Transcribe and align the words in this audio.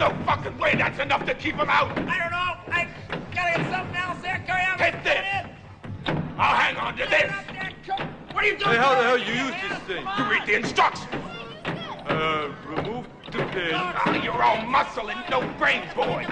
no 0.00 0.08
fucking 0.24 0.56
way 0.56 0.74
that's 0.74 0.98
enough 0.98 1.26
to 1.26 1.34
keep 1.34 1.56
him 1.56 1.68
out. 1.68 1.90
I 1.90 2.18
don't 2.18 2.30
know. 2.30 2.74
I 2.74 2.88
gotta 3.34 3.58
get 3.58 3.70
something 3.70 3.96
else 3.96 4.18
there. 4.22 4.42
Carry 4.46 4.64
on. 4.64 4.78
Take 4.78 5.04
this. 5.04 5.22
I'll 6.38 6.56
hang 6.56 6.76
on 6.76 6.96
to 6.96 7.06
this. 7.06 7.30
What 8.32 8.42
are 8.42 8.46
you 8.46 8.56
doing? 8.56 8.70
Hey, 8.70 8.76
how 8.78 8.94
the 8.94 9.02
hell 9.02 9.18
you 9.18 9.34
use 9.34 9.54
this 9.68 9.78
thing? 9.80 10.06
You 10.16 10.30
read 10.30 10.46
the 10.46 10.54
instructions. 10.54 11.14
Uh, 12.06 12.50
remove 12.66 13.06
the 13.26 13.44
pin. 13.52 13.72
Ah, 13.74 14.22
you're 14.24 14.42
all 14.42 14.64
muscle 14.64 15.10
and 15.10 15.20
no 15.30 15.42
brains, 15.58 15.92
boy. 15.92 16.26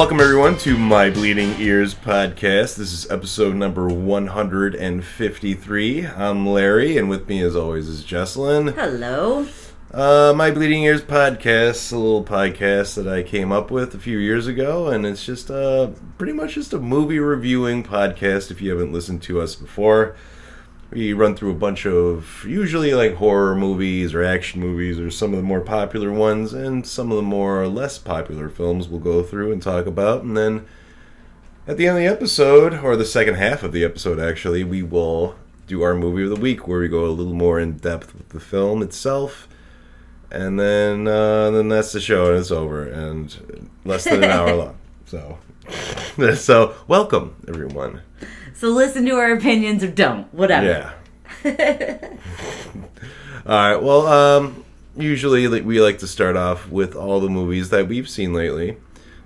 Welcome 0.00 0.18
everyone 0.18 0.56
to 0.60 0.78
My 0.78 1.10
Bleeding 1.10 1.60
Ears 1.60 1.94
podcast. 1.94 2.76
This 2.76 2.94
is 2.94 3.10
episode 3.10 3.54
number 3.54 3.86
153. 3.86 6.06
I'm 6.06 6.46
Larry, 6.46 6.96
and 6.96 7.10
with 7.10 7.28
me 7.28 7.42
as 7.42 7.54
always 7.54 7.86
is 7.86 8.02
Jesselyn. 8.02 8.74
Hello. 8.74 9.46
Uh, 9.92 10.32
My 10.34 10.50
Bleeding 10.52 10.84
Ears 10.84 11.02
podcast, 11.02 11.92
a 11.92 11.98
little 11.98 12.24
podcast 12.24 12.94
that 12.94 13.06
I 13.06 13.22
came 13.22 13.52
up 13.52 13.70
with 13.70 13.94
a 13.94 13.98
few 13.98 14.16
years 14.16 14.46
ago, 14.46 14.88
and 14.88 15.04
it's 15.04 15.22
just 15.22 15.50
uh, 15.50 15.90
pretty 16.16 16.32
much 16.32 16.54
just 16.54 16.72
a 16.72 16.78
movie 16.78 17.18
reviewing 17.18 17.84
podcast. 17.84 18.50
If 18.50 18.62
you 18.62 18.70
haven't 18.70 18.92
listened 18.92 19.20
to 19.24 19.42
us 19.42 19.54
before, 19.54 20.16
we 20.90 21.12
run 21.12 21.36
through 21.36 21.52
a 21.52 21.54
bunch 21.54 21.86
of 21.86 22.44
usually 22.46 22.94
like 22.94 23.14
horror 23.14 23.54
movies 23.54 24.12
or 24.12 24.24
action 24.24 24.60
movies 24.60 24.98
or 24.98 25.10
some 25.10 25.32
of 25.32 25.36
the 25.36 25.42
more 25.42 25.60
popular 25.60 26.12
ones, 26.12 26.52
and 26.52 26.86
some 26.86 27.10
of 27.10 27.16
the 27.16 27.22
more 27.22 27.66
less 27.68 27.98
popular 27.98 28.48
films 28.48 28.88
we'll 28.88 29.00
go 29.00 29.22
through 29.22 29.52
and 29.52 29.62
talk 29.62 29.86
about, 29.86 30.22
and 30.22 30.36
then 30.36 30.66
at 31.66 31.76
the 31.76 31.86
end 31.86 31.98
of 31.98 32.02
the 32.02 32.10
episode, 32.10 32.74
or 32.74 32.96
the 32.96 33.04
second 33.04 33.34
half 33.34 33.62
of 33.62 33.72
the 33.72 33.84
episode 33.84 34.18
actually, 34.18 34.64
we 34.64 34.82
will 34.82 35.36
do 35.68 35.82
our 35.82 35.94
movie 35.94 36.24
of 36.24 36.30
the 36.30 36.34
week 36.34 36.66
where 36.66 36.80
we 36.80 36.88
go 36.88 37.04
a 37.04 37.08
little 37.08 37.32
more 37.32 37.60
in 37.60 37.76
depth 37.76 38.12
with 38.12 38.30
the 38.30 38.40
film 38.40 38.82
itself. 38.82 39.46
And 40.32 40.58
then 40.58 41.06
uh, 41.06 41.50
then 41.50 41.68
that's 41.68 41.92
the 41.92 42.00
show 42.00 42.30
and 42.30 42.38
it's 42.38 42.50
over 42.50 42.84
and 42.84 43.70
less 43.84 44.04
than 44.04 44.24
an 44.24 44.30
hour 44.30 44.54
long. 44.56 44.78
So 45.06 45.38
so 46.34 46.74
welcome 46.88 47.36
everyone. 47.46 48.02
So 48.60 48.68
listen 48.68 49.06
to 49.06 49.12
our 49.12 49.32
opinions 49.32 49.82
or 49.82 49.90
don't, 49.90 50.26
whatever. 50.34 50.92
Yeah. 51.42 51.96
all 53.46 53.56
right. 53.56 53.76
Well, 53.76 54.06
um, 54.06 54.66
usually 54.94 55.48
like, 55.48 55.64
we 55.64 55.80
like 55.80 56.00
to 56.00 56.06
start 56.06 56.36
off 56.36 56.68
with 56.68 56.94
all 56.94 57.20
the 57.20 57.30
movies 57.30 57.70
that 57.70 57.88
we've 57.88 58.06
seen 58.06 58.34
lately, 58.34 58.76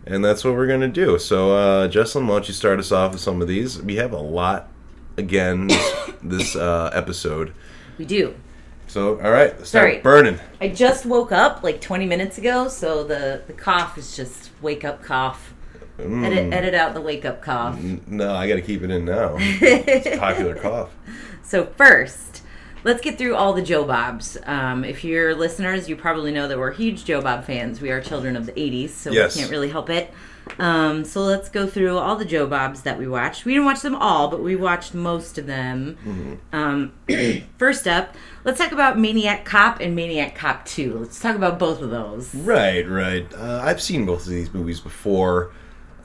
and 0.06 0.24
that's 0.24 0.44
what 0.44 0.54
we're 0.54 0.68
gonna 0.68 0.86
do. 0.86 1.18
So, 1.18 1.50
uh, 1.50 1.88
Jesselyn, 1.88 2.28
why 2.28 2.34
don't 2.34 2.46
you 2.46 2.54
start 2.54 2.78
us 2.78 2.92
off 2.92 3.10
with 3.10 3.22
some 3.22 3.42
of 3.42 3.48
these? 3.48 3.82
We 3.82 3.96
have 3.96 4.12
a 4.12 4.20
lot 4.20 4.68
again 5.16 5.66
this, 5.66 6.10
this 6.22 6.54
uh, 6.54 6.90
episode. 6.92 7.52
We 7.98 8.04
do. 8.04 8.36
So, 8.86 9.20
all 9.20 9.32
right, 9.32 9.50
start 9.54 9.66
Sorry. 9.66 9.98
burning. 9.98 10.38
I 10.60 10.68
just 10.68 11.06
woke 11.06 11.32
up 11.32 11.64
like 11.64 11.80
20 11.80 12.06
minutes 12.06 12.38
ago, 12.38 12.68
so 12.68 13.02
the, 13.02 13.42
the 13.48 13.52
cough 13.52 13.98
is 13.98 14.14
just 14.14 14.50
wake 14.62 14.84
up 14.84 15.02
cough. 15.02 15.53
Mm. 15.98 16.24
Edit, 16.24 16.52
edit 16.52 16.74
out 16.74 16.94
the 16.94 17.00
wake 17.00 17.24
up 17.24 17.40
cough. 17.40 17.78
No, 17.80 18.34
I 18.34 18.48
got 18.48 18.56
to 18.56 18.62
keep 18.62 18.82
it 18.82 18.90
in 18.90 19.04
now. 19.04 19.36
It's 19.38 20.06
a 20.06 20.18
popular 20.18 20.54
cough. 20.56 20.90
So 21.42 21.66
first, 21.66 22.42
let's 22.82 23.00
get 23.00 23.16
through 23.16 23.36
all 23.36 23.52
the 23.52 23.62
Joe 23.62 23.84
Bobs. 23.84 24.36
Um, 24.44 24.84
if 24.84 25.04
you're 25.04 25.34
listeners, 25.34 25.88
you 25.88 25.94
probably 25.96 26.32
know 26.32 26.48
that 26.48 26.58
we're 26.58 26.72
huge 26.72 27.04
Joe 27.04 27.20
Bob 27.20 27.44
fans. 27.44 27.80
We 27.80 27.90
are 27.90 28.00
children 28.00 28.34
of 28.36 28.46
the 28.46 28.52
80s, 28.52 28.90
so 28.90 29.12
Yes. 29.12 29.36
we 29.36 29.40
can't 29.42 29.50
really 29.52 29.70
help 29.70 29.88
it. 29.88 30.12
Um, 30.58 31.04
so 31.04 31.22
let's 31.22 31.48
go 31.48 31.66
through 31.66 31.96
all 31.96 32.16
the 32.16 32.24
Joe 32.24 32.46
Bobs 32.46 32.82
that 32.82 32.98
we 32.98 33.06
watched. 33.06 33.44
We 33.44 33.52
didn't 33.52 33.64
watch 33.66 33.80
them 33.80 33.94
all, 33.94 34.28
but 34.28 34.42
we 34.42 34.56
watched 34.56 34.94
most 34.94 35.38
of 35.38 35.46
them. 35.46 35.96
Mm-hmm. 36.04 36.54
Um, 36.54 36.92
first 37.58 37.86
up, 37.88 38.14
let's 38.44 38.58
talk 38.58 38.72
about 38.72 38.98
Maniac 38.98 39.44
Cop 39.44 39.80
and 39.80 39.94
Maniac 39.96 40.34
Cop 40.34 40.64
2. 40.66 40.98
Let's 40.98 41.18
talk 41.20 41.36
about 41.36 41.58
both 41.58 41.80
of 41.80 41.90
those. 41.90 42.34
Right, 42.34 42.86
right. 42.88 43.32
Uh, 43.32 43.60
I've 43.64 43.80
seen 43.80 44.04
both 44.06 44.24
of 44.24 44.30
these 44.30 44.52
movies 44.52 44.80
before. 44.80 45.52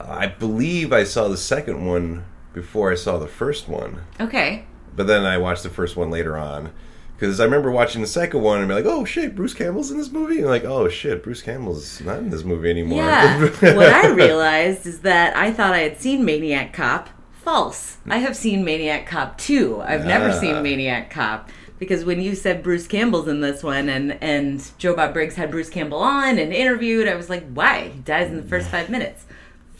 I 0.08 0.26
believe 0.26 0.92
I 0.92 1.04
saw 1.04 1.28
the 1.28 1.36
second 1.36 1.86
one 1.86 2.24
before 2.52 2.90
I 2.90 2.94
saw 2.96 3.18
the 3.18 3.26
first 3.28 3.68
one. 3.68 4.02
Okay. 4.18 4.64
but 4.96 5.06
then 5.06 5.24
I 5.24 5.38
watched 5.38 5.62
the 5.62 5.70
first 5.70 5.96
one 5.96 6.10
later 6.10 6.36
on 6.36 6.70
because 7.16 7.38
I 7.38 7.44
remember 7.44 7.70
watching 7.70 8.00
the 8.00 8.06
second 8.08 8.40
one 8.42 8.58
and 8.58 8.68
be 8.68 8.74
like, 8.74 8.84
"Oh 8.86 9.04
shit, 9.04 9.36
Bruce 9.36 9.54
Campbell's 9.54 9.90
in 9.90 9.98
this 9.98 10.10
movie," 10.10 10.38
and 10.38 10.46
like, 10.48 10.64
"Oh 10.64 10.88
shit, 10.88 11.22
Bruce 11.22 11.42
Campbell's 11.42 12.00
not 12.00 12.18
in 12.18 12.30
this 12.30 12.42
movie 12.44 12.70
anymore." 12.70 12.98
Yeah. 13.02 13.38
what 13.74 13.92
I 13.92 14.08
realized 14.08 14.86
is 14.86 15.00
that 15.00 15.36
I 15.36 15.52
thought 15.52 15.72
I 15.74 15.80
had 15.80 16.00
seen 16.00 16.24
Maniac 16.24 16.72
Cop. 16.72 17.08
False. 17.32 17.96
I 18.06 18.18
have 18.18 18.36
seen 18.36 18.64
Maniac 18.64 19.06
Cop 19.06 19.38
2. 19.38 19.80
I've 19.80 20.04
never 20.04 20.30
seen 20.32 20.62
Maniac 20.62 21.10
Cop. 21.10 21.48
Because 21.78 22.04
when 22.04 22.20
you 22.20 22.34
said 22.34 22.62
Bruce 22.62 22.86
Campbell's 22.86 23.26
in 23.28 23.40
this 23.40 23.62
one 23.62 23.88
and, 23.88 24.18
and 24.22 24.70
Joe 24.76 24.94
Bob 24.94 25.14
Briggs 25.14 25.36
had 25.36 25.50
Bruce 25.50 25.70
Campbell 25.70 26.00
on 26.00 26.38
and 26.38 26.52
interviewed, 26.52 27.08
I 27.08 27.14
was 27.14 27.30
like, 27.30 27.50
why? 27.54 27.88
He 27.94 28.00
dies 28.00 28.28
in 28.28 28.36
the 28.36 28.42
first 28.42 28.68
five 28.68 28.90
minutes. 28.90 29.24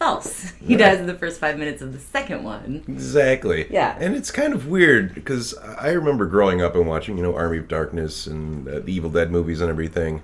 False. 0.01 0.53
He 0.61 0.77
dies 0.77 0.99
in 0.99 1.07
the 1.07 1.15
first 1.15 1.39
five 1.41 1.59
minutes 1.59 1.83
of 1.83 1.93
the 1.93 1.99
second 1.99 2.43
one. 2.43 2.85
exactly. 2.89 3.67
Yeah. 3.71 3.97
and 4.01 4.17
it's 4.17 4.31
kind 4.31 4.55
of 4.55 4.67
weird 4.69 5.15
because 5.15 5.55
I 5.59 5.91
remember 5.91 6.27
growing 6.27 6.63
up 6.63 6.75
and 6.75 6.87
watching, 6.87 7.17
you 7.17 7.23
know, 7.23 7.35
Army 7.35 7.59
of 7.59 7.69
Darkness 7.69 8.27
and 8.27 8.67
uh, 8.67 8.81
the 8.81 8.93
Evil 8.93 9.11
Dead 9.11 9.31
movies 9.31 9.61
and 9.61 9.69
everything. 9.69 10.23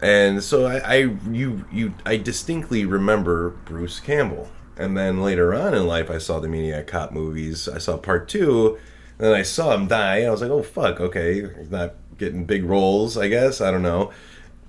And 0.00 0.42
so 0.42 0.66
I, 0.66 0.76
I, 0.78 0.96
you, 1.30 1.64
you, 1.72 1.94
I 2.06 2.16
distinctly 2.16 2.84
remember 2.84 3.50
Bruce 3.50 3.98
Campbell. 4.00 4.48
And 4.76 4.96
then 4.96 5.22
later 5.22 5.54
on 5.54 5.74
in 5.74 5.86
life, 5.86 6.10
I 6.10 6.18
saw 6.18 6.38
the 6.40 6.48
Maniac 6.48 6.86
Cop 6.86 7.12
movies. 7.12 7.68
I 7.68 7.78
saw 7.78 7.96
part 7.96 8.28
two, 8.28 8.78
and 9.18 9.28
then 9.28 9.34
I 9.34 9.42
saw 9.42 9.74
him 9.74 9.86
die, 9.86 10.18
and 10.18 10.28
I 10.28 10.30
was 10.30 10.40
like, 10.40 10.50
"Oh 10.50 10.62
fuck, 10.62 10.98
okay, 10.98 11.34
he's 11.42 11.70
not 11.70 11.94
getting 12.18 12.46
big 12.46 12.64
roles, 12.64 13.16
I 13.18 13.28
guess. 13.28 13.60
I 13.60 13.70
don't 13.70 13.82
know." 13.82 14.10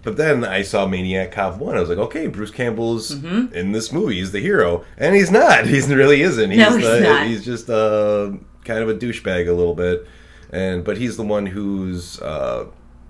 But 0.04 0.18
then 0.18 0.44
I 0.44 0.62
saw 0.64 0.86
Maniac 0.86 1.32
Cop 1.32 1.58
one. 1.58 1.78
I 1.78 1.80
was 1.80 1.90
like, 1.90 1.98
"Okay, 1.98 2.28
Bruce 2.28 2.52
Campbell's 2.52 3.12
in 3.12 3.72
this 3.72 3.92
movie. 3.92 4.16
He's 4.16 4.32
the 4.34 4.40
hero, 4.42 4.84
and 4.98 5.16
he's 5.16 5.32
not. 5.32 5.66
He 5.68 5.80
really 5.94 6.22
isn't. 6.22 6.52
He's, 6.52 6.60
No, 6.60 6.76
he's 6.78 6.86
the- 6.88 7.00
not. 7.00 7.28
he's 7.28 7.46
just 7.46 7.70
uh, 7.70 8.32
kind 8.66 8.80
of 8.80 8.90
a 8.90 8.94
douchebag 8.96 9.48
a 9.48 9.54
little 9.54 9.76
bit." 9.76 10.06
And 10.52 10.84
but 10.84 10.98
he's 10.98 11.18
the 11.18 11.24
one 11.24 11.46
who's 11.48 12.20
uh, 12.22 12.66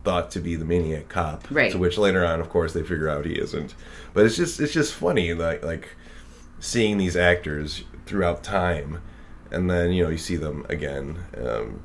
thought 0.06 0.32
to 0.32 0.40
be 0.40 0.56
the 0.56 0.64
maniac 0.66 1.10
cop, 1.10 1.46
Right. 1.52 1.72
To 1.72 1.78
which 1.78 1.98
later 1.98 2.24
on, 2.26 2.40
of 2.40 2.50
course, 2.50 2.74
they 2.74 2.84
figure 2.84 3.10
out 3.10 3.26
he 3.26 3.34
isn't. 3.34 3.74
But 4.14 4.26
it's 4.26 4.38
just 4.38 4.60
it's 4.62 4.72
just 4.74 4.94
funny, 4.94 5.34
like 5.34 5.64
like 5.66 5.96
seeing 6.60 6.98
these 6.98 7.18
actors 7.18 7.84
throughout 8.06 8.44
time, 8.44 9.02
and 9.52 9.70
then 9.70 9.92
you 9.92 10.04
know 10.04 10.10
you 10.10 10.18
see 10.18 10.36
them 10.36 10.66
again 10.70 11.18
um, 11.38 11.82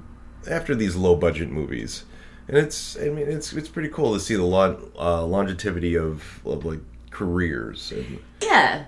after 0.48 0.74
these 0.74 0.94
low 0.96 1.16
budget 1.16 1.50
movies, 1.50 2.04
and 2.48 2.56
it's 2.56 2.98
I 2.98 3.10
mean 3.10 3.28
it's 3.28 3.52
it's 3.52 3.68
pretty 3.68 3.90
cool 3.90 4.14
to 4.14 4.20
see 4.20 4.34
the 4.34 4.42
lon- 4.42 4.90
uh, 4.98 5.24
longevity 5.24 5.96
of, 5.96 6.40
of 6.44 6.64
like 6.64 6.80
careers 7.10 7.92
and 7.92 8.18
Yeah, 8.42 8.84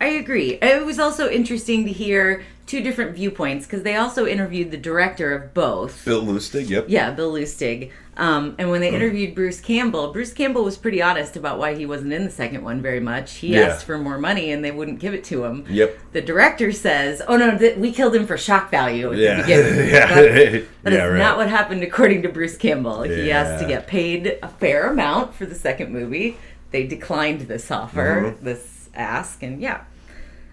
I 0.00 0.06
agree. 0.06 0.58
It 0.60 0.84
was 0.84 0.98
also 0.98 1.28
interesting 1.28 1.84
to 1.86 1.92
hear 1.92 2.44
two 2.66 2.82
different 2.82 3.14
viewpoints 3.14 3.66
because 3.66 3.82
they 3.82 3.96
also 3.96 4.26
interviewed 4.26 4.70
the 4.70 4.76
director 4.76 5.34
of 5.34 5.52
both. 5.52 6.04
Bill 6.04 6.22
Lustig. 6.22 6.68
Yep. 6.68 6.86
Yeah, 6.88 7.10
Bill 7.10 7.32
Lustig. 7.32 7.90
Um, 8.14 8.56
and 8.58 8.70
when 8.70 8.82
they 8.82 8.90
interviewed 8.94 9.34
Bruce 9.34 9.58
Campbell, 9.58 10.12
Bruce 10.12 10.34
Campbell 10.34 10.64
was 10.64 10.76
pretty 10.76 11.00
honest 11.00 11.34
about 11.34 11.58
why 11.58 11.74
he 11.74 11.86
wasn't 11.86 12.12
in 12.12 12.24
the 12.24 12.30
second 12.30 12.62
one 12.62 12.82
very 12.82 13.00
much. 13.00 13.36
He 13.36 13.54
Yeah. 13.54 13.60
asked 13.62 13.86
for 13.86 13.96
more 13.96 14.18
money 14.18 14.52
and 14.52 14.62
they 14.62 14.70
wouldn't 14.70 14.98
give 15.00 15.14
it 15.14 15.24
to 15.24 15.44
him. 15.46 15.64
Yep. 15.66 15.98
The 16.12 16.20
director 16.20 16.72
says, 16.72 17.22
"Oh 17.26 17.38
no, 17.38 17.56
th- 17.56 17.78
we 17.78 17.90
killed 17.90 18.14
him 18.14 18.26
for 18.26 18.36
shock 18.36 18.70
value 18.70 19.10
at 19.12 19.18
Yeah. 19.18 19.36
the 19.36 19.42
beginning." 19.42 19.88
Yeah. 19.88 20.06
That's- 20.14 20.62
That 20.82 20.92
is 20.92 20.98
Yeah, 20.98 21.04
right. 21.06 21.18
not 21.18 21.38
what 21.38 21.48
happened 21.48 21.82
according 21.82 22.20
to 22.22 22.28
Bruce 22.28 22.56
Campbell. 22.58 23.02
He 23.04 23.32
asked 23.32 23.62
to 23.62 23.66
get 23.68 23.86
paid 23.86 24.36
a 24.42 24.48
fair 24.48 24.90
amount 24.90 25.34
for 25.34 25.46
the 25.46 25.54
second 25.54 25.90
movie. 25.90 26.36
They 26.70 26.86
declined 26.86 27.42
this 27.42 27.70
offer, 27.70 28.24
Mm-hmm. 28.34 28.44
this 28.44 28.90
ask, 28.94 29.42
and 29.42 29.58
yeah. 29.60 29.80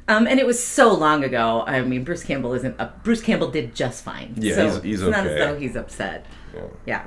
Um, 0.07 0.27
and 0.27 0.39
it 0.39 0.45
was 0.45 0.63
so 0.63 0.94
long 0.94 1.23
ago. 1.25 1.63
I 1.67 1.81
mean, 1.81 2.03
Bruce 2.06 2.23
Campbell 2.23 2.53
isn't. 2.53 2.79
Up, 2.79 3.03
Bruce 3.03 3.21
Campbell 3.21 3.51
did 3.51 3.75
just 3.75 4.03
fine. 4.03 4.33
Yeah, 4.38 4.56
so 4.56 4.61
he's- 4.63 4.81
he's 4.83 5.01
it's 5.01 5.11
not 5.11 5.25
as 5.27 5.31
okay. 5.33 5.39
though 5.39 5.59
he's 5.59 5.75
upset. 5.75 6.25
Yeah. 6.56 6.61
Yeah. 6.85 7.01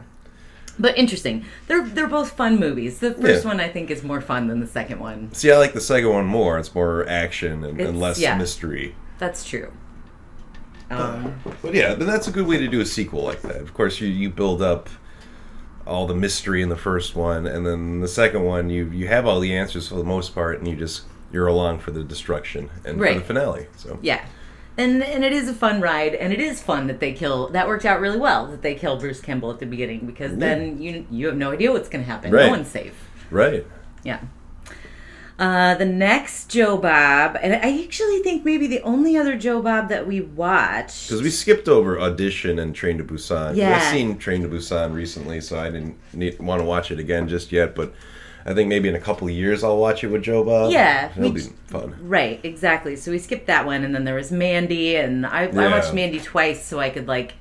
But 0.79 0.97
interesting. 0.97 1.45
They're 1.69 1.87
they're 1.87 2.07
both 2.09 2.33
fun 2.33 2.59
movies. 2.59 2.99
The 3.01 3.13
first 3.15 3.45
Yeah. 3.45 3.51
one 3.51 3.61
I 3.61 3.69
think 3.69 3.91
is 3.91 4.03
more 4.03 4.21
fun 4.21 4.49
than 4.49 4.61
the 4.61 4.67
second 4.67 5.01
one. 5.01 5.33
See, 5.35 5.51
I 5.53 5.59
like 5.59 5.75
the 5.75 5.81
second 5.81 6.11
one 6.11 6.25
more. 6.27 6.59
It's 6.59 6.75
more 6.75 7.07
action 7.09 7.65
and, 7.65 7.81
and 7.81 8.01
less 8.01 8.19
yeah. 8.19 8.37
mystery. 8.39 8.95
That's 9.19 9.45
true. 9.45 9.71
Um, 10.91 11.35
But 11.63 11.75
yeah, 11.75 11.95
but 11.95 12.07
that's 12.07 12.29
a 12.29 12.31
good 12.31 12.47
way 12.47 12.59
to 12.59 12.69
do 12.69 12.81
a 12.81 12.87
sequel 12.87 13.23
like 13.23 13.43
that. 13.43 13.57
Of 13.63 13.73
course, 13.75 14.01
you, 14.01 14.09
you 14.09 14.29
build 14.31 14.61
up 14.61 14.89
all 15.87 16.07
the 16.07 16.15
mystery 16.15 16.63
in 16.63 16.69
the 16.69 16.77
first 16.77 17.17
one, 17.17 17.47
and 17.47 17.67
then 17.67 18.01
the 18.01 18.09
second 18.09 18.43
one, 18.45 18.71
you 18.71 18.87
you 18.91 19.09
have 19.09 19.27
all 19.27 19.41
the 19.41 19.55
answers 19.57 19.89
for 19.89 19.97
the 19.97 20.05
most 20.05 20.35
part, 20.35 20.59
and 20.59 20.69
you 20.69 20.77
just 20.77 21.03
you're 21.33 21.47
along 21.47 21.79
for 21.79 21.93
the 21.93 22.05
destruction 22.05 22.69
and 22.85 22.99
for 22.99 23.05
Right. 23.05 23.17
the 23.19 23.25
finale. 23.25 23.67
So 23.77 23.99
Yeah. 24.03 24.23
And 24.79 25.03
and 25.03 25.23
it 25.23 25.33
is 25.33 25.49
a 25.49 25.55
fun 25.55 25.81
ride, 25.81 26.15
and 26.15 26.33
it 26.33 26.41
is 26.41 26.63
fun 26.63 26.87
that 26.87 26.99
they 26.99 27.13
kill. 27.13 27.49
That 27.49 27.69
worked 27.69 27.85
out 27.85 28.01
really 28.01 28.19
well 28.19 28.47
that 28.47 28.63
they 28.63 28.75
kill 28.75 28.99
Bruce 28.99 29.21
Campbell 29.21 29.51
at 29.51 29.59
the 29.59 29.67
beginning 29.67 30.07
because 30.07 30.37
then 30.37 30.81
you 30.81 31.07
you 31.11 31.27
have 31.27 31.37
no 31.37 31.51
idea 31.53 31.71
what's 31.73 31.91
going 31.91 32.05
to 32.05 32.11
happen. 32.11 32.33
Right. 32.33 32.47
No 32.47 32.51
one's 32.53 32.69
safe. 32.69 32.95
right, 33.31 33.67
Yeah. 34.03 34.21
Uh, 35.39 35.75
the 35.75 35.85
next 35.85 36.51
Joe 36.51 36.77
Bob, 36.77 37.37
and 37.43 37.53
I 37.53 37.83
actually 37.83 38.21
think 38.21 38.45
maybe 38.45 38.67
the 38.69 38.81
only 38.83 39.17
other 39.17 39.37
Joe 39.37 39.61
Bob 39.61 39.89
that 39.89 40.07
we 40.07 40.21
watched. 40.21 41.09
because 41.09 41.23
we 41.23 41.31
skipped 41.31 41.69
over 41.69 41.99
audition 41.99 42.59
and 42.61 42.75
Train 42.75 42.99
to 42.99 43.05
Busan. 43.05 43.57
Yeah. 43.57 43.75
I've 43.77 43.83
seen 43.93 44.19
Train 44.19 44.43
to 44.43 44.49
Busan 44.49 44.95
recently, 44.95 45.41
so 45.41 45.59
I 45.59 45.71
didn't 45.71 45.97
need, 46.13 46.39
want 46.39 46.61
to 46.61 46.65
watch 46.65 46.93
it 46.93 46.99
again 47.01 47.29
just 47.29 47.51
yet. 47.51 47.75
But 47.75 47.93
I 48.45 48.55
think 48.55 48.69
maybe 48.69 48.89
in 48.89 48.95
a 48.95 49.01
couple 49.01 49.29
of 49.29 49.35
years 49.35 49.63
I'll 49.63 49.79
watch 49.79 50.03
it 50.03 50.09
with 50.09 50.23
Joe 50.23 50.43
Bob. 50.45 50.73
Yeah, 50.73 51.11
it'll 51.17 51.31
be 51.31 51.43
fun. 51.67 51.95
Right, 52.01 52.41
exactly. 52.43 52.97
So 52.97 53.11
we 53.11 53.19
skipped 53.19 53.47
that 53.47 53.65
one, 53.67 53.85
and 53.85 53.95
then 53.95 54.05
there 54.05 54.15
was 54.17 54.33
Mandy, 54.33 54.97
and 54.97 55.25
I, 55.27 55.45
I 55.45 55.69
watched 55.71 55.95
Mandy 55.95 56.21
twice 56.21 56.65
so 56.65 56.81
I 56.81 56.91
could 56.91 57.07
like 57.09 57.35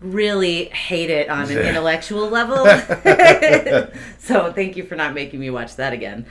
really 0.00 0.66
hate 0.66 1.08
it 1.10 1.28
on 1.30 1.44
an 1.50 1.56
Yeah. 1.56 1.68
intellectual 1.68 2.28
level. 2.28 2.56
so 4.18 4.52
thank 4.52 4.76
you 4.76 4.84
for 4.84 4.96
not 4.96 5.14
making 5.14 5.40
me 5.40 5.50
watch 5.50 5.76
that 5.76 5.92
again. 5.92 6.26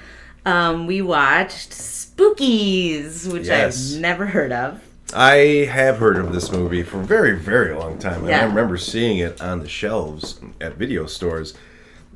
Um, 0.46 0.88
we 0.88 1.02
watched 1.02 1.72
Spookies, 1.72 3.32
which 3.32 3.48
Yes. 3.48 3.96
I've 3.96 4.02
never 4.02 4.28
heard 4.28 4.52
of. 4.52 4.82
I 5.16 5.68
have 5.72 5.98
heard 5.98 6.18
of 6.18 6.34
this 6.34 6.52
movie 6.52 6.84
for 6.84 7.00
a 7.00 7.04
very, 7.04 7.38
very 7.38 7.74
long 7.76 8.00
time. 8.00 8.26
And 8.26 8.34
I 8.34 8.44
remember 8.44 8.78
seeing 8.78 9.20
it 9.20 9.40
on 9.42 9.60
the 9.60 9.70
shelves 9.70 10.40
at 10.60 10.76
video 10.76 11.06
stores. 11.06 11.54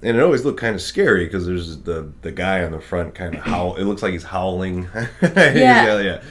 And 0.03 0.15
it 0.15 0.21
always 0.21 0.45
looked 0.45 0.59
kind 0.59 0.75
of 0.75 0.81
scary 0.81 1.25
because 1.25 1.47
there's 1.47 1.79
the, 1.79 2.11
the 2.21 2.31
guy 2.31 2.63
on 2.63 2.71
the 2.71 2.79
front 2.79 3.15
kind 3.15 3.35
of 3.35 3.41
howl. 3.41 3.75
It 3.75 3.85
looks 3.85 4.03
like 4.03 4.11
he's 4.13 4.23
howling. 4.23 4.87
yeah. 5.21 5.99
yeah. 5.99 6.21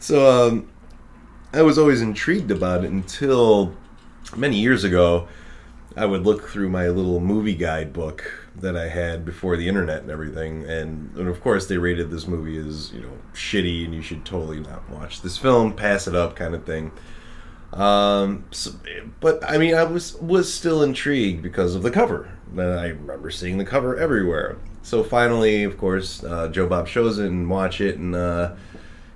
So 0.00 0.48
um, 0.48 0.68
I 1.52 1.62
was 1.62 1.78
always 1.78 2.02
intrigued 2.02 2.50
about 2.50 2.84
it 2.84 2.90
until 2.90 3.74
many 4.36 4.58
years 4.58 4.84
ago. 4.84 5.28
I 5.96 6.04
would 6.04 6.24
look 6.24 6.48
through 6.48 6.68
my 6.68 6.88
little 6.88 7.20
movie 7.20 7.54
guide 7.54 7.94
book 7.94 8.50
that 8.54 8.76
I 8.76 8.88
had 8.88 9.24
before 9.24 9.56
the 9.56 9.66
internet 9.66 10.02
and 10.02 10.10
everything, 10.10 10.64
and, 10.64 11.14
and 11.16 11.28
of 11.28 11.40
course 11.40 11.66
they 11.66 11.78
rated 11.78 12.10
this 12.10 12.26
movie 12.26 12.58
as 12.58 12.92
you 12.92 13.00
know 13.00 13.12
shitty 13.32 13.84
and 13.84 13.94
you 13.94 14.02
should 14.02 14.24
totally 14.24 14.60
not 14.60 14.88
watch 14.90 15.22
this 15.22 15.38
film, 15.38 15.72
pass 15.72 16.06
it 16.06 16.14
up, 16.14 16.36
kind 16.36 16.54
of 16.54 16.64
thing. 16.64 16.92
Um, 17.72 18.44
so, 18.52 18.70
but 19.20 19.42
I 19.48 19.58
mean, 19.58 19.74
I 19.74 19.84
was 19.84 20.14
was 20.16 20.52
still 20.52 20.82
intrigued 20.82 21.42
because 21.42 21.74
of 21.74 21.82
the 21.82 21.90
cover. 21.90 22.30
I 22.56 22.86
remember 22.88 23.30
seeing 23.30 23.58
the 23.58 23.64
cover 23.64 23.96
everywhere. 23.98 24.56
So 24.82 25.02
finally, 25.02 25.64
of 25.64 25.76
course, 25.78 26.22
uh, 26.22 26.48
Joe 26.48 26.68
Bob 26.68 26.86
shows 26.88 27.18
it 27.18 27.26
and 27.26 27.50
watch 27.50 27.80
it, 27.80 27.98
and 27.98 28.14
uh, 28.14 28.52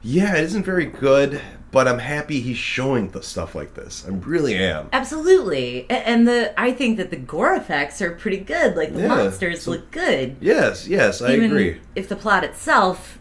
yeah, 0.03 0.35
it 0.37 0.45
isn't 0.45 0.65
very 0.65 0.87
good. 0.87 1.41
But 1.73 1.87
I'm 1.87 2.01
happy 2.01 2.41
he's 2.41 2.57
showing 2.59 3.11
the 3.11 3.23
stuff 3.23 3.55
like 3.55 3.75
this. 3.75 4.05
I 4.05 4.11
really 4.11 4.57
am. 4.57 4.89
Absolutely, 4.93 5.89
and 5.89 6.27
the 6.27 6.53
I 6.61 6.73
think 6.73 6.97
that 6.97 7.11
the 7.11 7.17
gore 7.17 7.55
effects 7.55 8.03
are 8.03 8.11
pretty 8.11 8.39
good. 8.39 8.75
Like 8.77 8.93
the 8.93 9.03
Yeah, 9.03 9.07
monsters 9.09 9.63
so- 9.63 9.71
look 9.71 9.91
good. 9.93 10.37
Yes, 10.41 10.89
yes, 10.89 11.23
I 11.23 11.35
even 11.35 11.53
agree. 11.53 11.81
if 11.95 12.09
the 12.09 12.17
plot 12.17 12.43
itself 12.43 13.21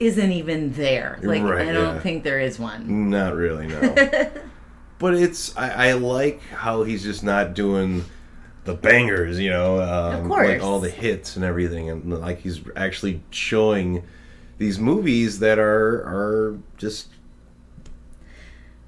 isn't 0.00 0.32
even 0.32 0.72
there. 0.72 1.18
Like 1.22 1.42
Right, 1.42 1.68
I 1.68 1.72
don't 1.72 1.96
yeah. 1.96 2.00
think 2.00 2.24
there 2.24 2.40
is 2.40 2.58
one. 2.58 3.10
Not 3.10 3.34
really, 3.36 3.66
no. 3.66 3.94
but 5.00 5.14
it's 5.14 5.56
I, 5.56 5.88
I 5.88 5.92
like 5.94 6.40
how 6.50 6.84
he's 6.84 7.02
just 7.02 7.24
not 7.24 7.54
doing 7.54 8.04
the 8.64 8.74
bangers, 8.74 9.40
you 9.40 9.50
know, 9.50 9.80
um, 9.80 10.28
like 10.28 10.62
all 10.62 10.78
the 10.78 10.90
hits 10.90 11.34
and 11.34 11.44
everything, 11.44 11.90
and 11.90 12.20
like 12.20 12.40
he's 12.40 12.60
actually 12.76 13.20
showing 13.30 14.04
these 14.58 14.78
movies 14.78 15.40
that 15.40 15.58
are 15.58 15.96
are 16.04 16.58
just 16.76 17.08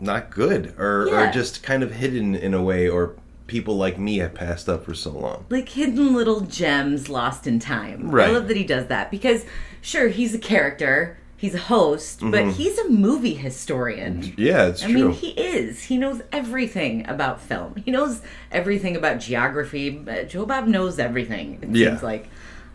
not 0.00 0.30
good 0.30 0.74
or, 0.78 1.06
Yeah. 1.08 1.28
or 1.28 1.32
just 1.32 1.62
kind 1.62 1.82
of 1.82 1.92
hidden 1.92 2.34
in 2.34 2.54
a 2.54 2.62
way 2.62 2.88
or 2.88 3.14
people 3.46 3.76
like 3.76 3.98
me 3.98 4.18
have 4.18 4.34
passed 4.34 4.68
up 4.68 4.84
for 4.84 4.94
so 4.94 5.10
long. 5.10 5.46
Like 5.48 5.68
hidden 5.70 6.14
little 6.14 6.40
gems 6.40 7.08
lost 7.08 7.46
in 7.46 7.58
time. 7.58 8.10
Right. 8.10 8.28
I 8.28 8.32
love 8.32 8.48
that 8.48 8.56
he 8.56 8.64
does 8.64 8.86
that 8.88 9.10
because 9.10 9.44
sure 9.80 10.08
he's 10.08 10.34
a 10.34 10.38
character, 10.38 11.18
he's 11.42 11.54
a 11.54 11.58
host, 11.58 12.20
but 12.22 12.46
he's 12.52 12.78
a 12.78 12.88
movie 12.88 13.34
historian. 13.34 14.32
Yeah, 14.38 14.68
it's 14.68 14.80
true. 14.80 14.88
I 14.90 14.94
Mm-hmm. 14.94 15.08
mean, 15.08 15.12
he 15.12 15.28
is. 15.30 15.82
He 15.82 15.98
knows 15.98 16.22
everything 16.32 17.06
about 17.08 17.40
film. 17.42 17.74
He 17.84 17.90
knows 17.90 18.22
everything 18.50 18.96
about 18.96 19.18
geography. 19.20 20.02
Uh, 20.08 20.22
Joe 20.22 20.46
Bob 20.46 20.66
knows 20.66 20.98
everything. 20.98 21.58
It 21.60 21.68
Yeah. 21.76 21.88
seems 21.90 22.02
like. 22.02 22.28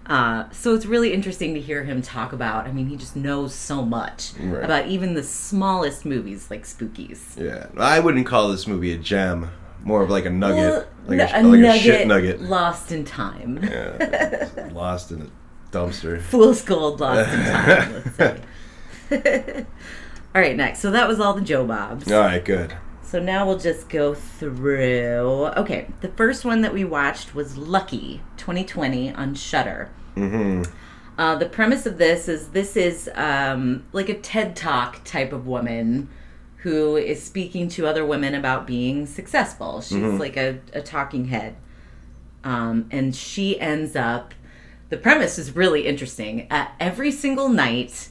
Uh, 0.06 0.46
so 0.52 0.74
it's 0.75 0.86
really 0.86 1.12
interesting 1.14 1.54
to 1.54 1.60
hear 1.60 1.84
him 1.84 2.02
talk 2.02 2.31
about. 2.31 2.66
I 2.68 2.72
mean, 2.72 2.88
he 2.88 2.96
just 2.96 3.16
knows 3.16 3.54
so 3.54 3.84
much 3.84 4.31
Right. 4.40 4.64
about 4.64 4.88
even 4.88 5.16
the 5.16 5.24
smallest 5.24 6.06
movies 6.06 6.48
like 6.50 6.63
Spookies. 6.63 7.20
yeah, 7.38 7.66
I 7.78 8.00
wouldn't 8.00 8.25
call 8.25 8.50
this 8.50 8.68
movie 8.68 8.94
a 8.94 8.98
gem. 8.98 9.50
More 9.84 10.02
of 10.04 10.10
like 10.10 10.25
a 10.25 10.30
nugget, 10.30 10.58
Well, 10.58 10.86
like, 11.18 11.34
n- 11.34 11.46
a, 11.46 11.48
like 11.50 11.75
a 11.75 11.80
shit 11.80 12.08
nugget. 12.08 12.42
lost 12.42 12.92
in 12.92 13.04
time. 13.06 13.60
Yeah, 13.63 14.50
lost 14.74 15.12
in 15.12 15.22
a 15.24 15.28
dumpster. 15.75 16.20
Fool's 16.22 16.62
gold 16.62 17.00
lost 17.02 17.30
in 17.34 17.44
time. 18.18 18.42
All 20.36 20.42
right, 20.42 20.56
next. 20.56 20.80
So 20.80 20.92
that 20.92 21.07
was 21.07 21.19
all 21.19 21.33
the 21.33 21.42
Joe 21.42 21.65
Bobs. 21.65 22.12
All 22.12 22.19
right, 22.21 22.44
good. 22.44 22.75
So 23.04 23.19
now 23.19 23.48
we'll 23.48 23.57
just 23.57 23.89
go 23.89 24.13
through. 24.13 25.48
Okay, 25.57 25.88
the 26.01 26.09
first 26.09 26.44
one 26.45 26.62
that 26.62 26.74
we 26.74 26.83
watched 26.83 27.33
was 27.33 27.57
Lucky 27.57 28.21
2020 28.38 29.13
on 29.13 29.33
Shudder. 29.33 29.89
hmm 30.15 30.63
Uh, 31.18 31.36
the 31.36 31.48
premise 31.48 31.86
of 31.86 31.98
this 31.98 32.27
is 32.27 32.50
this 32.50 32.75
is 32.77 33.09
um, 33.15 33.86
like 33.94 34.09
a 34.09 34.13
TED 34.19 34.56
Talk 34.56 35.04
type 35.04 35.31
of 35.33 35.48
woman 35.48 36.10
who 36.57 36.98
is 36.98 37.24
speaking 37.24 37.69
to 37.69 37.88
other 37.88 38.06
women 38.06 38.36
about 38.36 38.68
being 38.68 39.06
successful. 39.06 39.80
She's 39.81 40.19
like 40.19 40.36
a, 40.38 40.60
a 40.74 40.81
talking 40.81 41.25
head. 41.25 41.56
Um, 42.44 42.88
and 42.92 43.15
she 43.15 43.60
ends 43.60 43.95
up, 43.95 44.33
the 44.89 44.98
premise 44.98 45.38
is 45.39 45.56
really 45.56 45.86
interesting. 45.88 46.48
Uh, 46.51 46.68
every 46.80 47.12
single 47.12 47.50
night, 47.50 48.10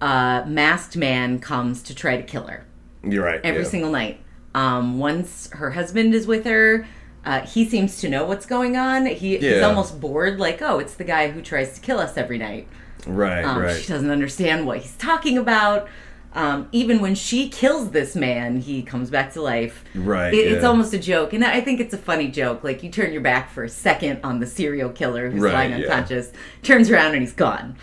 a 0.00 0.44
masked 0.46 0.96
man 0.96 1.38
comes 1.38 1.82
to 1.84 1.94
try 1.94 2.16
to 2.16 2.22
kill 2.22 2.46
her 2.46 2.64
You're 3.04 3.24
right. 3.24 3.40
every 3.44 3.62
yeah. 3.62 3.68
single 3.68 3.90
night. 3.90 4.20
Um, 4.54 4.98
once 4.98 5.50
her 5.52 5.70
husband 5.70 6.14
is 6.14 6.26
with 6.26 6.44
her, 6.44 6.86
uh, 7.24 7.40
he 7.42 7.68
seems 7.68 8.00
to 8.00 8.08
know 8.08 8.24
what's 8.24 8.46
going 8.46 8.76
on. 8.76 9.06
He, 9.06 9.36
He's 9.36 9.62
almost 9.62 10.00
bored, 10.00 10.38
like, 10.40 10.62
oh, 10.62 10.78
it's 10.78 10.94
the 10.94 11.04
guy 11.04 11.28
who 11.30 11.42
tries 11.42 11.74
to 11.74 11.80
kill 11.80 11.98
us 11.98 12.16
every 12.16 12.38
night. 12.38 12.66
Right, 13.06 13.44
Um, 13.44 13.58
right. 13.58 13.80
She 13.80 13.88
doesn't 13.88 14.10
understand 14.10 14.66
what 14.66 14.78
he's 14.78 14.96
talking 14.96 15.38
about. 15.38 15.88
Um, 16.32 16.68
even 16.70 17.00
when 17.00 17.14
she 17.14 17.48
kills 17.48 17.90
this 17.90 18.14
man, 18.14 18.60
he 18.60 18.82
comes 18.82 19.10
back 19.10 19.32
to 19.32 19.42
life. 19.42 19.84
Right, 19.94 20.32
It, 20.32 20.52
It's 20.52 20.64
almost 20.64 20.94
a 20.94 20.98
joke, 20.98 21.32
and 21.32 21.44
I 21.44 21.60
think 21.60 21.80
it's 21.80 21.92
a 21.92 21.98
funny 21.98 22.28
joke. 22.28 22.62
Like 22.62 22.82
you 22.82 22.90
turn 22.90 23.12
your 23.12 23.20
back 23.22 23.50
for 23.50 23.64
a 23.64 23.68
second 23.68 24.20
on 24.22 24.38
the 24.38 24.46
serial 24.46 24.90
killer 24.90 25.28
who's 25.30 25.42
Right, 25.42 25.52
lying 25.52 25.70
yeah. 25.72 25.78
unconscious, 25.78 26.32
turns 26.62 26.90
around 26.90 27.12
and 27.14 27.22
he's 27.22 27.32
gone 27.32 27.76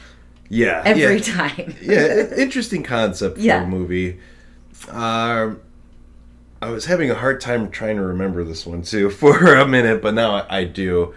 Yeah, 0.50 0.82
every 0.86 1.18
yeah. 1.18 1.22
time. 1.24 1.76
yeah, 1.82 2.34
interesting 2.36 2.84
concept 2.84 3.38
for 3.38 3.42
Yeah. 3.44 3.64
a 3.64 3.68
movie. 3.68 4.20
Um, 4.90 5.60
I 6.62 6.70
was 6.70 6.86
having 6.86 7.12
a 7.12 7.16
hard 7.16 7.40
time 7.42 7.70
trying 7.70 7.98
to 7.98 8.04
remember 8.04 8.44
this 8.44 8.66
one 8.66 8.82
too 8.82 9.10
for 9.22 9.56
a 9.56 9.68
minute, 9.68 10.02
but 10.02 10.14
now 10.14 10.36
I, 10.36 10.60
I 10.60 10.64
do. 10.64 11.14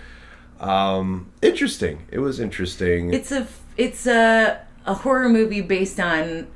Um, 0.58 1.30
interesting. 1.42 2.06
It 2.10 2.18
was 2.18 2.40
interesting. 2.40 3.12
It's 3.14 3.32
a 3.32 3.46
it's 3.76 4.06
a 4.06 4.60
a 4.86 4.94
horror 4.94 5.28
movie 5.28 5.60
based 5.62 5.98
on 6.00 6.46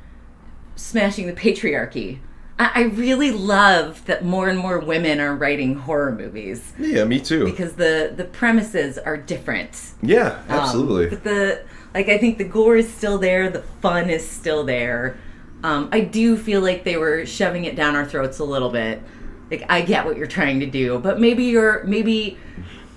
smashing 0.76 1.26
the 1.26 1.32
patriarchy. 1.32 2.18
I, 2.58 2.70
I 2.74 2.82
really 2.82 3.30
love 3.32 4.04
that 4.06 4.24
more 4.24 4.48
and 4.48 4.58
more 4.58 4.78
women 4.78 5.20
are 5.20 5.34
writing 5.34 5.74
horror 5.74 6.12
movies 6.12 6.72
yeah, 6.78 7.04
me 7.04 7.18
too. 7.20 7.44
because 7.46 7.74
the 7.74 8.12
the 8.14 8.24
premises 8.24 8.98
are 8.98 9.16
different. 9.16 9.92
yeah, 10.02 10.38
Um, 10.48 10.60
absolutely. 10.60 11.06
but 11.08 11.24
the 11.24 11.62
like, 11.94 12.08
I 12.08 12.18
think 12.18 12.38
the 12.38 12.44
gore 12.44 12.76
is 12.76 12.92
still 12.92 13.18
there. 13.18 13.48
The 13.48 13.62
fun 13.62 14.10
is 14.10 14.28
still 14.28 14.64
there. 14.64 15.16
Um, 15.62 15.88
I 15.92 16.00
do 16.00 16.36
feel 16.36 16.60
like 16.60 16.84
they 16.84 16.98
were 16.98 17.24
shoving 17.24 17.64
it 17.64 17.74
down 17.74 17.96
our 17.96 18.04
throats 18.04 18.38
a 18.38 18.44
little 18.44 18.70
bit. 18.70 19.02
Like 19.50 19.64
I 19.70 19.80
get 19.80 20.04
what 20.04 20.16
you're 20.16 20.26
trying 20.26 20.60
to 20.60 20.66
do, 20.66 20.98
but 20.98 21.18
maybe 21.20 21.44
you're 21.44 21.84
maybe 21.84 22.36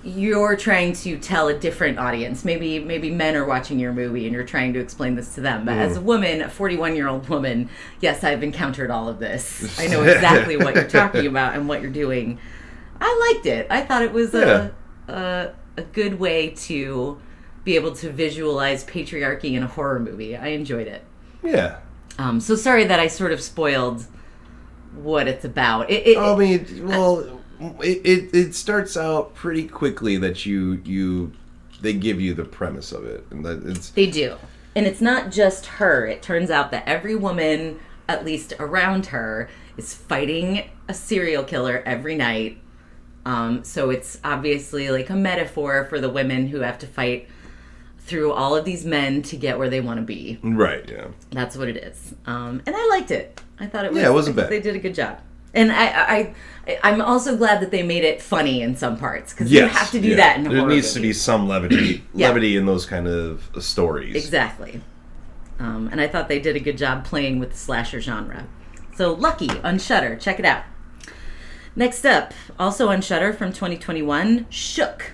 you're 0.03 0.55
trying 0.55 0.93
to 0.93 1.17
tell 1.17 1.47
a 1.47 1.53
different 1.57 1.97
audience. 1.97 2.43
Maybe 2.43 2.79
maybe 2.79 3.09
men 3.09 3.35
are 3.35 3.45
watching 3.45 3.79
your 3.79 3.93
movie 3.93 4.25
and 4.25 4.33
you're 4.33 4.45
trying 4.45 4.73
to 4.73 4.79
explain 4.79 5.15
this 5.15 5.35
to 5.35 5.41
them. 5.41 5.65
But 5.65 5.77
as 5.77 5.97
a 5.97 6.01
woman, 6.01 6.41
a 6.41 6.49
41 6.49 6.95
year 6.95 7.07
old 7.07 7.29
woman, 7.29 7.69
yes, 8.01 8.23
I've 8.23 8.43
encountered 8.43 8.91
all 8.91 9.07
of 9.07 9.19
this. 9.19 9.79
I 9.79 9.87
know 9.87 10.03
exactly 10.03 10.57
what 10.57 10.75
you're 10.75 10.89
talking 10.89 11.25
about 11.25 11.55
and 11.55 11.69
what 11.69 11.81
you're 11.81 11.91
doing. 11.91 12.39
I 12.99 13.33
liked 13.33 13.45
it. 13.45 13.67
I 13.69 13.81
thought 13.81 14.01
it 14.01 14.11
was 14.11 14.33
a, 14.33 14.73
a 15.07 15.51
a 15.77 15.83
good 15.83 16.19
way 16.19 16.49
to 16.49 17.21
be 17.67 17.75
able 17.75 17.91
to 17.91 18.09
visualize 18.09 18.85
patriarchy 18.85 19.51
in 19.51 19.61
a 19.61 19.67
horror 19.67 19.99
movie. 19.99 20.37
I 20.37 20.47
enjoyed 20.47 20.87
it. 20.87 21.03
yeah. 21.43 21.79
Um, 22.17 22.39
so 22.39 22.55
sorry 22.55 22.85
that 22.85 22.97
I 22.97 23.07
sort 23.07 23.33
of 23.33 23.41
spoiled 23.41 24.05
what 24.95 25.27
it's 25.27 25.43
about. 25.43 25.91
It, 25.91 26.07
it, 26.07 26.17
I 26.17 26.33
mean, 26.37 26.87
well, 26.87 27.41
it, 27.81 28.01
it 28.05 28.33
it 28.33 28.55
starts 28.55 28.95
out 28.95 29.35
pretty 29.35 29.67
quickly 29.67 30.15
that 30.17 30.45
you 30.45 30.81
you 30.85 31.33
they 31.81 31.91
give 31.91 32.21
you 32.21 32.33
the 32.33 32.45
premise 32.45 32.93
of 32.93 33.03
it, 33.03 33.27
and 33.31 33.45
that 33.45 33.63
it's 33.65 33.89
They 33.89 34.09
do. 34.09 34.37
And 34.73 34.87
it's 34.87 35.01
not 35.01 35.29
just 35.29 35.65
her. 35.65 36.07
It 36.07 36.21
turns 36.21 36.49
out 36.49 36.71
that 36.71 36.87
every 36.87 37.15
woman, 37.15 37.81
at 38.07 38.23
least 38.23 38.53
around 38.59 39.07
her, 39.07 39.49
is 39.75 39.93
fighting 39.93 40.69
a 40.87 40.93
serial 40.93 41.43
killer 41.43 41.83
every 41.85 42.15
night. 42.15 42.59
Um, 43.25 43.65
so 43.65 43.89
it's 43.89 44.19
obviously 44.23 44.89
like 44.89 45.09
a 45.09 45.15
metaphor 45.15 45.85
for 45.89 45.99
the 45.99 46.09
women 46.09 46.47
who 46.47 46.61
have 46.61 46.79
to 46.79 46.87
fight 46.87 47.27
through 48.07 48.31
all 48.31 48.55
of 48.55 48.65
these 48.65 48.85
men 48.85 49.21
to 49.23 49.35
get 49.37 49.57
where 49.59 49.69
they 49.69 49.81
want 49.81 49.97
to 49.99 50.03
be. 50.03 50.39
right. 50.41 50.87
Yeah. 50.89 51.07
That's 51.31 51.55
what 51.57 51.67
it 51.67 51.77
is. 51.77 52.13
Um, 52.25 52.61
and 52.65 52.75
I 52.75 52.87
liked 52.87 53.11
it. 53.11 53.39
I 53.59 53.67
thought 53.67 53.85
it 53.85 53.91
was. 53.91 54.01
Yeah, 54.01 54.09
it 54.09 54.13
wasn't 54.13 54.35
bad. 54.37 54.49
They 54.49 54.61
did 54.61 54.75
a 54.75 54.79
good 54.79 54.95
job. 54.95 55.19
And 55.53 55.71
I, 55.71 55.85
I, 55.87 56.35
I, 56.67 56.79
I'm 56.83 57.01
also 57.01 57.35
glad 57.35 57.61
that 57.61 57.71
they 57.71 57.81
made 57.81 58.03
it 58.03 58.21
funny 58.21 58.61
in 58.61 58.75
some 58.75 58.97
parts 58.97 59.33
because 59.33 59.51
Yes, 59.51 59.71
you 59.71 59.77
have 59.79 59.91
to 59.91 60.01
do 60.01 60.09
yeah. 60.09 60.15
that 60.17 60.39
in 60.39 60.45
a 60.47 60.49
There 60.49 60.67
needs 60.67 60.93
to 60.93 60.99
be 60.99 61.13
some 61.13 61.47
levity, 61.47 62.03
Yeah. 62.13 62.27
levity 62.27 62.57
in 62.57 62.65
those 62.65 62.85
kind 62.85 63.07
of 63.07 63.49
stories. 63.59 64.15
Exactly. 64.15 64.81
Um, 65.59 65.89
and 65.91 65.99
I 65.99 66.07
thought 66.07 66.27
they 66.27 66.39
did 66.39 66.55
a 66.55 66.59
good 66.59 66.77
job 66.77 67.03
playing 67.05 67.39
with 67.39 67.51
the 67.51 67.57
slasher 67.57 67.99
genre. 68.01 68.45
So 68.95 69.13
Lucky 69.13 69.49
on 69.61 69.79
Shudder, 69.79 70.15
check 70.15 70.37
it 70.39 70.45
out. 70.45 70.63
Next 71.75 72.05
up, 72.05 72.33
also 72.59 72.89
on 72.89 73.01
Shudder 73.01 73.33
from 73.33 73.51
2021, 73.53 74.45
Shook. 74.49 75.11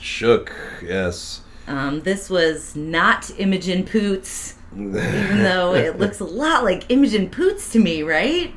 Shook. 0.00 0.52
Yes. 0.82 1.42
Um, 1.66 2.00
this 2.02 2.28
was 2.28 2.76
not 2.76 3.30
Imogen 3.38 3.84
Poots, 3.84 4.56
even 4.72 5.42
though 5.42 5.74
it 5.74 5.98
looks 5.98 6.20
a 6.20 6.24
lot 6.24 6.62
like 6.62 6.90
Imogen 6.90 7.30
Poots 7.30 7.72
to 7.72 7.78
me, 7.78 8.02
right? 8.02 8.54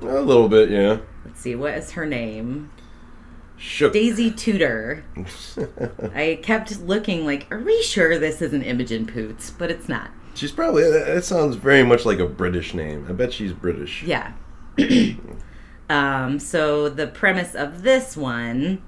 A 0.00 0.20
little 0.20 0.48
bit. 0.48 0.70
Yeah. 0.70 0.98
Let's 1.24 1.40
see, 1.40 1.54
what 1.54 1.74
is 1.74 1.92
her 1.92 2.06
name? 2.06 2.70
Shook. 3.56 3.92
Daisy 3.92 4.30
Tudor. 4.30 5.04
I 6.14 6.40
kept 6.42 6.80
looking 6.80 7.24
like, 7.24 7.46
are 7.52 7.60
we 7.60 7.82
sure 7.82 8.18
this 8.18 8.42
isn't 8.42 8.62
Imogen 8.62 9.06
Poots? 9.06 9.50
But 9.50 9.70
it's 9.70 9.88
not. 9.88 10.10
She's 10.34 10.50
probably. 10.50 10.90
That 10.90 11.24
sounds 11.24 11.54
very 11.56 11.84
much 11.84 12.04
like 12.04 12.18
a 12.18 12.26
British 12.26 12.74
name. 12.74 13.06
I 13.08 13.12
bet 13.12 13.32
she's 13.32 13.52
British. 13.52 14.02
Yeah. 14.02 14.32
um, 15.88 16.40
so 16.40 16.88
the 16.88 17.06
premise 17.06 17.54
of 17.54 17.82
this 17.82 18.16
one 18.16 18.82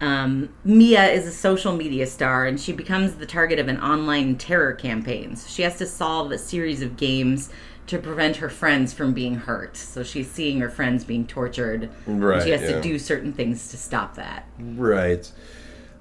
um, 0.00 0.50
Mia 0.64 1.06
is 1.06 1.26
a 1.26 1.32
social 1.32 1.74
media 1.74 2.06
star 2.06 2.46
and 2.46 2.60
she 2.60 2.72
becomes 2.72 3.14
the 3.14 3.26
target 3.26 3.58
of 3.58 3.68
an 3.68 3.80
online 3.80 4.36
terror 4.36 4.72
campaign. 4.72 5.36
So 5.36 5.48
she 5.48 5.62
has 5.62 5.78
to 5.78 5.86
solve 5.86 6.30
a 6.32 6.38
series 6.38 6.82
of 6.82 6.96
games 6.96 7.50
to 7.86 7.98
prevent 7.98 8.36
her 8.36 8.48
friends 8.48 8.92
from 8.92 9.12
being 9.12 9.36
hurt. 9.36 9.76
So 9.76 10.02
she's 10.02 10.30
seeing 10.30 10.60
her 10.60 10.68
friends 10.68 11.04
being 11.04 11.26
tortured. 11.26 11.90
and 12.06 12.22
Right, 12.22 12.42
she 12.42 12.50
has 12.50 12.62
yeah. 12.62 12.72
to 12.72 12.80
do 12.82 12.98
certain 12.98 13.32
things 13.32 13.68
to 13.70 13.76
stop 13.76 14.16
that. 14.16 14.46
Right. 14.58 15.30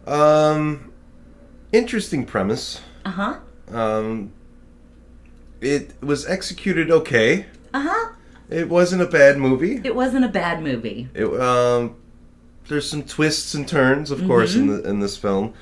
Um. 0.07 0.91
Interesting 1.71 2.25
premise. 2.25 2.81
Uh 3.05 3.11
huh. 3.11 3.39
Um. 3.71 4.33
It 5.61 5.93
was 6.01 6.25
executed 6.27 6.91
okay. 6.91 7.45
Uh 7.73 7.87
huh. 7.87 8.11
It 8.49 8.69
wasn't 8.69 9.01
a 9.01 9.07
bad 9.07 9.37
movie. 9.37 9.81
It 9.83 9.95
wasn't 9.95 10.25
a 10.25 10.29
bad 10.29 10.61
movie. 10.61 11.09
It, 11.15 11.25
um, 11.25 11.95
there's 12.67 12.89
some 12.89 13.03
twists 13.03 13.53
and 13.53 13.67
turns, 13.67 14.11
of 14.11 14.25
course, 14.25 14.55
in 14.55 14.67
the, 14.67 14.83
in 14.83 14.99
this 14.99 15.17
film. 15.17 15.53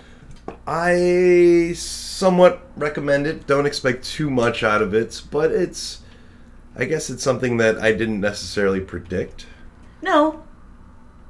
I 0.68 1.74
somewhat 1.76 2.62
recommend 2.76 3.28
it. 3.28 3.48
Don't 3.48 3.66
expect 3.66 4.06
too 4.06 4.30
much 4.30 4.64
out 4.64 4.82
of 4.82 4.94
it, 4.94 5.22
but 5.32 5.52
it's. 5.52 6.02
I 6.76 6.86
guess 6.86 7.10
it's 7.10 7.22
something 7.24 7.58
that 7.58 7.78
I 7.78 7.92
didn't 7.92 8.20
necessarily 8.20 8.80
predict. 8.80 9.46
No. 10.02 10.44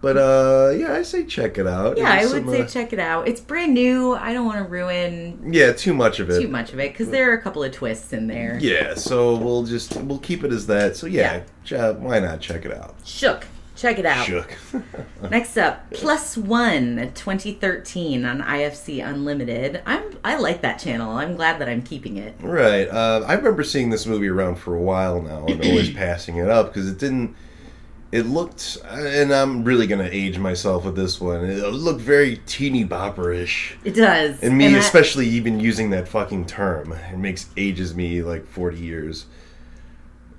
But 0.04 0.18
uh, 0.18 0.74
yeah, 0.76 0.94
I 0.94 1.04
say 1.04 1.26
check 1.26 1.58
it 1.58 1.66
out. 1.66 1.98
Yeah, 1.98 2.12
I 2.12 2.26
would 2.26 2.44
some, 2.44 2.50
say 2.50 2.62
uh, 2.62 2.68
check 2.68 2.92
it 2.92 3.00
out. 3.00 3.28
It's 3.28 3.40
brand 3.40 3.74
new. 3.74 4.14
I 4.14 4.34
don't 4.34 4.46
want 4.46 4.58
to 4.58 4.66
ruin 4.66 5.54
Yeah, 5.54 5.72
too 5.72 5.94
much 5.94 6.20
of 6.20 6.30
it. 6.30 6.42
too 6.42 6.50
much 6.50 6.74
of 6.74 6.80
it 6.80 6.92
because 6.92 7.10
there 7.10 7.32
are 7.32 7.34
a 7.34 7.42
couple 7.42 7.64
of 7.64 7.72
twists 7.72 8.12
in 8.12 8.28
there. 8.28 8.58
Yeah, 8.62 8.96
so 8.96 9.36
we'll 9.36 9.64
just 9.64 9.96
we'll 10.02 10.20
keep 10.20 10.44
it 10.44 10.52
as 10.52 10.68
that. 10.68 10.98
So 10.98 11.08
yeah, 11.08 11.44
ch- 11.64 11.72
why 11.72 12.20
not 12.20 12.42
check 12.42 12.66
it 12.66 12.74
out? 12.74 12.96
Shook. 13.06 13.48
Check 13.84 14.00
it 14.00 14.06
out. 14.06 14.26
Shook. 14.26 14.58
Next 15.30 15.58
up, 15.58 15.92
Plus 15.92 16.38
One 16.38 17.12
2013 17.16 18.24
on 18.24 18.42
IFC 18.42 19.06
Unlimited. 19.06 19.82
I'm 19.86 20.18
I 20.24 20.38
like 20.38 20.62
that 20.62 20.80
channel. 20.80 21.12
I'm 21.18 21.36
glad 21.36 21.60
that 21.60 21.68
I'm 21.68 21.82
keeping 21.82 22.16
it. 22.16 22.34
right. 22.40 22.88
Uh, 22.88 23.26
I 23.28 23.34
remember 23.34 23.62
seeing 23.62 23.90
this 23.90 24.06
movie 24.06 24.30
around 24.30 24.56
for 24.56 24.74
a 24.74 24.80
while 24.80 25.22
now 25.22 25.46
and 25.48 25.62
always 25.66 25.90
passing 25.94 26.38
it 26.38 26.50
up 26.50 26.68
because 26.74 26.90
it 26.90 26.98
didn't. 26.98 27.36
It 28.14 28.26
looked, 28.26 28.78
and 28.88 29.34
I'm 29.34 29.66
really 29.66 29.86
gonna 29.86 30.08
age 30.10 30.40
myself 30.40 30.86
with 30.86 30.96
this 30.96 31.20
one. 31.20 31.44
It 31.44 31.58
looked 31.74 32.00
very 32.00 32.38
teeny 32.46 32.86
bopperish, 32.86 33.74
It 33.84 33.96
does. 33.96 34.40
and 34.42 34.58
me 34.58 34.74
I- 34.74 34.78
especially 34.78 35.28
even 35.28 35.60
using 35.60 35.90
that 35.90 36.08
fucking 36.08 36.46
term. 36.46 36.94
It 36.94 37.18
makes 37.18 37.50
ages 37.58 37.94
me 37.94 38.22
like 38.24 38.48
40 38.48 38.78
years. 38.78 39.26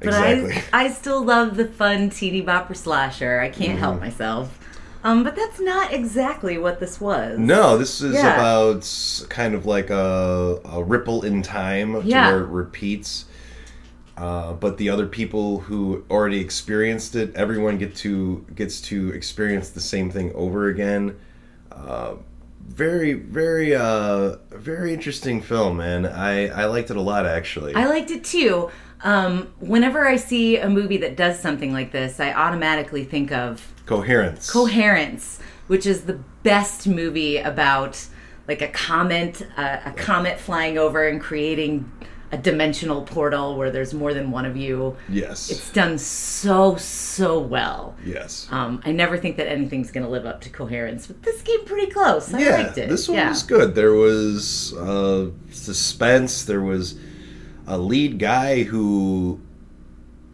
But 0.04 0.14
I 0.14 0.62
I 0.72 0.90
still 0.90 1.24
love 1.24 1.56
the 1.56 1.66
fun 1.66 2.10
teeny 2.10 2.42
bopper 2.42 2.76
slasher. 2.76 3.40
I 3.40 3.48
can't 3.48 3.70
Mm-hmm. 3.70 3.78
help 3.78 4.00
myself. 4.00 4.58
Um, 5.02 5.22
but 5.22 5.36
that's 5.36 5.60
not 5.60 5.92
exactly 5.92 6.56
what 6.56 6.80
this 6.80 6.98
was. 7.00 7.38
No, 7.38 7.76
this 7.76 8.00
is 8.00 8.14
Yeah. 8.14 8.34
about 8.34 9.26
kind 9.28 9.54
of 9.54 9.66
like 9.66 9.90
a, 9.90 10.60
a 10.64 10.82
ripple 10.82 11.22
in 11.24 11.42
time 11.42 12.00
Yeah. 12.06 12.28
where 12.30 12.40
it 12.40 12.46
repeats. 12.48 13.26
Uh, 14.16 14.52
but 14.54 14.78
the 14.78 14.88
other 14.88 15.06
people 15.06 15.58
who 15.60 16.04
already 16.08 16.40
experienced 16.40 17.16
it, 17.16 17.34
everyone 17.34 17.76
get 17.78 17.94
to 17.96 18.46
gets 18.54 18.80
to 18.82 19.10
experience 19.10 19.70
the 19.70 19.80
same 19.80 20.08
thing 20.10 20.32
over 20.34 20.68
again. 20.68 21.16
Uh, 21.72 22.14
very, 22.66 23.12
very, 23.12 23.74
uh, 23.74 24.36
very 24.52 24.94
interesting 24.94 25.42
film, 25.42 25.76
man. 25.78 26.06
I 26.06 26.48
I 26.48 26.64
liked 26.66 26.90
it 26.90 26.96
a 26.96 27.00
lot, 27.02 27.26
actually. 27.26 27.74
I 27.74 27.86
liked 27.86 28.10
it 28.10 28.24
too. 28.24 28.70
Um, 29.02 29.52
whenever 29.60 30.06
I 30.06 30.16
see 30.16 30.56
a 30.56 30.68
movie 30.68 30.96
that 30.98 31.16
does 31.16 31.38
something 31.38 31.72
like 31.72 31.92
this, 31.92 32.20
I 32.20 32.32
automatically 32.32 33.04
think 33.04 33.32
of 33.32 33.72
Coherence. 33.86 34.50
Coherence, 34.50 35.40
which 35.66 35.86
is 35.86 36.04
the 36.04 36.20
best 36.42 36.86
movie 36.86 37.38
about 37.38 38.06
like 38.48 38.62
a 38.62 38.68
comet, 38.68 39.46
uh, 39.56 39.80
a 39.84 39.92
comet 39.92 40.38
flying 40.38 40.78
over 40.78 41.06
and 41.06 41.20
creating 41.20 41.90
a 42.32 42.36
dimensional 42.36 43.02
portal 43.02 43.56
where 43.56 43.70
there's 43.70 43.94
more 43.94 44.12
than 44.12 44.30
one 44.30 44.44
of 44.44 44.56
you. 44.56 44.96
yes. 45.08 45.50
It's 45.50 45.70
done 45.70 45.98
so 45.98 46.76
so 46.76 47.38
well. 47.38 47.94
yes. 48.04 48.48
Um, 48.50 48.82
I 48.84 48.90
never 48.92 49.16
think 49.16 49.36
that 49.36 49.46
anything's 49.48 49.90
going 49.92 50.04
to 50.04 50.10
live 50.10 50.26
up 50.26 50.40
to 50.42 50.50
Coherence, 50.50 51.06
but 51.06 51.22
this 51.22 51.42
came 51.42 51.64
pretty 51.64 51.90
close. 51.92 52.34
I 52.34 52.40
yeah, 52.40 52.56
liked 52.56 52.78
it. 52.78 52.88
this 52.88 53.08
one 53.08 53.18
yeah. 53.18 53.28
was 53.28 53.42
good. 53.44 53.74
There 53.74 53.92
was 53.92 54.74
uh, 54.74 55.30
suspense. 55.50 56.44
There 56.44 56.60
was 56.60 56.98
a 57.66 57.78
lead 57.78 58.18
guy 58.18 58.64
who, 58.64 59.40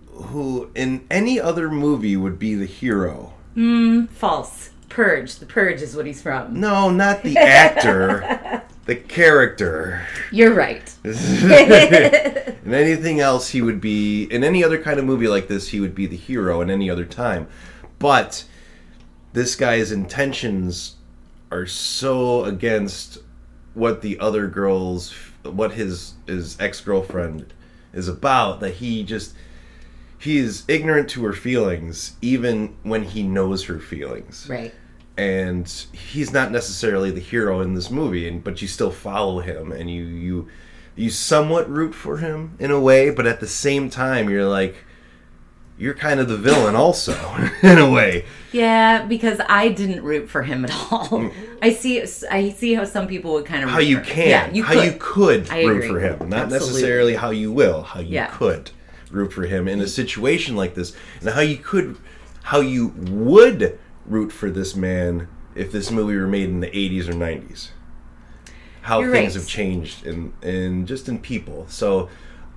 who 0.08 0.70
in 0.74 1.06
any 1.10 1.40
other 1.40 1.70
movie 1.70 2.16
would 2.16 2.38
be 2.38 2.54
the 2.54 2.66
hero. 2.66 3.34
Mm, 3.56 4.08
false. 4.08 4.70
Purge. 4.90 5.36
The 5.36 5.46
Purge 5.46 5.80
is 5.80 5.96
what 5.96 6.04
he's 6.04 6.20
from. 6.20 6.60
No, 6.60 6.90
not 6.90 7.22
the 7.22 7.36
actor, 7.38 8.62
the 8.84 8.96
character. 8.96 10.06
You're 10.30 10.52
right. 10.52 10.92
in 11.04 12.74
anything 12.74 13.20
else, 13.20 13.48
he 13.48 13.62
would 13.62 13.80
be 13.80 14.24
in 14.24 14.44
any 14.44 14.62
other 14.62 14.82
kind 14.82 14.98
of 14.98 15.06
movie 15.06 15.28
like 15.28 15.48
this. 15.48 15.68
He 15.68 15.80
would 15.80 15.94
be 15.94 16.06
the 16.06 16.16
hero 16.16 16.60
in 16.60 16.70
any 16.70 16.90
other 16.90 17.06
time, 17.06 17.46
but 17.98 18.44
this 19.32 19.54
guy's 19.54 19.92
intentions 19.92 20.96
are 21.50 21.66
so 21.66 22.44
against 22.44 23.18
what 23.74 24.02
the 24.02 24.18
other 24.18 24.48
girls, 24.48 25.14
what 25.44 25.72
his 25.72 26.14
his 26.26 26.58
ex 26.60 26.80
girlfriend 26.80 27.52
is 27.92 28.08
about 28.08 28.60
that 28.60 28.74
he 28.74 29.02
just 29.02 29.34
he 30.18 30.36
is 30.38 30.64
ignorant 30.68 31.08
to 31.10 31.24
her 31.24 31.32
feelings, 31.32 32.14
even 32.20 32.76
when 32.82 33.04
he 33.04 33.22
knows 33.22 33.64
her 33.64 33.78
feelings 33.78 34.46
Right. 34.50 34.74
and 35.16 35.66
he's 35.92 36.30
not 36.32 36.52
necessarily 36.52 37.10
the 37.10 37.20
hero 37.20 37.60
in 37.60 37.74
this 37.74 37.90
movie 37.90 38.28
and 38.28 38.44
but 38.44 38.60
you 38.62 38.68
still 38.68 38.90
follow 38.90 39.40
him 39.40 39.72
and 39.72 39.90
you 39.90 40.04
you 40.04 40.48
you 40.94 41.08
somewhat 41.10 41.70
root 41.70 41.94
for 41.94 42.18
him 42.18 42.54
in 42.58 42.70
a 42.70 42.78
way 42.80 43.10
but 43.10 43.26
at 43.26 43.40
the 43.40 43.46
same 43.46 43.88
time 43.88 44.28
you're 44.28 44.48
like 44.48 44.76
you're 45.80 45.94
kind 45.94 46.20
of 46.20 46.28
the 46.28 46.36
villain 46.36 46.76
also 46.76 47.14
in 47.62 47.78
a 47.78 47.90
way 47.90 48.24
Yeah, 48.52 49.04
because 49.06 49.40
I 49.48 49.68
didn't 49.70 50.02
root 50.02 50.28
for 50.28 50.42
him 50.42 50.64
at 50.64 50.70
all. 50.72 51.30
I 51.62 51.72
see. 51.72 52.02
I 52.30 52.50
see 52.50 52.74
how 52.74 52.84
some 52.84 53.06
people 53.06 53.32
would 53.34 53.46
kind 53.46 53.62
of 53.64 53.68
Mm. 53.70 53.72
how 53.72 53.78
root 53.78 53.86
you 53.88 53.96
for 53.98 54.04
him. 54.04 54.14
can 54.14 54.28
Yeah, 54.28 54.52
you 54.52 54.62
how 54.64 54.74
could. 54.74 54.84
you 54.84 54.96
could 54.98 55.50
I 55.50 55.62
root 55.64 55.76
agree. 55.84 55.88
for 55.88 56.00
him 56.00 56.28
not 56.28 56.40
Absolutely. 56.44 56.68
necessarily 56.68 57.14
how 57.14 57.30
you 57.30 57.50
will 57.50 57.82
how 57.82 58.00
you 58.00 58.14
Yeah. 58.14 58.26
could 58.26 58.70
root 59.10 59.32
for 59.32 59.44
him 59.44 59.66
in 59.68 59.80
a 59.80 59.86
situation 59.88 60.54
like 60.54 60.74
this 60.74 60.94
and 61.20 61.30
how 61.30 61.40
you 61.40 61.56
could 61.56 61.96
how 62.44 62.60
you 62.60 62.88
would 63.08 63.78
root 64.06 64.30
for 64.32 64.50
this 64.50 64.76
man 64.76 65.28
if 65.54 65.72
this 65.72 65.90
movie 65.90 66.16
were 66.16 66.26
made 66.28 66.48
in 66.48 66.60
the 66.60 66.68
80s 66.70 67.08
or 67.08 67.12
90s 67.14 67.68
how 68.82 69.00
You're 69.00 69.10
things 69.12 69.34
right. 69.34 69.40
have 69.42 69.46
changed 69.48 70.06
in 70.06 70.32
in 70.42 70.86
just 70.86 71.08
in 71.08 71.18
people 71.18 71.66
so 71.68 72.08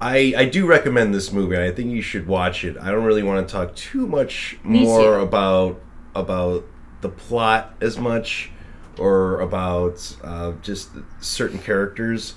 I, 0.02 0.34
I 0.36 0.46
do 0.46 0.66
recommend 0.66 1.14
this 1.14 1.32
movie. 1.32 1.58
I 1.58 1.72
think 1.72 1.92
you 1.92 2.02
should 2.02 2.28
watch 2.28 2.64
it. 2.66 2.78
I 2.78 2.92
don't 2.92 3.04
really 3.06 3.24
want 3.24 3.48
to 3.48 3.52
talk 3.52 3.76
too 3.76 4.06
much 4.08 4.58
Me 4.64 4.84
more 4.84 5.18
too. 5.18 5.22
about 5.22 5.82
about 6.16 6.66
the 7.02 7.10
plot 7.10 7.74
as 7.82 7.98
much 7.98 8.52
or 9.00 9.40
about 9.42 10.16
uh, 10.24 10.54
just 10.62 10.92
certain 11.20 11.58
characters. 11.60 12.36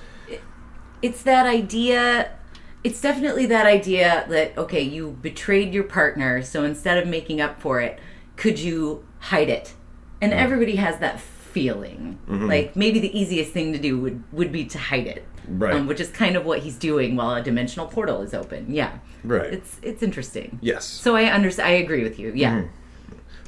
it's 1.02 1.22
that 1.24 1.44
idea 1.46 2.32
it's 2.82 3.00
definitely 3.00 3.46
that 3.46 3.66
idea 3.66 4.24
that 4.28 4.56
okay 4.56 4.80
you 4.80 5.10
betrayed 5.20 5.74
your 5.74 5.84
partner 5.84 6.40
so 6.42 6.64
instead 6.64 6.96
of 6.98 7.06
making 7.06 7.40
up 7.40 7.60
for 7.60 7.80
it 7.80 7.98
could 8.36 8.58
you 8.58 9.04
hide 9.18 9.48
it 9.50 9.74
and 10.22 10.32
everybody 10.32 10.76
has 10.76 10.98
that 10.98 11.20
feeling 11.20 12.18
like 12.26 12.74
maybe 12.76 12.98
the 12.98 13.18
easiest 13.18 13.52
thing 13.52 13.72
to 13.72 13.78
do 13.78 13.98
would 14.00 14.22
would 14.32 14.50
be 14.52 14.64
to 14.64 14.78
hide 14.78 15.06
it 15.06 15.24
Right. 15.48 15.74
um, 15.74 15.86
which 15.86 16.00
is 16.00 16.08
kind 16.10 16.36
of 16.36 16.44
what 16.44 16.60
he's 16.60 16.76
doing 16.76 17.16
while 17.16 17.34
a 17.34 17.42
dimensional 17.42 17.86
portal 17.86 18.20
is 18.22 18.34
open 18.34 18.66
yeah 18.68 18.98
Right. 19.24 19.52
it's 19.52 19.78
it's 19.82 20.02
interesting 20.02 20.58
Yes. 20.62 20.84
so 20.84 21.14
i 21.16 21.24
understand 21.26 21.68
i 21.68 21.72
agree 21.72 22.02
with 22.02 22.18
you 22.18 22.32
yeah 22.34 22.64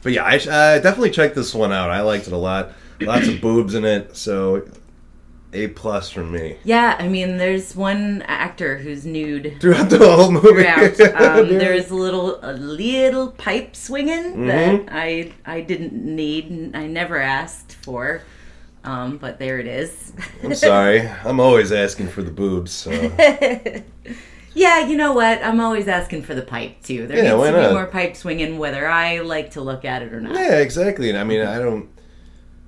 But 0.02 0.12
yeah, 0.12 0.25
I, 0.25 0.38
sh- 0.38 0.47
I 0.49 0.78
definitely 0.78 1.11
checked 1.11 1.35
this 1.35 1.52
one 1.55 1.73
out. 1.73 1.90
I 1.90 2.02
liked 2.02 2.28
it 2.28 2.33
a 2.33 2.37
lot. 2.37 2.73
Lots 3.00 3.26
of 3.28 3.40
boobs 3.40 3.75
in 3.75 3.85
it, 3.85 4.17
so 4.17 4.62
A 5.52 5.69
plus 5.69 6.09
from 6.11 6.31
me. 6.31 6.57
yeah 6.64 6.95
i 7.00 7.09
mean 7.09 7.37
there's 7.38 7.75
one 7.75 8.23
actor 8.26 8.78
who's 8.78 9.05
nude 9.05 9.57
Throughout 9.61 9.90
the 9.90 9.99
whole 9.99 10.31
movie. 10.31 10.62
throughout. 10.62 11.00
Um, 11.40 11.49
there's 11.59 11.90
a 11.90 11.95
little 11.97 12.38
a 12.43 12.52
little 12.52 13.33
pipe 13.33 13.75
swinging 13.75 14.47
that 14.47 14.88
I 14.90 15.33
I 15.45 15.62
didn't 15.62 15.95
need. 15.95 16.50
and 16.50 16.76
I 16.76 16.87
never 16.87 17.17
asked 17.19 17.73
for, 17.83 18.23
um, 18.85 19.18
but 19.18 19.38
there 19.38 19.58
it 19.58 19.66
is. 19.66 20.12
I'm 20.42 20.54
sorry. 20.54 21.06
I'm 21.25 21.40
always 21.40 21.73
asking 21.73 22.08
for 22.08 22.23
the 22.23 22.30
boobs. 22.30 22.73
So. 22.73 22.90
yeah, 24.54 24.87
you 24.87 24.97
know 24.97 25.12
what? 25.12 25.42
I'm 25.42 25.61
always 25.61 25.88
asking 25.88 26.23
for 26.23 26.35
the 26.35 26.42
pipe 26.42 26.82
too. 26.82 27.06
There 27.06 27.16
Yeah, 27.16 27.35
needs 27.35 27.47
to 27.49 27.52
be 27.52 27.61
not? 27.61 27.73
more 27.73 27.87
pipe 27.87 28.16
swinging, 28.16 28.58
whether 28.58 28.87
I 28.88 29.20
like 29.20 29.52
to 29.52 29.61
look 29.61 29.85
at 29.85 30.02
it 30.02 30.12
or 30.12 30.20
not. 30.20 30.35
Yeah, 30.35 30.58
exactly. 30.58 31.08
And 31.11 31.18
I 31.18 31.25
mean, 31.25 31.40
I 31.42 31.58
don't 31.58 31.88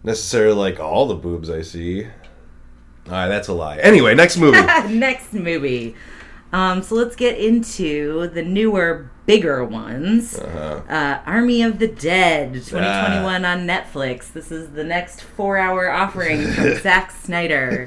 necessarily 0.02 0.54
like 0.56 0.80
all 0.80 1.06
the 1.06 1.14
boobs 1.14 1.50
I 1.50 1.62
see. 1.62 2.04
All 3.06 3.12
right, 3.12 3.28
that's 3.28 3.48
a 3.48 3.52
lie. 3.54 3.78
Anyway, 3.78 4.14
next 4.14 4.36
movie. 4.36 4.60
Next 4.94 5.32
movie. 5.32 5.96
Um, 6.52 6.82
so 6.82 6.96
let's 6.96 7.14
get 7.14 7.38
into 7.38 8.28
the 8.28 8.42
newer, 8.42 9.08
bigger 9.24 9.64
ones. 9.64 10.36
Uh-huh. 10.38 10.82
Uh, 10.88 11.20
Army 11.24 11.62
of 11.62 11.78
the 11.78 11.86
Dead, 11.86 12.48
Ah. 12.50 12.54
2021 12.54 13.44
on 13.44 13.66
Netflix. 13.66 14.32
This 14.32 14.50
is 14.50 14.70
the 14.70 14.82
next 14.82 15.20
four-hour 15.22 15.88
offering 15.90 16.46
from 16.52 16.74
Zack 16.82 17.12
Snyder. 17.12 17.84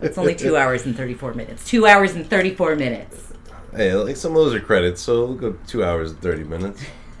It's 0.00 0.16
only 0.16 0.36
two 0.36 0.56
hours 0.56 0.86
and 0.86 0.96
34 0.96 1.34
minutes. 1.34 1.64
Two 1.66 1.86
hours 1.86 2.14
and 2.14 2.28
34 2.28 2.76
minutes. 2.76 3.32
Hey, 3.74 3.92
like 3.94 4.16
some 4.16 4.30
of 4.32 4.36
those 4.36 4.54
are 4.54 4.60
credits, 4.60 5.00
so 5.02 5.24
we'll 5.26 5.34
go 5.34 5.56
two 5.66 5.84
hours 5.84 6.10
and 6.12 6.20
thirty 6.20 6.42
minutes. 6.44 6.82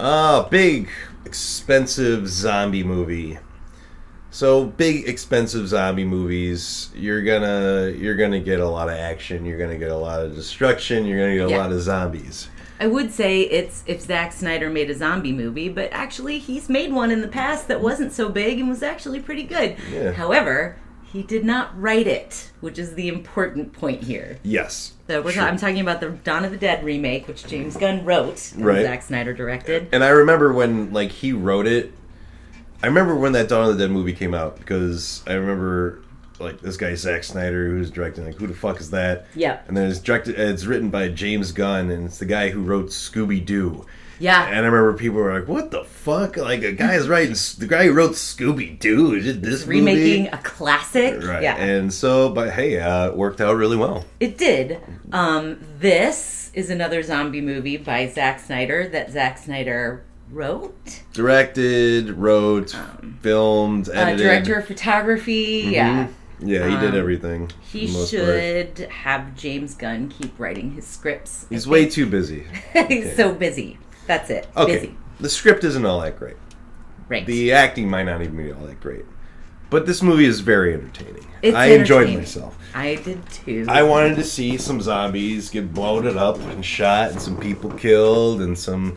Ah, 0.00 0.46
big, 0.50 0.88
expensive 1.24 2.28
zombie 2.28 2.84
movie. 2.84 3.38
So 4.38 4.66
big, 4.66 5.08
expensive 5.08 5.66
zombie 5.66 6.04
movies, 6.04 6.90
you're 6.94 7.22
gonna 7.22 7.92
you're 7.98 8.14
gonna 8.14 8.38
get 8.38 8.60
a 8.60 8.68
lot 8.68 8.88
of 8.88 8.94
action. 8.94 9.44
You're 9.44 9.58
gonna 9.58 9.76
get 9.76 9.90
a 9.90 9.96
lot 9.96 10.20
of 10.24 10.36
destruction. 10.36 11.06
You're 11.06 11.18
gonna 11.18 11.34
get 11.34 11.48
a 11.48 11.50
Yeah. 11.50 11.58
lot 11.58 11.72
of 11.72 11.80
zombies. 11.80 12.46
I 12.78 12.86
would 12.86 13.10
say 13.10 13.40
it's 13.40 13.82
if 13.88 14.00
Zack 14.00 14.32
Snyder 14.32 14.70
made 14.70 14.90
a 14.90 14.94
zombie 14.94 15.32
movie, 15.32 15.68
but 15.68 15.88
actually 15.90 16.38
he's 16.38 16.68
made 16.68 16.92
one 16.92 17.10
in 17.10 17.20
the 17.20 17.26
past 17.26 17.66
that 17.66 17.80
wasn't 17.80 18.12
so 18.12 18.28
big 18.28 18.60
and 18.60 18.68
was 18.68 18.80
actually 18.80 19.18
pretty 19.18 19.42
good. 19.42 19.74
Yeah. 19.92 20.12
However, 20.12 20.76
he 21.12 21.24
did 21.24 21.44
not 21.44 21.70
write 21.76 22.06
it, 22.06 22.52
which 22.60 22.78
is 22.78 22.94
the 22.94 23.08
important 23.08 23.72
point 23.72 24.04
here. 24.04 24.38
Yes. 24.44 24.92
So 25.08 25.20
we're 25.20 25.32
Sure. 25.32 25.42
I'm 25.42 25.56
talking 25.56 25.80
about 25.80 26.00
the 26.00 26.10
Dawn 26.10 26.44
of 26.44 26.52
the 26.52 26.56
Dead 26.58 26.84
remake, 26.84 27.26
which 27.26 27.44
James 27.44 27.76
Gunn 27.76 28.04
wrote 28.04 28.52
and 28.54 28.64
Right. 28.64 28.82
Zack 28.84 29.02
Snyder 29.02 29.32
directed. 29.32 29.88
And 29.90 30.04
I 30.04 30.10
remember 30.10 30.52
when 30.52 30.92
like 30.92 31.10
he 31.10 31.32
wrote 31.32 31.66
it. 31.66 31.92
I 32.82 32.86
remember 32.86 33.14
when 33.16 33.32
that 33.32 33.48
Dawn 33.48 33.68
of 33.68 33.76
the 33.76 33.84
Dead 33.84 33.90
movie 33.90 34.12
came 34.12 34.34
out 34.34 34.58
because 34.58 35.22
I 35.26 35.34
remember 35.34 36.00
like 36.38 36.60
this 36.60 36.76
guy 36.76 36.94
Zack 36.94 37.24
Snyder 37.24 37.68
who's 37.68 37.90
directing 37.90 38.24
like 38.24 38.36
who 38.36 38.46
the 38.46 38.54
fuck 38.54 38.80
is 38.80 38.90
that? 38.90 39.26
Yeah. 39.34 39.60
And 39.66 39.76
then 39.76 39.90
it's 39.90 40.00
directed. 40.00 40.38
It's 40.38 40.64
written 40.64 40.90
by 40.90 41.08
James 41.08 41.52
Gunn 41.52 41.90
and 41.90 42.06
it's 42.06 42.18
the 42.18 42.26
guy 42.26 42.50
who 42.50 42.62
wrote 42.62 42.86
Scooby 42.86 43.44
Doo. 43.44 43.84
Yeah. 44.20 44.46
And 44.46 44.56
I 44.56 44.58
remember 44.68 44.94
people 44.94 45.18
were 45.18 45.38
like, 45.38 45.48
"What 45.48 45.70
the 45.70 45.84
fuck? 45.84 46.36
Like 46.36 46.62
a 46.62 46.72
guy's 46.72 47.08
writing 47.08 47.34
the 47.58 47.66
guy 47.68 47.86
who 47.86 47.92
wrote 47.92 48.12
Scooby 48.12 48.78
Doo 48.78 49.14
is 49.14 49.40
this 49.40 49.66
Remaking 49.66 50.24
movie?" 50.24 50.36
a 50.36 50.38
classic. 50.38 51.22
Right. 51.22 51.42
Yeah. 51.42 51.56
And 51.56 51.92
so, 51.92 52.28
but 52.28 52.50
hey, 52.50 52.80
uh, 52.80 53.08
it 53.08 53.16
worked 53.16 53.40
out 53.40 53.56
really 53.56 53.76
well. 53.76 54.04
It 54.20 54.38
did. 54.38 54.80
Um, 55.12 55.60
this 55.78 56.50
is 56.54 56.70
another 56.70 57.02
zombie 57.02 57.40
movie 57.40 57.76
by 57.76 58.08
Zack 58.08 58.40
Snyder 58.40 58.88
that 58.88 59.10
Zack 59.10 59.38
Snyder 59.38 60.04
wrote. 60.30 61.02
Directed, 61.12 62.10
wrote, 62.10 62.76
filmed, 63.22 63.88
Uh, 63.88 63.92
edited. 63.92 64.18
director 64.24 64.54
of 64.58 64.66
photography. 64.66 65.68
Yeah. 65.72 66.08
Yeah, 66.40 66.68
he 66.68 66.76
did 66.76 66.94
Um, 66.94 66.98
everything. 67.00 67.50
He 67.60 67.88
most 67.88 68.14
part. 68.14 68.26
should 68.26 68.78
have 68.90 69.34
James 69.34 69.74
Gunn 69.74 70.08
keep 70.08 70.38
writing 70.38 70.72
his 70.72 70.86
scripts. 70.86 71.46
He's 71.50 71.66
way 71.66 71.86
too 71.86 72.06
busy. 72.06 72.44
He's 72.88 73.16
so 73.16 73.32
busy. 73.32 73.78
That's 74.06 74.30
it. 74.30 74.46
Okay. 74.56 74.74
Busy. 74.74 74.94
The 75.18 75.28
script 75.28 75.64
isn't 75.64 75.84
all 75.84 76.00
that 76.00 76.16
great. 76.18 76.36
Right. 77.08 77.26
The 77.26 77.52
acting 77.52 77.90
might 77.90 78.04
not 78.04 78.20
even 78.22 78.36
be 78.36 78.52
all 78.52 78.66
that 78.66 78.80
great. 78.80 79.04
But 79.70 79.84
this 79.84 80.00
movie 80.00 80.24
is 80.26 80.40
very 80.40 80.72
entertaining. 80.72 81.26
It's 81.42 81.56
I 81.56 81.66
enjoyed 81.66 82.08
myself. 82.16 82.56
I 82.74 82.94
did 82.96 83.28
too. 83.30 83.66
I 83.68 83.82
wanted 83.82 84.14
to 84.16 84.24
see 84.24 84.56
some 84.56 84.80
zombies 84.80 85.50
get 85.50 85.74
bloated 85.74 86.16
up 86.16 86.38
and 86.40 86.64
shot 86.64 87.10
and 87.10 87.20
some 87.20 87.36
people 87.36 87.70
killed 87.72 88.40
and 88.40 88.56
some 88.56 88.96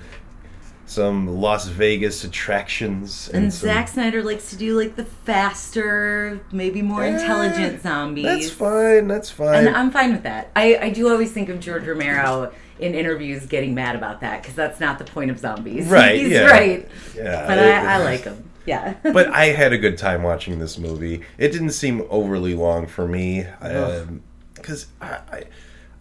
some 0.91 1.39
Las 1.39 1.67
Vegas 1.67 2.25
attractions 2.25 3.29
and, 3.29 3.45
and 3.45 3.53
some, 3.53 3.67
Zack 3.67 3.87
Snyder 3.87 4.21
likes 4.23 4.49
to 4.49 4.57
do 4.57 4.77
like 4.77 4.97
the 4.97 5.05
faster, 5.05 6.41
maybe 6.51 6.81
more 6.81 7.03
Eh, 7.03 7.07
intelligent 7.13 7.81
zombies. 7.81 8.25
That's 8.25 8.49
fine. 8.51 9.07
That's 9.07 9.29
fine. 9.29 9.67
And 9.67 9.75
I'm 9.75 9.89
fine 9.89 10.11
with 10.11 10.23
that. 10.23 10.51
I, 10.55 10.77
I 10.77 10.89
do 10.89 11.09
always 11.09 11.31
think 11.31 11.47
of 11.47 11.61
George 11.61 11.85
Romero 11.87 12.51
in 12.79 12.93
interviews 12.93 13.45
getting 13.45 13.73
mad 13.73 13.95
about 13.95 14.19
that 14.21 14.41
because 14.41 14.55
that's 14.55 14.79
not 14.81 14.99
the 14.99 15.05
point 15.05 15.31
of 15.31 15.39
zombies. 15.39 15.87
Right, 15.87 16.15
He's 16.19 16.31
yeah. 16.31 16.45
right. 16.45 16.87
yeah, 17.15 17.47
But 17.47 17.57
it- 17.57 17.73
I, 17.73 17.93
I 17.95 18.03
like 18.03 18.23
him. 18.23 18.49
Yeah. 18.65 18.93
but 19.03 19.27
I 19.29 19.45
had 19.45 19.71
a 19.71 19.77
good 19.77 19.97
time 19.97 20.23
watching 20.23 20.59
this 20.59 20.77
movie. 20.77 21.21
It 21.37 21.51
didn't 21.53 21.71
seem 21.71 22.05
overly 22.09 22.53
long 22.53 22.85
for 22.85 23.07
me 23.07 23.45
because 24.55 24.87
I, 25.01 25.19
I, 25.31 25.43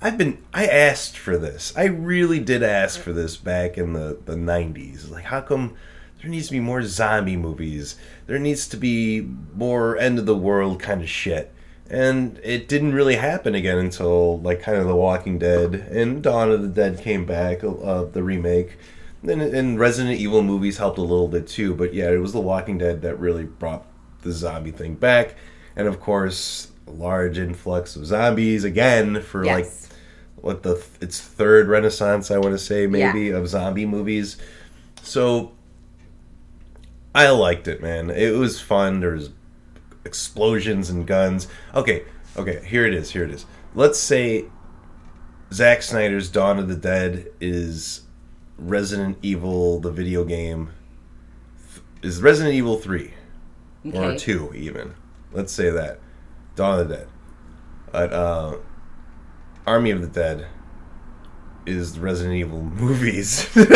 I've 0.03 0.17
been 0.17 0.39
I 0.55 0.67
asked 0.67 1.19
for 1.19 1.37
this. 1.37 1.73
I 1.77 1.85
really 1.85 2.39
did 2.39 2.63
ask 2.63 3.01
for 3.01 3.13
this 3.13 3.37
back 3.37 3.77
in 3.77 3.93
the 3.93 4.19
the 4.25 4.35
'90s. 4.35 5.11
Like, 5.11 5.25
how 5.25 5.41
come 5.41 5.75
there 6.21 6.31
needs 6.31 6.47
to 6.47 6.53
be 6.53 6.61
more 6.61 6.83
zombie 6.83 7.37
movies? 7.37 7.97
There 8.27 8.39
needs 8.39 8.67
to 8.69 8.77
be 8.77 9.29
more 9.55 9.99
end 9.99 10.19
of 10.19 10.27
the 10.27 10.37
world 10.37 10.81
kind 10.81 11.03
of 11.03 11.09
shit. 11.09 11.53
And 11.89 12.39
it 12.45 12.69
didn't 12.69 12.95
really 12.95 13.17
happen 13.17 13.55
again 13.55 13.79
until 13.79 14.39
like 14.41 14.63
kind 14.63 14.79
of 14.79 14.87
The 14.87 14.95
Walking 14.95 15.39
Dead 15.39 15.75
and 15.75 16.23
Dawn 16.23 16.51
of 16.51 16.63
the 16.63 16.69
Dead 16.69 17.01
came 17.01 17.27
back, 17.27 17.65
uh, 17.65 18.05
the 18.05 18.23
remake. 18.23 18.79
And, 19.23 19.43
and 19.43 19.79
Resident 19.79 20.19
Evil 20.19 20.43
movies 20.43 20.79
helped 20.79 20.99
a 20.99 21.03
little 21.03 21.29
bit 21.29 21.49
too, 21.49 21.75
but 21.75 21.93
yeah, 21.93 22.11
it 22.11 22.19
was 22.19 22.33
The 22.33 22.41
Walking 22.41 22.79
Dead 22.79 23.03
that 23.03 23.19
really 23.19 23.45
brought 23.45 23.87
the 24.23 24.31
zombie 24.31 24.71
thing 24.71 24.95
back. 24.95 25.35
And 25.75 25.89
of 25.89 26.01
course, 26.01 26.69
large 26.87 27.39
influx 27.39 27.97
of 27.97 28.07
zombies 28.07 28.63
again 28.63 29.21
for 29.21 29.45
like 29.45 29.65
yes. 29.65 29.90
What 30.43 30.63
the 30.63 30.83
its 31.01 31.21
third 31.21 31.69
renaissance 31.69 32.31
I 32.31 32.39
want 32.39 32.53
to 32.55 32.59
say 32.59 32.87
maybe 32.87 33.31
of 33.31 33.49
zombie 33.49 33.87
movies. 33.87 34.37
So 35.03 35.53
I 37.15 37.29
liked 37.31 37.69
it, 37.69 37.83
man. 37.83 38.11
It 38.11 38.37
was 38.37 38.61
fun. 38.61 39.01
There's 39.01 39.31
explosions 40.05 40.91
and 40.91 41.07
guns. 41.07 41.49
Okay, 41.75 42.05
okay, 42.37 42.65
here 42.65 42.87
it 42.87 42.95
is. 42.95 43.11
Here 43.11 43.25
it 43.25 43.31
is. 43.31 43.47
Let's 43.75 43.99
say 43.99 44.47
Zack 45.53 45.83
Snyder's 45.83 46.31
Dawn 46.31 46.59
of 46.59 46.69
the 46.69 46.77
Dead 46.77 47.29
is 47.41 48.03
Resident 48.59 49.19
Evil 49.23 49.81
the 49.81 49.91
video 49.91 50.25
game 50.25 50.71
is 52.03 52.23
Resident 52.23 52.55
Evil 52.55 52.77
3 52.77 53.13
or 53.95 54.17
2 54.17 54.53
even. 54.55 54.95
Let's 55.33 55.53
say 55.53 55.71
that. 55.71 56.01
Dawn 56.57 56.79
of 56.81 56.89
the 56.89 56.97
Dead. 56.97 57.09
But 57.91 58.13
uh 58.13 58.57
Army 59.67 59.91
of 59.91 60.01
the 60.01 60.07
Dead 60.09 60.47
is 61.67 61.95
the 61.95 62.01
Resident 62.01 62.37
Evil 62.37 62.63
movies. 62.77 63.53
That 63.55 63.71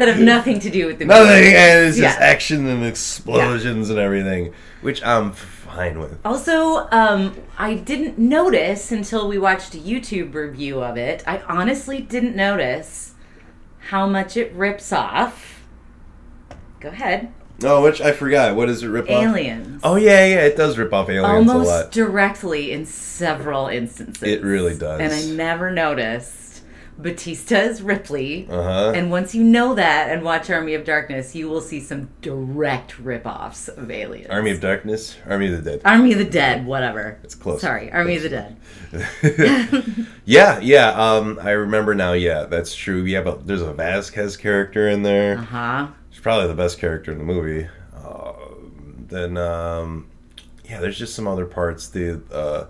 have 0.00 0.20
nothing 0.20 0.60
to 0.60 0.70
do 0.70 0.86
with 0.86 0.98
the 0.98 1.04
movie. 1.06 1.18
Nothing, 1.18 1.54
and 1.54 1.86
it's 1.86 1.98
just 1.98 2.18
action 2.18 2.66
and 2.66 2.84
explosions 2.84 3.90
and 3.90 3.98
everything, 3.98 4.52
which 4.80 5.02
I'm 5.04 5.32
fine 5.32 5.98
with. 5.98 6.18
Also, 6.24 6.88
um, 6.90 7.36
I 7.58 7.74
didn't 7.74 8.18
notice 8.18 8.92
until 8.92 9.28
we 9.28 9.38
watched 9.38 9.74
a 9.74 9.78
YouTube 9.78 10.34
review 10.34 10.82
of 10.82 10.96
it. 10.96 11.22
I 11.26 11.40
honestly 11.42 12.00
didn't 12.00 12.36
notice 12.36 13.14
how 13.88 14.06
much 14.06 14.36
it 14.36 14.52
rips 14.52 14.92
off. 14.92 15.64
Go 16.80 16.90
ahead. 16.90 17.32
Oh, 17.62 17.82
which 17.82 18.00
I 18.00 18.12
forgot. 18.12 18.54
What 18.54 18.66
does 18.66 18.82
it 18.82 18.88
rip 18.88 19.10
off? 19.10 19.22
Aliens. 19.22 19.80
Oh 19.82 19.96
yeah, 19.96 20.24
yeah, 20.26 20.40
it 20.44 20.56
does 20.56 20.78
rip 20.78 20.92
off 20.92 21.08
aliens 21.08 21.26
a 21.48 21.52
Almost 21.52 21.68
lot. 21.68 21.92
directly 21.92 22.70
in 22.72 22.86
several 22.86 23.66
instances. 23.66 24.22
It 24.22 24.42
really 24.42 24.76
does. 24.78 25.00
And 25.00 25.12
I 25.12 25.36
never 25.36 25.70
noticed. 25.70 26.34
Bautista 26.98 27.62
is 27.62 27.80
Ripley. 27.80 28.48
Uh-huh. 28.50 28.92
And 28.94 29.10
once 29.10 29.34
you 29.34 29.44
know 29.44 29.74
that 29.74 30.10
and 30.10 30.22
watch 30.22 30.50
Army 30.50 30.74
of 30.74 30.84
Darkness, 30.84 31.34
you 31.34 31.48
will 31.48 31.60
see 31.60 31.80
some 31.80 32.10
direct 32.22 32.98
rip-offs 32.98 33.68
of 33.68 33.90
Aliens. 33.90 34.28
Army 34.30 34.50
of 34.50 34.60
Darkness, 34.60 35.16
Army 35.26 35.52
of 35.52 35.64
the 35.64 35.70
Dead. 35.70 35.82
Army 35.84 36.12
of 36.12 36.18
the 36.18 36.24
Dead, 36.24 36.66
whatever. 36.66 37.18
It's 37.22 37.34
close. 37.36 37.60
Sorry, 37.60 37.92
Army 37.92 38.16
of 38.16 38.22
the 38.22 38.28
Dead. 38.28 38.56
Yeah, 40.28 40.60
yeah. 40.60 40.90
Um, 40.90 41.38
I 41.40 41.52
remember 41.52 41.94
now. 41.94 42.12
Yeah, 42.12 42.44
that's 42.44 42.74
true. 42.74 43.02
Yeah, 43.04 43.22
but 43.22 43.46
there's 43.46 43.62
a 43.62 43.72
Vasquez 43.72 44.36
character 44.36 44.86
in 44.86 45.02
there. 45.02 45.38
Uh 45.38 45.42
huh. 45.42 45.88
She's 46.10 46.20
probably 46.20 46.48
the 46.48 46.54
best 46.54 46.78
character 46.78 47.10
in 47.12 47.16
the 47.16 47.24
movie. 47.24 47.66
Uh, 47.96 48.34
then, 49.06 49.38
um, 49.38 50.06
yeah, 50.66 50.80
there's 50.80 50.98
just 50.98 51.14
some 51.14 51.26
other 51.26 51.46
parts. 51.46 51.88
The 51.88 52.20
uh, 52.30 52.66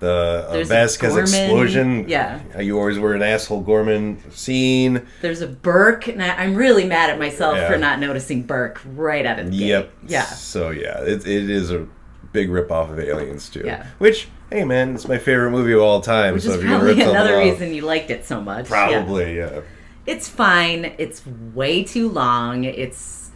the 0.00 0.46
uh, 0.48 0.64
Vasquez 0.64 1.16
explosion. 1.16 2.08
yeah. 2.08 2.40
you 2.60 2.78
always 2.78 2.98
were 2.98 3.14
an 3.14 3.22
asshole 3.22 3.62
Gorman 3.62 4.22
scene. 4.30 5.06
There's 5.22 5.40
a 5.40 5.46
Burke, 5.48 6.06
and 6.08 6.22
I, 6.22 6.36
I'm 6.36 6.54
really 6.54 6.84
mad 6.84 7.10
at 7.10 7.18
myself 7.18 7.56
Yeah. 7.56 7.68
for 7.70 7.78
not 7.78 7.98
noticing 7.98 8.42
Burke 8.44 8.80
right 8.94 9.26
out 9.26 9.38
of 9.40 9.50
the 9.50 9.56
Yep. 9.56 9.84
gate. 10.02 10.10
Yeah. 10.10 10.22
So 10.24 10.70
yeah, 10.70 11.00
it, 11.02 11.26
it 11.26 11.50
is 11.50 11.70
a 11.72 11.86
big 12.32 12.50
rip 12.50 12.70
off 12.70 12.90
of 12.90 12.98
Aliens 13.00 13.48
too. 13.48 13.62
Yeah. 13.64 13.86
Which, 13.98 14.28
hey 14.50 14.64
man, 14.64 14.94
it's 14.94 15.08
my 15.08 15.18
favorite 15.18 15.50
movie 15.50 15.72
of 15.72 15.80
all 15.80 16.00
time. 16.00 16.34
Which 16.34 16.44
so 16.44 16.50
is 16.50 16.56
if 16.56 16.62
you're 16.62 16.78
probably 16.78 17.00
another 17.02 17.36
off- 17.36 17.42
reason 17.44 17.74
you 17.74 17.82
liked 17.82 18.10
it 18.10 18.24
so 18.24 18.40
much. 18.40 18.70
Yeah. 18.70 18.88
Probably, 18.92 19.36
yeah. 19.36 19.60
It's 20.06 20.28
fine. 20.28 20.94
It's 20.98 21.26
way 21.26 21.82
too 21.84 22.08
long. 22.08 22.64
It's 22.64 23.30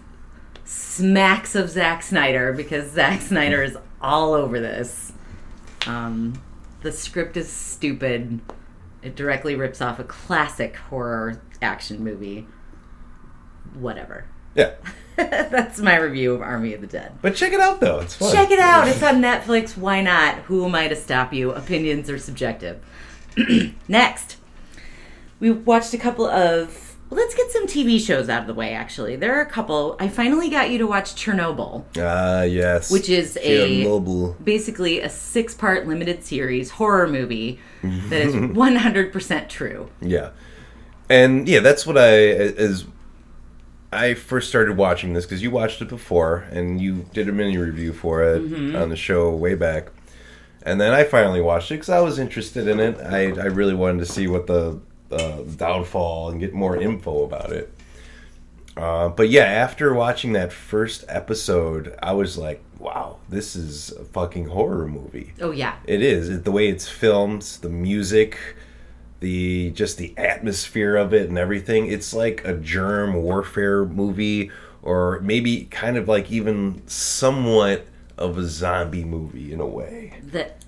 smacks 0.64 1.54
of 1.54 1.68
Zack 1.70 2.02
Snyder 2.02 2.52
because 2.52 2.92
Zack 2.92 3.20
Snyder 3.20 3.62
is 3.62 3.76
all 4.00 4.32
over 4.34 4.60
this. 4.60 5.12
Um, 5.86 6.40
the 6.82 6.92
script 6.92 7.36
is 7.36 7.48
stupid. 7.50 8.40
It 9.02 9.16
directly 9.16 9.54
rips 9.54 9.80
off 9.80 9.98
a 9.98 10.04
classic 10.04 10.76
horror 10.76 11.42
action 11.60 12.04
movie. 12.04 12.46
Whatever. 13.74 14.26
Yeah. 14.54 14.72
That's 15.16 15.80
my 15.80 15.96
review 15.96 16.34
of 16.34 16.42
Army 16.42 16.74
of 16.74 16.80
the 16.80 16.86
Dead. 16.86 17.12
But 17.20 17.34
check 17.34 17.52
it 17.52 17.60
out 17.60 17.80
though. 17.80 18.00
It's 18.00 18.14
fun. 18.14 18.32
Check 18.32 18.50
it 18.50 18.58
out. 18.58 18.88
It's 18.88 19.02
on 19.02 19.20
Netflix. 19.20 19.76
Why 19.76 20.02
not? 20.02 20.36
Who 20.44 20.64
am 20.64 20.74
I 20.74 20.88
to 20.88 20.96
stop 20.96 21.32
you? 21.32 21.52
Opinions 21.52 22.10
are 22.10 22.18
subjective. 22.18 22.82
Next, 23.88 24.36
we 25.40 25.50
watched 25.50 25.94
a 25.94 25.98
couple 25.98 26.26
of. 26.26 26.91
Well, 27.12 27.20
let's 27.20 27.34
get 27.34 27.50
some 27.50 27.66
TV 27.66 28.00
shows 28.00 28.30
out 28.30 28.40
of 28.40 28.46
the 28.46 28.54
way, 28.54 28.72
actually. 28.72 29.16
There 29.16 29.36
are 29.36 29.42
a 29.42 29.46
couple. 29.46 29.96
I 30.00 30.08
finally 30.08 30.48
got 30.48 30.70
you 30.70 30.78
to 30.78 30.86
watch 30.86 31.14
Chernobyl, 31.14 31.84
Ah, 31.98 32.40
yes. 32.44 32.90
which 32.90 33.10
is 33.10 33.36
a 33.42 33.84
Chernobyl. 33.84 34.42
basically 34.42 34.98
a 35.00 35.10
six 35.10 35.52
part 35.54 35.86
limited 35.86 36.24
series 36.24 36.70
horror 36.70 37.06
movie 37.06 37.60
that 37.82 38.22
is 38.22 38.34
100% 38.34 39.48
true. 39.50 39.90
Yeah, 40.00 40.30
and 41.10 41.46
yeah, 41.46 41.60
that's 41.60 41.86
what 41.86 41.98
I 41.98 42.12
as 42.28 42.86
I 43.92 44.14
first 44.14 44.48
started 44.48 44.78
watching 44.78 45.12
this 45.12 45.26
because 45.26 45.42
you 45.42 45.50
watched 45.50 45.82
it 45.82 45.88
before 45.90 46.46
and 46.50 46.80
you 46.80 47.04
did 47.12 47.28
a 47.28 47.32
mini 47.32 47.58
review 47.58 47.92
for 47.92 48.22
it 48.22 48.40
Mm-hmm. 48.42 48.74
on 48.74 48.88
the 48.88 48.96
show 48.96 49.34
way 49.36 49.54
back, 49.54 49.88
and 50.62 50.80
then 50.80 50.94
I 50.94 51.04
finally 51.04 51.42
watched 51.42 51.70
it 51.72 51.74
because 51.74 51.90
I 51.90 52.00
was 52.00 52.18
interested 52.18 52.66
in 52.68 52.80
it. 52.80 52.96
I 53.00 53.24
I 53.38 53.48
really 53.48 53.74
wanted 53.74 53.98
to 53.98 54.06
see 54.10 54.26
what 54.28 54.46
the 54.46 54.80
uh, 55.12 55.42
downfall 55.56 56.30
and 56.30 56.40
get 56.40 56.52
more 56.54 56.76
info 56.76 57.24
about 57.24 57.52
it. 57.52 57.72
Uh, 58.76 59.08
but 59.10 59.28
yeah, 59.28 59.44
after 59.44 59.92
watching 59.92 60.32
that 60.32 60.52
first 60.52 61.04
episode, 61.08 61.94
I 62.02 62.12
was 62.14 62.38
like, 62.38 62.62
"Wow, 62.78 63.18
this 63.28 63.54
is 63.54 63.90
a 63.92 64.04
fucking 64.04 64.46
horror 64.48 64.86
movie." 64.88 65.34
Oh, 65.40 65.50
yeah. 65.50 65.74
It 65.86 66.02
is 66.02 66.28
It- 66.30 66.44
the 66.44 66.52
way 66.52 66.68
it's 66.68 66.88
filmed, 66.88 67.42
the 67.60 67.68
music, 67.68 68.38
the 69.20 69.70
just 69.72 69.98
the 69.98 70.14
atmosphere 70.16 70.96
of 70.96 71.12
it, 71.12 71.28
and 71.28 71.36
everything. 71.38 71.86
It's 71.86 72.14
like 72.14 72.46
a 72.46 72.54
germ 72.54 73.14
warfare 73.14 73.84
movie, 73.84 74.50
or 74.82 75.20
maybe 75.20 75.64
kind 75.70 75.98
of 75.98 76.08
like 76.08 76.30
even 76.32 76.80
somewhat 76.86 77.86
of 78.16 78.38
a 78.38 78.44
zombie 78.46 79.04
movie 79.04 79.52
in 79.52 79.60
a 79.60 79.66
way. 79.66 80.14
That 80.32 80.64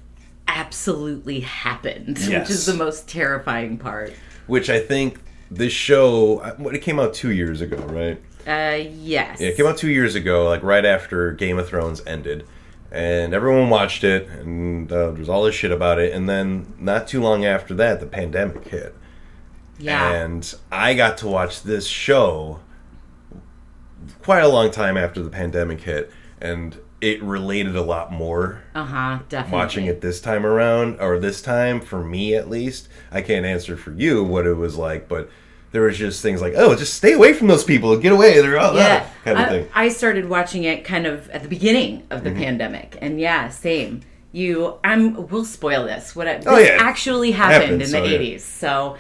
absolutely 0.47 1.41
happened, 1.41 2.19
which 2.19 2.51
is 2.51 2.67
the 2.67 2.75
most 2.75 3.09
terrifying 3.09 3.79
part. 3.79 4.13
Which 4.47 4.69
I 4.69 4.81
think 4.81 5.21
this 5.51 5.73
show, 5.73 6.39
uh, 6.39 6.55
what 6.57 6.75
it 6.75 6.81
came 6.81 7.01
out 7.01 7.15
two 7.15 7.31
years 7.31 7.61
ago, 7.61 7.77
right? 7.77 8.21
Uh, 8.47 8.77
yes. 8.77 9.41
Yeah, 9.41 9.49
it 9.49 9.57
came 9.57 9.67
out 9.67 9.79
two 9.79 9.91
years 9.91 10.15
ago, 10.15 10.49
like 10.49 10.63
right 10.63 10.85
after 10.85 11.33
Game 11.33 11.59
of 11.59 11.69
Thrones 11.69 12.03
ended, 12.07 12.47
and 12.91 13.33
everyone 13.33 13.71
watched 13.71 14.05
it, 14.05 14.29
and 14.29 14.91
uh, 14.93 15.11
there 15.11 15.13
was 15.13 15.29
all 15.29 15.45
this 15.45 15.55
shit 15.55 15.73
about 15.73 15.99
it. 15.99 16.13
And 16.13 16.29
then 16.29 16.75
not 16.79 17.09
too 17.09 17.23
long 17.23 17.45
after 17.45 17.75
that, 17.75 18.01
the 18.01 18.07
pandemic 18.07 18.69
hit. 18.69 18.95
Yeah. 19.79 20.13
And 20.13 20.55
I 20.71 20.95
got 20.95 21.19
to 21.19 21.27
watch 21.27 21.63
this 21.63 21.87
show 21.87 22.61
quite 24.23 24.41
a 24.41 24.49
long 24.49 24.71
time 24.71 24.97
after 24.97 25.23
the 25.23 25.31
pandemic 25.31 25.81
hit, 25.81 26.11
and 26.41 26.79
it 27.05 27.23
related 27.23 27.77
a 27.77 27.83
lot 27.83 28.13
more 28.13 28.63
Uh 28.75 28.85
huh. 28.85 29.19
Definitely. 29.29 29.59
watching 29.59 29.87
it 29.87 30.01
this 30.01 30.21
time 30.21 30.45
around, 30.47 31.01
or 31.01 31.19
this 31.19 31.43
time 31.43 31.81
for 31.81 32.03
me 32.03 32.35
at 32.35 32.49
least. 32.49 32.89
I 33.13 33.21
can't 33.23 33.45
answer 33.47 33.77
for 33.77 33.93
you 33.93 34.25
what 34.25 34.47
it 34.47 34.55
was 34.55 34.77
like, 34.77 35.09
but 35.09 35.29
there 35.73 35.83
was 35.83 35.99
just 35.99 36.23
things 36.23 36.41
like, 36.41 36.55
oh, 36.57 36.75
just 36.77 36.95
stay 36.95 37.13
away 37.15 37.33
from 37.33 37.49
those 37.49 37.65
people, 37.65 37.97
get 37.99 38.13
away, 38.13 38.41
they're 38.41 38.59
all 38.59 38.75
Yeah. 38.77 39.09
kind 39.25 39.39
of 39.39 39.45
I, 39.45 39.49
thing. 39.49 39.69
I 39.75 39.89
started 39.89 40.29
watching 40.29 40.65
it 40.65 40.85
kind 40.85 41.05
of 41.07 41.29
at 41.31 41.43
the 41.43 41.49
beginning 41.49 42.05
of 42.11 42.23
the 42.25 42.31
Mm-hmm. 42.31 42.39
pandemic, 42.39 42.97
and 43.01 43.21
yeah, 43.21 43.49
same. 43.49 44.01
You, 44.33 44.79
I'm. 44.83 45.29
We'll 45.29 45.45
spoil 45.45 45.85
this. 45.85 46.17
What 46.17 46.27
I, 46.27 46.37
this 46.39 46.47
Oh, 46.49 46.59
yeah. 46.59 46.77
actually 46.81 47.31
happened, 47.33 47.63
Happened, 47.63 47.83
in 47.83 47.89
so, 47.89 48.03
the 48.03 48.09
yeah. 48.09 48.19
'80s. 48.37 48.41
So, 48.41 48.97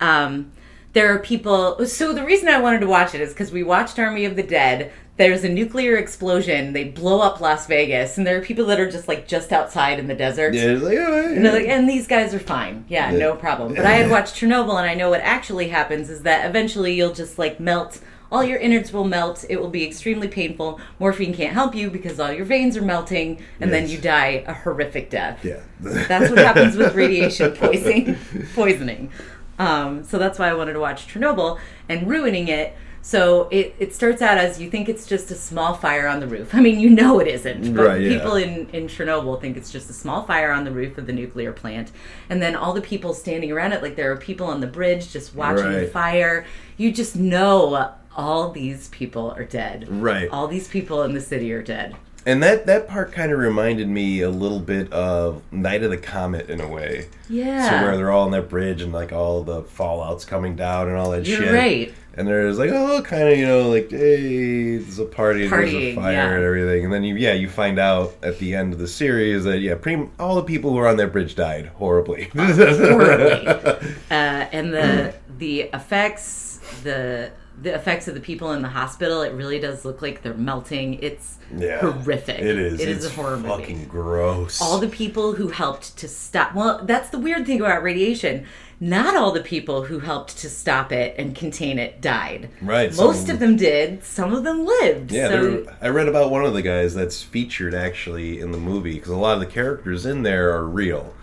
um, 0.00 0.52
there 0.92 1.12
are 1.12 1.18
people. 1.18 1.84
So 1.86 2.12
the 2.12 2.22
reason 2.24 2.48
I 2.48 2.60
wanted 2.60 2.80
to 2.82 2.86
watch 2.86 3.12
it 3.14 3.20
is 3.20 3.30
because 3.30 3.50
we 3.50 3.62
watched 3.64 3.98
Army 3.98 4.24
of 4.26 4.36
the 4.36 4.44
Dead. 4.44 4.92
There's 5.16 5.44
a 5.44 5.48
nuclear 5.48 5.96
explosion. 5.96 6.74
They 6.74 6.84
blow 6.84 7.20
up 7.20 7.40
Las 7.40 7.66
Vegas, 7.66 8.18
and 8.18 8.26
there 8.26 8.36
are 8.36 8.42
people 8.42 8.66
that 8.66 8.78
are 8.78 8.90
just 8.90 9.08
like 9.08 9.26
just 9.26 9.50
outside 9.50 9.98
in 9.98 10.08
the 10.08 10.14
desert. 10.14 10.52
Yeah, 10.52 10.72
like, 10.72 10.98
oh, 10.98 11.32
And, 11.34 11.44
they're 11.44 11.52
like, 11.54 11.66
and 11.68 11.88
these 11.88 12.06
guys 12.06 12.34
are 12.34 12.38
fine. 12.38 12.84
Yeah, 12.88 13.10
Yeah. 13.12 13.18
no 13.18 13.34
problem. 13.34 13.74
But 13.74 13.86
I 13.86 13.92
had 13.92 14.10
watched 14.10 14.34
Chernobyl, 14.36 14.76
and 14.78 14.86
I 14.88 14.94
know 14.94 15.08
what 15.08 15.22
actually 15.22 15.68
happens 15.68 16.10
is 16.10 16.22
that 16.22 16.46
eventually 16.46 16.92
you'll 16.94 17.14
just 17.14 17.38
like 17.38 17.58
melt. 17.58 17.98
All 18.30 18.42
your 18.44 18.58
innards 18.58 18.92
will 18.92 19.04
melt. 19.04 19.44
It 19.48 19.60
will 19.60 19.70
be 19.70 19.86
extremely 19.86 20.26
painful. 20.28 20.80
Morphine 20.98 21.32
can't 21.32 21.54
help 21.54 21.74
you 21.76 21.88
because 21.90 22.18
all 22.20 22.32
your 22.32 22.44
veins 22.44 22.76
are 22.76 22.82
melting, 22.82 23.40
and 23.60 23.72
then 23.72 23.88
you 23.88 23.96
die 23.98 24.44
a 24.46 24.52
horrific 24.52 25.08
death. 25.10 25.42
yeah. 25.44 25.60
That's 25.80 26.28
what 26.28 26.38
happens 26.40 26.76
with 26.76 26.94
radiation 26.94 27.52
poisoning. 27.52 28.16
poisoning. 28.54 29.10
Um, 29.58 30.04
so 30.04 30.18
that's 30.18 30.38
why 30.38 30.50
I 30.50 30.54
wanted 30.54 30.74
to 30.74 30.80
watch 30.80 31.06
Chernobyl 31.08 31.58
and 31.88 32.06
ruining 32.06 32.48
it. 32.48 32.74
So 33.06 33.46
it, 33.52 33.76
it 33.78 33.94
starts 33.94 34.20
out 34.20 34.36
as 34.36 34.60
you 34.60 34.68
think 34.68 34.88
it's 34.88 35.06
just 35.06 35.30
a 35.30 35.36
small 35.36 35.74
fire 35.74 36.08
on 36.08 36.18
the 36.18 36.26
roof. 36.26 36.52
I 36.56 36.60
mean, 36.60 36.80
you 36.80 36.90
know 36.90 37.20
it 37.20 37.28
isn't, 37.28 37.72
but 37.72 37.86
Right, 37.86 38.00
yeah. 38.00 38.18
people 38.18 38.34
in, 38.34 38.68
in 38.70 38.88
Chernobyl 38.88 39.40
think 39.40 39.56
it's 39.56 39.70
just 39.70 39.88
a 39.88 39.92
small 39.92 40.24
fire 40.24 40.50
on 40.50 40.64
the 40.64 40.72
roof 40.72 40.98
of 40.98 41.06
the 41.06 41.12
nuclear 41.12 41.52
plant. 41.52 41.92
And 42.28 42.42
then 42.42 42.56
all 42.56 42.72
the 42.72 42.80
people 42.80 43.14
standing 43.14 43.52
around 43.52 43.74
it, 43.74 43.80
like 43.80 43.94
there 43.94 44.10
are 44.10 44.16
people 44.16 44.48
on 44.48 44.60
the 44.60 44.66
bridge 44.66 45.12
just 45.12 45.36
watching 45.36 45.70
the 45.70 45.86
fire. 45.86 46.46
You 46.78 46.90
just 46.90 47.14
know 47.14 47.94
all 48.16 48.50
these 48.50 48.88
people 48.88 49.30
are 49.36 49.44
dead. 49.44 49.86
Right. 49.88 50.28
All 50.28 50.48
these 50.48 50.66
people 50.66 51.04
in 51.04 51.14
the 51.14 51.20
city 51.20 51.52
are 51.52 51.62
dead. 51.62 51.94
And 52.26 52.42
that 52.42 52.66
that 52.66 52.88
part 52.88 53.12
kind 53.12 53.30
of 53.30 53.38
reminded 53.38 53.88
me 53.88 54.20
a 54.20 54.30
little 54.30 54.58
bit 54.58 54.92
of 54.92 55.40
Night 55.52 55.84
of 55.84 55.90
the 55.90 55.96
Comet 55.96 56.50
in 56.50 56.60
a 56.60 56.66
way. 56.66 57.06
Yeah. 57.28 57.70
So 57.70 57.86
where 57.86 57.96
they're 57.96 58.10
all 58.10 58.24
on 58.24 58.32
that 58.32 58.48
bridge 58.48 58.82
and 58.82 58.92
like 58.92 59.12
all 59.12 59.44
the 59.44 59.62
fallout's 59.62 60.24
coming 60.24 60.56
down 60.56 60.88
and 60.88 60.96
all 60.96 61.12
that 61.12 61.24
You're 61.24 61.38
shit. 61.38 61.54
right. 61.54 61.94
And 62.14 62.26
there's 62.26 62.58
like, 62.58 62.70
oh, 62.72 63.02
kind 63.02 63.28
of, 63.28 63.38
you 63.38 63.46
know, 63.46 63.68
like, 63.68 63.90
hey, 63.90 64.78
there's 64.78 64.98
a 64.98 65.04
party, 65.04 65.46
there's 65.46 65.72
a 65.72 65.94
fire 65.94 66.12
yeah. 66.12 66.30
and 66.32 66.42
everything. 66.42 66.84
And 66.84 66.92
then 66.92 67.04
you, 67.04 67.14
yeah, 67.14 67.34
you 67.34 67.48
find 67.48 67.78
out 67.78 68.14
at 68.22 68.38
the 68.38 68.54
end 68.54 68.72
of 68.72 68.78
the 68.78 68.88
series 68.88 69.44
that 69.44 69.58
yeah, 69.58 69.74
pretty 69.76 70.08
all 70.18 70.34
the 70.34 70.42
people 70.42 70.70
who 70.70 70.76
were 70.76 70.88
on 70.88 70.96
that 70.96 71.12
bridge 71.12 71.36
died 71.36 71.66
horribly. 71.76 72.24
horribly. 72.34 73.46
uh, 74.10 74.10
and 74.10 74.72
the 74.72 75.14
the 75.38 75.60
effects, 75.74 76.58
the 76.82 77.30
the 77.60 77.74
effects 77.74 78.06
of 78.06 78.14
the 78.14 78.20
people 78.20 78.52
in 78.52 78.60
the 78.62 78.68
hospital, 78.68 79.22
it 79.22 79.32
really 79.32 79.58
does 79.58 79.84
look 79.84 80.02
like 80.02 80.22
they're 80.22 80.34
melting. 80.34 80.94
It's 81.02 81.38
Yeah, 81.56 81.78
horrific. 81.80 82.38
It 82.38 82.58
is. 82.58 82.80
It 82.80 82.88
it's 82.88 83.04
is 83.04 83.10
a 83.12 83.14
horror 83.14 83.38
fucking 83.38 83.76
movie. 83.78 83.88
gross. 83.88 84.60
All 84.60 84.78
the 84.78 84.88
people 84.88 85.32
who 85.34 85.48
helped 85.48 85.96
to 85.98 86.06
stop. 86.08 86.54
Well, 86.54 86.84
that's 86.84 87.08
the 87.10 87.18
weird 87.18 87.46
thing 87.46 87.60
about 87.60 87.82
radiation. 87.82 88.44
Not 88.78 89.16
all 89.16 89.32
the 89.32 89.40
people 89.40 89.84
who 89.84 90.00
helped 90.00 90.36
to 90.38 90.50
stop 90.50 90.92
it 90.92 91.14
and 91.16 91.34
contain 91.34 91.78
it 91.78 92.02
died. 92.02 92.50
Right, 92.60 92.94
Most 92.94 93.30
of 93.30 93.38
them 93.38 93.56
did. 93.56 94.04
Some 94.04 94.34
of 94.34 94.44
them 94.44 94.66
lived. 94.66 95.12
Yeah, 95.12 95.28
so 95.28 95.66
I 95.80 95.88
read 95.88 96.08
about 96.08 96.30
one 96.30 96.44
of 96.44 96.52
the 96.52 96.60
guys 96.60 96.94
that's 96.94 97.22
featured 97.22 97.74
actually 97.74 98.38
in 98.38 98.52
the 98.52 98.58
movie 98.58 98.94
because 98.96 99.08
a 99.12 99.16
lot 99.16 99.32
of 99.32 99.40
the 99.40 99.46
characters 99.46 100.04
in 100.04 100.24
there 100.24 100.50
are 100.54 100.66
real. 100.66 101.14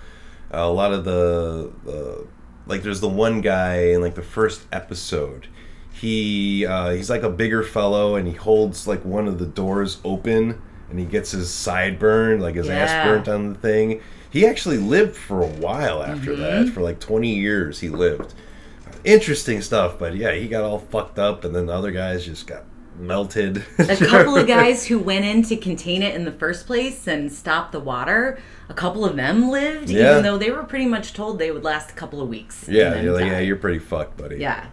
a 0.49 0.67
lot 0.67 0.93
of 0.93 1.05
the, 1.05 1.71
the 1.85 2.25
like, 2.65 2.81
there's 2.81 3.01
the 3.01 3.09
one 3.09 3.41
guy 3.41 3.75
in 3.89 4.01
like 4.01 4.15
the 4.15 4.23
first 4.23 4.63
episode. 4.71 5.45
He 6.03 6.65
uh, 6.65 6.91
he's 6.91 7.09
like 7.09 7.23
a 7.23 7.29
bigger 7.29 7.63
fellow 7.63 8.15
and 8.17 8.27
he 8.27 8.33
holds 8.33 8.87
like 8.87 9.03
one 9.05 9.25
of 9.27 9.39
the 9.39 9.45
doors 9.45 9.99
open 10.03 10.61
and 10.89 10.99
he 10.99 11.05
gets 11.05 11.31
his 11.31 11.49
side 11.49 11.97
burned, 11.97 12.41
like 12.41 12.55
his 12.55 12.69
ass 12.69 13.07
burnt 13.07 13.27
on 13.29 13.53
the 13.53 13.55
thing. 13.59 14.01
He 14.29 14.45
actually 14.45 14.77
lived 14.77 15.15
for 15.15 15.41
a 15.41 15.47
while 15.47 16.03
after 16.03 16.31
Mm-hmm. 16.33 16.41
that. 16.65 16.69
For 16.73 16.81
like 16.81 16.99
20 16.99 17.33
years, 17.33 17.79
he 17.79 17.87
lived. 17.89 18.33
interesting 19.03 19.61
stuff. 19.61 19.97
But 19.97 20.15
yeah, 20.15 20.33
he 20.33 20.47
got 20.47 20.63
all 20.63 20.79
fucked 20.79 21.19
up, 21.19 21.43
and 21.45 21.55
then 21.55 21.67
the 21.67 21.73
other 21.73 21.91
guys 21.91 22.25
just 22.25 22.47
got 22.47 22.63
melted. 22.99 23.63
a 23.79 23.95
couple 23.97 24.35
of 24.35 24.45
guys 24.47 24.85
who 24.87 24.99
went 24.99 25.25
in 25.25 25.41
to 25.43 25.55
contain 25.57 26.03
it 26.03 26.15
in 26.15 26.25
the 26.25 26.31
first 26.31 26.67
place 26.67 27.07
and 27.07 27.31
stop 27.31 27.71
the 27.71 27.79
water. 27.79 28.39
A 28.69 28.73
couple 28.73 29.03
of 29.05 29.15
them 29.15 29.49
lived, 29.49 29.89
Yeah. 29.89 30.11
even 30.11 30.23
though 30.23 30.37
they 30.37 30.51
were 30.51 30.63
pretty 30.63 30.85
much 30.85 31.13
told 31.13 31.37
they 31.39 31.51
would 31.51 31.63
last 31.63 31.91
a 31.91 31.93
couple 31.95 32.21
of 32.21 32.29
weeks. 32.29 32.65
yeah, 32.69 33.01
you're 33.01 33.13
like, 33.13 33.25
yeah, 33.25 33.39
you're 33.39 33.55
pretty 33.57 33.79
fucked, 33.79 34.17
buddy. 34.17 34.37
Yeah. 34.37 34.65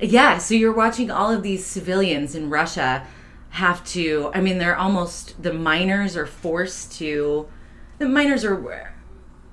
Yeah, 0.00 0.38
so 0.38 0.54
you're 0.54 0.72
watching 0.72 1.10
all 1.10 1.30
of 1.30 1.42
these 1.42 1.64
civilians 1.64 2.34
in 2.34 2.50
Russia 2.50 3.06
have 3.50 3.84
to 3.84 4.32
I 4.34 4.40
mean 4.40 4.58
they're 4.58 4.76
almost 4.76 5.40
the 5.40 5.52
miners 5.52 6.16
are 6.16 6.26
forced 6.26 6.92
to 6.98 7.48
the 7.98 8.08
miners 8.08 8.44
are 8.44 8.92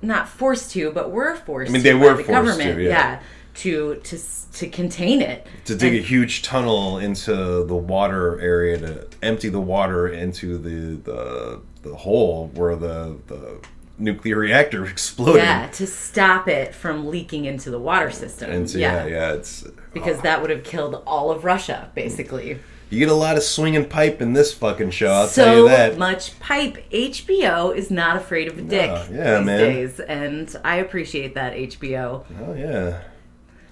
not 0.01 0.27
forced 0.27 0.71
to, 0.71 0.91
but 0.91 1.11
were 1.11 1.35
forced 1.35 1.69
I 1.69 1.73
mean, 1.73 1.83
they 1.83 1.93
were 1.93 2.15
the 2.15 2.23
forced 2.23 2.29
government, 2.29 2.77
to, 2.77 2.83
yeah. 2.83 3.21
to 3.55 3.95
to 3.95 4.19
to 4.53 4.67
contain 4.67 5.21
it. 5.21 5.47
To 5.65 5.75
dig 5.75 5.93
a 5.93 5.97
huge 5.97 6.41
tunnel 6.41 6.97
into 6.97 7.63
the 7.65 7.75
water 7.75 8.39
area 8.41 8.77
to 8.79 9.07
empty 9.21 9.49
the 9.49 9.61
water 9.61 10.07
into 10.07 10.57
the 10.57 11.01
the, 11.01 11.61
the 11.83 11.95
hole 11.95 12.49
where 12.55 12.75
the 12.75 13.17
the 13.27 13.59
nuclear 14.01 14.37
reactor 14.37 14.85
exploded. 14.95 15.43
yeah, 15.43 15.67
to 15.67 15.87
stop 15.87 16.47
it 16.47 16.73
from 16.75 17.07
leaking 17.07 17.45
into 17.45 17.69
the 17.71 17.79
water 17.79 18.11
system. 18.11 18.51
And 18.51 18.69
so, 18.69 18.77
yeah, 18.77 19.05
yeah, 19.05 19.33
it's 19.33 19.63
Because 19.93 20.17
oh. 20.19 20.21
that 20.23 20.41
would 20.41 20.49
have 20.49 20.63
killed 20.63 21.01
all 21.05 21.31
of 21.31 21.45
Russia, 21.45 21.89
basically. 21.95 22.59
you 22.89 22.99
get 22.99 23.07
a 23.09 23.13
lot 23.13 23.37
of 23.37 23.43
swinging 23.43 23.85
pipe 23.87 24.21
in 24.21 24.33
this 24.33 24.53
fucking 24.53 24.91
show. 24.91 25.11
I'll 25.11 25.27
so 25.27 25.45
tell 25.45 25.57
you 25.59 25.67
that. 25.69 25.97
much 25.97 26.37
pipe. 26.39 26.77
HBO 26.91 27.73
is 27.75 27.89
not 27.91 28.17
afraid 28.17 28.47
of 28.49 28.57
a 28.57 28.61
dick 28.61 28.89
oh, 28.91 29.07
yeah, 29.11 29.37
these 29.37 29.45
man. 29.45 29.59
days, 29.59 29.99
and 30.01 30.55
I 30.65 30.75
appreciate 30.77 31.35
that 31.35 31.53
HBO 31.53 32.25
Oh 32.41 32.53
yeah. 32.53 33.01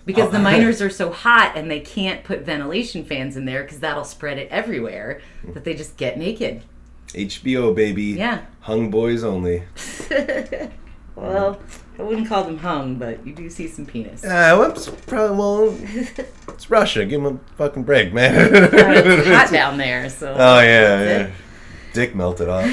because 0.06 0.30
Oh. 0.30 0.32
the 0.32 0.40
miners 0.52 0.82
are 0.82 0.90
so 0.90 1.12
hot 1.12 1.54
and 1.56 1.70
they 1.70 1.80
can't 1.82 2.24
put 2.24 2.42
ventilation 2.46 3.04
fans 3.04 3.36
in 3.36 3.44
there 3.46 3.64
because 3.64 3.80
that'll 3.82 4.06
spread 4.06 4.38
it 4.38 4.48
everywhere. 4.52 5.20
That 5.54 5.64
they 5.66 5.74
just 5.74 5.98
get 5.98 6.18
naked. 6.18 6.62
HBO 7.14 7.76
baby. 7.76 8.04
Yeah. 8.04 8.42
Hung 8.62 8.90
boys 8.90 9.24
only. 9.24 9.64
Well, 11.16 11.60
I 11.98 12.02
wouldn't 12.04 12.30
call 12.30 12.46
them 12.46 12.58
hung, 12.58 12.96
but 12.96 13.26
you 13.28 13.34
do 13.34 13.50
see 13.50 13.68
some 13.68 13.86
penis. 13.86 14.24
Uh, 14.24 14.56
whoops, 14.56 14.90
probably 15.06 15.36
well, 15.38 15.78
it's 16.48 16.72
Russia. 16.72 17.04
Give 17.04 17.22
them 17.22 17.36
a 17.36 17.56
fucking 17.58 17.84
break, 17.84 18.14
man. 18.14 18.34
it's 18.54 19.28
hot 19.28 19.52
down 19.52 19.78
there, 19.78 20.10
so. 20.10 20.32
Oh 20.34 20.60
yeah, 20.62 21.04
yeah. 21.04 21.32
Dick 21.92 22.16
melted 22.16 22.48
off. 22.48 22.64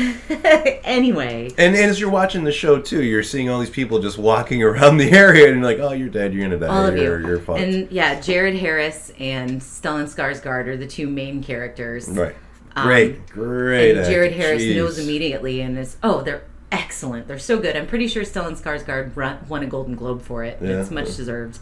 anyway, 0.84 1.46
And, 1.58 1.74
and 1.74 1.90
as 1.90 1.98
you're 1.98 2.10
watching 2.10 2.44
the 2.44 2.52
show 2.52 2.78
too, 2.80 3.02
you're 3.02 3.22
seeing 3.24 3.48
all 3.48 3.58
these 3.58 3.70
people 3.70 3.98
just 3.98 4.18
walking 4.18 4.62
around 4.62 4.98
the 4.98 5.10
area, 5.10 5.46
and 5.48 5.56
you're 5.56 5.64
like, 5.64 5.80
"Oh, 5.80 5.92
you're 5.92 6.08
dead. 6.10 6.32
You're 6.32 6.44
gonna 6.48 6.60
die. 6.60 6.68
all 6.68 6.86
of 6.86 6.96
you're, 6.96 7.20
you. 7.20 7.26
you're 7.26 7.40
fucked." 7.40 7.60
And 7.62 7.90
yeah, 7.90 8.20
Jared 8.20 8.54
Harris 8.56 9.10
and 9.18 9.60
Stellan 9.60 10.04
Skarsgård 10.04 10.68
are 10.68 10.76
the 10.76 10.86
two 10.86 11.08
main 11.08 11.42
characters. 11.42 12.08
right. 12.08 12.36
Um, 12.76 12.86
Great, 12.86 13.26
great. 13.30 13.96
and 13.96 14.06
Jared. 14.06 14.32
Harris 14.34 14.62
Jeez. 14.62 14.76
knows 14.76 14.98
immediately 14.98 15.62
and 15.62 15.78
is 15.78 15.96
oh 16.02 16.20
they're 16.22 16.42
excellent 16.70 17.26
they're 17.26 17.38
so 17.38 17.58
good 17.58 17.74
I'm 17.76 17.86
pretty 17.86 18.06
sure 18.06 18.22
Stellan 18.22 18.60
Skarsgård 18.60 19.48
won 19.48 19.62
a 19.62 19.66
Golden 19.66 19.94
Globe 19.94 20.20
for 20.20 20.44
it 20.44 20.58
Yeah. 20.60 20.80
it's 20.80 20.90
much 20.90 21.16
deserved 21.16 21.58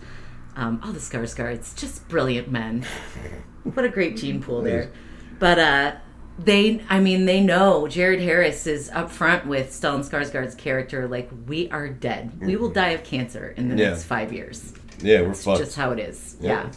um, 0.57 0.81
all 0.83 0.92
the 0.92 0.98
Skarsgårds 0.98 1.77
just 1.79 2.09
brilliant 2.09 2.50
men 2.50 2.85
what 3.62 3.85
a 3.85 3.88
great 3.88 4.16
gene 4.16 4.42
pool 4.42 4.61
there 4.62 4.90
but 5.38 5.59
uh 5.59 5.92
they 6.37 6.83
I 6.88 6.98
mean 6.98 7.27
they 7.27 7.40
know 7.40 7.87
Jared 7.87 8.20
Harris 8.20 8.66
is 8.66 8.90
up 8.90 9.09
front 9.11 9.46
with 9.46 9.70
Stellan 9.70 10.00
Skarsgård's 10.09 10.57
character 10.57 11.07
like 11.07 11.31
we 11.46 11.70
are 11.70 11.88
dead 11.88 12.40
we 12.40 12.57
will 12.57 12.70
die 12.70 12.88
of 12.90 13.05
cancer 13.05 13.55
in 13.57 13.68
the 13.68 13.77
Yeah. 13.77 13.90
next 13.90 14.03
five 14.05 14.33
years 14.33 14.72
Yeah, 15.00 15.20
we're 15.20 15.31
it's 15.31 15.44
fucked. 15.44 15.61
just 15.61 15.77
how 15.77 15.92
it 15.92 16.00
is. 16.00 16.37
Yeah. 16.40 16.64
Yeah. 16.64 16.70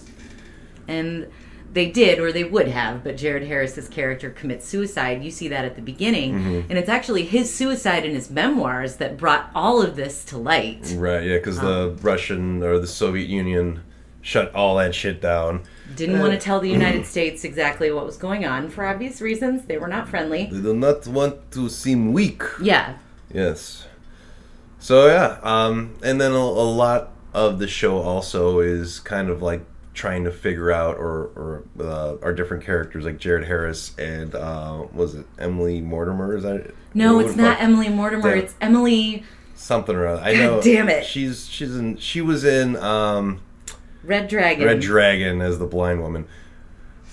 And 0.87 1.27
they 1.77 1.91
did, 1.91 2.17
or 2.17 2.31
they 2.31 2.43
would 2.43 2.67
have, 2.67 3.03
but 3.03 3.17
Jared 3.17 3.43
Harris's 3.47 3.87
character 3.87 4.31
commits 4.31 4.67
suicide. 4.67 5.23
You 5.23 5.29
see 5.29 5.47
that 5.49 5.63
at 5.63 5.75
the 5.75 5.81
beginning. 5.83 6.33
Mm-hmm. 6.33 6.69
And 6.71 6.79
it's 6.79 6.89
actually 6.89 7.23
his 7.23 7.53
suicide 7.53 8.03
in 8.03 8.15
his 8.15 8.31
memoirs 8.31 8.95
that 8.95 9.15
brought 9.15 9.51
all 9.53 9.83
of 9.83 9.95
this 9.95 10.25
to 10.25 10.39
light. 10.39 10.91
right. 10.97 11.23
Yeah, 11.23 11.37
because 11.37 11.59
Um, 11.59 11.65
the 11.65 11.95
Russian 12.01 12.63
or 12.63 12.79
the 12.79 12.87
Soviet 12.87 13.29
Union 13.29 13.81
shut 14.23 14.53
all 14.55 14.77
that 14.77 14.95
shit 14.95 15.21
down. 15.21 15.61
Didn't 15.95 16.19
want 16.19 16.33
to 16.33 16.39
tell 16.39 16.59
the 16.59 16.69
United 16.81 17.05
States 17.05 17.43
exactly 17.43 17.91
what 17.91 18.07
was 18.07 18.17
going 18.17 18.43
on 18.43 18.69
for 18.69 18.83
obvious 18.83 19.21
reasons. 19.21 19.65
They 19.65 19.77
were 19.77 19.87
not 19.87 20.09
friendly. 20.09 20.49
They 20.51 20.61
do 20.61 20.73
not 20.73 21.05
want 21.05 21.51
to 21.51 21.69
seem 21.69 22.11
weak. 22.11 22.41
Yeah. 22.59 22.95
Yes. 23.31 23.85
So 24.79 25.05
yeah, 25.07 25.37
um, 25.43 25.95
and 26.03 26.19
then 26.19 26.31
a, 26.31 26.35
a 26.37 26.69
lot 26.85 27.11
of 27.35 27.59
the 27.59 27.67
show 27.67 27.99
also 27.99 28.61
is 28.61 28.99
kind 28.99 29.29
of 29.29 29.43
like 29.43 29.63
trying 29.97 30.23
to 30.23 30.31
figure 30.31 30.71
out 30.71 30.95
or 30.97 31.31
or 31.35 31.63
uh, 31.79 32.15
our 32.21 32.33
different 32.33 32.63
characters 32.63 33.03
like 33.03 33.17
Jared 33.17 33.45
Harris 33.45 33.97
and 33.97 34.33
uh, 34.35 34.85
was 34.93 35.15
it 35.15 35.25
Emily 35.39 35.81
Mortimer? 35.81 36.37
Is 36.37 36.43
that 36.43 36.73
No, 36.93 37.19
it's 37.19 37.35
not? 37.35 37.59
Emily 37.59 37.89
Mortimer. 37.89 38.35
Damn. 38.35 38.43
It's 38.43 38.55
Emily 38.61 39.23
something 39.55 39.95
or 39.95 40.05
other. 40.07 40.21
I 40.21 40.33
God 40.33 40.39
know. 40.41 40.61
damn 40.61 40.87
it. 40.87 41.03
She's 41.03 41.47
she's 41.47 41.75
in. 41.75 41.97
She 41.97 42.21
was 42.21 42.45
in 42.45 42.75
um, 42.77 43.41
Red 44.03 44.27
Dragon. 44.27 44.65
Red 44.65 44.79
Dragon 44.81 45.41
as 45.41 45.57
the 45.57 45.65
blind 45.65 46.01
woman. 46.01 46.27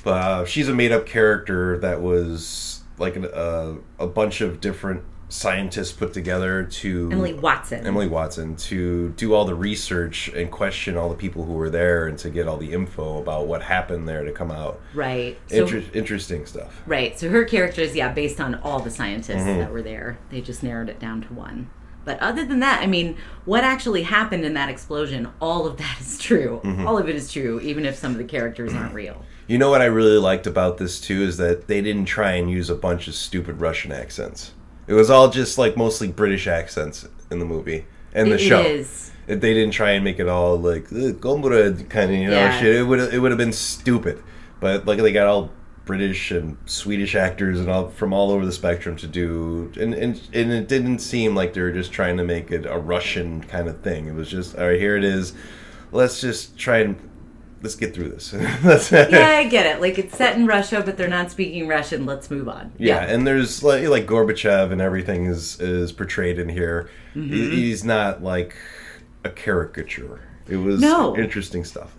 But 0.04 0.10
uh, 0.10 0.44
she's 0.44 0.68
a 0.68 0.74
made 0.74 0.92
up 0.92 1.06
character 1.06 1.78
that 1.78 2.02
was 2.02 2.82
like 2.98 3.16
an, 3.16 3.24
uh, 3.24 3.76
a 3.98 4.06
bunch 4.06 4.42
of 4.42 4.60
different 4.60 5.02
scientists 5.28 5.92
put 5.92 6.12
together 6.12 6.64
to 6.64 7.08
Emily 7.10 7.32
Watson. 7.34 7.86
Emily 7.86 8.06
Watson 8.06 8.56
to 8.56 9.10
do 9.10 9.34
all 9.34 9.44
the 9.44 9.54
research 9.54 10.28
and 10.28 10.50
question 10.50 10.96
all 10.96 11.08
the 11.08 11.14
people 11.16 11.44
who 11.44 11.52
were 11.54 11.70
there 11.70 12.06
and 12.06 12.18
to 12.18 12.30
get 12.30 12.46
all 12.46 12.56
the 12.56 12.72
info 12.72 13.18
about 13.18 13.46
what 13.46 13.62
happened 13.62 14.06
there 14.08 14.24
to 14.24 14.32
come 14.32 14.50
out. 14.50 14.80
Right. 14.94 15.38
So 15.48 15.66
interesting 15.92 16.46
stuff. 16.46 16.82
Right. 16.86 17.18
So 17.18 17.30
her 17.30 17.44
character 17.44 17.80
is 17.80 17.96
yeah 17.96 18.12
based 18.12 18.40
on 18.40 18.54
all 18.56 18.80
the 18.80 18.90
scientists 18.90 19.34
Mm-hmm. 19.34 19.58
that 19.60 19.72
were 19.72 19.82
there. 19.82 20.18
They 20.30 20.40
just 20.40 20.62
narrowed 20.62 20.88
it 20.88 20.98
down 21.00 21.22
to 21.22 21.34
one. 21.34 21.68
But 22.04 22.20
other 22.20 22.44
than 22.44 22.60
that, 22.60 22.82
I 22.82 22.86
mean, 22.86 23.16
what 23.46 23.64
actually 23.64 24.02
happened 24.02 24.44
in 24.44 24.52
that 24.54 24.68
explosion? 24.68 25.28
All 25.40 25.66
of 25.66 25.78
that 25.78 25.96
is 26.00 26.18
true. 26.18 26.60
Mm-hmm. 26.62 26.86
All 26.86 26.98
of 26.98 27.08
it 27.08 27.16
is 27.16 27.32
true, 27.32 27.58
even 27.60 27.86
if 27.86 27.96
some 27.96 28.12
of 28.12 28.18
the 28.18 28.24
characters 28.24 28.74
aren't 28.74 28.92
real. 28.92 29.22
You 29.46 29.56
know 29.58 29.70
what 29.70 29.80
I 29.80 29.86
really 29.86 30.18
liked 30.18 30.46
about 30.46 30.76
this 30.78 31.00
too 31.00 31.22
is 31.22 31.38
that 31.38 31.66
they 31.66 31.80
didn't 31.80 32.04
try 32.04 32.32
and 32.32 32.50
use 32.50 32.68
a 32.70 32.74
bunch 32.74 33.08
of 33.08 33.14
stupid 33.14 33.60
Russian 33.60 33.90
accents. 33.90 34.52
It 34.86 34.94
was 34.94 35.10
all 35.10 35.30
just 35.30 35.58
like 35.58 35.76
mostly 35.76 36.08
British 36.08 36.46
accents 36.46 37.06
in 37.30 37.38
the 37.38 37.44
movie 37.46 37.86
and 38.14 38.30
the 38.30 38.34
It 38.36 38.40
show. 38.40 38.60
is. 38.62 39.10
If 39.26 39.40
they 39.40 39.54
didn't 39.54 39.72
try 39.72 39.92
and 39.92 40.04
make 40.04 40.18
it 40.20 40.28
all 40.28 40.58
like 40.58 40.86
"Ugh, 40.92 41.18
comrade 41.20 41.88
kind 41.88 42.10
of 42.10 42.16
you 42.18 42.28
know 42.28 42.34
Yeah. 42.36 42.60
shit, 42.60 42.76
it 42.76 42.82
would 42.82 43.00
it 43.14 43.18
would 43.20 43.30
have 43.30 43.38
been 43.38 43.52
stupid. 43.52 44.22
But 44.60 44.86
like 44.86 44.98
they 44.98 45.12
got 45.12 45.26
all 45.26 45.50
British 45.86 46.30
and 46.30 46.56
Swedish 46.66 47.14
actors 47.14 47.60
and 47.60 47.70
all 47.70 47.88
from 47.88 48.12
all 48.12 48.30
over 48.30 48.44
the 48.46 48.52
spectrum 48.52 48.96
to 48.96 49.06
do, 49.06 49.70
and 49.80 49.94
and, 49.94 50.20
and 50.32 50.52
it 50.52 50.68
didn't 50.68 50.98
seem 51.00 51.34
like 51.34 51.54
they 51.54 51.60
were 51.62 51.72
just 51.72 51.92
trying 51.92 52.16
to 52.18 52.24
make 52.24 52.50
it 52.50 52.66
a 52.66 52.78
Russian 52.78 53.42
kind 53.44 53.68
of 53.68 53.80
thing. 53.80 54.06
It 54.06 54.14
was 54.14 54.28
just 54.30 54.56
all 54.56 54.66
right. 54.68 54.78
Here 54.80 54.96
it 54.96 55.04
is. 55.04 55.32
Let's 55.92 56.20
just 56.20 56.58
try 56.58 56.78
and 56.78 56.96
let's 57.64 57.74
get 57.74 57.92
through 57.94 58.10
this. 58.10 58.32
Yeah, 58.92 59.38
I 59.38 59.48
get 59.48 59.66
it. 59.66 59.80
Like 59.80 59.98
it's 59.98 60.16
set 60.16 60.36
in 60.36 60.46
Russia, 60.46 60.82
but 60.84 60.96
they're 60.96 61.08
not 61.08 61.32
speaking 61.32 61.66
Russian. 61.66 62.06
Let's 62.06 62.30
move 62.30 62.48
on. 62.48 62.72
Yeah, 62.78 63.02
and 63.02 63.26
there's 63.26 63.64
like 63.64 63.88
like 63.88 64.06
Gorbachev 64.06 64.70
and 64.70 64.80
everything 64.80 65.26
is 65.26 65.58
is 65.60 65.90
portrayed 65.90 66.38
in 66.38 66.48
here. 66.48 66.88
Mm-hmm. 67.16 67.32
He- 67.32 67.50
He's 67.56 67.82
not 67.82 68.22
like 68.22 68.54
a 69.24 69.30
caricature. 69.30 70.20
It 70.46 70.58
was 70.58 70.80
No. 70.80 71.16
interesting 71.16 71.64
stuff. 71.64 71.96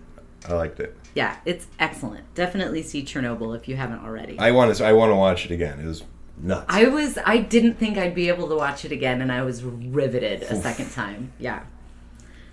I 0.48 0.54
liked 0.54 0.78
it. 0.78 0.96
yeah, 1.14 1.38
it's 1.44 1.66
excellent. 1.80 2.32
Definitely 2.36 2.82
see 2.84 3.02
Chernobyl 3.02 3.56
if 3.56 3.66
you 3.66 3.74
haven't 3.76 4.04
already. 4.04 4.38
I 4.38 4.52
want 4.52 4.74
to 4.76 4.84
I 4.86 4.92
want 4.92 5.10
to 5.10 5.16
watch 5.16 5.44
it 5.44 5.50
again. 5.50 5.80
It 5.80 5.86
was 5.86 6.04
nuts. 6.40 6.66
I 6.68 6.84
was 6.84 7.18
I 7.26 7.38
didn't 7.38 7.74
think 7.80 7.98
I'd 7.98 8.14
be 8.14 8.28
able 8.28 8.48
to 8.48 8.54
watch 8.54 8.84
it 8.84 8.92
again 8.92 9.20
and 9.20 9.32
I 9.32 9.42
was 9.42 9.64
riveted 9.64 10.42
a 10.44 10.54
second 10.62 10.92
time. 10.92 11.32
Yeah. 11.40 11.64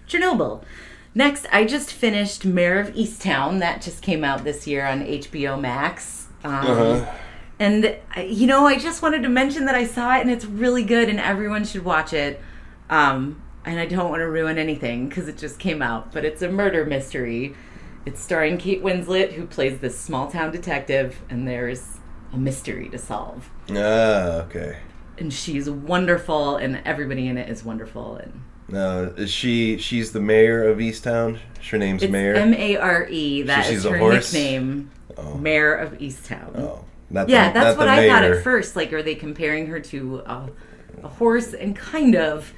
Chernobyl. 0.07 0.63
Next, 1.15 1.45
I 1.51 1.65
just 1.65 1.91
finished 1.91 2.43
Mare 2.45 2.79
of 2.79 2.93
Easttown. 2.95 3.59
That 3.59 3.81
just 3.81 4.01
came 4.01 4.23
out 4.23 4.43
this 4.43 4.65
year 4.67 4.85
on 4.85 5.01
HBO 5.01 5.59
Max. 5.59 6.27
Um, 6.43 6.53
Uh-huh. 6.53 7.13
And 7.59 7.95
you 8.17 8.47
know, 8.47 8.65
I 8.65 8.77
just 8.79 9.01
wanted 9.01 9.21
to 9.23 9.29
mention 9.29 9.65
that 9.65 9.75
I 9.75 9.85
saw 9.85 10.17
it 10.17 10.21
and 10.21 10.31
it's 10.31 10.43
really 10.43 10.83
good 10.83 11.07
and 11.07 11.19
everyone 11.19 11.63
should 11.65 11.85
watch 11.85 12.11
it. 12.11 12.41
Um, 12.89 13.41
and 13.63 13.79
I 13.79 13.85
don't 13.85 14.09
want 14.09 14.21
to 14.21 14.27
ruin 14.29 14.57
anything 14.57 15.07
because 15.07 15.27
it 15.27 15.37
just 15.37 15.59
came 15.59 15.81
out, 15.81 16.11
but 16.11 16.25
it's 16.25 16.41
a 16.41 16.49
murder 16.49 16.83
mystery. 16.83 17.55
It's 18.05 18.19
starring 18.19 18.57
Kate 18.57 18.83
Winslet, 18.83 19.33
who 19.33 19.45
plays 19.45 19.79
this 19.79 19.97
small 19.97 20.29
town 20.29 20.51
detective, 20.51 21.21
and 21.29 21.47
there's 21.47 21.99
a 22.33 22.37
mystery 22.37 22.89
to 22.89 22.97
solve 22.97 23.49
Ah, 23.69 24.41
okay. 24.41 24.79
and 25.19 25.31
she's 25.31 25.69
wonderful 25.69 26.57
and 26.57 26.81
everybody 26.83 27.27
in 27.27 27.37
it 27.37 27.47
is 27.47 27.63
wonderful 27.63 28.15
and 28.15 28.41
No, 28.69 29.13
is 29.17 29.29
she 29.31 29.77
she's 29.77 30.11
the 30.11 30.19
mayor 30.21 30.67
of 30.67 30.77
Easttown. 30.77 31.39
Her 31.69 31.77
name's 31.77 32.03
it's 32.03 32.11
Mare. 32.11 32.35
m-a-r-e 32.35 33.43
that 33.43 33.65
She 33.65 33.73
is 33.75 33.83
her 33.83 33.97
nickname 33.97 34.91
Oh. 35.15 35.35
mayor 35.35 35.75
of 35.75 35.91
easttown 35.99 36.57
oh, 36.57 36.83
not 37.11 37.29
yeah 37.29 37.49
the, 37.49 37.59
that's 37.59 37.77
not 37.77 37.85
what 37.85 37.87
i 37.87 38.07
thought 38.09 38.23
at 38.23 38.43
first 38.43 38.75
like 38.75 38.91
are 38.93 39.03
they 39.03 39.13
comparing 39.13 39.67
her 39.67 39.79
to 39.79 40.23
a, 40.25 40.49
a 41.03 41.07
horse 41.07 41.53
and 41.53 41.75
kind 41.75 42.15
of 42.15 42.51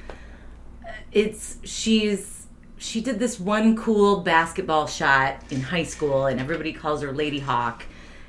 it's 1.12 1.58
she's 1.66 2.46
she 2.78 3.02
did 3.02 3.20
this 3.20 3.40
one 3.40 3.76
cool 3.76 4.22
basketball 4.22 4.88
shot 4.88 5.38
in 5.50 5.62
high 5.62 5.84
school, 5.84 6.26
and 6.28 6.40
everybody 6.40 6.74
calls 6.74 7.02
her 7.02 7.12
Lady 7.12 7.40
Hawk. 7.40 7.86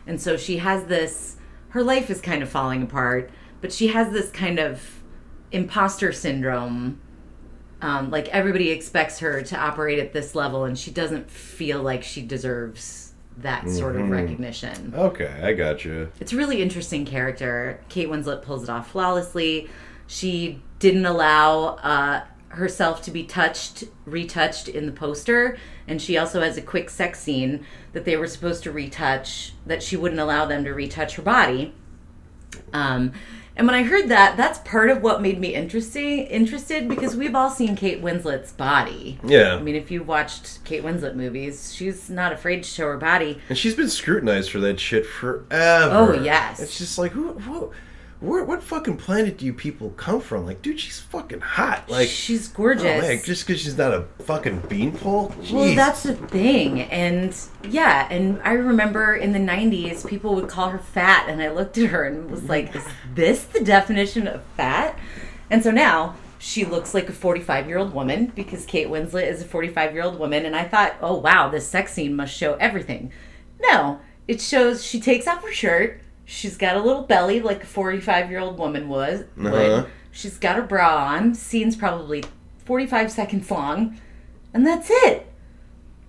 And 0.06 0.20
so 0.20 0.36
she 0.36 0.58
has 0.58 0.84
this. 0.84 1.36
Her 1.70 1.82
life 1.82 2.10
is 2.10 2.20
kind 2.20 2.42
of 2.42 2.48
falling 2.48 2.82
apart, 2.82 3.30
but 3.60 3.72
she 3.72 3.88
has 3.88 4.12
this 4.12 4.30
kind 4.30 4.58
of 4.58 5.02
imposter 5.50 6.12
syndrome. 6.12 7.00
Um, 7.82 8.10
like 8.10 8.28
everybody 8.28 8.70
expects 8.70 9.18
her 9.18 9.42
to 9.42 9.56
operate 9.58 9.98
at 9.98 10.12
this 10.12 10.34
level, 10.34 10.64
and 10.64 10.78
she 10.78 10.90
doesn't 10.90 11.30
feel 11.30 11.82
like 11.82 12.02
she 12.02 12.22
deserves 12.22 13.12
that 13.38 13.68
sort 13.68 13.96
of 13.96 14.08
recognition. 14.08 14.94
Okay, 14.96 15.40
I 15.42 15.52
got 15.52 15.84
you. 15.84 16.10
It's 16.20 16.32
a 16.32 16.36
really 16.36 16.62
interesting 16.62 17.04
character. 17.04 17.80
Kate 17.90 18.08
Winslet 18.08 18.42
pulls 18.42 18.62
it 18.62 18.70
off 18.70 18.90
flawlessly. 18.90 19.68
She 20.06 20.62
didn't 20.78 21.04
allow 21.04 21.76
uh, 21.76 22.24
herself 22.48 23.02
to 23.02 23.10
be 23.10 23.24
touched, 23.24 23.84
retouched 24.06 24.68
in 24.68 24.86
the 24.86 24.92
poster, 24.92 25.58
and 25.86 26.00
she 26.00 26.16
also 26.16 26.40
has 26.40 26.56
a 26.56 26.62
quick 26.62 26.88
sex 26.88 27.20
scene 27.20 27.66
that 27.92 28.04
they 28.04 28.16
were 28.16 28.26
supposed 28.26 28.62
to 28.64 28.72
retouch 28.72 29.52
that 29.66 29.82
she 29.82 29.96
wouldn't 29.96 30.20
allow 30.20 30.46
them 30.46 30.64
to 30.64 30.72
retouch 30.72 31.16
her 31.16 31.22
body. 31.22 31.74
Um, 32.72 33.12
and 33.56 33.66
when 33.66 33.74
I 33.74 33.82
heard 33.82 34.08
that, 34.08 34.36
that's 34.36 34.58
part 34.60 34.90
of 34.90 35.02
what 35.02 35.22
made 35.22 35.40
me 35.40 35.54
interesting 35.54 36.18
interested 36.26 36.88
because 36.88 37.16
we've 37.16 37.34
all 37.34 37.50
seen 37.50 37.74
Kate 37.74 38.02
Winslet's 38.02 38.52
body. 38.52 39.18
Yeah. 39.24 39.56
I 39.56 39.62
mean, 39.62 39.74
if 39.74 39.90
you've 39.90 40.06
watched 40.06 40.62
Kate 40.64 40.84
Winslet 40.84 41.14
movies, 41.14 41.74
she's 41.74 42.10
not 42.10 42.32
afraid 42.32 42.64
to 42.64 42.68
show 42.68 42.86
her 42.86 42.98
body. 42.98 43.40
And 43.48 43.56
she's 43.56 43.74
been 43.74 43.88
scrutinized 43.88 44.50
for 44.50 44.60
that 44.60 44.78
shit 44.78 45.06
forever. 45.06 45.48
Oh, 45.94 46.12
yes. 46.12 46.60
It's 46.60 46.76
just 46.76 46.98
like 46.98 47.12
who, 47.12 47.32
who 47.34 47.72
where, 48.20 48.44
what 48.44 48.62
fucking 48.62 48.96
planet 48.96 49.36
do 49.36 49.44
you 49.44 49.52
people 49.52 49.90
come 49.90 50.20
from? 50.20 50.46
Like, 50.46 50.62
dude, 50.62 50.80
she's 50.80 51.00
fucking 51.00 51.40
hot. 51.40 51.88
Like, 51.88 52.08
she's 52.08 52.50
oh, 52.50 52.56
gorgeous. 52.56 52.84
man, 52.84 53.20
just 53.22 53.46
because 53.46 53.60
she's 53.60 53.76
not 53.76 53.92
a 53.92 54.04
fucking 54.24 54.60
beanpole. 54.68 55.34
Well, 55.52 55.74
that's 55.74 56.02
the 56.02 56.14
thing. 56.14 56.82
And 56.82 57.36
yeah, 57.68 58.08
and 58.10 58.40
I 58.42 58.52
remember 58.52 59.14
in 59.14 59.32
the 59.32 59.38
90s, 59.38 60.06
people 60.06 60.34
would 60.34 60.48
call 60.48 60.70
her 60.70 60.78
fat, 60.78 61.28
and 61.28 61.42
I 61.42 61.50
looked 61.50 61.76
at 61.76 61.90
her 61.90 62.04
and 62.04 62.30
was 62.30 62.44
like, 62.44 62.74
is 62.74 62.84
this 63.14 63.44
the 63.44 63.62
definition 63.62 64.26
of 64.26 64.42
fat? 64.56 64.98
And 65.50 65.62
so 65.62 65.70
now 65.70 66.16
she 66.38 66.64
looks 66.64 66.94
like 66.94 67.08
a 67.08 67.12
45 67.12 67.68
year 67.68 67.78
old 67.78 67.92
woman 67.92 68.32
because 68.34 68.64
Kate 68.66 68.88
Winslet 68.88 69.28
is 69.28 69.42
a 69.42 69.44
45 69.44 69.92
year 69.92 70.04
old 70.04 70.18
woman. 70.18 70.46
And 70.46 70.56
I 70.56 70.64
thought, 70.64 70.96
oh 71.00 71.18
wow, 71.18 71.48
this 71.48 71.66
sex 71.66 71.92
scene 71.92 72.14
must 72.14 72.34
show 72.34 72.54
everything. 72.54 73.12
No, 73.60 74.00
it 74.28 74.40
shows 74.40 74.84
she 74.84 75.00
takes 75.00 75.26
off 75.26 75.42
her 75.42 75.52
shirt. 75.52 76.00
She's 76.26 76.56
got 76.56 76.76
a 76.76 76.82
little 76.82 77.02
belly 77.02 77.40
like 77.40 77.62
a 77.62 77.66
45 77.66 78.30
year 78.30 78.40
old 78.40 78.58
woman 78.58 78.88
was. 78.88 79.24
would. 79.36 79.54
Uh-huh. 79.54 79.86
She's 80.10 80.38
got 80.38 80.56
her 80.56 80.62
bra 80.62 81.06
on. 81.06 81.34
Scene's 81.34 81.76
probably 81.76 82.24
45 82.64 83.12
seconds 83.12 83.50
long. 83.50 83.98
And 84.52 84.66
that's 84.66 84.88
it. 84.90 85.32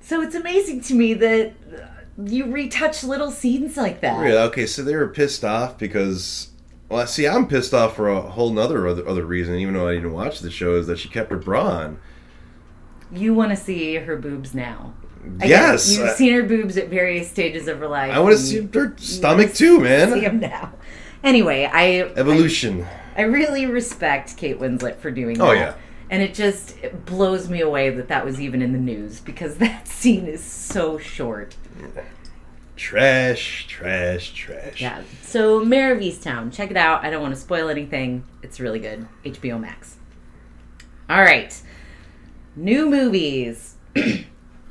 So 0.02 0.22
it's 0.22 0.36
amazing 0.36 0.82
to 0.82 0.96
me 0.96 1.14
that 1.14 1.54
uh, 1.72 2.24
you 2.26 2.46
retouch 2.46 3.04
little 3.04 3.30
scenes 3.30 3.78
like 3.78 4.02
that. 4.02 4.26
Yeah, 4.28 4.44
okay, 4.44 4.66
so 4.66 4.84
they 4.84 4.96
were 4.96 5.08
pissed 5.08 5.46
off 5.46 5.78
because. 5.78 6.50
Well, 6.90 7.06
see, 7.06 7.28
I'm 7.28 7.48
pissed 7.48 7.74
off 7.74 7.98
for 7.98 8.08
a 8.08 8.22
whole 8.22 8.50
nother 8.50 8.88
other, 8.88 9.06
other 9.08 9.26
reason, 9.26 9.56
even 9.56 9.74
though 9.74 9.90
I 9.90 9.96
didn't 9.96 10.14
watch 10.14 10.40
the 10.40 10.50
show, 10.50 10.76
is 10.76 10.88
that 10.88 10.98
she 10.98 11.10
kept 11.10 11.30
her 11.30 11.38
bra 11.38 11.68
on. 11.68 12.00
You 13.12 13.34
want 13.34 13.52
to 13.52 13.58
see 13.58 13.96
her 13.96 14.16
boobs 14.16 14.56
now. 14.56 14.94
Again, 15.36 15.50
Yes! 15.50 15.98
You've 15.98 16.08
I- 16.08 16.14
seen 16.14 16.34
her 16.34 16.44
boobs 16.44 16.78
at 16.78 16.88
various 16.90 17.30
stages 17.30 17.68
of 17.68 17.80
her 17.80 17.88
life. 17.88 18.12
I 18.14 18.20
want 18.20 18.34
to 18.36 18.42
see 18.42 18.62
her 18.74 18.94
stomach 18.98 19.54
too, 19.54 19.80
man. 19.80 20.12
See 20.14 20.22
them 20.22 20.40
now. 20.40 20.74
Anyway, 21.24 21.70
I 21.72 22.02
Evolution. 22.16 22.86
I 23.16 23.22
really 23.24 23.66
respect 23.66 24.38
Kate 24.38 24.60
Winslet 24.60 24.98
for 24.98 25.12
doing 25.12 25.42
Oh, 25.42 25.48
that. 25.48 25.56
yeah. 25.56 25.74
And 26.10 26.22
it 26.24 26.34
just 26.34 26.78
it 26.84 27.06
blows 27.06 27.50
me 27.50 27.62
away 27.62 27.90
that 27.90 28.08
that 28.08 28.24
was 28.24 28.40
even 28.40 28.62
in 28.62 28.72
the 28.72 28.80
news 28.80 29.20
because 29.20 29.56
that 29.60 29.88
scene 29.88 30.26
is 30.28 30.44
so 30.44 30.98
short. 30.98 31.56
Trash, 32.76 33.66
trash, 33.68 34.34
trash. 34.34 34.80
Yeah. 34.80 35.02
So 35.24 35.66
Mare 35.66 35.94
of 35.96 36.00
Easttown, 36.00 36.54
check 36.54 36.70
it 36.70 36.78
out. 36.78 37.04
I 37.04 37.10
don't 37.10 37.24
want 37.24 37.34
to 37.34 37.40
spoil 37.42 37.70
anything. 37.70 38.24
It's 38.44 38.60
really 38.60 38.80
good. 38.80 39.08
HBO 39.26 39.60
Max. 39.60 39.96
All 41.10 41.22
right. 41.22 41.60
New 42.56 42.88
movies. 42.90 43.76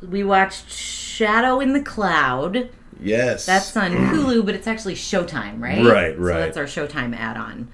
we 0.02 0.24
watched 0.24 0.70
Shadow 0.70 1.60
in 1.60 1.72
the 1.72 1.82
Cloud. 1.82 2.70
Yes. 3.00 3.46
That's 3.46 3.76
on 3.76 3.92
Hulu, 3.92 4.44
but 4.46 4.54
it's 4.54 4.66
actually 4.66 4.94
Showtime, 4.94 5.60
right? 5.60 5.84
Right, 5.84 6.18
right. 6.18 6.34
So 6.34 6.40
that's 6.40 6.56
our 6.56 6.64
Showtime 6.64 7.16
add-on. 7.16 7.68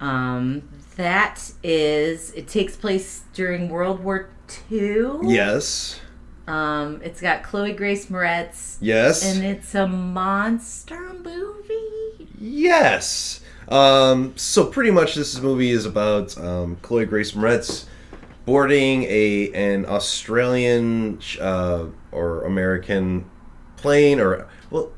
Um, 0.00 0.62
that 0.96 1.52
is. 1.62 2.32
It 2.32 2.48
takes 2.48 2.76
place 2.76 3.22
during 3.34 3.68
World 3.68 4.00
War 4.02 4.28
II. 4.70 5.18
Yes. 5.22 6.00
Um, 6.46 7.00
it's 7.04 7.20
got 7.20 7.42
Chloe 7.42 7.72
Grace 7.72 8.06
Moretz, 8.06 8.76
Yes. 8.80 9.24
and 9.24 9.44
it's 9.44 9.74
a 9.74 9.86
monster 9.86 11.12
movie. 11.14 12.28
Yes. 12.40 13.40
Um, 13.68 14.32
so 14.36 14.66
pretty 14.66 14.90
much 14.90 15.14
this 15.14 15.38
movie 15.40 15.70
is 15.70 15.86
about 15.86 16.36
um, 16.38 16.76
Chloe 16.82 17.04
Grace 17.04 17.32
Moretz 17.32 17.84
boarding 18.50 19.04
a 19.04 19.48
an 19.52 19.86
Australian 19.86 21.20
uh, 21.40 21.86
or 22.10 22.42
American 22.42 23.24
plane 23.76 24.18
or 24.18 24.48
well 24.70 24.90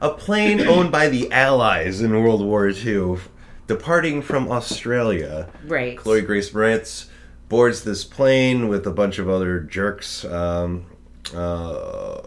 a 0.00 0.08
plane 0.08 0.58
owned 0.66 0.90
by 0.90 1.06
the 1.10 1.30
Allies 1.30 2.00
in 2.00 2.22
World 2.22 2.42
War 2.42 2.66
II, 2.66 3.18
departing 3.66 4.22
from 4.22 4.50
Australia. 4.50 5.50
Right. 5.66 5.98
Chloe 5.98 6.22
Grace 6.22 6.48
Moretz 6.48 7.08
boards 7.50 7.84
this 7.84 8.04
plane 8.04 8.68
with 8.68 8.86
a 8.86 8.90
bunch 8.90 9.18
of 9.18 9.28
other 9.28 9.60
jerks, 9.60 10.24
um, 10.24 10.86
uh, 11.34 12.22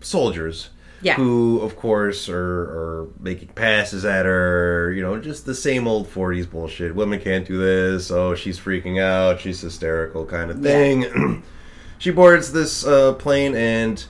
soldiers. 0.00 0.70
Yeah. 1.04 1.14
Who, 1.16 1.60
of 1.60 1.76
course, 1.76 2.30
are, 2.30 2.34
are 2.40 3.08
making 3.20 3.48
passes 3.48 4.04
at 4.04 4.24
her. 4.24 4.90
You 4.92 5.02
know, 5.02 5.20
just 5.20 5.44
the 5.44 5.54
same 5.54 5.86
old 5.86 6.08
40s 6.08 6.50
bullshit. 6.50 6.94
Women 6.94 7.20
can't 7.20 7.46
do 7.46 7.58
this. 7.58 8.10
Oh, 8.10 8.34
she's 8.34 8.58
freaking 8.58 9.00
out. 9.00 9.40
She's 9.40 9.60
hysterical, 9.60 10.24
kind 10.24 10.50
of 10.50 10.62
thing. 10.62 11.42
she 11.98 12.10
boards 12.10 12.52
this 12.52 12.86
uh, 12.86 13.12
plane, 13.12 13.54
and, 13.54 14.04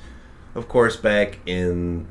of 0.55 0.69
course, 0.69 0.97
back 0.97 1.41
in 1.47 2.07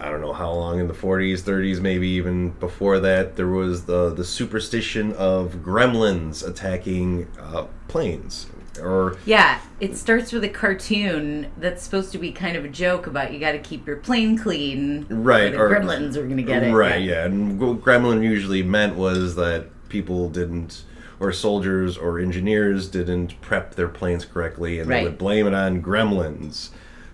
I 0.00 0.10
don't 0.10 0.20
know 0.20 0.32
how 0.32 0.52
long 0.52 0.78
in 0.78 0.86
the 0.86 0.94
40s, 0.94 1.40
30s, 1.40 1.80
maybe 1.80 2.08
even 2.08 2.50
before 2.50 3.00
that, 3.00 3.34
there 3.34 3.48
was 3.48 3.86
the 3.86 4.14
the 4.14 4.24
superstition 4.24 5.12
of 5.14 5.56
gremlins 5.56 6.46
attacking 6.46 7.26
uh, 7.40 7.66
planes, 7.88 8.46
or 8.78 9.16
Yeah, 9.26 9.60
it 9.80 9.96
starts 9.96 10.32
with 10.32 10.44
a 10.44 10.48
cartoon 10.48 11.48
that's 11.58 11.82
supposed 11.82 12.12
to 12.12 12.18
be 12.18 12.32
kind 12.32 12.56
of 12.56 12.64
a 12.64 12.68
joke 12.68 13.06
about 13.06 13.32
you 13.32 13.38
got 13.38 13.52
to 13.52 13.58
keep 13.58 13.86
your 13.86 13.96
plane 13.96 14.36
clean. 14.38 15.06
Right, 15.08 15.54
Or 15.54 15.68
the 15.68 15.76
or- 15.76 15.80
gremlins 15.80 16.16
are 16.16 16.24
going 16.24 16.36
to 16.36 16.42
get 16.42 16.62
it. 16.62 16.72
right, 16.72 17.02
yeah. 17.02 17.24
And 17.24 17.60
what 17.60 17.80
gremlin 17.80 18.22
usually 18.22 18.62
meant 18.62 18.96
was 18.96 19.34
that 19.36 19.66
people 19.88 20.28
didn't, 20.30 20.84
or 21.20 21.32
soldiers 21.32 21.96
or 21.96 22.18
engineers 22.18 22.88
didn't 22.88 23.40
prep 23.40 23.74
their 23.74 23.88
planes 23.88 24.24
correctly, 24.24 24.78
and 24.80 24.88
Right. 24.88 24.98
they 24.98 25.04
would 25.04 25.18
blame 25.18 25.46
it 25.46 25.54
on 25.54 25.82
gremlins. 25.82 26.68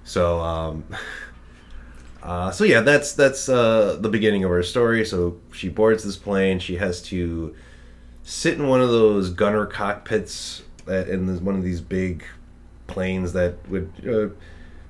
So, 0.04 0.40
um, 0.40 0.84
uh, 2.22 2.50
so 2.50 2.64
yeah, 2.64 2.80
that's 2.80 3.12
that's 3.12 3.48
uh, 3.48 3.96
the 4.00 4.08
beginning 4.08 4.44
of 4.44 4.50
our 4.50 4.62
story. 4.62 5.04
So 5.04 5.38
she 5.52 5.68
boards 5.68 6.04
this 6.04 6.16
plane. 6.16 6.58
She 6.58 6.76
has 6.76 7.00
to 7.04 7.54
sit 8.22 8.54
in 8.58 8.66
one 8.66 8.80
of 8.80 8.88
those 8.88 9.30
gunner 9.30 9.66
cockpits 9.66 10.62
that 10.86 11.08
in 11.08 11.44
one 11.44 11.54
of 11.54 11.62
these 11.62 11.80
big 11.80 12.24
planes 12.86 13.32
that 13.32 13.54
would. 13.68 13.92
Uh, 14.06 14.34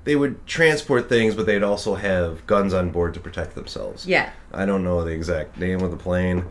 they 0.05 0.17
would 0.17 0.47
transport 0.47 1.09
things, 1.09 1.35
but 1.35 1.47
they'd 1.47 1.63
also 1.63 1.95
have 1.95 2.47
guns 2.47 2.75
on 2.75 2.91
board 2.91 3.15
to 3.15 3.21
protect 3.21 3.55
themselves. 3.55 4.07
Yeah. 4.07 4.33
I 4.53 4.67
don't 4.67 4.85
know 4.85 5.03
the 5.03 5.13
exact 5.13 5.57
name 5.57 5.81
of 5.81 5.91
the 5.91 5.97
plane. 5.97 6.45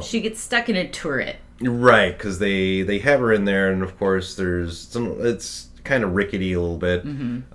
She 0.00 0.20
gets 0.20 0.40
stuck 0.40 0.68
in 0.68 0.76
a 0.76 0.88
turret. 0.88 1.36
Right, 1.60 2.16
because 2.16 2.38
they 2.38 2.82
they 2.82 2.98
have 3.00 3.20
her 3.20 3.32
in 3.32 3.44
there, 3.44 3.70
and 3.70 3.82
of 3.82 3.98
course 3.98 4.34
there's 4.36 4.78
some. 4.78 5.16
It's 5.20 5.68
kind 5.84 6.02
of 6.02 6.14
rickety 6.14 6.52
a 6.52 6.60
little 6.60 6.78
bit. 6.78 7.04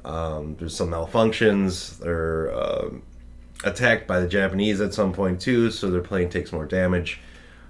Um, 0.06 0.56
there's 0.58 0.76
some 0.76 0.89
malfunctions. 0.91 1.97
They're 2.00 2.54
um 2.54 3.04
attacked 3.66 4.08
by 4.08 4.22
the 4.22 4.28
Japanese 4.28 4.80
at 4.80 4.93
some 4.93 5.12
point 5.12 5.41
too, 5.41 5.70
so 5.70 5.89
their 5.89 6.02
plane 6.02 6.30
takes 6.30 6.54
more 6.54 6.66
damage. 6.66 7.20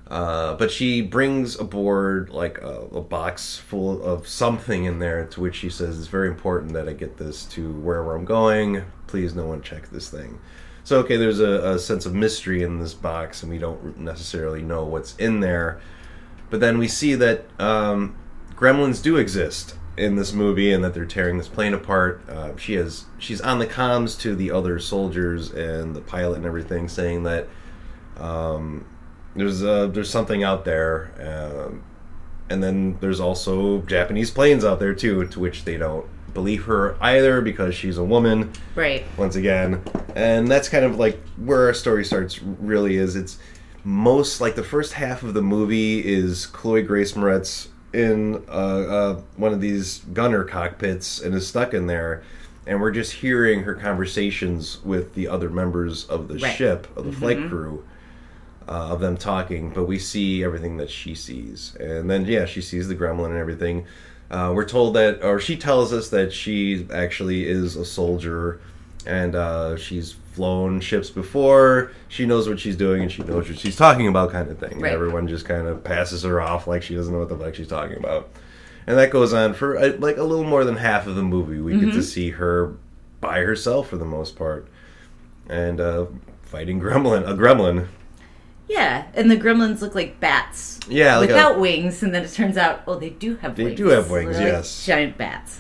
Uh, 0.10 0.55
but 0.55 0.72
she 0.72 1.03
brings 1.03 1.60
aboard 1.60 2.32
like 2.32 2.57
a, 2.60 2.88
a 2.91 3.01
box 3.01 3.57
full 3.57 4.01
of 4.01 4.28
something 4.28 4.86
in 4.86 4.97
there, 4.97 5.26
to 5.28 5.39
which 5.39 5.57
she 5.57 5.70
says 5.70 5.99
it's 5.99 6.07
very 6.07 6.28
important 6.28 6.74
that 6.74 6.89
I 6.89 6.93
get 6.93 7.18
this 7.18 7.45
to 7.45 7.72
wherever 7.74 8.16
I'm 8.16 8.26
going. 8.26 8.84
Please, 9.05 9.36
no 9.36 9.45
one 9.45 9.62
check 9.62 9.89
this 9.89 10.10
thing. 10.10 10.39
So 10.84 10.97
okay, 11.01 11.18
there's 11.18 11.39
a, 11.39 11.74
a 11.74 11.80
sense 11.80 12.07
of 12.07 12.16
mystery 12.16 12.64
in 12.64 12.80
this 12.80 12.95
box, 12.95 13.43
and 13.43 13.51
we 13.51 13.60
don't 13.60 13.99
necessarily 13.99 14.64
know 14.64 14.84
what's 14.84 15.16
in 15.18 15.41
there. 15.41 15.80
But 16.49 16.60
then 16.60 16.80
we 16.80 16.88
see 16.88 17.14
that 17.14 17.45
um, 17.60 18.18
gremlins 18.55 19.03
do 19.03 19.18
exist 19.18 19.76
in 19.95 20.16
this 20.16 20.34
movie, 20.34 20.74
and 20.74 20.84
that 20.84 20.95
they're 20.95 21.05
tearing 21.05 21.38
this 21.38 21.47
plane 21.47 21.76
apart. 21.76 22.28
Uh, 22.28 22.57
she 22.57 22.74
has 22.74 23.05
she's 23.20 23.41
on 23.41 23.60
the 23.60 23.68
comms 23.68 24.20
to 24.22 24.36
the 24.36 24.49
other 24.49 24.80
soldiers 24.80 25.51
and 25.51 25.95
the 25.95 26.01
pilot 26.01 26.38
and 26.38 26.47
everything, 26.47 26.88
saying 26.88 27.22
that 27.22 27.47
um, 28.18 28.86
there's 29.39 29.63
uh, 29.63 29.87
there's 29.87 30.09
something 30.09 30.43
out 30.43 30.65
there, 30.65 31.11
um, 31.19 31.83
and 32.49 32.61
then 32.63 32.97
there's 32.99 33.19
also 33.19 33.81
Japanese 33.81 34.31
planes 34.31 34.63
out 34.65 34.79
there 34.79 34.93
too, 34.93 35.25
to 35.27 35.39
which 35.39 35.65
they 35.65 35.77
don't 35.77 36.05
believe 36.33 36.65
her 36.65 36.95
either 37.01 37.41
because 37.41 37.73
she's 37.73 37.97
a 37.97 38.03
woman 38.03 38.51
Right. 38.75 39.03
once 39.17 39.35
again 39.35 39.81
and 40.15 40.47
that's 40.47 40.69
kind 40.69 40.85
of 40.85 40.99
like 40.99 41.19
where 41.37 41.65
our 41.65 41.73
story 41.73 42.05
starts 42.05 42.39
really 42.43 42.97
is 42.97 43.15
it's 43.15 43.39
most 43.83 44.39
like 44.39 44.53
the 44.55 44.63
first 44.63 44.93
half 44.93 45.23
of 45.23 45.33
the 45.33 45.41
movie 45.41 46.05
is 46.07 46.45
chloe 46.45 46.83
grace 46.83 47.13
moretz 47.13 47.69
in 47.93 48.43
uh, 48.47 48.51
uh, 48.51 49.21
one 49.37 49.53
of 49.53 49.59
these 49.59 49.99
gunner 50.13 50.43
cockpits 50.43 51.19
and 51.19 51.33
is 51.33 51.47
stuck 51.47 51.73
in 51.73 51.87
there 51.87 52.21
and 52.67 52.79
we're 52.79 52.91
just 52.91 53.11
hearing 53.13 53.63
her 53.63 53.73
conversations 53.73 54.83
with 54.83 55.15
the 55.15 55.27
other 55.27 55.49
members 55.49 56.05
of 56.05 56.27
the 56.27 56.35
Right. 56.37 56.55
ship 56.55 56.85
of 56.95 57.05
the 57.05 57.11
flight 57.11 57.49
crew 57.49 57.83
uh, 58.70 58.89
of 58.93 58.99
them 58.99 59.17
talking, 59.17 59.72
but 59.72 59.86
we 59.86 59.97
see 59.99 60.43
everything 60.43 60.78
that 60.78 60.89
she 60.91 61.15
sees, 61.15 61.76
and 61.80 62.09
then 62.09 62.24
yeah, 62.26 62.45
she 62.45 62.61
sees 62.61 62.88
the 62.88 62.95
gremlin 62.95 63.32
and 63.32 63.38
everything. 63.38 63.86
Uh, 64.30 64.51
we're 64.53 64.63
told 64.67 64.93
that, 64.95 65.24
or 65.24 65.39
she 65.39 65.57
tells 65.57 65.91
us 65.91 66.09
that 66.09 66.32
she 66.32 66.88
actually 66.93 67.47
is 67.47 67.76
a 67.76 67.84
soldier, 67.84 68.61
and 69.07 69.34
uh, 69.36 69.76
she's 69.76 70.13
flown 70.34 70.80
ships 70.80 71.09
before. 71.09 71.91
She 72.09 72.28
knows 72.28 72.47
what 72.47 72.59
she's 72.59 72.78
doing, 72.78 73.01
and 73.01 73.11
she 73.11 73.24
knows 73.24 73.49
what 73.49 73.57
she's 73.57 73.76
talking 73.76 74.07
about, 74.07 74.32
kind 74.32 74.47
of 74.51 74.59
thing. 74.59 74.74
And 74.74 74.82
Right. 74.84 74.93
everyone 74.93 75.28
just 75.28 75.45
kind 75.45 75.65
of 75.67 75.84
passes 75.84 76.22
her 76.22 76.39
off 76.39 76.67
like 76.67 76.84
she 76.84 76.93
doesn't 76.93 77.11
know 77.11 77.20
what 77.20 77.30
the 77.30 77.38
fuck 77.38 77.55
she's 77.55 77.67
talking 77.67 77.97
about, 77.97 78.30
and 78.86 78.99
that 78.99 79.09
goes 79.09 79.34
on 79.34 79.55
for 79.55 79.78
uh, 79.80 79.93
like 79.97 80.17
a 80.17 80.24
little 80.24 80.45
more 80.45 80.63
than 80.63 80.76
half 80.76 81.07
of 81.07 81.15
the 81.15 81.24
movie. 81.24 81.59
We 81.59 81.80
get 81.80 81.91
to 81.93 82.03
see 82.03 82.30
her 82.32 82.76
by 83.20 83.39
herself 83.39 83.89
for 83.89 83.97
the 83.97 84.05
most 84.05 84.36
part, 84.36 84.67
and 85.49 85.82
uh, 85.82 86.05
fighting 86.43 86.80
gremlin, 86.80 87.28
a 87.28 87.34
gremlin. 87.34 87.88
Yeah, 88.70 89.07
and 89.15 89.30
the 89.32 89.36
gremlins 89.36 89.82
look 89.82 89.95
like 89.95 90.20
bats. 90.20 90.80
Yeah, 90.88 91.17
like 91.17 91.30
a- 91.30 91.34
without 91.34 91.59
wings, 91.59 92.03
and 92.03 92.13
then 92.13 92.24
it 92.24 92.32
turns 92.32 92.55
out, 92.55 92.84
oh, 92.88 92.95
they 92.95 93.09
do 93.09 93.36
have 93.38 93.57
wings. 93.57 93.57
They 93.57 93.63
wings. 93.65 93.78
do 93.78 93.88
have 93.88 94.11
wings, 94.11 94.38
They're 94.38 94.45
like 94.45 94.53
yes. 94.53 94.86
giant 94.86 95.17
bats. 95.17 95.59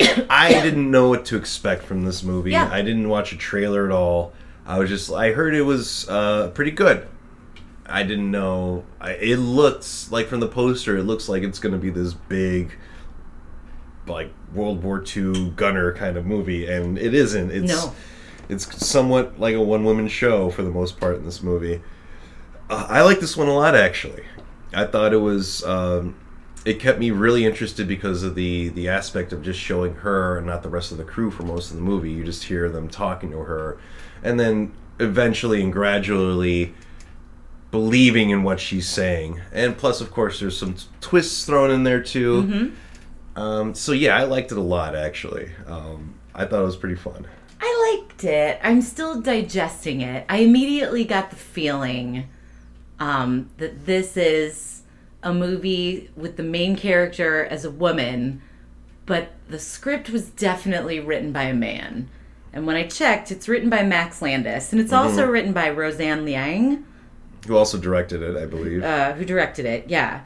I 0.30 0.52
didn't 0.62 0.90
know 0.90 1.08
what 1.08 1.24
to 1.26 1.36
expect 1.36 1.82
from 1.82 2.04
this 2.04 2.22
movie. 2.22 2.52
Yeah. 2.52 2.68
I 2.70 2.82
didn't 2.82 3.08
watch 3.08 3.32
a 3.32 3.36
trailer 3.36 3.84
at 3.84 3.90
all. 3.92 4.32
I 4.66 4.78
was 4.78 4.88
just 4.88 5.12
I 5.12 5.32
heard 5.32 5.54
it 5.54 5.62
was 5.62 6.08
uh, 6.08 6.48
pretty 6.54 6.70
good. 6.70 7.06
I 7.86 8.02
didn't 8.02 8.30
know. 8.30 8.84
I, 9.00 9.12
it 9.12 9.36
looks 9.36 10.10
like 10.10 10.28
from 10.28 10.40
the 10.40 10.48
poster, 10.48 10.96
it 10.96 11.02
looks 11.02 11.28
like 11.28 11.42
it's 11.42 11.58
going 11.58 11.74
to 11.74 11.78
be 11.78 11.90
this 11.90 12.14
big, 12.14 12.78
like 14.06 14.32
World 14.54 14.82
War 14.82 15.04
II 15.04 15.50
gunner 15.50 15.92
kind 15.92 16.16
of 16.16 16.24
movie, 16.24 16.66
and 16.66 16.96
it 16.98 17.12
isn't. 17.14 17.50
It's 17.50 17.68
No. 17.68 17.94
It's 18.48 18.86
somewhat 18.86 19.38
like 19.38 19.54
a 19.54 19.60
one 19.62 19.84
woman 19.84 20.08
show 20.08 20.50
for 20.50 20.62
the 20.62 20.70
most 20.70 20.98
part 20.98 21.16
in 21.16 21.24
this 21.24 21.42
movie. 21.42 21.82
Uh, 22.70 22.86
I 22.88 23.02
like 23.02 23.20
this 23.20 23.36
one 23.36 23.48
a 23.48 23.54
lot 23.54 23.74
actually. 23.74 24.24
I 24.72 24.86
thought 24.86 25.12
it 25.12 25.18
was 25.18 25.62
um, 25.64 26.16
it 26.64 26.80
kept 26.80 26.98
me 26.98 27.10
really 27.10 27.44
interested 27.44 27.86
because 27.86 28.22
of 28.22 28.34
the 28.34 28.68
the 28.70 28.88
aspect 28.88 29.32
of 29.32 29.42
just 29.42 29.60
showing 29.60 29.94
her 29.96 30.38
and 30.38 30.46
not 30.46 30.62
the 30.62 30.68
rest 30.68 30.92
of 30.92 30.98
the 30.98 31.04
crew 31.04 31.30
for 31.30 31.42
most 31.42 31.70
of 31.70 31.76
the 31.76 31.82
movie. 31.82 32.10
You 32.10 32.24
just 32.24 32.44
hear 32.44 32.68
them 32.68 32.88
talking 32.88 33.30
to 33.30 33.38
her, 33.38 33.78
and 34.22 34.38
then 34.40 34.72
eventually 34.98 35.62
and 35.62 35.72
gradually 35.72 36.74
believing 37.70 38.30
in 38.30 38.44
what 38.44 38.60
she's 38.60 38.88
saying. 38.88 39.40
And 39.52 39.76
plus, 39.76 40.00
of 40.00 40.10
course, 40.12 40.38
there's 40.38 40.56
some 40.56 40.74
t- 40.74 40.84
twists 41.00 41.44
thrown 41.44 41.70
in 41.72 41.82
there 41.82 42.00
too. 42.02 42.72
Um, 43.36 43.74
so 43.74 43.90
yeah, 43.92 44.16
I 44.16 44.24
liked 44.24 44.52
it 44.52 44.58
a 44.58 44.62
lot 44.62 44.94
actually. 44.94 45.50
Um, 45.66 46.14
I 46.34 46.44
thought 46.46 46.62
it 46.62 46.66
was 46.66 46.76
pretty 46.76 46.94
fun. 46.96 47.26
I 47.66 47.96
liked 48.02 48.24
it. 48.24 48.60
I'm 48.62 48.82
still 48.82 49.20
digesting 49.22 50.02
it. 50.02 50.26
I 50.28 50.38
immediately 50.38 51.04
got 51.04 51.30
the 51.30 51.36
feeling 51.36 52.28
um, 53.00 53.48
that 53.56 53.86
this 53.86 54.18
is 54.18 54.82
a 55.22 55.32
movie 55.32 56.10
with 56.14 56.36
the 56.36 56.42
main 56.42 56.76
character 56.76 57.42
as 57.46 57.64
a 57.64 57.70
woman, 57.70 58.42
but 59.06 59.32
the 59.48 59.58
script 59.58 60.10
was 60.10 60.28
definitely 60.28 61.00
written 61.00 61.32
by 61.32 61.44
a 61.44 61.54
man. 61.54 62.10
And 62.52 62.66
when 62.66 62.76
I 62.76 62.86
checked, 62.86 63.32
it's 63.32 63.48
written 63.48 63.70
by 63.70 63.82
Max 63.82 64.20
Landis, 64.20 64.70
and 64.72 64.80
it's 64.80 64.92
also 64.92 65.26
written 65.26 65.52
by 65.54 65.70
Roseanne 65.70 66.24
Liang, 66.26 66.84
Who 67.46 67.56
also 67.56 67.78
directed 67.78 68.22
it, 68.22 68.36
I 68.36 68.44
believe. 68.46 68.84
uh, 68.84 69.14
who 69.14 69.24
directed 69.24 69.64
it. 69.64 69.88
Yeah. 69.88 70.20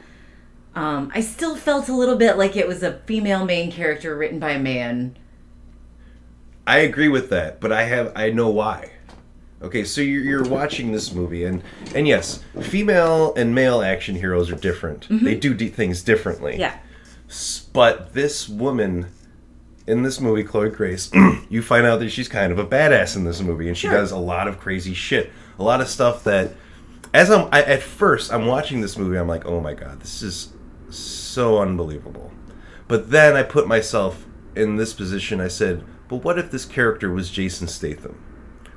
Um, 0.75 1.09
I 1.15 1.21
still 1.21 1.55
felt 1.55 1.87
a 1.87 1.95
little 1.95 2.17
bit 2.17 2.37
like 2.37 2.55
it 2.57 2.67
was 2.67 2.83
a 2.83 2.99
female 3.05 3.45
main 3.45 3.71
character 3.71 4.15
written 4.15 4.39
by 4.39 4.51
a 4.51 4.59
man. 4.59 5.15
I 6.69 6.79
agree 6.79 7.07
with 7.09 7.29
that, 7.31 7.59
but 7.59 7.71
I 7.71 7.83
have 7.83 8.11
I 8.15 8.29
know 8.31 8.49
why. 8.49 8.91
Okay, 9.61 9.83
so 9.83 9.99
you're, 9.99 10.23
you're 10.23 10.43
watching 10.47 10.91
this 10.93 11.11
movie, 11.13 11.43
and 11.43 11.61
and 11.95 12.07
yes, 12.07 12.43
female 12.61 13.33
and 13.35 13.53
male 13.53 13.81
action 13.81 14.15
heroes 14.15 14.49
are 14.51 14.55
different. 14.55 15.09
Mm-hmm. 15.09 15.25
They 15.25 15.35
do 15.35 15.53
d- 15.53 15.67
things 15.67 16.01
differently. 16.01 16.57
Yeah. 16.57 16.77
S- 17.27 17.67
But 17.73 18.13
this 18.13 18.47
woman 18.47 19.07
in 19.87 20.03
this 20.03 20.19
movie, 20.21 20.43
Chloe 20.43 20.69
Grace, 20.69 21.11
you 21.49 21.61
find 21.61 21.85
out 21.85 21.99
that 21.99 22.09
she's 22.09 22.27
kind 22.29 22.51
of 22.51 22.59
a 22.59 22.65
badass 22.65 23.15
in 23.15 23.23
this 23.25 23.41
movie, 23.41 23.67
and 23.67 23.75
she 23.77 23.87
Sure. 23.87 23.97
does 23.97 24.11
a 24.11 24.17
lot 24.17 24.47
of 24.47 24.59
crazy 24.59 24.93
shit, 24.93 25.31
a 25.57 25.63
lot 25.63 25.81
of 25.81 25.87
stuff 25.89 26.23
that. 26.23 26.53
As 27.11 27.31
I'm 27.31 27.49
I, 27.51 27.63
at 27.63 27.81
first, 27.81 28.31
I'm 28.31 28.45
watching 28.45 28.81
this 28.81 28.95
movie, 28.95 29.17
I'm 29.17 29.27
like, 29.27 29.45
oh 29.47 29.59
my 29.59 29.73
god, 29.73 29.99
this 29.99 30.21
is 30.21 30.53
so 30.91 31.57
unbelievable. 31.59 32.31
But 32.87 33.09
then 33.09 33.35
I 33.35 33.41
put 33.43 33.67
myself 33.67 34.25
in 34.55 34.75
this 34.75 34.93
position. 34.93 35.41
I 35.41 35.47
said, 35.47 35.83
but 36.09 36.17
what 36.17 36.37
if 36.37 36.51
this 36.51 36.65
character 36.65 37.09
was 37.11 37.31
Jason 37.31 37.67
Statham? 37.67 38.21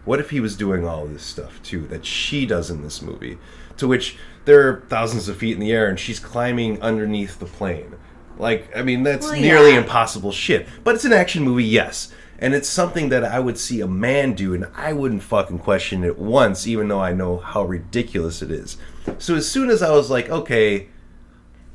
What 0.05 0.21
if 0.21 0.31
he 0.31 0.41
was 0.41 0.57
doing 0.57 0.87
all 0.87 1.07
this 1.07 1.23
stuff 1.23 1.63
too 1.63 1.87
that 1.89 2.05
she 2.07 2.47
does 2.47 2.71
in 2.71 2.83
this 2.83 3.03
movie? 3.03 3.39
To 3.79 3.89
which 3.89 4.17
there 4.45 4.69
are 4.69 4.85
thousands 4.89 5.29
of 5.29 5.37
feet 5.37 5.55
in 5.55 5.61
the 5.61 5.73
air 5.73 5.89
and 5.89 5.99
she's 5.99 6.21
climbing 6.21 6.81
underneath 6.83 7.39
the 7.39 7.47
plane. 7.47 7.95
Like, 8.39 8.77
I 8.77 8.83
mean, 8.83 9.03
that's 9.03 9.27
Well, 9.27 9.41
nearly 9.41 9.73
yeah. 9.73 9.79
impossible 9.79 10.33
shit. 10.33 10.67
But 10.85 10.95
it's 10.95 11.05
an 11.05 11.13
action 11.13 11.43
movie, 11.43 11.65
yes. 11.65 12.13
And 12.39 12.55
it's 12.55 12.69
something 12.69 13.11
that 13.11 13.25
I 13.25 13.39
would 13.39 13.57
see 13.57 13.81
a 13.81 13.87
man 13.87 14.33
do 14.33 14.53
and 14.53 14.67
I 14.75 14.93
wouldn't 14.93 15.23
fucking 15.23 15.61
question 15.61 16.03
it 16.03 16.19
once, 16.19 16.67
even 16.67 16.89
though 16.89 17.01
I 17.01 17.13
know 17.13 17.39
how 17.39 17.63
ridiculous 17.65 18.43
it 18.43 18.51
is. 18.51 18.77
So 19.19 19.37
as 19.37 19.49
soon 19.49 19.71
as 19.71 19.81
I 19.83 19.93
was 19.93 20.11
like, 20.11 20.29
okay, 20.29 20.89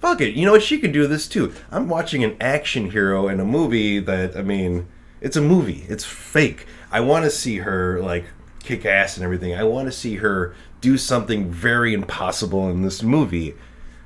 fuck 0.02 0.20
it. 0.20 0.36
You 0.36 0.46
know 0.46 0.52
what? 0.52 0.64
She 0.64 0.80
could 0.80 0.92
do 0.92 1.08
this 1.08 1.28
too. 1.30 1.54
I'm 1.72 1.88
watching 1.88 2.24
an 2.26 2.36
action 2.42 2.92
hero 2.92 3.30
in 3.30 3.40
a 3.40 3.46
movie 3.46 4.00
that, 4.00 4.36
I 4.36 4.42
mean, 4.42 4.88
it's 5.22 5.36
a 5.36 5.42
movie. 5.42 5.86
It's 5.90 6.06
fake. 6.06 6.66
I 6.92 7.00
want 7.02 7.26
to 7.26 7.32
see 7.32 7.58
her, 7.58 8.02
like, 8.02 8.26
kick 8.60 8.86
ass 8.86 9.18
and 9.18 9.24
everything. 9.24 9.56
I 9.56 9.64
want 9.64 9.88
to 9.88 9.92
see 9.92 10.16
her 10.16 10.56
do 10.82 10.98
something 10.98 11.50
very 11.50 11.94
impossible 11.94 12.70
in 12.70 12.82
this 12.82 13.02
movie. 13.02 13.56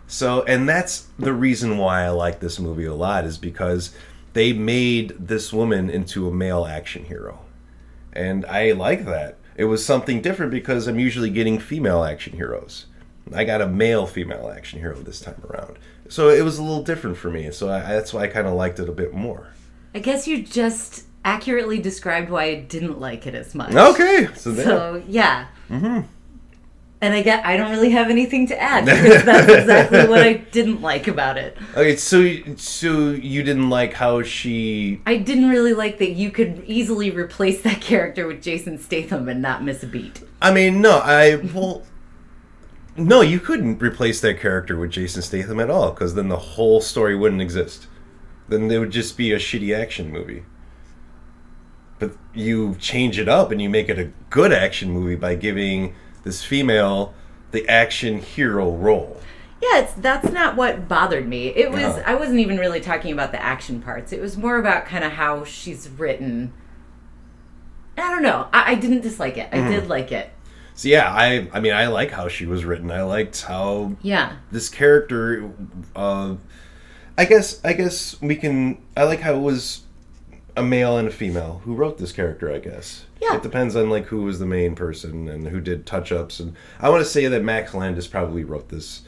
So, 0.07 0.43
and 0.43 0.68
that's 0.68 1.07
the 1.18 1.34
reason 1.34 1.78
why 1.78 2.03
I 2.03 2.09
like 2.09 2.39
this 2.39 2.59
movie 2.59 2.86
a 2.86 2.93
lot, 2.93 3.26
is 3.26 3.38
because 3.38 3.95
they 4.34 4.53
made 4.53 5.16
this 5.20 5.51
woman 5.51 5.89
into 5.89 6.28
a 6.28 6.34
male 6.34 6.66
action 6.66 7.05
hero. 7.05 7.39
And 8.14 8.45
I 8.45 8.72
like 8.72 9.05
that. 9.05 9.38
It 9.55 9.66
was 9.66 9.86
something 9.86 10.22
different 10.22 10.51
because 10.51 10.88
I'm 10.88 10.99
usually 10.99 11.30
getting 11.30 11.59
female 11.59 12.03
action 12.03 12.34
heroes. 12.34 12.88
I 13.34 13.43
got 13.43 13.62
a 13.62 13.68
male 13.68 14.07
female 14.07 14.49
action 14.49 14.80
hero 14.80 14.95
this 14.95 15.22
time 15.22 15.41
around. 15.49 15.78
So 16.09 16.30
it 16.30 16.43
was 16.43 16.57
a 16.57 16.64
little 16.64 16.84
different 16.84 17.18
for 17.18 17.30
me. 17.30 17.51
So 17.51 17.70
I, 17.70 17.80
that's 17.82 18.14
why 18.14 18.24
I 18.24 18.28
kind 18.28 18.47
of 18.47 18.53
liked 18.53 18.80
it 18.80 18.89
a 18.89 18.93
bit 18.93 19.14
more. 19.14 19.53
I 19.94 20.00
guess 20.00 20.28
you 20.28 20.44
just 20.44 21.06
accurately 21.24 21.80
described 21.80 22.30
why 22.30 22.46
I 22.46 22.56
didn't 22.56 23.00
like 23.00 23.28
it 23.28 23.36
as 23.36 23.54
much. 23.54 23.74
Okay. 23.74 24.28
So. 24.36 24.54
So 24.54 25.04
yeah. 25.08 25.48
Mm-hmm. 25.70 26.02
And 27.04 27.16
I 27.16 27.24
get 27.24 27.44
I 27.44 27.58
don't 27.58 27.72
really 27.72 27.89
have 27.89 28.12
anything 28.12 28.48
to 28.48 28.62
add 28.62 28.86
because 28.86 29.24
that's 29.24 29.52
exactly 29.60 30.08
what 30.08 30.22
I 30.22 30.34
didn't 30.34 30.82
like 30.82 31.08
about 31.08 31.38
it. 31.38 31.58
okay, 31.72 31.96
so 31.96 32.24
so 32.58 33.10
you 33.10 33.42
didn't 33.42 33.72
like 33.72 33.94
how 33.94 34.22
she 34.22 35.02
I 35.08 35.18
didn't 35.18 35.50
really 35.50 35.74
like 35.74 35.98
that 35.98 36.12
you 36.12 36.30
could 36.30 36.64
easily 36.68 37.10
replace 37.10 37.64
that 37.64 37.82
character 37.82 38.28
with 38.28 38.44
Jason 38.44 38.78
Statham 38.78 39.28
and 39.30 39.42
not 39.42 39.64
miss 39.64 39.82
a 39.82 39.88
beat. 39.88 40.22
I 40.44 40.54
mean, 40.54 40.80
no, 40.80 41.00
I 41.00 41.38
well, 41.38 41.84
no, 42.98 43.22
you 43.22 43.39
couldn't 43.39 43.82
replace 43.82 44.22
that 44.22 44.39
character 44.39 44.78
with 44.78 44.92
Jason 44.92 45.24
Statham 45.24 45.60
at 45.60 45.72
all, 45.72 45.92
because 45.92 46.14
then 46.14 46.30
the 46.30 46.38
whole 46.38 46.82
story 46.82 47.16
wouldn't 47.16 47.42
exist. 47.42 47.88
Then 48.52 48.70
it 48.70 48.78
would 48.80 48.91
just 48.91 49.16
be 49.18 49.32
a 49.32 49.38
shitty 49.38 49.74
action 49.76 50.12
movie. 50.12 50.43
But 51.99 52.12
you 52.34 52.76
change 52.80 53.18
it 53.18 53.30
up 53.30 53.49
and 53.52 53.62
you 53.62 53.70
make 53.70 53.88
it 53.88 53.97
a 53.97 54.12
good 54.30 54.52
action 54.52 54.91
movie 54.91 55.16
by 55.16 55.36
giving 55.36 55.95
this 56.26 56.43
female 56.43 57.14
the 57.52 57.68
action 57.70 58.20
hero 58.20 58.70
role. 58.72 59.22
Yeah, 59.62 59.80
it's 59.80 59.93
that's 59.93 60.32
not 60.34 60.58
what 60.58 60.89
bothered 60.89 61.28
me. 61.30 61.47
It 61.47 61.72
was 61.72 61.82
No. 61.82 62.04
I 62.06 62.16
wasn't 62.16 62.39
even 62.39 62.58
really 62.58 62.82
talking 62.82 63.14
about 63.14 63.32
the 63.32 63.41
action 63.41 63.82
parts. 63.82 64.12
It 64.12 64.20
was 64.20 64.36
more 64.36 64.58
about 64.58 64.86
kind 64.86 65.04
of 65.06 65.14
how 65.14 65.45
she's 65.45 65.88
written. 65.88 66.52
I 67.97 68.10
don't 68.10 68.24
know. 68.24 68.47
I, 68.52 68.72
I 68.72 68.76
didn't 68.76 69.02
dislike 69.02 69.38
it. 69.38 69.47
I 69.54 69.58
Mm-hmm. 69.58 69.70
did 69.72 69.88
like 69.88 70.12
it. 70.12 70.30
So 70.74 70.89
yeah, 70.89 71.10
I 71.14 71.47
I 71.54 71.60
mean 71.62 71.74
I 71.74 71.88
like 71.88 72.12
how 72.12 72.28
she 72.28 72.45
was 72.47 72.66
written. 72.66 72.91
I 72.91 73.04
liked 73.04 73.43
how 73.43 73.95
Yeah. 74.02 74.34
this 74.52 74.68
character 74.68 75.52
uh 75.95 76.36
i 77.22 77.26
guess 77.26 77.59
i 77.63 77.74
guess 77.74 78.19
we 78.22 78.36
can 78.36 78.78
i 78.97 79.03
like 79.03 79.19
how 79.22 79.34
it 79.36 79.39
was 79.41 79.82
a 80.57 80.63
male 80.63 80.97
and 80.97 81.07
a 81.07 81.11
female 81.11 81.61
who 81.63 81.74
wrote 81.76 81.97
this 81.97 82.11
character 82.11 82.51
i 82.51 82.59
guess 82.59 83.05
Yeah. 83.22 83.36
it 83.38 83.43
depends 83.43 83.76
on 83.76 83.89
like 83.89 84.05
who 84.07 84.24
was 84.24 84.39
the 84.39 84.45
main 84.45 84.76
person 84.76 85.28
and 85.30 85.47
who 85.47 85.61
did 85.61 85.86
touch-ups 85.86 86.39
and 86.39 86.55
i 86.80 86.89
want 86.89 87.03
to 87.03 87.09
say 87.09 87.28
that 87.28 87.43
max 87.43 87.74
landis 87.74 88.07
probably 88.07 88.43
wrote 88.43 88.69
this 88.69 89.01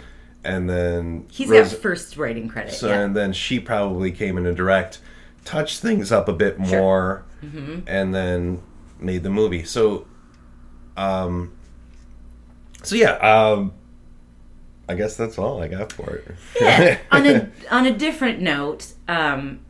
and 0.46 0.70
then 0.70 1.26
He's 1.32 1.48
Rose- 1.50 1.72
got 1.74 1.82
first 1.82 2.18
writing 2.18 2.48
credit. 2.50 2.74
so 2.74 2.88
yeah. 2.90 3.00
and 3.02 3.16
then 3.16 3.32
she 3.34 3.60
probably 3.60 4.12
came 4.12 4.38
in 4.38 4.46
and 4.46 4.58
direct, 4.58 5.00
touched 5.46 5.80
things 5.80 6.12
up 6.12 6.28
a 6.28 6.34
bit 6.34 6.58
Sure. 6.68 7.24
Mm-hmm. 7.44 7.66
more, 7.72 7.82
and 7.88 8.14
then 8.14 8.62
made 9.00 9.24
the 9.24 9.30
movie. 9.30 9.64
So, 9.64 10.06
um, 10.98 11.54
so 12.84 12.96
yeah, 12.98 13.14
um, 13.20 13.72
I 14.88 14.96
guess 14.96 15.16
that's 15.16 15.38
all 15.38 15.62
I 15.62 15.68
got 15.68 15.94
for 15.94 16.16
it. 16.16 16.36
Yeah. 16.60 16.98
on 17.12 17.26
a 17.26 17.50
on 17.72 17.86
a 17.86 17.92
different 17.92 18.42
note, 18.42 18.94
um, 19.08 19.62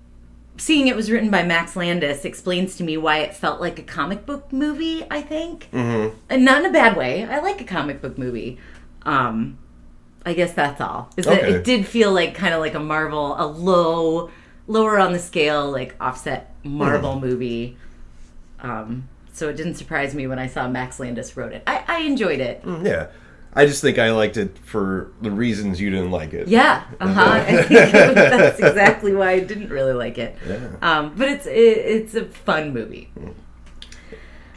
seeing 0.58 0.88
it 0.88 0.96
was 0.96 1.12
written 1.12 1.30
by 1.30 1.44
Max 1.44 1.76
Landis 1.76 2.26
explains 2.26 2.76
to 2.78 2.84
me 2.84 2.98
why 2.98 3.20
it 3.20 3.36
felt 3.36 3.62
like 3.62 3.78
a 3.78 3.84
comic 3.84 4.26
book 4.26 4.52
movie. 4.52 5.06
I 5.10 5.22
think, 5.22 5.70
mm-hmm. 5.72 6.18
and 6.30 6.46
not 6.46 6.64
in 6.64 6.70
a 6.70 6.74
bad 6.74 6.98
way. 6.98 7.26
I 7.26 7.40
like 7.40 7.62
a 7.62 7.66
comic 7.66 8.02
book 8.02 8.18
movie. 8.18 8.58
Um, 9.04 9.60
I 10.26 10.34
guess 10.34 10.54
that's 10.54 10.82
all. 10.82 11.10
Is 11.18 11.26
that 11.26 11.44
it 11.44 11.64
did 11.64 11.86
feel 11.86 12.12
like 12.12 12.34
kind 12.34 12.54
of 12.54 12.62
like 12.62 12.74
a 12.74 12.80
Marvel, 12.80 13.36
a 13.38 13.46
low, 13.46 14.32
lower 14.68 14.98
on 14.98 15.14
the 15.14 15.20
scale, 15.20 15.70
like 15.70 15.96
offset 16.00 16.56
Marvel 16.64 17.20
movie. 17.20 17.78
Um, 18.62 19.10
so 19.34 19.50
it 19.50 19.58
didn't 19.58 19.76
surprise 19.76 20.16
me 20.16 20.28
when 20.28 20.40
I 20.40 20.48
saw 20.48 20.68
Max 20.70 21.00
Landis 21.00 21.36
wrote 21.36 21.52
it. 21.52 21.64
I, 21.68 21.84
I 21.88 22.00
enjoyed 22.02 22.40
it. 22.40 22.62
yeah, 22.66 23.08
I 23.56 23.66
just 23.68 23.82
think 23.82 24.00
I 24.00 24.12
liked 24.12 24.38
it 24.38 24.58
for 24.66 25.12
the 25.22 25.30
reasons 25.30 25.80
you 25.80 25.90
didn't 25.92 26.10
like 26.12 26.34
it. 26.34 26.48
Yeah, 26.48 26.84
uh 27.00 27.08
huh. 27.14 27.44
That's 27.70 28.60
exactly 28.60 29.14
why 29.14 29.32
I 29.32 29.40
didn't 29.42 29.70
really 29.70 29.94
like 29.94 30.18
it. 30.18 30.36
Yeah. 30.48 30.70
Um, 30.82 31.14
but 31.16 31.28
it's 31.30 31.46
it, 31.46 31.52
it's 31.52 32.16
a 32.16 32.26
fun 32.26 32.74
movie. 32.74 33.12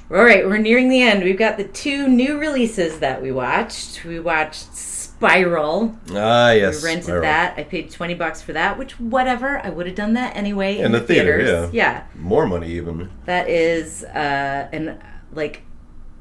All 0.09 0.23
right, 0.25 0.47
we're 0.47 0.59
nearing 0.59 0.89
the 0.89 1.03
end. 1.03 1.25
We've 1.25 1.37
got 1.39 1.57
the 1.57 1.65
two 1.65 2.07
new 2.07 2.39
releases 2.39 3.01
that 3.01 3.21
we 3.21 3.33
watched. 3.33 4.05
We 4.05 4.21
watched 4.21 4.73
Spiral. 4.77 5.99
Ah, 6.13 6.53
yes. 6.53 6.81
We 6.81 6.89
rented 6.91 7.05
Spiral. 7.07 7.23
that. 7.23 7.59
I 7.59 7.65
paid 7.65 7.91
twenty 7.91 8.15
bucks 8.15 8.41
for 8.41 8.53
that, 8.53 8.79
which 8.79 9.01
whatever. 9.01 9.59
I 9.59 9.71
would 9.71 9.87
have 9.87 9.97
done 9.97 10.13
that 10.15 10.37
anyway 10.37 10.79
in, 10.79 10.87
In 10.87 10.93
the 10.93 11.01
theater, 11.01 11.39
theaters. 11.45 11.75
yeah. 11.75 12.05
More 12.15 12.47
money 12.47 12.71
even. 12.73 13.11
That 13.25 13.49
is 13.49 14.05
uh, 14.05 14.69
an 14.73 15.03
like 15.33 15.63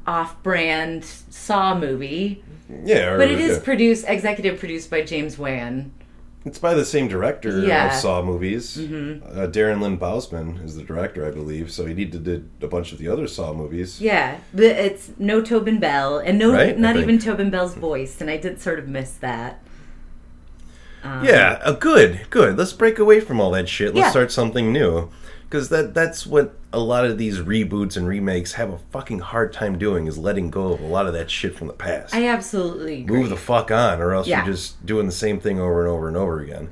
off-brand 0.06 1.04
Saw 1.04 1.78
movie, 1.78 2.42
Yeah, 2.84 3.12
or- 3.12 3.18
but 3.18 3.30
it 3.30 3.40
is 3.40 3.58
yeah. 3.58 3.64
produced, 3.64 4.04
executive 4.08 4.58
produced 4.58 4.90
by 4.90 5.02
James 5.02 5.38
Wan. 5.38 5.92
It's 6.44 6.60
by 6.60 6.74
the 6.74 6.84
same 6.84 7.08
director 7.08 7.58
Yeah. 7.66 7.88
of 7.88 7.92
Saw 8.00 8.22
movies. 8.22 8.76
Mm-hmm. 8.76 9.26
Uh, 9.36 9.46
Darren 9.48 9.80
Lynn 9.80 9.98
Bousman 9.98 10.64
is 10.64 10.76
the 10.76 10.84
director, 10.84 11.26
I 11.26 11.32
believe. 11.32 11.72
So 11.72 11.86
he 11.86 11.92
did, 11.94 12.22
did 12.22 12.48
a 12.62 12.68
bunch 12.68 12.92
of 12.92 12.98
the 12.98 13.08
other 13.08 13.26
Saw 13.26 13.52
movies. 13.52 14.00
Yeah, 14.00 14.36
but 14.54 14.62
it's 14.64 15.10
no 15.18 15.40
Tobin 15.42 15.80
Bell 15.80 16.18
and 16.18 16.38
no, 16.38 16.52
Right, 16.52 16.78
not 16.78 16.96
even 16.96 17.18
Tobin 17.18 17.50
Bell's 17.50 17.74
voice, 17.74 18.20
and 18.20 18.30
I 18.30 18.36
did 18.36 18.60
sort 18.60 18.78
of 18.78 18.86
miss 18.86 19.10
that. 19.14 19.60
Um, 21.02 21.24
Yeah, 21.24 21.60
uh, 21.64 21.72
good, 21.72 22.20
good. 22.30 22.56
Let's 22.56 22.72
break 22.72 22.98
away 23.00 23.18
from 23.20 23.40
all 23.40 23.50
that 23.52 23.68
shit. 23.68 23.94
Let's 23.94 24.06
Yeah. 24.06 24.10
start 24.10 24.30
something 24.32 24.72
new. 24.72 25.08
Because 25.48 25.68
that 25.68 25.94
that's 25.94 26.26
what 26.26 26.56
a 26.72 26.80
lot 26.80 27.04
of 27.04 27.18
these 27.18 27.38
reboots 27.38 27.96
and 27.96 28.06
remakes 28.06 28.54
have 28.54 28.70
a 28.70 28.78
fucking 28.90 29.20
hard 29.20 29.52
time 29.52 29.78
doing 29.78 30.06
is 30.06 30.18
letting 30.18 30.50
go 30.50 30.72
of 30.72 30.80
a 30.80 30.86
lot 30.86 31.06
of 31.06 31.12
that 31.12 31.30
shit 31.30 31.54
from 31.54 31.68
the 31.68 31.72
past. 31.72 32.14
I 32.14 32.26
absolutely 32.26 33.02
agree. 33.02 33.20
Move 33.20 33.30
the 33.30 33.36
fuck 33.36 33.70
on, 33.70 34.00
or 34.00 34.12
else 34.12 34.26
Yeah. 34.26 34.44
you're 34.44 34.54
just 34.54 34.84
doing 34.84 35.06
the 35.06 35.12
same 35.12 35.38
thing 35.38 35.60
over 35.60 35.80
and 35.82 35.88
over 35.88 36.08
and 36.08 36.16
over 36.16 36.40
again. 36.40 36.68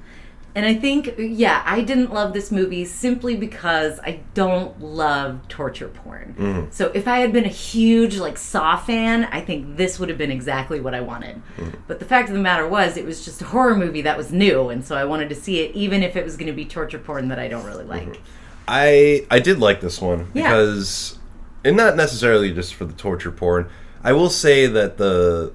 And 0.57 0.65
I 0.65 0.75
think, 0.75 1.15
yeah, 1.19 1.63
I 1.67 1.81
didn't 1.81 2.13
love 2.13 2.33
this 2.33 2.53
movie 2.53 2.85
simply 2.85 3.35
because 3.35 3.99
I 4.01 4.21
don't 4.35 4.81
love 4.81 5.41
torture 5.49 5.89
porn. 5.89 6.37
Mm-hmm. 6.39 6.67
So 6.71 6.93
if 6.95 7.09
I 7.09 7.19
had 7.19 7.33
been 7.33 7.45
a 7.45 7.49
huge 7.49 8.19
like 8.19 8.39
Saw 8.39 8.77
fan, 8.77 9.25
I 9.33 9.41
think 9.41 9.77
this 9.77 9.99
would 9.99 10.09
have 10.11 10.19
been 10.19 10.31
exactly 10.31 10.79
what 10.79 10.95
I 10.95 11.01
wanted. 11.01 11.43
Mm-hmm. 11.57 11.79
But 11.89 11.99
the 11.99 12.05
fact 12.05 12.29
of 12.29 12.37
the 12.37 12.41
matter 12.41 12.69
was, 12.69 12.97
it 12.97 13.05
was 13.05 13.25
just 13.25 13.43
a 13.43 13.47
horror 13.47 13.75
movie 13.77 14.03
that 14.03 14.17
was 14.17 14.31
new, 14.31 14.69
and 14.69 14.85
so 14.85 14.95
I 14.95 15.05
wanted 15.05 15.29
to 15.31 15.35
see 15.35 15.59
it, 15.61 15.75
even 15.75 16.05
if 16.05 16.15
it 16.15 16.25
was 16.25 16.37
going 16.37 16.47
to 16.47 16.53
be 16.53 16.65
torture 16.65 17.01
porn 17.01 17.29
that 17.29 17.41
I 17.41 17.49
don't 17.49 17.65
really 17.65 17.85
like. 17.85 18.03
Mm-hmm. 18.11 18.23
I 18.67 19.27
I 19.31 19.39
did 19.41 19.59
like 19.59 19.81
this 19.81 20.01
one 20.01 20.31
Yeah. 20.35 20.43
because, 20.51 21.19
and 21.65 21.77
not 21.77 21.97
necessarily 21.97 22.53
just 22.53 22.75
for 22.75 22.85
the 22.85 22.93
torture 22.95 23.31
porn. 23.31 23.69
I 24.03 24.13
will 24.13 24.31
say 24.31 24.67
that 24.67 24.97
the 24.99 25.53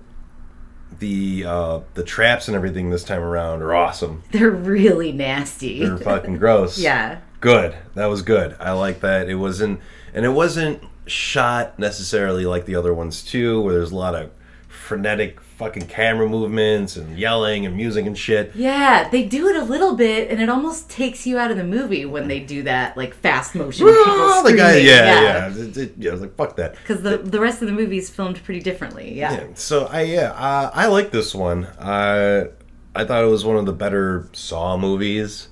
the 1.00 1.46
uh, 1.46 1.80
the 1.94 2.04
traps 2.04 2.48
and 2.48 2.56
everything 2.56 2.90
this 2.90 3.04
time 3.04 3.22
around 3.22 3.62
are 3.62 3.74
awesome. 3.74 4.24
They're 4.32 4.50
really 4.52 5.12
nasty. 5.12 5.80
They're 5.86 5.98
fucking 5.98 6.38
gross. 6.38 6.78
yeah. 6.80 7.20
good. 7.40 7.76
That 7.96 8.08
was 8.08 8.22
good. 8.22 8.56
I 8.60 8.72
like 8.72 9.00
that. 9.02 9.30
It 9.30 9.36
wasn't, 9.36 9.80
and 10.14 10.26
it 10.26 10.30
wasn't 10.30 10.84
shot 11.06 11.80
necessarily 11.80 12.46
like 12.46 12.66
the 12.66 12.76
other 12.76 12.94
ones 12.94 13.24
too, 13.24 13.62
where 13.62 13.74
there's 13.74 13.92
a 13.92 13.96
lot 13.96 14.14
of 14.16 14.32
frenetic 14.68 15.40
fucking 15.60 15.86
camera 15.88 16.28
movements 16.28 16.96
and 16.96 17.20
yelling 17.20 17.66
and 17.66 17.76
music 17.76 18.06
and 18.06 18.18
shit. 18.18 18.56
Yeah, 18.56 19.08
they 19.10 19.26
do 19.26 19.48
it 19.50 19.56
a 19.58 19.62
little 19.64 19.94
bit, 19.96 20.32
and 20.32 20.42
it 20.42 20.50
almost 20.50 20.90
takes 20.90 21.28
you 21.28 21.38
out 21.38 21.52
of 21.52 21.58
the 21.58 21.64
movie 21.66 22.06
when 22.06 22.28
they 22.30 22.40
do 22.40 22.64
that, 22.64 22.96
like 22.98 23.14
fast 23.14 23.54
motion. 23.56 23.86
Oh, 23.90 24.42
the 24.44 24.56
guy, 24.56 24.78
yeah, 24.78 25.22
yeah, 25.22 25.54
It- 25.56 25.78
it- 25.78 25.94
yeah. 25.98 26.10
I 26.10 26.14
was 26.14 26.22
like, 26.22 26.36
fuck 26.36 26.56
that. 26.56 26.76
Because 26.78 27.02
the 27.04 27.18
the 27.18 27.40
rest 27.42 27.62
of 27.62 27.68
the 27.68 27.74
movie 27.74 27.98
is 27.98 28.10
filmed 28.10 28.42
pretty 28.44 28.62
differently. 28.62 29.14
Yeah. 29.14 29.34
Yeah. 29.34 29.44
So 29.56 29.86
I 29.88 30.02
yeah, 30.04 30.32
uh, 30.32 30.72
I 30.74 30.88
like 30.88 31.12
this 31.12 31.36
one. 31.36 31.68
I 31.80 32.48
I 32.96 33.04
thought 33.06 33.24
it 33.24 33.28
was 33.30 33.44
one 33.46 33.58
of 33.58 33.66
the 33.66 33.74
better 33.74 34.30
Saw 34.32 34.78
movies. 34.78 35.50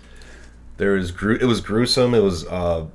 There 0.78 0.94
was 0.94 1.12
gru- 1.12 1.38
it 1.40 1.46
was 1.46 1.60
gruesome. 1.60 2.14
It 2.16 2.22
was 2.24 2.48
uh, 2.48 2.86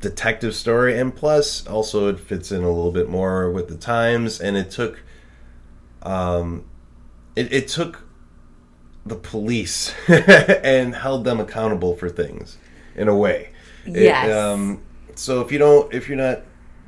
detective 0.00 0.54
story, 0.54 0.98
and 0.98 1.14
plus 1.14 1.66
also 1.66 2.08
it 2.08 2.20
fits 2.20 2.52
in 2.52 2.62
a 2.62 2.68
little 2.70 2.92
bit 2.92 3.08
more 3.08 3.50
with 3.50 3.68
the 3.68 3.76
times. 3.76 4.40
And 4.40 4.56
it 4.56 4.70
took, 4.70 5.02
um, 6.02 6.64
it, 7.34 7.52
it 7.52 7.68
took 7.68 8.02
the 9.04 9.16
police 9.16 9.94
and 10.08 10.94
held 10.94 11.24
them 11.24 11.38
accountable 11.40 11.94
for 11.96 12.08
things 12.08 12.58
in 12.94 13.08
a 13.08 13.14
way. 13.16 13.50
It, 13.86 14.02
Yes. 14.02 14.32
um, 14.34 14.82
so 15.14 15.40
if 15.40 15.52
you 15.52 15.58
don't, 15.58 15.92
if 15.94 16.08
you're 16.08 16.18
not 16.18 16.42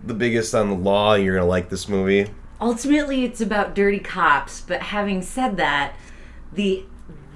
the 0.05 0.15
biggest 0.15 0.55
on 0.55 0.69
the 0.69 0.75
law, 0.77 1.15
you're 1.15 1.37
gonna 1.37 1.47
like 1.47 1.69
this 1.69 1.89
movie. 1.89 2.29
Ultimately, 2.61 3.25
it's 3.25 3.41
about 3.41 3.75
dirty 3.75 4.01
cops. 4.01 4.61
But 4.61 4.83
having 4.83 5.23
said 5.23 5.57
that, 5.59 5.95
the 6.53 6.85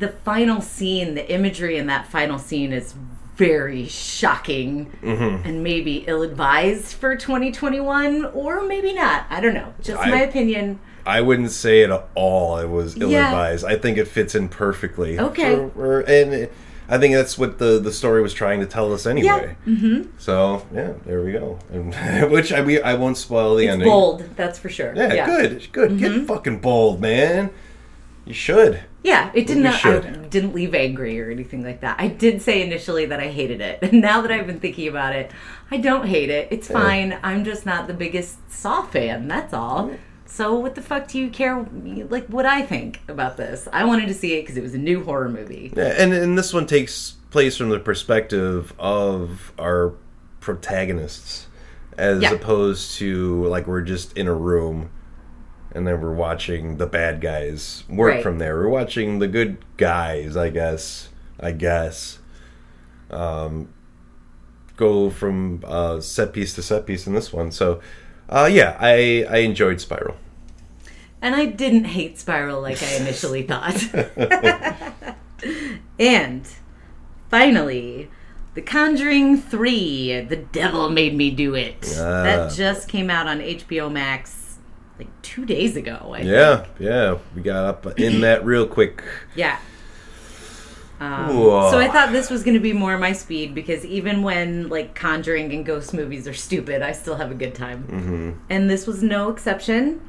the 0.01 0.09
final 0.09 0.61
scene, 0.61 1.15
the 1.15 1.31
imagery 1.33 1.77
in 1.79 1.87
that 1.87 2.09
final 2.09 2.39
scene 2.39 2.73
is 2.73 2.95
very 3.37 3.87
shocking 3.87 4.91
Mm-hmm. 5.01 5.47
and 5.49 5.63
maybe 5.63 6.05
ill-advised 6.09 6.93
for 6.95 7.17
2021 7.17 8.27
or 8.27 8.63
maybe 8.63 8.93
not 8.93 9.25
i 9.31 9.41
don't 9.41 9.55
know 9.55 9.73
just 9.81 9.99
I- 10.03 10.11
my 10.11 10.21
opinion 10.23 10.79
I 11.05 11.21
wouldn't 11.21 11.51
say 11.51 11.83
it 11.83 11.91
at 11.91 12.09
all. 12.15 12.59
It 12.59 12.69
was 12.69 12.97
ill 13.01 13.11
Yeah. 13.11 13.27
advised. 13.29 13.65
I 13.65 13.77
think 13.77 13.99
it 13.99 14.07
fits 14.07 14.35
in 14.35 14.49
perfectly. 14.49 15.19
Okay. 15.19 15.57
For- 15.57 15.71
for- 15.71 16.01
and 16.01 16.33
it- 16.35 16.53
I 16.89 16.99
think 16.99 17.15
that's 17.15 17.39
what 17.39 17.59
the, 17.59 17.79
the 17.79 17.93
story 17.93 18.21
was 18.21 18.35
trying 18.35 18.61
to 18.61 18.67
tell 18.67 18.93
us 18.93 19.07
anyway. 19.07 19.57
Yeah. 19.67 19.73
Mm-hmm. 19.75 20.03
So 20.19 20.67
yeah, 20.75 20.93
there 21.07 21.23
we 21.23 21.33
go. 21.33 21.59
And, 21.73 21.95
which 22.33 22.53
I 22.53 22.61
mean, 22.63 22.81
I 22.85 22.95
won't 22.95 23.17
spoil 23.17 23.55
the 23.57 23.65
it's 23.65 23.73
ending. 23.73 23.89
bold 23.89 24.25
that's 24.37 24.59
for 24.59 24.69
sure 24.69 24.93
Yeah, 24.95 25.25
good, 25.25 25.69
good. 25.73 25.99
Get 25.99 26.27
fucking 26.27 26.59
bold, 26.59 27.01
man. 27.01 27.51
You 28.27 28.35
should. 28.35 28.81
Yeah, 29.03 29.33
it 29.35 29.47
didn't. 29.49 29.65
We 29.65 29.69
I 29.69 29.99
didn't 30.29 30.55
leave 30.55 30.75
angry 30.77 31.21
or 31.21 31.29
anything 31.31 31.65
like 31.65 31.81
that. 31.81 31.97
I 31.99 32.07
did 32.07 32.41
say 32.41 32.63
initially 32.63 33.07
that 33.07 33.19
I 33.19 33.27
hated 33.29 33.61
it, 33.61 33.81
and 33.83 34.01
now 34.01 34.21
that 34.21 34.31
I've 34.31 34.47
been 34.47 34.61
thinking 34.61 34.87
about 34.87 35.17
it, 35.17 35.33
I 35.73 35.79
don't 35.79 36.07
hate 36.07 36.31
it. 36.31 36.47
It's 36.53 36.69
fine. 36.69 37.19
I'm 37.25 37.43
just 37.45 37.67
not 37.67 37.89
the 37.89 37.95
biggest 37.95 38.37
Saw 38.53 38.83
fan. 38.83 39.27
That's 39.27 39.53
all. 39.53 39.91
So 40.33 40.55
what 40.55 40.75
the 40.75 40.81
fuck 40.81 41.09
do 41.09 41.19
you 41.19 41.29
care? 41.29 41.63
Like 42.09 42.27
what 42.29 42.47
I 42.47 42.63
think 42.63 43.03
about 43.07 43.37
this? 43.37 43.69
I 43.71 43.85
wanted 43.85 44.09
to 44.09 44.15
see 44.15 44.33
it 44.39 44.43
because 44.43 44.57
it 44.57 44.63
was 44.63 44.73
a 44.73 44.79
new 44.79 45.05
horror 45.05 45.29
movie. 45.29 45.75
Yeah, 45.77 45.95
and 45.99 46.15
and 46.15 46.39
this 46.39 46.55
one 46.55 46.67
takes 46.67 47.17
place 47.31 47.59
from 47.59 47.69
the 47.69 47.79
perspective 47.79 48.73
of 48.79 49.53
our 49.59 49.93
protagonists, 50.41 51.49
as 51.99 52.23
Yeah. 52.23 52.33
opposed 52.33 52.95
to 52.99 53.45
like 53.45 53.67
we're 53.67 53.83
just 53.83 54.17
in 54.17 54.27
a 54.27 54.33
room, 54.35 54.89
and 55.73 55.87
then 55.87 56.01
we're 56.01 56.15
watching 56.15 56.79
the 56.79 56.87
bad 56.87 57.21
guys 57.21 57.85
work 57.91 58.15
Right. 58.15 58.23
from 58.23 58.39
there. 58.39 58.57
We're 58.57 58.69
watching 58.71 59.19
the 59.19 59.29
good 59.29 59.59
guys, 59.77 60.35
I 60.35 60.49
guess. 60.49 61.11
I 61.39 61.53
guess. 61.53 62.21
Um, 63.11 63.69
go 64.79 65.11
from 65.11 65.63
uh, 65.67 66.01
set 66.01 66.33
piece 66.33 66.55
to 66.55 66.63
set 66.63 66.87
piece 66.87 67.07
in 67.07 67.13
this 67.15 67.33
one. 67.35 67.51
So, 67.51 67.81
uh, 68.33 68.47
yeah, 68.47 68.77
I 68.81 69.27
I 69.29 69.39
enjoyed 69.39 69.81
Spiral. 69.81 70.17
And 71.21 71.37
I 71.37 71.47
didn't 71.47 71.85
hate 71.85 72.19
Spiral 72.19 72.61
like 72.61 72.83
I 72.83 72.97
initially 72.97 73.43
thought. 73.51 73.81
and 75.99 76.49
finally, 77.31 78.11
The 78.55 78.63
Conjuring 78.63 79.37
3, 79.41 80.23
The 80.23 80.37
Devil 80.37 80.91
Made 80.91 81.15
Me 81.15 81.31
Do 81.31 81.55
It. 81.55 81.95
Ah. 81.97 82.23
That 82.25 82.53
just 82.53 82.89
came 82.89 83.09
out 83.09 83.29
on 83.29 83.39
HBO 83.39 83.91
Max 83.91 84.59
like 84.99 85.23
two 85.23 85.45
days 85.47 85.77
ago. 85.77 86.13
I 86.13 86.19
think. 86.19 86.31
Yeah, 86.31 86.67
yeah, 86.81 87.19
we 87.37 87.43
got 87.43 87.65
up 87.65 87.99
in 88.01 88.21
that 88.23 88.45
real 88.45 88.67
quick. 88.67 89.03
Yeah. 89.37 89.59
Um, 91.03 91.31
so 91.71 91.79
I 91.79 91.89
thought 91.89 92.13
this 92.13 92.31
was 92.31 92.45
going 92.45 92.55
to 92.55 92.61
be 92.61 92.73
more 92.73 92.97
my 92.97 93.13
speed 93.13 93.57
because 93.57 93.85
even 93.85 94.23
when 94.23 94.69
like 94.69 94.95
Conjuring 94.95 95.53
and 95.53 95.67
ghost 95.67 95.93
movies 95.93 96.29
are 96.29 96.35
stupid, 96.35 96.81
I 96.81 96.93
still 96.93 97.17
have 97.17 97.33
a 97.33 97.35
good 97.35 97.57
time. 97.57 97.83
Mm-hmm. 97.85 98.31
And 98.49 98.71
this 98.71 98.87
was 98.87 99.03
no 99.03 99.29
exception. 99.29 100.01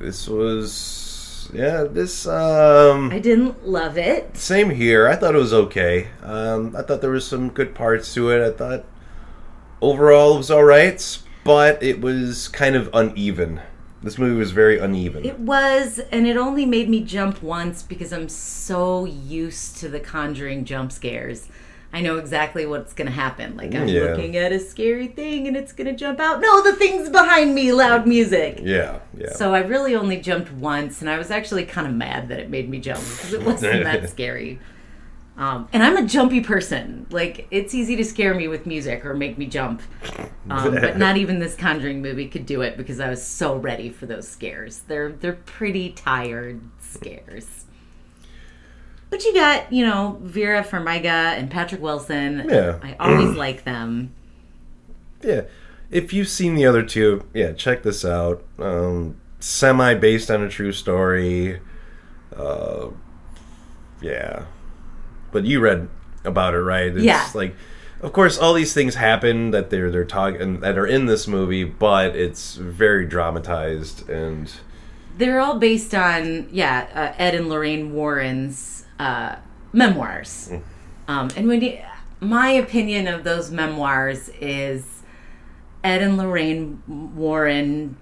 This 0.00 0.26
was 0.26 1.48
yeah. 1.54 1.84
This 1.84 2.26
um, 2.26 3.12
I 3.12 3.20
didn't 3.20 3.68
love 3.68 3.96
it. 3.96 4.36
same 4.36 4.70
here. 4.70 5.06
I 5.06 5.14
thought 5.14 5.36
it 5.36 5.38
was 5.38 5.52
okay. 5.52 6.08
Um, 6.20 6.74
I 6.74 6.82
thought 6.82 7.00
there 7.00 7.10
was 7.10 7.26
some 7.26 7.50
good 7.50 7.72
parts 7.72 8.12
to 8.14 8.30
it. 8.30 8.44
I 8.44 8.50
thought 8.50 8.84
overall 9.80 10.34
it 10.34 10.38
was 10.38 10.50
all 10.50 10.64
right, 10.64 11.18
but 11.44 11.80
it 11.80 12.00
was 12.00 12.48
kind 12.48 12.74
of 12.74 12.90
uneven. 12.92 13.60
This 14.04 14.18
movie 14.18 14.36
was 14.38 14.50
very 14.52 14.78
uneven. 14.78 15.24
It 15.24 15.38
was, 15.40 15.98
and 16.12 16.26
it 16.26 16.36
only 16.36 16.66
made 16.66 16.88
me 16.88 17.00
jump 17.02 17.42
once 17.42 17.82
because 17.82 18.12
I'm 18.12 18.28
so 18.28 19.04
used 19.06 19.78
to 19.78 19.88
the 19.88 19.98
Conjuring 20.00 20.64
jump 20.64 20.92
scares. 20.92 21.48
I 21.92 22.00
know 22.00 22.18
exactly 22.18 22.66
what's 22.66 22.92
going 22.92 23.06
to 23.06 23.12
happen. 23.12 23.56
Like, 23.56 23.72
I'm 23.74 23.86
Yeah. 23.88 24.00
looking 24.02 24.36
at 24.36 24.50
a 24.52 24.58
scary 24.58 25.06
thing 25.06 25.46
and 25.46 25.56
it's 25.56 25.72
going 25.72 25.86
to 25.86 25.92
jump 25.94 26.18
out. 26.20 26.40
No, 26.40 26.60
the 26.62 26.72
thing's 26.74 27.08
behind 27.08 27.54
me, 27.54 27.72
loud 27.72 28.06
music. 28.06 28.58
yeah, 28.62 28.98
yeah. 29.16 29.30
So 29.32 29.54
I 29.54 29.60
really 29.60 29.94
only 29.94 30.16
jumped 30.20 30.52
once, 30.52 31.00
and 31.00 31.08
I 31.08 31.16
was 31.18 31.30
actually 31.30 31.64
kind 31.64 31.86
of 31.86 31.94
mad 31.94 32.28
that 32.28 32.40
it 32.40 32.50
made 32.50 32.68
me 32.68 32.80
jump 32.80 32.98
because 33.00 33.32
it 33.32 33.42
wasn't 33.44 33.84
that 33.84 34.10
scary. 34.14 34.58
Um, 35.36 35.68
and 35.72 35.82
I'm 35.82 35.96
a 35.96 36.06
jumpy 36.06 36.40
person. 36.40 37.06
Like 37.10 37.48
it's 37.50 37.74
easy 37.74 37.96
to 37.96 38.04
scare 38.04 38.34
me 38.34 38.46
with 38.46 38.66
music 38.66 39.04
or 39.04 39.14
make 39.14 39.36
me 39.36 39.46
jump, 39.46 39.82
um, 40.48 40.74
but 40.74 40.96
not 40.98 41.16
even 41.16 41.40
this 41.40 41.56
Conjuring 41.56 42.02
movie 42.02 42.28
could 42.28 42.46
do 42.46 42.62
it 42.62 42.76
because 42.76 43.00
I 43.00 43.08
was 43.08 43.24
so 43.24 43.56
ready 43.56 43.90
for 43.90 44.06
those 44.06 44.28
scares. 44.28 44.80
They're 44.86 45.10
they're 45.10 45.32
pretty 45.32 45.90
tired 45.90 46.60
scares. 46.78 47.64
But 49.10 49.24
you 49.24 49.34
got 49.34 49.72
you 49.72 49.84
know 49.84 50.18
Vera 50.22 50.62
Farmiga 50.62 51.36
and 51.36 51.50
Patrick 51.50 51.82
Wilson. 51.82 52.46
Yeah. 52.48 52.78
I 52.80 52.94
always 53.00 53.36
like 53.36 53.64
them. 53.64 54.14
Yeah. 55.22 55.42
If 55.90 56.12
you've 56.12 56.28
seen 56.28 56.54
the 56.54 56.66
other 56.66 56.82
two, 56.82 57.24
yeah, 57.34 57.52
check 57.52 57.82
this 57.82 58.04
out. 58.04 58.44
Um, 58.58 59.20
Semi 59.40 59.94
based 59.94 60.30
on 60.30 60.42
a 60.42 60.48
true 60.48 60.72
story. 60.72 61.60
Uh, 62.34 62.88
yeah. 64.00 64.46
But 65.34 65.44
you 65.44 65.60
read 65.60 65.88
about 66.24 66.54
it, 66.54 66.60
right? 66.62 66.86
It's 66.96 67.04
Yeah. 67.04 67.28
like 67.34 67.54
of 68.02 68.12
course 68.12 68.38
all 68.38 68.54
these 68.54 68.72
things 68.72 68.94
happen 68.94 69.50
that 69.50 69.68
they're 69.70 69.90
they're 69.90 70.04
talking 70.06 70.60
that 70.60 70.78
are 70.78 70.86
in 70.86 71.04
this 71.06 71.28
movie, 71.28 71.64
but 71.64 72.16
it's 72.16 72.54
very 72.56 73.04
dramatized 73.04 74.08
and 74.08 74.50
They're 75.18 75.40
all 75.40 75.58
based 75.58 75.94
on 75.94 76.48
yeah 76.50 76.86
uh, 76.94 77.22
Ed 77.22 77.34
and 77.34 77.48
Lorraine 77.50 77.92
Warren's 77.92 78.86
uh, 78.98 79.36
memoirs. 79.72 80.50
Um, 81.08 81.28
and 81.36 81.46
when 81.48 81.60
you, 81.60 81.78
my 82.20 82.48
opinion 82.50 83.06
of 83.08 83.24
those 83.24 83.50
memoirs 83.50 84.30
is 84.40 85.02
Ed 85.82 86.00
and 86.00 86.16
Lorraine 86.16 86.82
Warren 87.14 87.96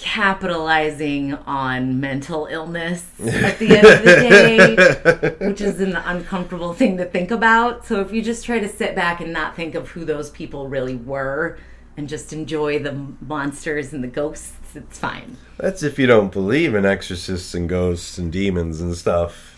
capitalizing 0.00 1.34
on 1.46 2.00
mental 2.00 2.46
illness 2.46 3.04
at 3.20 3.58
the 3.58 3.76
end 3.76 3.86
of 3.86 4.02
the 4.02 5.36
day, 5.38 5.46
which 5.46 5.60
is 5.60 5.80
an 5.80 5.94
uncomfortable 5.94 6.72
thing 6.72 6.96
to 6.96 7.04
think 7.04 7.30
about. 7.30 7.86
So 7.86 8.00
if 8.00 8.10
you 8.12 8.22
just 8.22 8.44
try 8.44 8.58
to 8.58 8.68
sit 8.68 8.94
back 8.94 9.20
and 9.20 9.32
not 9.32 9.54
think 9.54 9.74
of 9.74 9.90
who 9.90 10.04
those 10.04 10.30
people 10.30 10.68
really 10.68 10.96
were 10.96 11.58
and 11.96 12.08
just 12.08 12.32
enjoy 12.32 12.78
the 12.78 12.92
monsters 13.20 13.92
and 13.92 14.02
the 14.02 14.08
ghosts, 14.08 14.54
it's 14.74 14.98
fine. 14.98 15.36
that's 15.58 15.82
if 15.82 15.98
you 15.98 16.06
don't 16.06 16.32
believe 16.32 16.74
in 16.74 16.86
exorcists 16.86 17.54
and 17.54 17.68
ghosts 17.68 18.16
and 18.16 18.32
demons 18.32 18.80
and 18.80 18.96
stuff. 18.96 19.49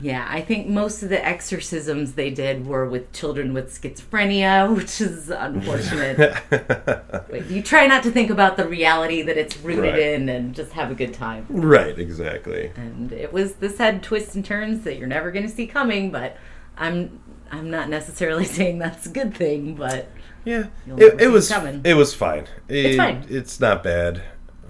Yeah, 0.00 0.26
I 0.28 0.40
think 0.42 0.66
most 0.68 1.02
of 1.02 1.08
the 1.08 1.24
exorcisms 1.24 2.12
they 2.14 2.30
did 2.30 2.66
were 2.66 2.88
with 2.88 3.12
children 3.12 3.52
with 3.54 3.70
schizophrenia, 3.70 4.72
which 4.76 5.00
is 5.00 5.30
unfortunate. 5.30 6.36
but 6.50 7.50
you 7.50 7.62
try 7.62 7.86
not 7.86 8.02
to 8.04 8.10
think 8.10 8.30
about 8.30 8.56
the 8.56 8.66
reality 8.68 9.22
that 9.22 9.36
it's 9.36 9.56
rooted 9.58 9.84
Right. 9.94 9.98
in 9.98 10.28
and 10.28 10.54
just 10.54 10.72
have 10.72 10.90
a 10.90 10.94
good 10.94 11.14
time. 11.14 11.46
right, 11.48 11.98
exactly. 11.98 12.72
And 12.76 13.12
it 13.12 13.32
was 13.32 13.54
this 13.54 13.78
had 13.78 14.02
twists 14.02 14.34
and 14.34 14.44
turns 14.44 14.84
that 14.84 14.96
you're 14.98 15.06
never 15.08 15.30
going 15.30 15.46
to 15.46 15.52
see 15.52 15.66
coming, 15.66 16.10
but 16.10 16.36
I'm 16.76 17.20
I'm 17.50 17.70
not 17.70 17.88
necessarily 17.88 18.44
saying 18.56 18.78
that's 18.78 19.06
a 19.06 19.10
good 19.10 19.34
thing, 19.34 19.74
but 19.74 20.10
Yeah, 20.44 20.66
it, 20.86 21.02
it 21.02 21.20
it 21.22 21.28
was 21.28 21.48
coming. 21.48 21.80
it 21.84 21.94
was 21.94 22.14
fine. 22.14 22.46
It- 22.68 22.96
fine. 22.96 23.24
It's 23.28 23.58
not 23.60 23.82
bad. 23.82 24.22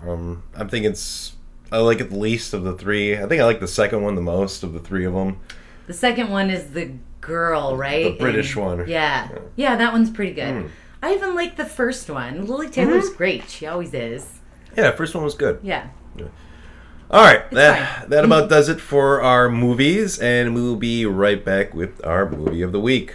Um, 0.07 0.45
I'm 0.55 0.69
thinking 0.69 0.93
it's 0.93 1.33
I 1.71 1.79
like 1.79 2.01
it 2.01 2.11
the 2.11 2.19
least 2.19 2.55
of 2.55 2.65
the 2.65 2.73
three. 2.73 3.17
I 3.17 3.27
think 3.27 3.41
I 3.41 3.45
like 3.45 3.61
the 3.61 3.69
second 3.69 4.03
one 4.03 4.15
the 4.15 4.21
most 4.21 4.63
of 4.63 4.73
the 4.73 4.81
three 4.81 5.05
of 5.05 5.13
them. 5.13 5.41
the 5.87 5.93
second 5.93 6.31
one 6.31 6.51
is 6.51 6.71
the 6.71 6.93
girl, 7.21 7.77
right? 7.77 8.05
The 8.05 8.19
British 8.19 8.57
And- 8.57 8.65
one. 8.65 8.89
Yeah. 8.89 9.29
Yeah, 9.57 9.77
that 9.77 9.93
one's 9.93 10.11
pretty 10.11 10.33
good. 10.33 10.63
Hmm. 10.63 10.69
I 11.03 11.15
even 11.15 11.35
like 11.35 11.57
the 11.57 11.65
first 11.65 12.11
one. 12.11 12.47
Lili 12.47 12.69
Taylor's 12.69 13.07
mm-hmm. 13.07 13.17
great. 13.17 13.49
She 13.49 13.67
always 13.67 13.95
is. 13.95 14.41
Yeah, 14.77 14.91
first 14.93 15.15
one 15.15 15.25
was 15.25 15.35
good. 15.35 15.61
Yeah. 15.63 15.89
All 17.11 17.23
right, 17.25 17.51
that 17.53 18.01
fine. 18.01 18.11
that 18.11 18.25
about 18.25 18.43
mm-hmm. 18.45 18.51
does 18.51 18.69
it 18.69 18.83
for 18.83 19.23
our 19.23 19.49
movies, 19.49 20.19
and 20.19 20.55
we 20.55 20.61
will 20.61 20.77
be 20.77 21.07
right 21.07 21.43
back 21.43 21.73
with 21.73 22.05
our 22.05 22.29
movie 22.29 22.61
of 22.61 22.73
the 22.73 22.81
week. 22.81 23.15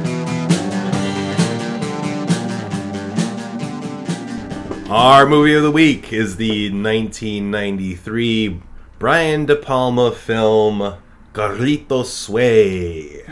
Our 4.91 5.25
movie 5.25 5.53
of 5.53 5.63
the 5.63 5.71
week 5.71 6.11
is 6.11 6.35
the 6.35 6.69
1993 6.69 8.61
Brian 8.99 9.45
De 9.45 9.55
Palma 9.55 10.11
film 10.11 10.97
Carlitos 11.31 12.27
Way. 12.27 13.23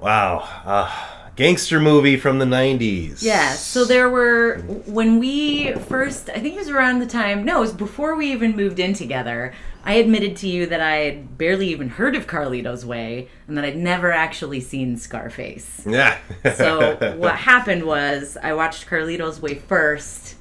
Wow, 0.00 0.48
uh, 0.64 1.17
gangster 1.38 1.78
movie 1.78 2.16
from 2.16 2.40
the 2.40 2.44
90s. 2.44 3.22
Yeah, 3.22 3.52
so 3.52 3.84
there 3.84 4.10
were 4.10 4.58
when 4.86 5.20
we 5.20 5.72
first 5.72 6.28
I 6.30 6.40
think 6.40 6.56
it 6.56 6.58
was 6.58 6.68
around 6.68 6.98
the 6.98 7.06
time 7.06 7.44
no, 7.44 7.58
it 7.58 7.60
was 7.60 7.72
before 7.72 8.16
we 8.16 8.32
even 8.32 8.56
moved 8.56 8.80
in 8.80 8.92
together. 8.92 9.54
I 9.84 9.94
admitted 9.94 10.36
to 10.38 10.48
you 10.48 10.66
that 10.66 10.80
I 10.80 10.96
had 10.96 11.38
barely 11.38 11.68
even 11.68 11.90
heard 11.90 12.16
of 12.16 12.26
Carlito's 12.26 12.84
Way 12.84 13.28
and 13.46 13.56
that 13.56 13.64
I'd 13.64 13.76
never 13.76 14.10
actually 14.10 14.60
seen 14.60 14.96
Scarface. 14.96 15.84
Yeah. 15.86 16.18
So 16.56 16.96
what 17.16 17.36
happened 17.36 17.84
was 17.84 18.36
I 18.42 18.52
watched 18.54 18.88
Carlito's 18.88 19.40
Way 19.40 19.54
first 19.54 20.34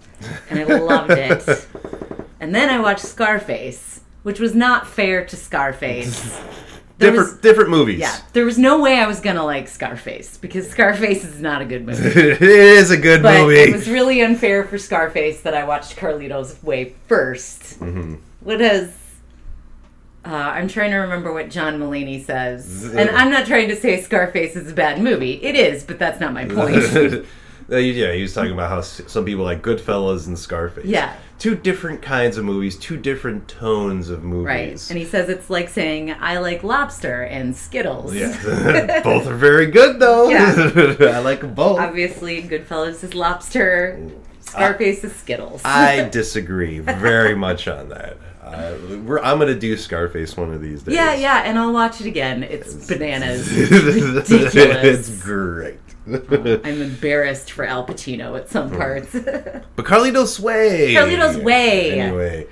and 0.49 0.59
I 0.59 0.63
loved 0.63 1.11
it. 1.11 1.67
And 2.39 2.53
then 2.53 2.69
I 2.69 2.79
watched 2.79 3.03
Scarface, 3.03 4.01
which 4.21 4.39
was 4.39 4.53
not 4.53 4.85
fair 4.85 5.25
to 5.25 5.35
Scarface. 5.35 6.39
There 6.99 7.11
different 7.11 7.31
was- 7.33 7.41
different 7.41 7.69
movies. 7.69 7.99
Yeah, 7.99 8.15
there 8.33 8.45
was 8.45 8.57
no 8.57 8.81
way 8.81 8.99
I 8.99 9.07
was 9.07 9.19
gonna 9.19 9.43
like 9.45 9.67
Scarface 9.67 10.37
because 10.37 10.69
Scarface 10.69 11.23
is 11.23 11.39
not 11.41 11.61
a 11.61 11.65
good 11.65 11.85
movie. 11.87 12.01
it 12.19 12.41
is 12.41 12.89
a 12.91 12.97
good 12.97 13.21
But 13.21 13.41
movie. 13.41 13.55
it 13.59 13.73
was 13.73 13.87
really 13.87 14.21
unfair 14.21 14.63
for 14.65 14.77
Scarface 14.77 15.41
that 15.41 15.53
I 15.53 15.63
watched 15.63 15.95
Carlito's 15.95 16.61
Way 16.63 16.95
1st 17.09 17.77
Mm-hmm. 17.77 18.15
What 18.41 18.59
has 18.61 18.91
uh, 20.25 20.29
I'm 20.29 20.67
trying 20.67 20.91
to 20.91 20.97
remember 20.97 21.31
what 21.31 21.49
John 21.49 21.79
Mulaney 21.79 22.21
says, 22.25 22.83
and 22.93 23.09
I'm 23.11 23.31
not 23.31 23.45
trying 23.45 23.69
to 23.69 23.75
say 23.77 24.01
Scarface 24.01 24.57
is 24.57 24.69
a 24.71 24.73
bad 24.75 25.01
movie. 25.01 25.33
It 25.41 25.55
is, 25.55 25.83
but 25.85 25.99
that's 25.99 26.19
not 26.19 26.33
my 26.33 26.43
point. 26.49 27.25
Uh, 27.71 27.77
yeah, 27.77 28.11
he 28.11 28.21
was 28.23 28.33
talking 28.33 28.51
about 28.51 28.69
how 28.69 28.81
some 28.81 29.23
people 29.23 29.45
like 29.45 29.61
Goodfellas 29.61 30.27
and 30.27 30.37
Scarface. 30.37 30.83
Yeah. 30.85 31.13
Two 31.39 31.55
different 31.55 32.01
kinds 32.01 32.37
of 32.37 32.45
movies, 32.45 32.75
two 32.77 32.97
different 32.97 33.47
tones 33.47 34.09
of 34.09 34.23
movies. 34.23 34.45
right, 34.45 34.89
and 34.89 34.97
he 34.97 35.05
says 35.05 35.29
it's 35.29 35.49
like 35.49 35.69
saying 35.69 36.11
I 36.11 36.39
like 36.39 36.63
lobster 36.63 37.21
and 37.23 37.55
Skittles. 37.55 38.15
Yeah. 38.15 39.01
both 39.03 39.27
are 39.27 39.35
very 39.35 39.67
good, 39.67 39.99
though. 39.99 40.29
Yeah. 40.29 40.95
I 40.99 41.19
like 41.19 41.41
them 41.41 41.53
both. 41.53 41.79
Obviously, 41.79 42.41
Goodfellas 42.41 43.03
is 43.03 43.13
lobster. 43.13 43.99
Scarface 44.39 45.03
is 45.03 45.15
Skittles. 45.15 45.61
I 45.65 46.07
disagree 46.09 46.79
very 46.79 47.35
much 47.35 47.67
on 47.67 47.89
that. 47.89 48.17
Uh, 48.41 48.77
we're, 49.05 49.19
I'm 49.19 49.39
going 49.39 49.53
to 49.53 49.59
do 49.59 49.75
Scarface 49.75 50.37
one 50.37 50.53
of 50.53 50.61
these 50.61 50.81
days. 50.83 50.95
yeah, 50.95 51.13
yeah, 51.13 51.43
and 51.43 51.59
I'll 51.59 51.73
watch 51.73 51.99
it 51.99 52.07
again. 52.07 52.43
It's 52.43 52.87
bananas. 52.87 53.45
It's 53.51 54.29
ridiculous. 54.29 55.09
it's 55.09 55.21
great. 55.23 55.79
I'm 56.07 56.81
embarrassed 56.81 57.51
for 57.51 57.65
Al 57.65 57.85
Pacino 57.85 58.37
at 58.37 58.49
some 58.49 58.71
parts. 58.71 59.11
but 59.13 59.85
Carlito's 59.85 60.39
Way. 60.39 60.93
Carlito's 60.95 61.37
Way. 61.37 61.99
Anyway. 61.99 62.47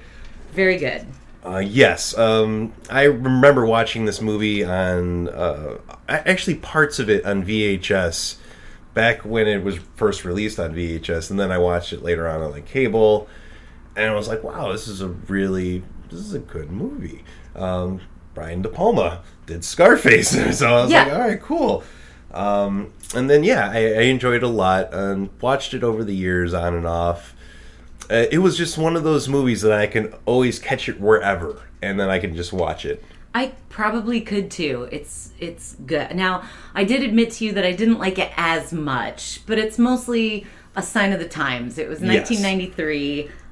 Very 0.54 0.78
good. 0.78 1.06
Uh, 1.46 1.60
yes, 1.60 2.18
um, 2.18 2.74
I 2.90 3.04
remember 3.04 3.66
watching 3.68 4.06
this 4.06 4.20
movie 4.20 4.64
on 4.64 5.30
uh, 5.30 5.78
actually 6.10 6.56
parts 6.56 6.98
of 6.98 7.08
it 7.10 7.24
on 7.24 7.46
VHS 7.46 8.38
back 8.96 9.20
when 9.24 9.48
it 9.48 9.64
was 9.64 9.78
first 9.96 10.26
released 10.26 10.60
on 10.60 10.74
VHS, 10.74 11.30
and 11.30 11.40
then 11.40 11.52
I 11.52 11.60
watched 11.60 11.94
it 11.94 12.02
later 12.02 12.28
on 12.28 12.42
on 12.42 12.52
like 12.52 12.66
cable, 12.66 13.28
and 13.96 14.10
I 14.10 14.16
was 14.16 14.28
like, 14.28 14.44
wow, 14.44 14.72
this 14.72 14.88
is 14.88 15.02
a 15.02 15.10
really 15.10 15.84
this 16.10 16.20
is 16.20 16.34
a 16.34 16.40
good 16.40 16.72
movie. 16.72 17.24
Um, 17.56 18.02
Brian 18.34 18.64
De 18.64 18.70
Palma 18.70 19.22
did 19.46 19.64
Scarface, 19.64 20.30
so 20.58 20.68
I 20.68 20.82
was 20.82 20.92
Yeah. 20.92 21.04
like, 21.04 21.14
all 21.14 21.20
right, 21.20 21.42
cool. 21.42 21.84
Um, 22.36 22.94
and 23.16 23.30
then 23.30 23.44
yeah, 23.44 23.70
I, 23.72 23.78
I 23.78 24.02
enjoyed 24.02 24.38
it 24.38 24.44
a 24.44 24.48
lot 24.48 24.94
and 24.94 25.30
watched 25.42 25.74
it 25.74 25.84
over 25.84 26.04
the 26.04 26.16
years 26.16 26.54
on 26.54 26.76
and 26.76 26.86
off. 26.86 27.36
Uh, 28.10 28.26
it 28.32 28.40
was 28.40 28.58
just 28.58 28.78
one 28.78 28.96
of 28.96 29.04
those 29.04 29.28
movies 29.28 29.62
that 29.62 29.72
I 29.72 29.88
can 29.88 30.14
always 30.26 30.60
catch 30.60 30.88
it 30.88 31.00
wherever, 31.00 31.62
and 31.82 32.00
then 32.00 32.10
I 32.10 32.20
can 32.20 32.36
just 32.36 32.54
watch 32.54 32.86
it. 32.86 33.04
I 33.34 33.54
probably 33.70 34.22
could 34.22 34.52
too. 34.52 34.88
It's 34.92 35.32
it's 35.40 35.76
good. 35.86 36.16
Now, 36.16 36.44
I 36.74 36.84
did 36.84 37.04
admit 37.04 37.32
to 37.32 37.46
you 37.46 37.54
that 37.54 37.66
I 37.66 37.72
didn't 37.72 37.98
like 38.00 38.20
it 38.20 38.32
as 38.38 38.72
much, 38.72 39.42
but 39.46 39.58
it's 39.58 39.80
mostly 39.80 40.46
a 40.76 40.82
sign 40.84 41.14
of 41.14 41.20
the 41.20 41.28
times. 41.28 41.78
It 41.78 41.90
was 41.90 42.02
Yes. 42.02 42.28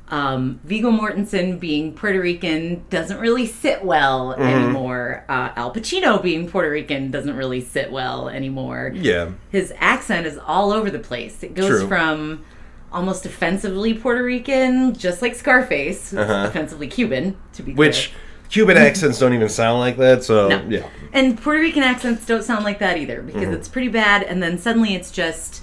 1993. 0.09 0.13
Um, 0.13 0.59
Viggo 0.63 0.91
Mortensen 0.91 1.59
being 1.59 1.93
Puerto 1.93 2.19
Rican 2.19 2.83
doesn't 2.89 3.19
really 3.19 3.45
sit 3.45 3.83
well 3.83 4.33
Mm-hmm. 4.33 4.41
anymore. 4.43 5.25
Uh, 5.29 5.49
Al 5.55 5.73
Pacino 5.73 6.21
being 6.21 6.49
Puerto 6.49 6.69
Rican 6.69 7.09
doesn't 7.11 7.35
really 7.35 7.61
sit 7.61 7.91
well 7.91 8.29
anymore. 8.29 8.91
Yeah, 8.93 9.31
His 9.49 9.73
accent 9.77 10.27
is 10.27 10.37
all 10.37 10.71
over 10.71 10.89
the 10.91 10.99
place. 10.99 11.43
It 11.43 11.55
goes 11.55 11.79
True. 11.79 11.87
from 11.87 12.45
almost 12.91 13.25
offensively 13.25 13.93
Puerto 13.93 14.23
Rican, 14.23 14.93
just 14.93 15.21
like 15.21 15.33
Scarface, 15.35 16.11
who's 16.11 16.19
Uh-huh. 16.19 16.45
offensively 16.47 16.87
Cuban, 16.87 17.35
to 17.53 17.63
be 17.63 17.73
which 17.73 18.09
clear. 18.11 18.19
Cuban 18.49 18.77
accents 18.77 19.17
don't 19.17 19.33
even 19.33 19.49
sound 19.49 19.79
like 19.79 19.97
that. 19.97 20.23
So 20.23 20.47
No. 20.47 20.61
yeah, 20.69 20.85
And 21.11 21.41
Puerto 21.41 21.59
Rican 21.59 21.81
accents 21.81 22.23
don't 22.23 22.43
sound 22.43 22.63
like 22.63 22.77
that 22.79 22.97
either 22.97 23.23
because 23.23 23.43
Mm-hmm. 23.43 23.53
it's 23.53 23.67
pretty 23.67 23.87
bad. 23.87 24.21
And 24.21 24.43
then 24.43 24.59
suddenly 24.59 24.93
it's 24.93 25.09
just 25.09 25.62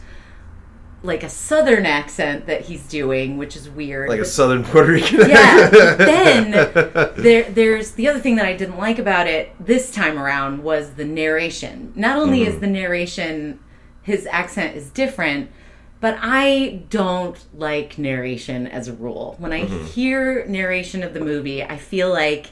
like 1.03 1.23
a 1.23 1.29
southern 1.31 1.87
accent 1.87 2.47
that 2.47 2.63
he's 2.63 2.87
doing, 2.87 3.39
which 3.39 3.57
is 3.57 3.71
weird. 3.71 4.09
like 4.11 4.21
a 4.21 4.25
Southern 4.25 4.63
Puerto 4.65 4.93
Rican. 4.93 5.29
yeah. 5.31 5.71
but 5.71 5.99
then 5.99 6.51
there, 7.17 7.45
there's 7.51 7.93
the 7.93 8.07
other 8.09 8.19
thing 8.21 8.37
that 8.37 8.45
I 8.47 8.55
didn't 8.55 8.77
like 8.79 8.99
about 8.99 9.27
it 9.27 9.53
this 9.59 9.91
time 9.91 10.19
around 10.19 10.63
was 10.63 10.95
the 10.95 11.05
narration. 11.07 11.93
Not 11.97 12.19
only 12.19 12.41
Mm-hmm. 12.41 12.53
is 12.55 12.61
the 12.61 12.67
narration, 12.67 13.61
his 14.03 14.27
accent 14.27 14.77
is 14.77 14.91
different, 14.91 15.51
but 16.01 16.19
I 16.21 16.83
don't 16.91 17.39
like 17.55 17.97
narration 17.99 18.67
as 18.67 18.89
a 18.89 18.93
rule. 18.93 19.37
When 19.39 19.53
I 19.55 19.63
Mm-hmm. 19.65 19.85
hear 19.87 20.45
narration 20.47 21.03
of 21.03 21.15
the 21.15 21.21
movie, 21.21 21.63
I 21.63 21.79
feel 21.79 22.11
like 22.11 22.47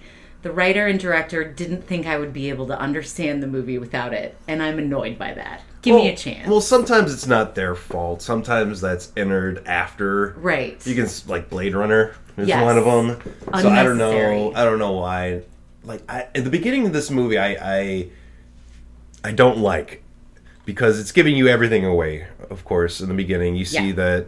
the 0.49 0.55
writer 0.55 0.87
and 0.87 0.99
director 0.99 1.45
didn't 1.45 1.83
think 1.87 2.07
I 2.07 2.19
would 2.19 2.33
be 2.33 2.49
able 2.49 2.67
to 2.69 2.79
understand 2.79 3.43
the 3.43 3.47
movie 3.47 3.77
without 3.77 4.15
it, 4.15 4.35
and 4.49 4.63
I'm 4.63 4.79
annoyed 4.79 5.19
by 5.19 5.35
that. 5.35 5.61
Give 5.83 5.95
me 5.95 6.09
a 6.09 6.17
chance. 6.17 6.49
Well, 6.49 6.63
sometimes 6.63 7.13
it's 7.13 7.27
not 7.27 7.55
their 7.55 7.75
fault. 7.75 8.23
Sometimes 8.23 8.81
that's 8.81 9.13
entered 9.17 9.63
after. 9.67 10.31
right. 10.39 10.85
You 10.87 10.95
can 10.95 11.07
like 11.27 11.51
Blade 11.51 11.75
Runner 11.75 12.15
is 12.39 12.49
Yes. 12.49 12.63
one 12.65 12.79
of 12.79 12.85
them. 12.87 13.21
So 13.61 13.69
I 13.69 13.83
don't 13.83 13.99
know. 13.99 14.53
I 14.55 14.65
don't 14.65 14.79
know 14.79 14.93
why. 14.93 15.43
Like 15.85 16.03
I, 16.11 16.23
at 16.35 16.45
the 16.45 16.51
beginning 16.51 16.87
of 16.87 16.93
this 16.95 17.11
movie, 17.11 17.37
I, 17.39 17.57
I 17.61 18.09
I 19.23 19.33
don't 19.33 19.59
like 19.59 20.03
because 20.65 20.99
it's 20.99 21.13
giving 21.13 21.37
you 21.37 21.47
everything 21.47 21.85
away. 21.85 22.27
Of 22.51 22.65
course, 22.65 23.01
in 23.03 23.09
the 23.09 23.15
beginning, 23.15 23.55
you 23.55 23.65
see 23.67 23.89
Yeah. 23.89 23.95
that. 23.95 24.27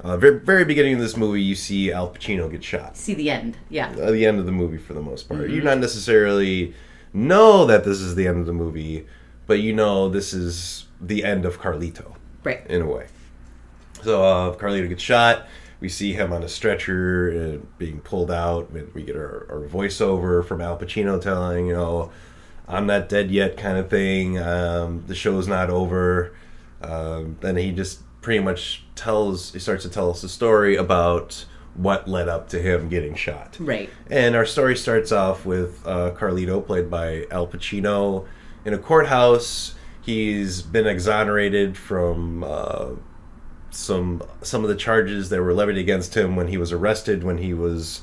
Uh, 0.00 0.16
very, 0.16 0.38
very 0.38 0.64
beginning 0.64 0.94
of 0.94 1.00
this 1.00 1.16
movie, 1.16 1.42
you 1.42 1.54
see 1.56 1.90
Al 1.92 2.10
Pacino 2.12 2.50
get 2.50 2.62
shot. 2.62 2.96
See 2.96 3.14
the 3.14 3.30
end. 3.30 3.56
Yeah. 3.68 3.88
At 3.90 4.12
the 4.12 4.26
end 4.26 4.38
of 4.38 4.46
the 4.46 4.52
movie, 4.52 4.78
for 4.78 4.94
the 4.94 5.02
most 5.02 5.28
part, 5.28 5.40
Mm-hmm. 5.42 5.54
you 5.54 5.62
not 5.62 5.78
necessarily 5.78 6.74
know 7.12 7.66
that 7.66 7.84
this 7.84 7.98
is 8.00 8.14
the 8.14 8.26
end 8.28 8.38
of 8.38 8.46
the 8.46 8.52
movie, 8.52 9.06
but 9.46 9.60
you 9.60 9.72
know 9.72 10.08
this 10.08 10.32
is 10.32 10.86
the 11.00 11.24
end 11.24 11.44
of 11.44 11.60
Carlito 11.60 12.14
Right. 12.44 12.64
in 12.68 12.82
a 12.82 12.86
way. 12.86 13.06
So 14.02 14.22
uh, 14.24 14.54
Carlito 14.56 14.88
gets 14.88 15.02
shot. 15.02 15.46
We 15.80 15.88
see 15.88 16.12
him 16.12 16.32
on 16.32 16.42
a 16.44 16.48
stretcher 16.48 17.58
uh, 17.60 17.66
being 17.78 18.00
pulled 18.00 18.30
out. 18.30 18.70
We- 18.72 18.82
We 18.94 19.02
get 19.02 19.16
our, 19.16 19.46
our 19.50 19.60
voiceover 19.66 20.44
from 20.44 20.60
Al 20.60 20.78
Pacino 20.78 21.20
telling, 21.20 21.66
you 21.66 21.72
know, 21.74 22.12
I'm 22.68 22.86
not 22.86 23.08
dead 23.08 23.30
yet, 23.30 23.56
kind 23.56 23.78
of 23.78 23.88
thing. 23.90 24.38
Um, 24.38 25.02
the 25.06 25.14
show's 25.14 25.48
not 25.48 25.70
over. 25.70 26.34
Um, 26.82 27.36
then 27.40 27.56
he 27.56 27.72
just 27.72 28.00
pretty 28.28 28.44
much 28.44 28.84
tells, 28.94 29.54
he 29.54 29.58
starts 29.58 29.84
to 29.84 29.88
tell 29.88 30.10
us 30.10 30.22
a 30.22 30.28
story 30.28 30.76
about 30.76 31.46
what 31.72 32.06
led 32.06 32.28
up 32.28 32.46
to 32.46 32.60
him 32.60 32.90
getting 32.90 33.14
shot. 33.14 33.56
Right. 33.58 33.88
And 34.10 34.36
our 34.36 34.44
story 34.44 34.76
starts 34.76 35.12
off 35.12 35.46
with 35.46 35.80
uh, 35.86 36.10
Carlito, 36.10 36.60
played 36.60 36.90
by 36.90 37.24
Al 37.30 37.46
Pacino, 37.46 38.26
in 38.66 38.74
a 38.74 38.78
courthouse. 38.78 39.76
He's 40.02 40.60
been 40.60 40.86
exonerated 40.86 41.78
from 41.78 42.44
uh, 42.44 42.90
some 43.70 44.22
some 44.42 44.62
of 44.62 44.68
the 44.68 44.76
charges 44.76 45.30
that 45.30 45.40
were 45.40 45.54
levied 45.54 45.78
against 45.78 46.14
him 46.14 46.36
when 46.36 46.48
he 46.48 46.58
was 46.58 46.70
arrested 46.70 47.24
when 47.24 47.38
he 47.38 47.54
was 47.54 48.02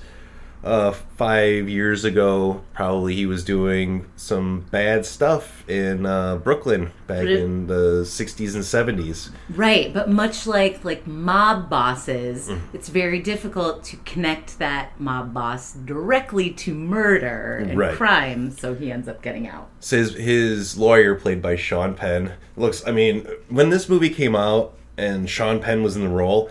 uh, 0.66 0.92
five 0.92 1.70
years 1.70 2.04
ago. 2.04 2.62
Probably 2.74 3.16
he 3.16 3.26
was 3.26 3.44
doing 3.44 4.06
some 4.16 4.66
bad 4.72 5.06
stuff 5.06 5.64
in 5.70 6.06
uh, 6.06 6.38
Brooklyn 6.38 6.92
back 7.08 7.26
it- 7.26 7.40
in 7.40 7.68
the 7.68 8.02
'60s 8.04 8.56
and 8.56 8.64
'70s. 8.64 9.30
Right, 9.50 9.94
but 9.94 10.10
much 10.10 10.48
like 10.48 10.84
like 10.84 11.06
mob 11.08 11.70
bosses, 11.70 12.50
Mm. 12.50 12.60
it's 12.74 12.90
very 12.90 13.20
difficult 13.20 13.84
to 13.86 13.98
connect 14.06 14.58
that 14.60 15.00
mob 15.00 15.34
boss 15.34 15.74
directly 15.74 16.50
to 16.52 16.74
murder 16.74 17.64
and 17.68 17.78
Right. 17.78 17.96
crime, 17.96 18.52
so 18.52 18.74
he 18.74 18.92
ends 18.92 19.08
up 19.08 19.22
getting 19.22 19.48
out. 19.48 19.70
So 19.80 19.98
his, 19.98 20.16
his 20.16 20.78
lawyer, 20.78 21.16
played 21.16 21.42
by 21.42 21.56
Sean 21.56 21.94
Penn, 21.94 22.32
looks. 22.58 22.86
I 22.88 22.92
mean, 22.92 23.28
when 23.50 23.70
this 23.70 23.88
movie 23.88 24.10
came 24.10 24.36
out 24.36 24.74
and 24.98 25.30
Sean 25.30 25.60
Penn 25.60 25.84
was 25.84 25.96
in 25.96 26.02
the 26.04 26.10
role, 26.10 26.50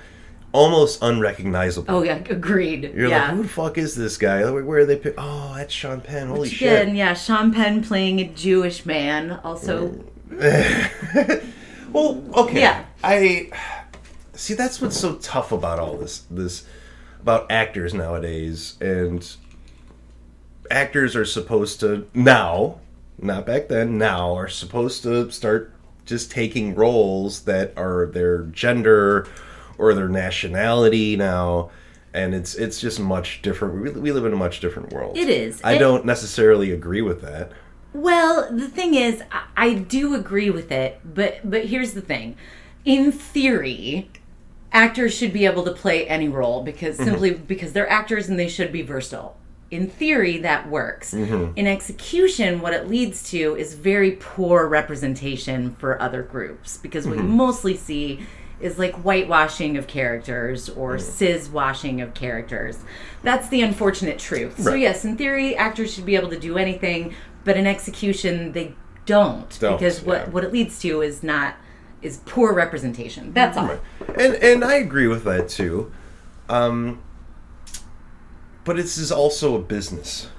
almost 0.54 1.02
unrecognizable. 1.02 1.94
Oh 1.94 2.02
yeah, 2.02 2.22
agreed. 2.30 2.94
You're 2.94 3.08
yeah. 3.08 3.26
like, 3.26 3.36
who 3.36 3.42
the 3.42 3.48
fuck 3.48 3.76
is 3.76 3.94
this 3.94 4.16
guy? 4.16 4.44
Like, 4.44 4.64
Where 4.64 4.78
are 4.78 4.86
they? 4.86 4.96
Pick- 4.96 5.16
oh, 5.18 5.52
that's 5.56 5.74
Sean 5.74 6.00
Penn. 6.00 6.28
Holy 6.28 6.40
Which 6.40 6.52
shit! 6.52 6.82
Again, 6.82 6.96
yeah, 6.96 7.12
Sean 7.12 7.52
Penn 7.52 7.82
playing 7.82 8.20
a 8.20 8.28
Jewish 8.28 8.86
man, 8.86 9.32
also 9.44 10.04
Well, 11.92 12.24
okay. 12.34 12.60
Yeah. 12.60 12.84
I 13.02 13.50
see. 14.32 14.54
That's 14.54 14.80
what's 14.80 14.96
so 14.96 15.16
tough 15.16 15.52
about 15.52 15.78
all 15.78 15.96
this. 15.96 16.24
This 16.30 16.66
about 17.20 17.50
actors 17.50 17.94
nowadays, 17.94 18.76
and 18.80 19.36
actors 20.70 21.14
are 21.14 21.24
supposed 21.24 21.80
to 21.80 22.08
now, 22.14 22.80
not 23.18 23.46
back 23.46 23.68
then. 23.68 23.98
Now 23.98 24.34
are 24.34 24.48
supposed 24.48 25.02
to 25.04 25.30
start 25.30 25.72
just 26.04 26.30
taking 26.30 26.74
roles 26.74 27.42
that 27.42 27.72
are 27.76 28.06
their 28.06 28.42
gender 28.42 29.26
or 29.78 29.94
their 29.94 30.08
nationality 30.08 31.16
now. 31.16 31.70
And 32.12 32.32
it's 32.34 32.54
it's 32.54 32.80
just 32.80 33.00
much 33.00 33.42
different. 33.42 33.82
We, 33.82 33.90
we 33.90 34.12
live 34.12 34.24
in 34.24 34.32
a 34.32 34.36
much 34.36 34.60
different 34.60 34.92
world. 34.92 35.16
It 35.16 35.28
is. 35.28 35.60
I 35.64 35.74
It- 35.74 35.78
don't 35.78 36.04
necessarily 36.04 36.70
agree 36.70 37.02
with 37.02 37.22
that. 37.22 37.52
Well, 37.92 38.48
the 38.50 38.68
thing 38.68 38.94
is, 38.94 39.22
I, 39.30 39.44
I 39.56 39.74
do 39.74 40.14
agree 40.14 40.50
with 40.50 40.70
it, 40.72 41.00
but 41.04 41.48
but 41.48 41.66
here's 41.66 41.94
the 41.94 42.00
thing. 42.00 42.36
In 42.84 43.12
theory, 43.12 44.10
actors 44.72 45.14
should 45.14 45.32
be 45.32 45.46
able 45.46 45.62
to 45.64 45.70
play 45.70 46.06
any 46.06 46.28
role 46.28 46.62
because 46.62 46.96
mm-hmm. 46.96 47.04
simply 47.04 47.30
because 47.32 47.72
they're 47.72 47.88
actors 47.88 48.28
and 48.28 48.38
they 48.38 48.48
should 48.48 48.72
be 48.72 48.82
versatile. 48.82 49.36
In 49.70 49.88
theory, 49.88 50.38
that 50.38 50.68
works. 50.68 51.14
Mm-hmm. 51.14 51.56
In 51.56 51.66
execution, 51.66 52.60
what 52.60 52.74
it 52.74 52.88
leads 52.88 53.30
to 53.30 53.56
is 53.56 53.74
very 53.74 54.12
poor 54.12 54.68
representation 54.68 55.74
for 55.76 56.00
other 56.02 56.22
groups 56.22 56.76
because 56.76 57.06
what 57.06 57.16
mm-hmm. 57.16 57.28
you 57.28 57.32
mostly 57.32 57.76
see 57.76 58.20
is 58.64 58.78
like 58.78 58.94
whitewashing 58.94 59.76
of 59.76 59.86
characters 59.86 60.70
or 60.70 60.98
cis 60.98 61.50
washing 61.50 62.00
of 62.00 62.14
characters. 62.14 62.78
That's 63.22 63.46
the 63.50 63.60
unfortunate 63.60 64.18
truth. 64.18 64.58
So 64.58 64.72
yes, 64.72 65.04
in 65.04 65.18
theory, 65.18 65.54
actors 65.54 65.92
should 65.92 66.06
be 66.06 66.16
able 66.16 66.30
to 66.30 66.40
do 66.40 66.56
anything, 66.56 67.14
but 67.44 67.58
in 67.58 67.66
execution, 67.66 68.52
they 68.52 68.74
don't, 69.04 69.58
Don't, 69.60 69.78
because 69.78 70.00
what 70.00 70.22
yeah. 70.22 70.30
what 70.30 70.44
it 70.44 70.52
leads 70.52 70.78
to 70.80 71.02
is 71.02 71.22
not 71.22 71.56
is 72.00 72.22
poor 72.24 72.54
representation. 72.54 73.34
That's 73.34 73.58
all. 73.58 73.66
Right. 73.66 73.80
And 74.16 74.34
and 74.36 74.64
I 74.64 74.76
agree 74.76 75.08
with 75.08 75.24
that 75.24 75.50
too. 75.50 75.92
Um, 76.48 77.02
but 78.64 78.76
this 78.76 78.96
is 78.96 79.12
also 79.12 79.56
a 79.56 79.60
business. 79.60 80.30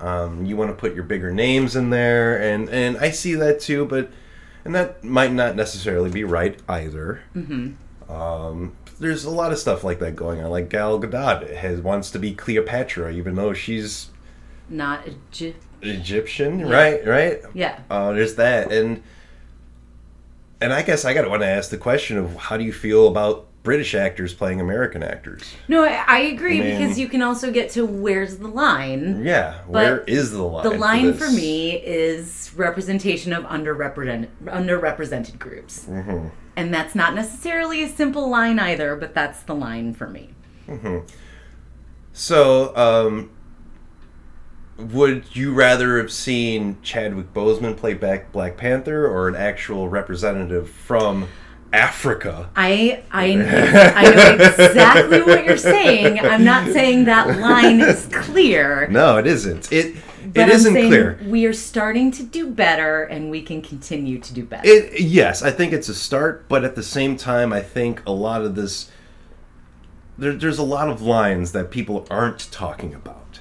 Um, 0.00 0.44
you 0.44 0.56
want 0.56 0.70
to 0.70 0.76
put 0.76 0.96
your 0.96 1.04
bigger 1.04 1.30
names 1.32 1.76
in 1.76 1.90
there, 1.90 2.42
and 2.42 2.68
and 2.68 2.98
I 2.98 3.12
see 3.12 3.36
that 3.36 3.60
too. 3.60 3.84
But 3.84 4.10
and 4.66 4.74
that 4.74 5.02
might 5.02 5.32
not 5.32 5.56
necessarily 5.56 6.10
be 6.10 6.24
right 6.24 6.58
either. 6.68 7.22
Mm-hmm. 7.34 8.12
Um, 8.12 8.76
there's 9.00 9.24
a 9.24 9.30
lot 9.30 9.52
of 9.52 9.58
stuff 9.58 9.84
like 9.84 9.98
that 10.00 10.16
going 10.16 10.40
on. 10.42 10.50
Like 10.50 10.68
Gal 10.68 11.00
Gadot 11.00 11.56
has 11.56 11.80
wants 11.80 12.10
to 12.12 12.18
be 12.18 12.34
Cleopatra, 12.34 13.12
even 13.12 13.34
though 13.34 13.52
she's 13.52 14.08
Not 14.68 15.06
J- 15.30 15.54
Egyptian, 15.82 16.66
right? 16.68 17.06
Right. 17.06 17.40
yeah. 17.54 17.80
Uh, 17.90 18.12
there's 18.12 18.36
that, 18.36 18.72
and 18.72 19.02
and 20.60 20.72
I 20.72 20.82
guess 20.82 21.04
I 21.04 21.14
got 21.14 21.22
to 21.22 21.28
want 21.28 21.42
to 21.42 21.48
ask 21.48 21.70
the 21.70 21.78
question 21.78 22.16
of 22.16 22.34
how 22.36 22.56
do 22.56 22.64
you 22.64 22.72
feel 22.72 23.08
about 23.08 23.46
British 23.66 23.96
actors 23.96 24.32
playing 24.32 24.60
American 24.60 25.02
actors. 25.02 25.42
No, 25.66 25.82
I, 25.84 26.04
I 26.06 26.18
agree 26.20 26.60
I 26.60 26.62
mean- 26.64 26.78
because 26.80 26.98
you 27.00 27.08
can 27.08 27.20
also 27.20 27.50
get 27.50 27.68
to 27.70 27.84
where's 27.84 28.36
the 28.38 28.46
line. 28.46 29.24
Yeah, 29.24 29.58
where 29.66 30.02
is 30.02 30.30
the 30.30 30.44
line? 30.44 30.62
The 30.62 30.78
line 30.78 31.06
this? 31.06 31.18
for 31.18 31.28
me 31.32 31.72
is 31.72 32.52
representation 32.54 33.32
of 33.32 33.42
underrepresented 33.44 34.28
underrepresented 34.44 35.40
groups, 35.40 35.84
Mm-hmm. 35.86 36.28
and 36.54 36.72
that's 36.72 36.94
not 36.94 37.16
necessarily 37.16 37.82
a 37.82 37.88
simple 37.88 38.30
line 38.30 38.60
either, 38.60 38.94
but 38.94 39.14
that's 39.14 39.42
the 39.42 39.54
line 39.54 39.92
for 39.94 40.08
me. 40.08 40.30
So, 42.12 42.74
um, 42.76 43.30
would 44.78 45.34
you 45.34 45.52
rather 45.52 45.98
have 45.98 46.12
seen 46.12 46.78
Chadwick 46.82 47.34
Boseman 47.34 47.76
play 47.76 47.94
back 47.94 48.30
Black 48.30 48.56
Panther 48.56 49.06
or 49.08 49.26
an 49.26 49.34
actual 49.34 49.88
representative 49.88 50.70
from 50.70 51.26
Africa? 51.76 52.50
I 52.56 53.02
I 53.10 53.26
I 53.94 54.14
know 54.14 54.44
exactly 54.44 55.22
what 55.22 55.44
you're 55.44 55.56
saying. 55.56 56.20
I'm 56.20 56.44
not 56.44 56.72
saying 56.72 57.04
that 57.04 57.38
line 57.38 57.80
is 57.80 58.08
clear. 58.10 58.88
No, 58.88 59.18
it 59.18 59.26
isn't. 59.26 59.70
It 59.70 59.96
But 60.32 60.48
it 60.48 60.54
isn't 60.54 60.72
clear. 60.72 61.20
We 61.26 61.44
are 61.46 61.52
starting 61.52 62.10
to 62.12 62.22
do 62.22 62.50
better, 62.50 63.04
and 63.04 63.30
we 63.30 63.42
can 63.42 63.60
continue 63.62 64.18
to 64.18 64.34
do 64.34 64.44
better. 64.44 64.66
It 64.66 65.00
yes, 65.00 65.42
I 65.42 65.50
think 65.50 65.72
it's 65.72 65.88
a 65.88 65.94
start, 65.94 66.48
but 66.48 66.64
at 66.64 66.74
the 66.74 66.82
same 66.82 67.16
time, 67.16 67.52
I 67.52 67.60
think 67.60 68.02
a 68.06 68.12
lot 68.12 68.42
of 68.42 68.54
this 68.54 68.90
there, 70.18 70.32
there's 70.32 70.58
a 70.58 70.64
lot 70.64 70.88
of 70.88 71.02
lines 71.02 71.52
that 71.52 71.70
people 71.70 72.06
aren't 72.10 72.50
talking 72.50 72.94
about, 72.94 73.40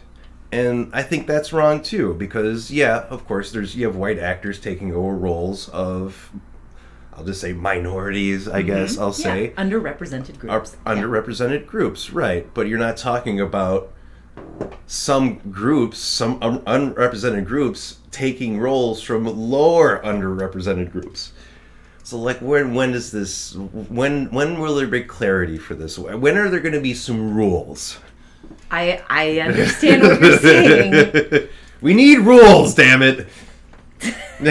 and 0.51 0.89
I 0.93 1.03
think 1.03 1.25
that's 1.25 1.53
wrong 1.53 1.81
too. 1.81 2.13
Because 2.15 2.69
yeah, 2.69 3.05
of 3.09 3.25
course, 3.25 3.51
there's 3.51 3.75
you 3.75 3.85
have 3.87 3.95
white 3.95 4.19
actors 4.19 4.59
taking 4.59 4.93
over 4.93 5.15
roles 5.15 5.69
of 5.69 6.31
I'll 7.17 7.23
just 7.23 7.41
say 7.41 7.53
minorities. 7.53 8.47
I 8.47 8.59
mm-hmm. 8.59 8.67
guess 8.67 8.97
I'll 8.97 9.13
say 9.13 9.49
yeah, 9.49 9.63
underrepresented 9.63 10.35
are 10.43 10.59
groups. 10.59 10.77
Yeah. 10.85 10.93
underrepresented 10.93 11.65
groups, 11.65 12.11
right? 12.11 12.51
But 12.53 12.67
you're 12.67 12.79
not 12.79 12.97
talking 12.97 13.39
about 13.39 13.91
some 14.87 15.39
groups, 15.51 15.97
some 15.97 16.37
un- 16.41 16.63
unrepresented 16.65 17.45
groups 17.45 17.99
taking 18.11 18.59
roles 18.59 19.01
from 19.01 19.25
lower 19.25 20.01
underrepresented 20.03 20.91
groups. 20.91 21.33
So, 22.03 22.19
like, 22.19 22.39
when 22.39 22.75
when 22.75 22.91
does 22.91 23.11
this? 23.11 23.55
When 23.55 24.29
when 24.31 24.59
will 24.59 24.75
there 24.75 24.87
be 24.87 25.01
clarity 25.01 25.57
for 25.57 25.73
this? 25.73 25.97
When 25.97 26.37
are 26.37 26.49
there 26.49 26.59
going 26.59 26.75
to 26.75 26.81
be 26.81 26.93
some 26.93 27.33
rules? 27.33 27.97
I 28.69 29.01
I 29.09 29.39
understand 29.39 30.03
what 30.03 30.21
you're 30.21 30.37
saying. 30.37 31.47
we 31.81 31.93
need 31.93 32.19
rules, 32.19 32.75
damn 32.75 33.01
it. 33.01 33.27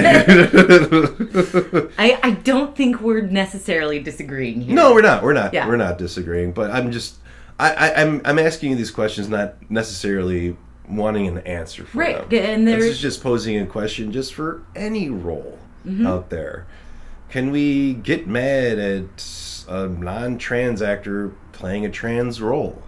I 1.99 2.19
I 2.23 2.31
don't 2.43 2.75
think 2.77 3.01
we're 3.01 3.21
necessarily 3.23 4.01
disagreeing 4.01 4.61
here. 4.63 4.75
No, 4.75 4.93
we're 4.95 5.03
not. 5.03 5.23
We're 5.23 5.33
not. 5.35 5.53
Yeah. 5.55 5.67
We're 5.69 5.77
not 5.77 5.99
disagreeing. 5.99 6.53
But 6.53 6.71
I'm 6.71 6.91
just, 6.93 7.17
I, 7.59 7.73
I, 7.73 8.03
I'm, 8.03 8.21
I'm 8.25 8.39
asking 8.39 8.71
you 8.71 8.77
these 8.77 8.91
questions, 8.91 9.29
not 9.29 9.55
necessarily 9.71 10.57
wanting 10.89 11.27
an 11.29 11.39
answer 11.39 11.85
for 11.85 11.99
Right, 11.99 12.29
them. 12.31 12.45
and 12.45 12.69
this 12.69 12.85
is 12.85 12.99
just 12.99 13.23
posing 13.23 13.59
a 13.59 13.67
question, 13.67 14.13
just 14.13 14.35
for 14.35 14.63
any 14.77 15.09
role 15.11 15.59
Mm-hmm. 15.87 16.07
out 16.07 16.31
there. 16.31 16.67
Can 17.29 17.51
we 17.51 17.93
get 17.93 18.27
mad 18.27 18.79
at 18.79 19.65
a 19.69 19.87
non-trans 19.87 20.81
actor 20.81 21.33
playing 21.53 21.85
a 21.85 21.91
trans 21.91 22.41
role? 22.41 22.83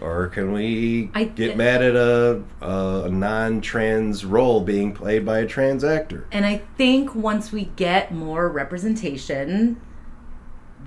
Or 0.00 0.28
can 0.28 0.52
we 0.52 1.10
I- 1.14 1.24
get 1.24 1.56
mad 1.56 1.82
at 1.82 1.94
a, 1.94 2.42
a, 2.62 3.02
a 3.04 3.08
non-trans 3.10 4.24
role 4.24 4.60
being 4.62 4.92
played 4.94 5.26
by 5.26 5.40
a 5.40 5.46
trans 5.46 5.84
actor? 5.84 6.26
And 6.32 6.46
I 6.46 6.62
think 6.78 7.14
once 7.14 7.52
we 7.52 7.66
get 7.76 8.12
more 8.12 8.48
representation, 8.48 9.80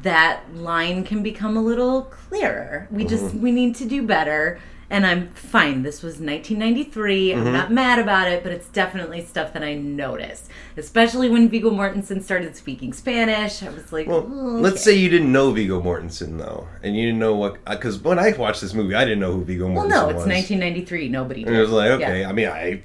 that 0.01 0.53
line 0.55 1.03
can 1.03 1.21
become 1.23 1.55
a 1.55 1.61
little 1.61 2.03
clearer. 2.03 2.87
We 2.91 3.05
just 3.05 3.25
Mm-hmm. 3.25 3.41
we 3.41 3.51
need 3.51 3.75
to 3.75 3.85
do 3.85 4.01
better. 4.01 4.59
And 4.89 5.05
I'm 5.05 5.29
fine. 5.33 5.83
This 5.83 6.03
was 6.03 6.19
1993. 6.19 7.29
Mm-hmm. 7.29 7.47
I'm 7.47 7.53
not 7.53 7.71
mad 7.71 7.99
about 7.99 8.27
it, 8.27 8.43
but 8.43 8.51
it's 8.51 8.67
definitely 8.69 9.23
stuff 9.25 9.53
that 9.53 9.63
I 9.63 9.73
noticed. 9.75 10.49
Especially 10.77 11.29
when 11.29 11.49
Viggo 11.49 11.71
Mortensen 11.71 12.21
started 12.21 12.55
speaking 12.55 12.93
Spanish. 12.93 13.63
I 13.63 13.69
was 13.69 13.91
like, 13.91 14.07
Well, 14.07 14.27
"Oh, 14.29 14.57
let's 14.59 14.83
say 14.83 14.93
you 14.93 15.09
didn't 15.09 15.31
know 15.31 15.51
Viggo 15.51 15.81
Mortensen 15.81 16.37
though, 16.37 16.67
and 16.83 16.95
you 16.95 17.05
didn't 17.07 17.19
know 17.19 17.35
what 17.35 17.63
because 17.65 17.99
when 17.99 18.19
I 18.19 18.33
watched 18.37 18.61
this 18.61 18.73
movie, 18.73 18.93
I 18.93 19.03
didn't 19.05 19.19
know 19.19 19.33
who 19.33 19.43
Viggo 19.43 19.67
Mortensen 19.67 19.75
was. 19.75 19.91
Well, 19.91 20.05
no, 20.05 20.09
it's 20.09 20.17
was. 20.17 20.27
1993. 20.27 21.09
Nobody 21.09 21.43
did. 21.43 21.47
And 21.47 21.57
it 21.57 21.61
was 21.61 21.71
like, 21.71 21.91
okay, 21.91 22.21
Yeah. 22.21 22.29
I 22.29 22.33
mean, 22.33 22.49
I 22.49 22.83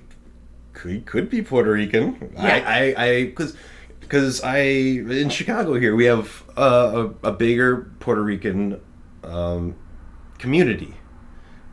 could 0.73 1.05
could 1.07 1.29
be 1.29 1.43
Puerto 1.43 1.73
Rican. 1.73 2.33
Yeah. 2.35 2.43
I, 2.45 2.61
I, 2.61 3.05
I, 3.05 3.25
because 3.25 3.57
because 4.01 4.43
I 4.43 4.59
in 4.59 5.29
Chicago 5.29 5.75
here 5.75 5.95
we 5.95 6.07
have 6.07 6.45
uh, 6.57 7.09
a, 7.23 7.29
a 7.29 7.33
bigger 7.33 7.91
Puerto 8.01 8.23
Rican 8.23 8.81
um, 9.25 9.75
community. 10.39 10.95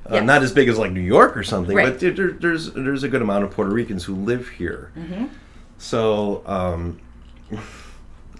Uh, 0.10 0.16
Yes. 0.16 0.24
Not 0.26 0.43
as 0.43 0.51
big 0.51 0.70
as 0.70 0.78
like 0.78 0.91
New 0.91 1.01
York 1.01 1.36
or 1.36 1.43
something, 1.43 1.76
Right. 1.76 1.86
but 1.89 1.99
there, 1.99 2.12
there- 2.12 2.32
there's 2.32 2.72
there's 2.74 3.03
a 3.03 3.10
good 3.10 3.22
amount 3.24 3.43
of 3.43 3.51
Puerto 3.51 3.72
Ricans 3.72 4.03
who 4.03 4.14
live 4.16 4.47
here. 4.49 4.91
Mm-hmm. 4.97 5.26
So 5.80 6.43
um, 6.45 6.99
I 7.51 7.56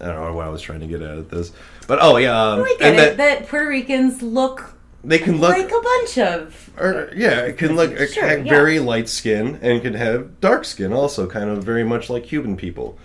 don't 0.06 0.14
know 0.24 0.32
what 0.34 0.46
I 0.46 0.50
was 0.50 0.62
trying 0.62 0.80
to 0.80 0.86
get 0.86 1.02
at 1.02 1.18
at 1.18 1.30
this, 1.30 1.52
but 1.86 1.98
oh 2.02 2.16
yeah, 2.18 2.38
um, 2.52 2.62
I 2.62 2.76
get 2.78 2.82
and 2.88 2.94
it. 3.00 3.16
that, 3.16 3.40
That 3.40 3.48
Puerto 3.48 3.68
Ricans 3.68 4.22
look 4.22 4.74
they 5.04 5.18
can 5.18 5.40
look 5.40 5.56
like 5.56 5.70
a 5.70 5.80
bunch 5.80 6.18
of. 6.18 6.70
or, 6.78 7.10
yeah, 7.14 7.42
it 7.42 7.58
can 7.58 7.76
look 7.76 7.96
Sure, 7.96 8.26
have 8.26 8.44
yeah. 8.44 8.50
very 8.52 8.80
light 8.80 9.08
skin 9.08 9.58
and 9.62 9.80
can 9.80 9.94
have 9.94 10.40
dark 10.40 10.64
skin 10.64 10.92
also, 10.92 11.28
kind 11.28 11.48
of 11.48 11.62
very 11.62 11.84
much 11.84 12.10
like 12.10 12.24
Cuban 12.24 12.56
people. 12.56 12.98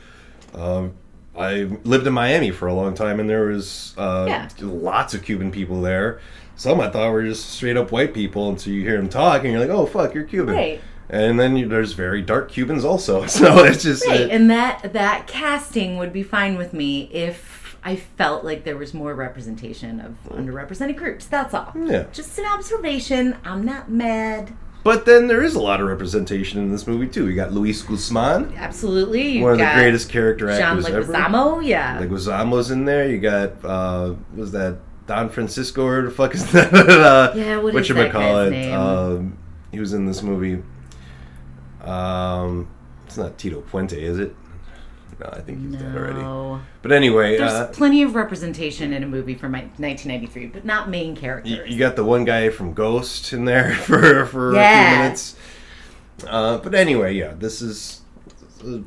Um, 0.55 0.93
I 1.37 1.69
lived 1.83 2.07
in 2.07 2.13
Miami 2.13 2.49
for 2.51 2.67
a 2.67 2.73
long 2.73 2.95
time, 2.95 3.19
and 3.19 3.29
there 3.29 3.45
was 3.45 3.93
uh, 3.99 4.25
Yeah. 4.27 4.49
lots 4.59 5.13
of 5.13 5.21
Cuban 5.23 5.51
people 5.51 5.81
there. 5.81 6.19
Some 6.61 6.79
I 6.79 6.91
thought 6.91 7.11
were 7.11 7.23
just 7.23 7.49
straight 7.49 7.75
up 7.75 7.91
white 7.91 8.13
people 8.13 8.47
until 8.47 8.71
you 8.71 8.83
hear 8.83 8.95
them 8.95 9.09
talk, 9.09 9.43
and 9.43 9.51
you're 9.51 9.59
like, 9.59 9.71
"Oh 9.71 9.87
fuck, 9.87 10.13
you're 10.13 10.25
Cuban." 10.25 10.53
Right. 10.53 10.79
And 11.09 11.39
then 11.39 11.57
you, 11.57 11.67
there's 11.67 11.93
very 11.93 12.21
dark 12.21 12.51
Cubans 12.51 12.85
also, 12.85 13.25
so 13.27 13.63
it's 13.63 13.81
just 13.81 14.05
Right, 14.05 14.21
uh, 14.21 14.27
and 14.27 14.47
that 14.51 14.93
that 14.93 15.25
casting 15.25 15.97
would 15.97 16.13
be 16.13 16.21
fine 16.21 16.59
with 16.59 16.71
me 16.71 17.09
if 17.11 17.75
I 17.83 17.95
felt 17.95 18.45
like 18.45 18.63
there 18.63 18.77
was 18.77 18.93
more 18.93 19.15
representation 19.15 19.99
of 19.99 20.15
underrepresented 20.29 20.97
groups. 20.97 21.25
That's 21.25 21.55
all. 21.55 21.73
Yeah. 21.75 22.05
Just 22.13 22.37
an 22.37 22.45
observation. 22.45 23.37
I'm 23.43 23.65
not 23.65 23.89
mad. 23.89 24.53
But 24.83 25.07
then 25.07 25.25
there 25.25 25.41
is 25.41 25.55
a 25.55 25.59
lot 25.59 25.81
of 25.81 25.87
representation 25.87 26.59
in 26.59 26.71
this 26.71 26.85
movie 26.85 27.07
too. 27.07 27.25
We 27.25 27.33
got 27.33 27.51
Luis 27.53 27.81
Guzman, 27.81 28.53
Absolutely. 28.55 29.29
You've 29.29 29.43
one 29.43 29.53
of 29.53 29.57
the 29.57 29.73
greatest 29.73 30.09
character 30.09 30.45
John 30.45 30.77
actors 30.77 30.85
ever. 30.85 31.11
John 31.11 31.31
Leguizamo. 31.33 31.65
Yeah. 31.65 31.99
Leguizamo's 31.99 32.69
in 32.69 32.85
there. 32.85 33.09
You 33.09 33.17
got 33.17 33.65
uh 33.65 34.13
was 34.35 34.51
that 34.51 34.77
Don 35.07 35.29
Francisco 35.29 35.85
or 35.85 36.03
the 36.03 36.11
fuck 36.11 36.33
is 36.35 36.51
that? 36.51 36.73
uh, 36.73 37.33
Yeah, 37.35 37.57
what 37.57 37.75
is 37.75 37.87
that 37.87 38.11
guy's 38.13 38.51
name? 38.51 38.73
Um, 38.73 39.37
he 39.71 39.79
was 39.79 39.93
in 39.93 40.05
this 40.05 40.21
movie. 40.21 40.61
Um, 41.83 42.67
it's 43.05 43.17
not 43.17 43.37
Tito 43.37 43.61
Puente, 43.61 43.97
is 43.97 44.19
it? 44.19 44.35
No, 45.19 45.27
I 45.33 45.41
think 45.41 45.59
he's 45.61 45.75
dead 45.79 45.95
already. 45.95 46.61
But 46.81 46.91
anyway, 46.91 47.37
There's 47.37 47.51
uh, 47.51 47.67
plenty 47.67 48.01
of 48.01 48.15
representation 48.15 48.91
in 48.93 49.03
a 49.03 49.07
movie 49.07 49.35
from 49.35 49.51
my 49.51 49.59
1993, 49.77 50.47
but 50.47 50.65
not 50.65 50.89
main 50.89 51.15
characters. 51.15 51.51
you, 51.51 51.63
you 51.65 51.77
got 51.77 51.95
the 51.95 52.03
one 52.03 52.25
guy 52.25 52.49
from 52.49 52.73
Ghost 52.73 53.31
in 53.33 53.45
there 53.45 53.73
for 53.85 54.25
for 54.25 54.49
a 54.51 54.53
few 54.53 54.59
minutes. 54.99 55.35
Uh, 56.27 56.57
but 56.57 56.73
anyway, 56.73 57.13
yeah, 57.13 57.33
this 57.37 57.61
is 57.61 58.01
a 58.65 58.81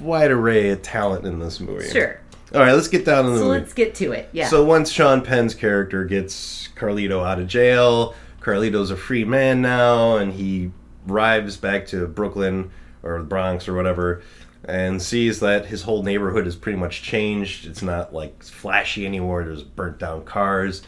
wide 0.00 0.30
array 0.30 0.70
of 0.70 0.80
talent 0.82 1.26
in 1.26 1.38
this 1.38 1.60
movie. 1.60 1.88
Sure. 1.90 2.18
All 2.54 2.60
right, 2.60 2.72
let's 2.72 2.88
get 2.88 3.04
down 3.04 3.24
to 3.24 3.30
the 3.30 3.38
So 3.38 3.44
movie. 3.46 3.58
let's 3.60 3.72
get 3.72 3.94
to 3.96 4.12
it. 4.12 4.28
Yeah. 4.32 4.48
So 4.48 4.64
once 4.64 4.90
Sean 4.90 5.22
Penn's 5.22 5.54
character 5.54 6.04
gets 6.04 6.68
Carlito 6.76 7.26
out 7.26 7.38
of 7.38 7.46
jail, 7.46 8.14
Carlito's 8.40 8.90
a 8.90 8.96
free 8.96 9.24
man 9.24 9.62
now, 9.62 10.16
and 10.18 10.32
he 10.32 10.70
arrives 11.08 11.56
back 11.56 11.86
to 11.88 12.06
Brooklyn 12.06 12.70
or 13.02 13.18
the 13.18 13.24
Bronx 13.24 13.68
or 13.68 13.74
whatever, 13.74 14.22
and 14.64 15.00
sees 15.00 15.40
that 15.40 15.66
his 15.66 15.82
whole 15.82 16.02
neighborhood 16.02 16.44
has 16.44 16.54
pretty 16.54 16.78
much 16.78 17.02
changed. 17.02 17.66
It's 17.66 17.82
not 17.82 18.12
like 18.12 18.42
flashy 18.42 19.06
anymore. 19.06 19.44
There's 19.44 19.62
burnt 19.64 19.98
down 19.98 20.24
cars. 20.24 20.82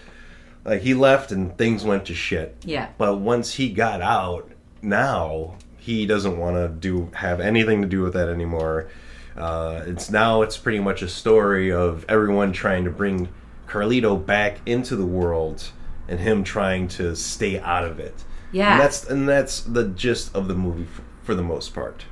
Like 0.65 0.83
he 0.83 0.95
left 0.95 1.33
and 1.33 1.57
things 1.59 1.85
went 1.85 2.05
to 2.07 2.15
shit. 2.15 2.57
yeah. 2.65 2.89
But 2.99 3.17
once 3.19 3.55
he 3.55 3.71
got 3.71 4.01
out, 4.03 4.51
now 4.83 5.57
he 5.79 6.07
doesn't 6.07 6.39
want 6.39 6.57
to 6.57 6.69
do 6.69 7.11
have 7.15 7.41
anything 7.41 7.83
to 7.83 7.89
do 7.89 8.01
with 8.03 8.13
that 8.15 8.29
anymore. 8.29 8.89
Uh, 9.37 9.83
it's 9.87 10.11
now 10.11 10.43
it's 10.43 10.57
pretty 10.57 10.79
much 10.79 11.03
a 11.03 11.09
story 11.09 11.73
of 11.73 12.05
everyone 12.09 12.53
trying 12.53 12.85
to 12.85 12.91
bring 12.91 13.29
Carlito 13.67 14.25
back 14.25 14.59
into 14.67 14.95
the 14.97 15.07
world 15.07 15.71
and 16.09 16.21
him 16.21 16.45
trying 16.45 16.87
to 16.89 17.17
stay 17.17 17.59
out 17.59 17.85
of 17.85 17.99
it. 17.99 18.25
Yeah. 18.53 18.73
and 18.73 18.81
that's 18.81 19.05
and 19.05 19.29
that's 19.29 19.61
the 19.63 19.89
gist 19.89 20.35
of 20.35 20.47
the 20.47 20.55
movie 20.55 20.85
f- 20.85 21.03
for 21.25 21.35
the 21.35 21.43
most 21.43 21.75
part. 21.75 22.05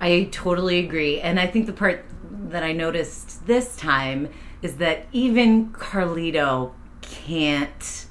I 0.00 0.28
totally 0.30 0.78
agree. 0.80 1.20
And 1.20 1.40
I 1.40 1.46
think 1.46 1.66
the 1.66 1.72
part 1.72 2.04
that 2.30 2.62
I 2.62 2.72
noticed 2.72 3.46
this 3.46 3.74
time 3.76 4.28
is 4.60 4.76
that 4.76 5.06
even 5.12 5.72
Carlito 5.72 6.72
can't, 7.00 8.06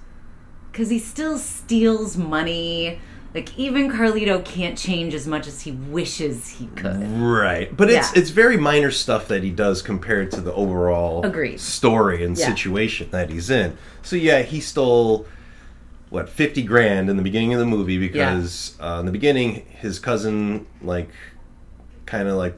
because 0.71 0.89
he 0.89 0.99
still 0.99 1.37
steals 1.37 2.17
money. 2.17 2.99
Like 3.37 3.55
even 3.55 3.91
Carlito 3.91 4.43
can't 4.43 4.75
change 4.75 5.13
as 5.13 5.27
much 5.27 5.45
as 5.45 5.61
he 5.61 5.71
wishes 5.71 6.49
he 6.49 6.65
could. 6.75 7.07
Right, 7.19 7.69
but 7.77 7.87
it's 7.87 8.11
Yeah. 8.11 8.19
it's 8.19 8.31
very 8.31 8.57
minor 8.57 8.89
stuff 8.89 9.27
that 9.27 9.43
he 9.43 9.51
does 9.51 9.83
compared 9.83 10.31
to 10.31 10.41
the 10.41 10.51
overall 10.55 11.23
Agreed. 11.23 11.59
story 11.59 12.23
and 12.25 12.35
Yeah. 12.35 12.47
situation 12.47 13.09
that 13.11 13.29
he's 13.29 13.51
in. 13.51 13.77
So 14.01 14.15
yeah, 14.15 14.41
he 14.41 14.59
stole 14.59 15.27
what 16.09 16.29
fifty 16.29 16.63
grand 16.63 17.11
in 17.11 17.17
the 17.17 17.21
beginning 17.21 17.53
of 17.53 17.59
the 17.59 17.67
movie 17.67 17.99
because 17.99 18.75
uh, 18.79 18.97
in 19.01 19.05
the 19.05 19.11
beginning 19.11 19.67
his 19.69 19.99
cousin 19.99 20.65
like 20.81 21.09
kind 22.07 22.27
of 22.27 22.37
like 22.37 22.57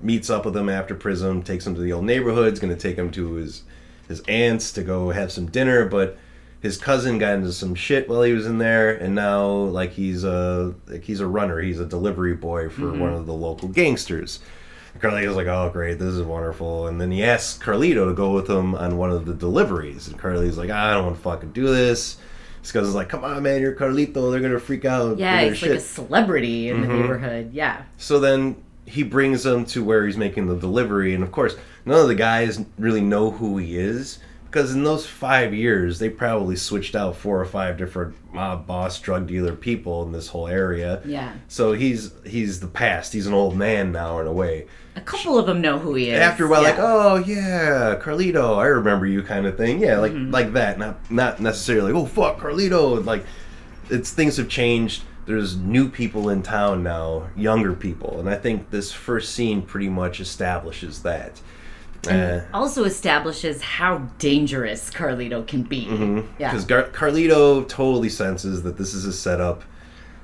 meets 0.00 0.30
up 0.30 0.46
with 0.46 0.56
him 0.56 0.70
after 0.70 0.94
prison, 0.94 1.42
takes 1.42 1.66
him 1.66 1.74
to 1.74 1.82
the 1.82 1.92
old 1.92 2.04
neighborhood, 2.06 2.54
is 2.54 2.60
going 2.60 2.74
to 2.74 2.80
take 2.80 2.96
him 2.96 3.10
to 3.10 3.34
his 3.34 3.64
his 4.08 4.22
aunt's 4.26 4.72
to 4.72 4.82
go 4.82 5.10
have 5.10 5.30
some 5.30 5.50
dinner, 5.50 5.84
but 5.84 6.16
his 6.64 6.78
cousin 6.78 7.18
got 7.18 7.34
into 7.34 7.52
some 7.52 7.74
shit 7.74 8.08
while 8.08 8.22
he 8.22 8.32
was 8.32 8.46
in 8.46 8.56
there, 8.56 8.94
and 8.96 9.14
now 9.14 9.44
like 9.46 9.92
he's 9.92 10.24
a 10.24 10.74
like 10.86 11.04
he's 11.04 11.20
a 11.20 11.26
runner, 11.26 11.60
he's 11.60 11.78
a 11.78 11.84
delivery 11.84 12.34
boy 12.34 12.70
for 12.70 12.90
one 12.90 13.12
of 13.12 13.26
the 13.26 13.34
local 13.34 13.68
gangsters. 13.68 14.40
Carlito's 14.98 15.36
like, 15.36 15.46
oh 15.48 15.68
great, 15.70 15.98
this 15.98 16.14
is 16.14 16.22
wonderful, 16.22 16.86
and 16.86 16.98
then 17.00 17.10
he 17.10 17.22
asks 17.22 17.62
Carlito 17.62 18.08
to 18.08 18.14
go 18.14 18.30
with 18.32 18.48
him 18.48 18.74
on 18.76 18.96
one 18.96 19.10
of 19.10 19.26
the 19.26 19.34
deliveries, 19.34 20.08
and 20.08 20.18
Carlito's 20.18 20.56
like, 20.56 20.70
I 20.70 20.94
don't 20.94 21.04
want 21.04 21.16
to 21.16 21.22
fucking 21.22 21.52
do 21.52 21.66
this. 21.66 22.16
His 22.62 22.72
cousin's 22.72 22.94
like, 22.94 23.10
come 23.10 23.24
on, 23.24 23.42
man, 23.42 23.60
you're 23.60 23.74
Carlito, 23.74 24.32
they're 24.32 24.40
gonna 24.40 24.58
freak 24.58 24.86
out. 24.86 25.18
Yeah, 25.18 25.42
They're 25.42 25.50
he's 25.52 25.60
gonna 25.60 25.72
like 25.74 25.80
a 25.82 25.84
celebrity 25.84 26.68
in 26.70 26.78
Mm-hmm. 26.78 26.88
the 26.88 26.96
neighborhood. 26.98 27.50
Yeah. 27.52 27.82
So 27.98 28.18
then 28.20 28.56
he 28.86 29.02
brings 29.02 29.42
them 29.42 29.64
to 29.66 29.84
where 29.84 30.06
he's 30.06 30.16
making 30.16 30.46
the 30.46 30.56
delivery, 30.56 31.14
and 31.14 31.22
of 31.22 31.30
course, 31.30 31.56
none 31.84 32.00
of 32.00 32.08
the 32.08 32.14
guys 32.14 32.64
really 32.78 33.02
know 33.02 33.30
who 33.32 33.58
he 33.58 33.76
is 33.76 34.18
because 34.54 34.72
in 34.72 34.84
those 34.84 35.04
five 35.04 35.52
years, 35.52 35.98
they 35.98 36.08
probably 36.08 36.54
switched 36.54 36.94
out 36.94 37.16
four 37.16 37.40
or 37.40 37.44
five 37.44 37.76
different 37.76 38.14
mob 38.32 38.68
boss, 38.68 39.00
drug 39.00 39.26
dealer 39.26 39.56
people 39.56 40.04
in 40.04 40.12
this 40.12 40.28
whole 40.28 40.46
area. 40.46 41.02
Yeah. 41.04 41.32
So 41.48 41.72
he's 41.72 42.12
he's 42.24 42.60
the 42.60 42.68
past. 42.68 43.12
He's 43.12 43.26
an 43.26 43.34
old 43.34 43.56
man 43.56 43.90
now 43.90 44.20
in 44.20 44.28
a 44.28 44.32
way. 44.32 44.68
A 44.94 45.00
couple 45.00 45.36
of 45.36 45.46
them 45.46 45.60
know 45.60 45.80
who 45.80 45.96
he 45.96 46.10
is. 46.10 46.20
After 46.20 46.46
a 46.46 46.48
while, 46.48 46.62
yeah. 46.62 46.68
like, 46.68 46.78
oh 46.78 47.16
yeah, 47.16 47.98
Carlito, 48.00 48.56
I 48.58 48.66
remember 48.66 49.06
you, 49.06 49.24
kind 49.24 49.44
of 49.44 49.56
thing. 49.56 49.80
Yeah, 49.80 49.98
like 49.98 50.12
Mm-hmm. 50.12 50.30
like 50.30 50.52
that. 50.52 50.78
Not 50.78 51.10
not 51.10 51.40
necessarily. 51.40 51.90
Oh 51.92 52.06
fuck, 52.06 52.38
Carlito. 52.38 53.04
Like 53.04 53.24
it's 53.90 54.12
things 54.12 54.36
have 54.36 54.48
changed. 54.48 55.02
There's 55.26 55.56
new 55.56 55.88
people 55.88 56.28
in 56.28 56.42
town 56.44 56.84
now, 56.84 57.28
younger 57.34 57.72
people, 57.72 58.20
and 58.20 58.30
I 58.30 58.36
think 58.36 58.70
this 58.70 58.92
first 58.92 59.32
scene 59.32 59.62
pretty 59.62 59.88
much 59.88 60.20
establishes 60.20 61.02
that. 61.02 61.40
Uh, 62.08 62.44
also 62.52 62.84
establishes 62.84 63.62
how 63.62 63.98
dangerous 64.18 64.90
Carlito 64.90 65.46
can 65.46 65.62
be. 65.62 65.86
Mm-hmm. 65.86 66.32
Yeah. 66.38 66.50
because 66.50 66.64
Gar- 66.64 66.90
Carlito 66.90 67.68
totally 67.68 68.08
senses 68.08 68.62
that 68.62 68.76
this 68.76 68.94
is 68.94 69.04
a 69.04 69.12
setup, 69.12 69.62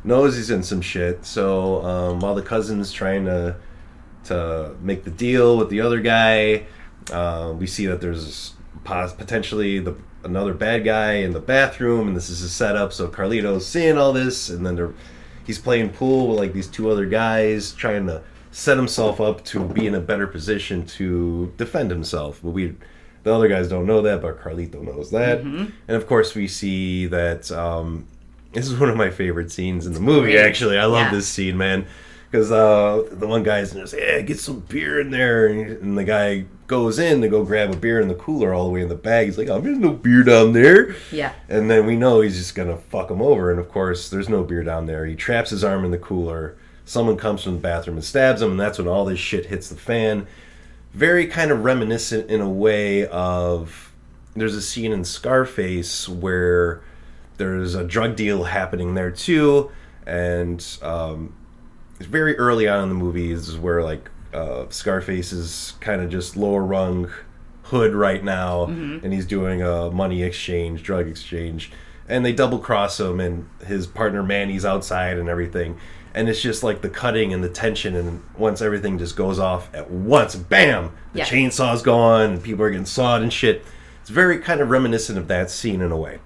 knows 0.05 0.37
he's 0.37 0.51
in 0.51 0.63
some 0.63 0.81
shit. 0.81 1.25
So 1.25 1.85
um, 1.85 2.21
while 2.21 2.35
the 2.35 2.43
cousin's 2.43 2.93
trying 2.93 3.25
to 3.27 3.57
to 4.25 4.77
make 4.83 5.05
the 5.05 5.11
deal 5.11 5.57
with 5.57 5.71
the 5.71 5.81
other 5.81 6.01
guy, 6.01 6.67
uh, 7.11 7.55
we 7.57 7.67
see 7.67 7.87
that 7.87 8.01
there's 8.01 8.55
pos- 8.85 9.15
potentially 9.15 9.79
the 9.79 9.97
another 10.23 10.53
bad 10.53 10.85
guy 10.85 11.15
in 11.15 11.33
the 11.33 11.41
bathroom, 11.41 12.09
and 12.09 12.17
this 12.17 12.29
is 12.29 12.43
a 12.43 12.49
setup. 12.49 12.93
So 12.93 13.09
Carlito's 13.09 13.67
seeing 13.67 13.97
all 13.97 14.13
this, 14.13 14.51
and 14.51 14.65
then 14.67 14.77
they're, 14.77 14.93
he's 15.45 15.59
playing 15.59 15.91
pool 15.91 16.29
with 16.29 16.39
like 16.39 16.53
these 16.53 16.67
two 16.67 16.91
other 16.91 17.07
guys, 17.07 17.73
trying 17.73 18.07
to 18.07 18.23
set 18.51 18.77
himself 18.77 19.21
up 19.21 19.45
to 19.47 19.65
be 19.65 19.87
in 19.87 19.95
a 19.95 20.01
better 20.01 20.27
position 20.27 20.85
to 20.85 21.53
defend 21.57 21.91
himself. 21.91 22.41
But 22.43 22.51
we, 22.51 22.75
the 23.23 23.33
other 23.35 23.49
guys 23.49 23.69
don't 23.69 23.87
know 23.87 24.03
that, 24.03 24.23
but 24.23 24.41
Carlito 24.41 24.83
knows 24.83 25.11
that. 25.13 25.41
And 25.41 25.73
of 25.89 26.07
course, 26.07 26.35
we 26.35 26.49
see 26.49 27.07
that 27.07 27.51
um, 27.53 28.07
this 28.53 28.67
is 28.69 28.79
one 28.79 28.89
of 28.89 28.97
my 28.97 29.11
favorite 29.11 29.53
scenes 29.53 29.87
in 29.87 29.93
the 29.93 30.01
movie. 30.01 30.33
great. 30.33 30.45
Actually, 30.45 30.79
I 30.79 30.85
love 30.87 31.07
Yeah. 31.07 31.11
this 31.13 31.29
scene, 31.29 31.57
man. 31.57 31.87
Because 32.31 32.53
uh, 32.53 33.09
the 33.11 33.27
one 33.27 33.43
guy's 33.43 33.73
just, 33.73 33.93
yeah, 33.97 34.21
get 34.21 34.39
some 34.39 34.61
beer 34.61 35.01
in 35.01 35.11
there. 35.11 35.47
And 35.49 35.99
the 35.99 36.05
guy 36.05 36.45
goes 36.69 37.01
in 37.01 37.21
to 37.23 37.29
go 37.29 37.45
grab 37.45 37.73
a 37.73 37.77
beer 37.77 38.01
in 38.01 38.07
the 38.07 38.15
cooler 38.15 38.55
all 38.55 38.65
the 38.67 38.71
way 38.71 38.83
in 38.83 38.89
the 38.89 38.95
bag. 38.95 39.27
He's 39.27 39.37
like, 39.37 39.49
oh, 39.49 39.61
there's 39.61 39.79
no 39.79 39.91
beer 39.93 40.23
down 40.23 40.53
there. 40.53 40.95
Yeah. 41.11 41.33
And 41.49 41.69
then 41.69 41.87
we 41.87 41.97
know 41.97 42.21
he's 42.21 42.37
just 42.39 42.55
going 42.55 42.69
to 42.69 42.77
fuck 42.77 43.11
him 43.11 43.21
over. 43.21 43.51
And 43.51 43.59
of 43.59 43.69
course, 43.69 44.11
there's 44.11 44.29
no 44.29 44.45
beer 44.45 44.63
down 44.63 44.87
there. 44.87 45.07
He 45.07 45.17
traps 45.17 45.51
his 45.51 45.65
arm 45.65 45.85
in 45.85 45.91
the 45.91 45.99
cooler. 45.99 46.57
Someone 46.91 47.17
comes 47.17 47.45
from 47.45 47.53
the 47.53 47.61
bathroom 47.61 47.99
and 47.99 48.05
stabs 48.05 48.43
him. 48.43 48.51
And 48.51 48.59
that's 48.59 48.77
when 48.77 48.89
all 48.89 49.05
this 49.05 49.21
shit 49.21 49.47
hits 49.47 49.69
the 49.69 49.77
fan. 49.77 50.27
Very 50.93 51.29
kind 51.29 51.53
of 51.53 51.63
reminiscent 51.63 52.29
in 52.29 52.41
a 52.41 52.51
way 52.51 53.07
of. 53.07 53.93
There's 54.35 54.57
a 54.57 54.63
scene 54.63 54.91
in 54.91 55.05
Scarface 55.05 56.09
where 56.09 56.83
there's 57.37 57.77
a 57.77 57.85
drug 57.85 58.17
deal 58.17 58.43
happening 58.43 58.95
there 58.95 59.13
too. 59.13 59.71
And 60.05 60.67
um, 60.83 61.37
it's 62.01 62.09
very 62.09 62.37
early 62.39 62.67
on 62.67 62.83
in 62.83 62.89
the 62.89 62.97
movie 62.97 63.31
is 63.31 63.57
where 63.57 63.85
like 63.85 64.11
uh, 64.35 64.65
Scarface 64.71 65.33
is 65.33 65.75
kind 65.79 66.03
of 66.03 66.11
just 66.11 66.37
lower 66.37 66.65
rung 66.65 67.09
hood 67.65 67.95
right 67.95 68.25
now, 68.25 68.65
and 69.05 69.13
he's 69.13 69.27
doing 69.27 69.63
a 69.63 69.93
money 69.93 70.25
exchange, 70.25 70.83
drug 70.83 71.07
exchange, 71.07 71.71
and 72.09 72.27
they 72.27 72.33
double 72.33 72.59
cross 72.59 72.99
him, 72.99 73.21
and 73.21 73.49
his 73.65 73.87
partner 73.87 74.25
Manny's 74.25 74.65
outside 74.65 75.19
and 75.19 75.29
everything, 75.29 75.79
and 76.15 76.29
it's 76.29 76.41
just 76.41 76.63
like 76.63 76.83
the 76.83 76.89
cutting 76.89 77.33
and 77.33 77.43
the 77.45 77.49
tension, 77.49 77.95
and 77.97 78.23
once 78.37 78.61
everything 78.63 78.99
just 78.99 79.17
goes 79.17 79.39
off 79.39 79.69
at 79.75 79.91
once, 79.91 80.35
bam, 80.37 80.91
the 81.13 81.21
Yeah. 81.21 81.25
chainsaw's 81.25 81.83
gone, 81.83 82.31
and 82.33 82.43
people 82.43 82.65
are 82.65 82.71
getting 82.71 82.87
sawed 82.87 83.23
and 83.23 83.33
shit. 83.33 83.65
It's 84.01 84.11
very 84.11 84.39
kind 84.39 84.61
of 84.61 84.71
reminiscent 84.71 85.19
of 85.19 85.29
that 85.29 85.51
scene 85.51 85.81
in 85.81 85.93
a 85.93 85.97
way. 85.97 86.19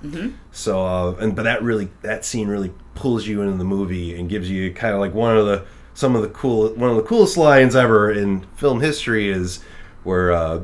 So, 0.53 0.87
uh, 0.87 1.11
and 1.21 1.35
but 1.35 1.43
that 1.43 1.63
really 1.63 1.91
that 2.03 2.25
scene 2.25 2.49
really 2.49 2.73
pulls 2.95 3.27
you 3.27 3.43
into 3.43 3.57
the 3.59 3.65
movie 3.65 4.17
and 4.19 4.29
gives 4.29 4.49
you 4.49 4.73
kind 4.73 4.95
of 4.95 5.01
like 5.01 5.13
one 5.15 5.37
of 5.37 5.45
the 5.47 5.65
some 5.93 6.15
of 6.17 6.23
the 6.23 6.29
cool 6.29 6.69
one 6.75 6.91
of 6.91 6.97
the 6.97 7.03
coolest 7.03 7.37
lines 7.37 7.75
ever 7.77 8.11
in 8.11 8.47
film 8.57 8.81
history 8.81 9.29
is 9.29 9.61
where 10.05 10.31
uh, 10.33 10.61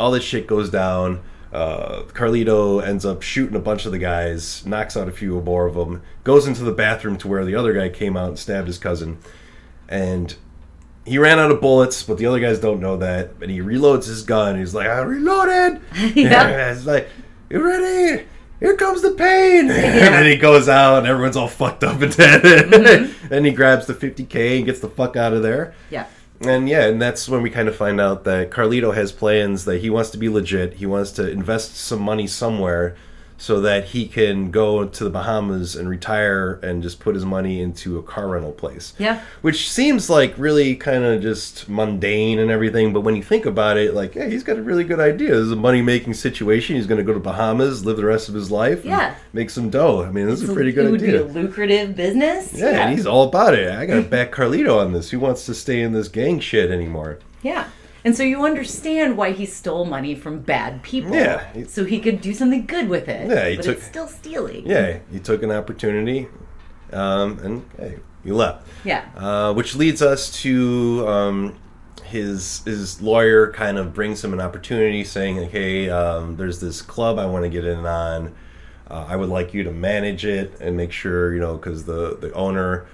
all 0.00 0.10
this 0.10 0.24
shit 0.24 0.46
goes 0.46 0.68
down. 0.70 1.20
Uh, 1.54 2.02
Carlito 2.08 2.84
ends 2.84 3.06
up 3.06 3.22
shooting 3.22 3.54
a 3.54 3.60
bunch 3.60 3.86
of 3.86 3.92
the 3.92 3.98
guys, 3.98 4.66
knocks 4.66 4.96
out 4.96 5.08
a 5.08 5.12
few 5.12 5.40
more 5.40 5.66
of 5.66 5.74
them, 5.74 6.02
goes 6.24 6.48
into 6.48 6.64
the 6.64 6.72
bathroom 6.72 7.16
to 7.18 7.28
where 7.28 7.44
the 7.44 7.54
other 7.54 7.72
guy 7.72 7.88
came 7.88 8.16
out 8.16 8.28
and 8.28 8.38
stabbed 8.38 8.66
his 8.66 8.76
cousin, 8.76 9.18
and 9.88 10.34
he 11.06 11.16
ran 11.16 11.38
out 11.38 11.52
of 11.52 11.60
bullets, 11.60 12.02
but 12.02 12.18
the 12.18 12.26
other 12.26 12.40
guys 12.40 12.58
don't 12.58 12.80
know 12.80 12.96
that. 12.96 13.30
And 13.40 13.52
he 13.52 13.60
reloads 13.60 14.06
his 14.06 14.22
gun. 14.22 14.58
He's 14.58 14.74
like, 14.74 14.88
"I 14.88 14.98
reloaded." 15.00 15.80
Yeah. 16.16 16.72
It's 16.72 16.86
like, 16.86 17.08
"You 17.50 17.64
ready? 17.64 18.24
Here 18.58 18.76
comes 18.76 19.02
the 19.02 19.12
pain." 19.12 19.70
and 19.70 19.70
then 19.70 20.26
he 20.26 20.36
goes 20.36 20.68
out, 20.68 20.98
and 20.98 21.06
everyone's 21.06 21.36
all 21.36 21.46
fucked 21.46 21.84
up 21.84 22.00
and 22.02 22.16
dead. 22.16 22.42
Mm-hmm. 22.42 23.32
and 23.32 23.46
he 23.46 23.52
grabs 23.52 23.86
the 23.86 23.94
50k 23.94 24.56
and 24.56 24.66
gets 24.66 24.80
the 24.80 24.88
fuck 24.88 25.16
out 25.16 25.32
of 25.32 25.42
there. 25.42 25.74
Yeah. 25.90 26.06
And 26.46 26.68
yeah, 26.68 26.86
and 26.86 27.00
that's 27.00 27.28
when 27.28 27.42
we 27.42 27.50
kind 27.50 27.68
of 27.68 27.76
find 27.76 28.00
out 28.00 28.24
that 28.24 28.50
Carlito 28.50 28.94
has 28.94 29.12
plans 29.12 29.64
that 29.64 29.78
he 29.78 29.90
wants 29.90 30.10
to 30.10 30.18
be 30.18 30.28
legit. 30.28 30.74
He 30.74 30.86
wants 30.86 31.10
to 31.12 31.30
invest 31.30 31.76
some 31.76 32.00
money 32.00 32.26
somewhere 32.26 32.96
so 33.36 33.60
that 33.60 33.86
he 33.86 34.06
can 34.06 34.50
go 34.50 34.84
to 34.84 35.04
the 35.04 35.10
Bahamas 35.10 35.74
and 35.74 35.88
retire 35.88 36.60
and 36.62 36.82
just 36.82 37.00
put 37.00 37.14
his 37.14 37.24
money 37.24 37.60
into 37.60 37.98
a 37.98 38.02
car 38.02 38.28
rental 38.28 38.52
place. 38.52 38.94
Yeah. 38.98 39.20
Which 39.42 39.68
seems 39.70 40.08
like 40.08 40.34
really 40.38 40.76
kind 40.76 41.04
of 41.04 41.20
just 41.20 41.68
mundane 41.68 42.38
and 42.38 42.50
everything, 42.50 42.92
but 42.92 43.00
when 43.00 43.16
you 43.16 43.22
think 43.22 43.44
about 43.44 43.76
it, 43.76 43.92
like, 43.92 44.14
yeah, 44.14 44.26
he's 44.26 44.44
got 44.44 44.56
a 44.56 44.62
really 44.62 44.84
good 44.84 45.00
idea. 45.00 45.30
This 45.30 45.38
is 45.46 45.52
a 45.52 45.56
money 45.56 45.82
making 45.82 46.14
situation. 46.14 46.76
He's 46.76 46.86
going 46.86 46.98
to 46.98 47.04
go 47.04 47.12
to 47.12 47.20
Bahamas, 47.20 47.84
live 47.84 47.96
the 47.96 48.04
rest 48.04 48.28
of 48.28 48.34
his 48.34 48.50
life, 48.50 48.84
Yeah. 48.84 49.14
make 49.32 49.50
some 49.50 49.68
dough. 49.68 50.04
I 50.04 50.10
mean, 50.10 50.26
this 50.26 50.40
is 50.40 50.48
a 50.48 50.52
pretty 50.54 50.70
it 50.70 50.74
good 50.74 50.90
would 50.92 51.02
idea. 51.02 51.24
be 51.24 51.28
a 51.38 51.42
lucrative 51.42 51.96
business. 51.96 52.52
Yeah, 52.54 52.86
and 52.86 52.94
he's 52.94 53.06
all 53.06 53.28
about 53.28 53.54
it. 53.54 53.70
I 53.72 53.84
gotta 53.84 54.02
back 54.08 54.30
Carlito 54.32 54.78
on 54.80 54.92
this. 54.92 55.10
Who 55.10 55.18
wants 55.18 55.44
to 55.46 55.54
stay 55.54 55.82
in 55.82 55.92
this 55.92 56.08
gang 56.08 56.38
shit 56.40 56.70
anymore? 56.70 57.18
Yeah. 57.42 57.68
And 58.04 58.14
so 58.14 58.22
you 58.22 58.44
understand 58.44 59.16
why 59.16 59.32
he 59.32 59.46
stole 59.46 59.86
money 59.86 60.14
from 60.14 60.40
bad 60.40 60.82
people. 60.82 61.14
Yeah. 61.14 61.64
So 61.68 61.84
he 61.84 62.00
could 62.00 62.20
do 62.20 62.34
something 62.34 62.66
good 62.66 62.88
with 62.88 63.08
it. 63.08 63.30
Yeah, 63.30 63.48
he 63.48 63.56
but 63.56 63.64
took- 63.64 63.76
it's 63.78 63.86
still 63.86 64.08
stealing. 64.08 64.66
Yeah, 64.66 64.98
he 65.10 65.18
took 65.20 65.42
an 65.42 65.50
opportunity, 65.50 66.28
um, 66.92 67.38
and 67.42 67.64
hey, 67.78 67.98
he 68.22 68.30
left. 68.30 68.66
Yeah. 68.84 69.04
Uh, 69.16 69.54
which 69.54 69.74
leads 69.74 70.02
us 70.02 70.30
to 70.42 71.04
um, 71.08 71.56
his 72.04 72.62
his 72.66 73.00
lawyer 73.00 73.50
kind 73.52 73.78
of 73.78 73.94
brings 73.94 74.22
him 74.22 74.34
an 74.34 74.40
opportunity, 74.40 75.02
saying, 75.02 75.38
like, 75.38 75.50
"Hey, 75.50 75.88
um, 75.88 76.36
there's 76.36 76.60
this 76.60 76.82
club 76.82 77.18
I 77.18 77.24
want 77.26 77.44
to 77.44 77.48
get 77.48 77.64
in 77.64 77.86
on. 77.86 78.34
Uh, 78.90 79.06
I 79.08 79.16
would 79.16 79.30
like 79.30 79.54
you 79.54 79.64
to 79.64 79.70
manage 79.70 80.26
it 80.26 80.60
and 80.60 80.76
make 80.76 80.92
sure 80.92 81.32
you 81.32 81.40
know 81.40 81.56
because 81.56 81.84
the 81.84 82.18
the 82.20 82.30
owner 82.34 82.86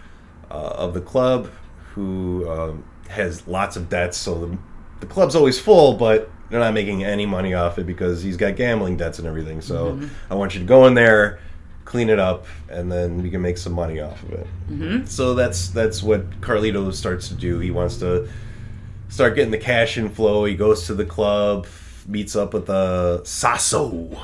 uh, 0.50 0.54
of 0.76 0.94
the 0.94 1.00
club 1.00 1.50
who 1.94 2.48
um, 2.48 2.84
has 3.08 3.48
lots 3.48 3.76
of 3.76 3.88
debts, 3.88 4.16
so 4.16 4.34
the 4.46 4.58
the 5.00 5.06
club's 5.06 5.34
always 5.34 5.58
full, 5.58 5.94
but 5.94 6.30
they're 6.50 6.60
not 6.60 6.74
making 6.74 7.04
any 7.04 7.26
money 7.26 7.54
off 7.54 7.78
it 7.78 7.86
because 7.86 8.22
he's 8.22 8.36
got 8.36 8.56
gambling 8.56 8.96
debts 8.96 9.18
and 9.18 9.26
everything. 9.28 9.60
So 9.60 10.00
I 10.30 10.34
want 10.34 10.54
you 10.54 10.60
to 10.60 10.66
go 10.66 10.86
in 10.86 10.94
there, 10.94 11.38
clean 11.84 12.08
it 12.08 12.18
up, 12.18 12.46
and 12.68 12.90
then 12.90 13.22
we 13.22 13.30
can 13.30 13.40
make 13.40 13.56
some 13.58 13.72
money 13.72 14.00
off 14.00 14.22
of 14.24 14.32
it. 14.32 14.46
So 15.08 15.34
that's 15.34 15.68
that's 15.68 16.02
what 16.02 16.40
Carlito 16.40 16.92
starts 16.92 17.28
to 17.28 17.34
do. 17.34 17.58
He 17.60 17.70
wants 17.70 17.98
to 17.98 18.28
start 19.08 19.34
getting 19.34 19.50
the 19.52 19.58
cash 19.58 19.96
inflow. 19.98 20.44
He 20.44 20.54
goes 20.54 20.86
to 20.86 20.94
the 20.94 21.04
club, 21.04 21.66
meets 22.06 22.34
up 22.36 22.52
with 22.54 22.68
uh, 22.70 23.24
Sasso, 23.24 24.16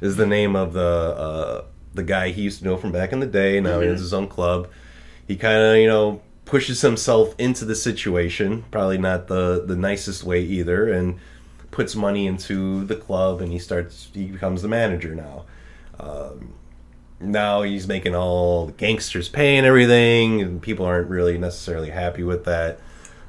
is 0.00 0.16
the 0.16 0.26
name 0.26 0.54
of 0.56 0.72
the 0.72 0.80
uh, 0.80 1.64
the 1.92 2.02
guy 2.02 2.30
he 2.30 2.42
used 2.42 2.58
to 2.60 2.64
know 2.64 2.76
from 2.76 2.92
back 2.92 3.12
in 3.12 3.20
the 3.20 3.26
day. 3.26 3.60
Now 3.60 3.80
he 3.80 3.86
has 3.88 4.00
his 4.00 4.14
own 4.14 4.28
club. 4.28 4.68
He 5.26 5.36
kind 5.36 5.56
of, 5.62 5.76
you 5.78 5.86
know, 5.86 6.20
pushes 6.44 6.82
himself 6.82 7.34
into 7.38 7.64
the 7.64 7.74
situation. 7.74 8.64
Probably 8.70 8.98
not 8.98 9.28
the 9.28 9.64
the 9.64 9.76
nicest 9.76 10.24
way 10.24 10.40
either, 10.42 10.90
and 10.92 11.18
puts 11.70 11.96
money 11.96 12.26
into 12.26 12.84
the 12.84 12.96
club. 12.96 13.40
And 13.40 13.52
he 13.52 13.58
starts. 13.58 14.08
He 14.12 14.26
becomes 14.26 14.62
the 14.62 14.68
manager 14.68 15.14
now. 15.14 15.44
Um, 15.98 16.54
now 17.20 17.62
he's 17.62 17.86
making 17.86 18.14
all 18.14 18.66
the 18.66 18.72
gangsters 18.72 19.28
pay 19.28 19.56
and 19.56 19.66
everything, 19.66 20.40
and 20.42 20.60
people 20.60 20.84
aren't 20.84 21.08
really 21.08 21.38
necessarily 21.38 21.90
happy 21.90 22.22
with 22.22 22.44
that. 22.44 22.80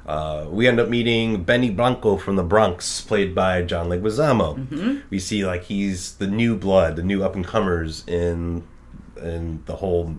Uh, 0.06 0.46
we 0.48 0.68
end 0.68 0.78
up 0.78 0.88
meeting 0.88 1.42
Benny 1.42 1.70
Blanco 1.70 2.16
from 2.16 2.36
the 2.36 2.44
Bronx, 2.44 3.00
played 3.00 3.34
by 3.34 3.62
John 3.62 3.88
Leguizamo. 3.88 5.02
We 5.10 5.18
see 5.18 5.44
like 5.44 5.64
he's 5.64 6.14
the 6.16 6.28
new 6.28 6.56
blood, 6.56 6.94
the 6.96 7.02
new 7.02 7.24
up 7.24 7.34
and 7.34 7.44
comers 7.44 8.04
in 8.06 8.62
in 9.20 9.62
the 9.66 9.76
whole 9.76 10.16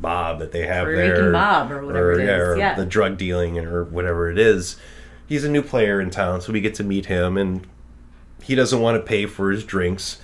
mob 0.00 0.38
that 0.38 0.52
they 0.52 0.66
have 0.66 0.84
Puerto 0.84 1.00
Rican 1.00 1.32
there, 1.32 1.72
or 1.72 1.86
whatever 1.86 2.12
it 2.12 2.28
is, 2.28 2.40
or 2.40 2.56
yeah. 2.56 2.74
the 2.74 2.86
drug 2.86 3.16
dealing 3.16 3.58
or 3.58 3.84
whatever 3.84 4.30
it 4.30 4.38
is. 4.38 4.76
He's 5.26 5.44
a 5.44 5.50
new 5.50 5.62
player 5.62 6.00
in 6.00 6.10
town, 6.10 6.40
so 6.40 6.52
we 6.52 6.60
get 6.60 6.74
to 6.76 6.84
meet 6.84 7.06
him, 7.06 7.36
and 7.36 7.66
he 8.42 8.54
doesn't 8.54 8.80
want 8.80 8.96
to 8.96 9.06
pay 9.06 9.26
for 9.26 9.50
his 9.50 9.64
drinks. 9.64 10.18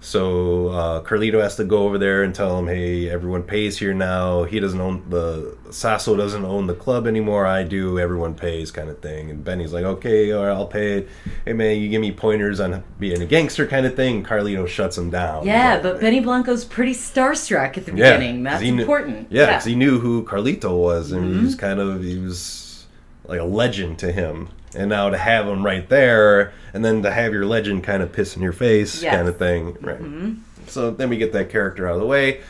So 0.00 0.68
uh, 0.68 1.02
Carlito 1.02 1.42
has 1.42 1.56
to 1.56 1.64
go 1.64 1.78
over 1.84 1.98
there 1.98 2.22
and 2.22 2.34
tell 2.34 2.58
him, 2.58 2.68
"Hey, 2.68 3.08
everyone 3.10 3.42
pays 3.42 3.78
here 3.78 3.92
now. 3.94 4.44
He 4.44 4.60
doesn't 4.60 4.80
own 4.80 5.08
the 5.10 5.56
Sasso 5.70 6.16
doesn't 6.16 6.44
own 6.44 6.66
the 6.68 6.74
club 6.74 7.06
anymore. 7.08 7.44
I 7.46 7.64
do. 7.64 7.98
Everyone 7.98 8.34
pays, 8.34 8.70
kind 8.70 8.88
of 8.88 9.00
thing." 9.00 9.30
And 9.30 9.42
Benny's 9.42 9.72
like, 9.72 9.84
"Okay, 9.84 10.30
all 10.32 10.44
right, 10.46 10.52
I'll 10.52 10.66
pay 10.66 10.98
it. 10.98 11.08
Hey, 11.44 11.54
man, 11.54 11.80
you 11.80 11.88
give 11.88 12.00
me 12.00 12.12
pointers 12.12 12.60
on 12.60 12.84
being 13.00 13.20
a 13.20 13.26
gangster, 13.26 13.66
kind 13.66 13.84
of 13.86 13.96
thing." 13.96 14.22
Carlito 14.22 14.68
shuts 14.68 14.96
him 14.96 15.10
down. 15.10 15.44
Yeah, 15.44 15.74
He's 15.74 15.82
but 15.82 16.00
Benny 16.00 16.20
Blanco's 16.20 16.64
pretty 16.64 16.92
starstruck 16.94 17.76
at 17.76 17.86
the 17.86 17.92
yeah, 17.96 18.16
beginning. 18.16 18.42
That's 18.44 18.62
knew- 18.62 18.78
important. 18.80 19.26
Yeah, 19.30 19.46
because 19.46 19.64
he 19.64 19.74
knew 19.74 19.98
who 19.98 20.24
Carlito 20.24 20.78
was, 20.78 21.10
and 21.10 21.24
he 21.34 21.40
was 21.40 21.56
Mm-hmm. 21.56 21.60
kind 21.66 21.80
of 21.80 22.02
he 22.04 22.18
was 22.18 22.84
like 23.26 23.40
a 23.40 23.44
legend 23.44 23.98
to 24.00 24.12
him. 24.12 24.50
And 24.76 24.90
now 24.90 25.08
to 25.10 25.16
have 25.16 25.46
him 25.48 25.64
right 25.64 25.88
there, 25.88 26.52
and 26.74 26.84
then 26.84 27.02
to 27.02 27.10
have 27.10 27.32
your 27.32 27.46
legend 27.46 27.82
kind 27.84 28.02
of 28.02 28.12
piss 28.12 28.36
in 28.36 28.42
your 28.42 28.52
face, 28.52 29.02
Yes. 29.02 29.14
kind 29.14 29.26
of 29.28 29.38
thing, 29.38 29.76
right? 29.80 30.36
So 30.68 30.90
then 30.90 31.08
we 31.08 31.16
get 31.16 31.32
that 31.32 31.48
character 31.50 31.88
out 31.88 31.94
of 31.94 32.00
the 32.00 32.06
way, 32.06 32.40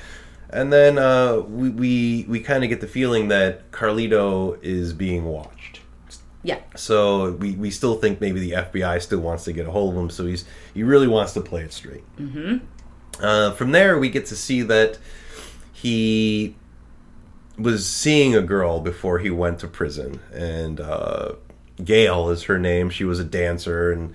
and 0.51 0.72
then 0.72 0.99
uh, 0.99 1.39
we 1.41 1.68
we, 1.70 2.27
we 2.29 2.41
kind 2.41 2.64
of 2.64 2.70
get 2.70 2.81
the 2.81 2.89
feeling 2.89 3.29
that 3.29 3.70
Carlito 3.70 4.59
is 4.62 4.93
being 4.93 5.24
watched. 5.24 5.81
yeah. 6.43 6.59
So 6.74 7.33
we, 7.33 7.53
we 7.53 7.70
still 7.70 7.97
think 7.97 8.20
maybe 8.20 8.41
the 8.41 8.53
FBI 8.53 9.01
still 9.03 9.20
wants 9.20 9.45
to 9.45 9.53
get 9.53 9.66
a 9.66 9.70
hold 9.70 9.95
of 9.95 10.01
him. 10.03 10.11
So 10.11 10.27
he's 10.27 10.45
he 10.74 10.83
really 10.83 11.09
wants 11.09 11.33
to 11.35 11.41
play 11.41 11.62
it 11.62 11.72
straight. 11.72 12.05
Mm-hmm. 12.18 12.57
Uh, 13.22 13.53
from 13.53 13.72
there, 13.72 13.99
we 13.99 14.09
get 14.11 14.27
to 14.27 14.37
see 14.37 14.62
that 14.62 14.99
he 15.72 16.57
was 17.59 17.89
seeing 17.89 18.35
a 18.35 18.43
girl 18.43 18.81
before 18.81 19.18
he 19.20 19.31
went 19.31 19.59
to 19.61 19.68
prison, 19.68 20.20
and 20.33 20.81
uh, 20.81 21.33
Gail 21.85 22.31
is 22.31 22.45
her 22.45 22.59
name. 22.59 22.91
She 22.91 23.05
was 23.05 23.18
a 23.18 23.24
dancer, 23.24 23.93
and 23.93 24.14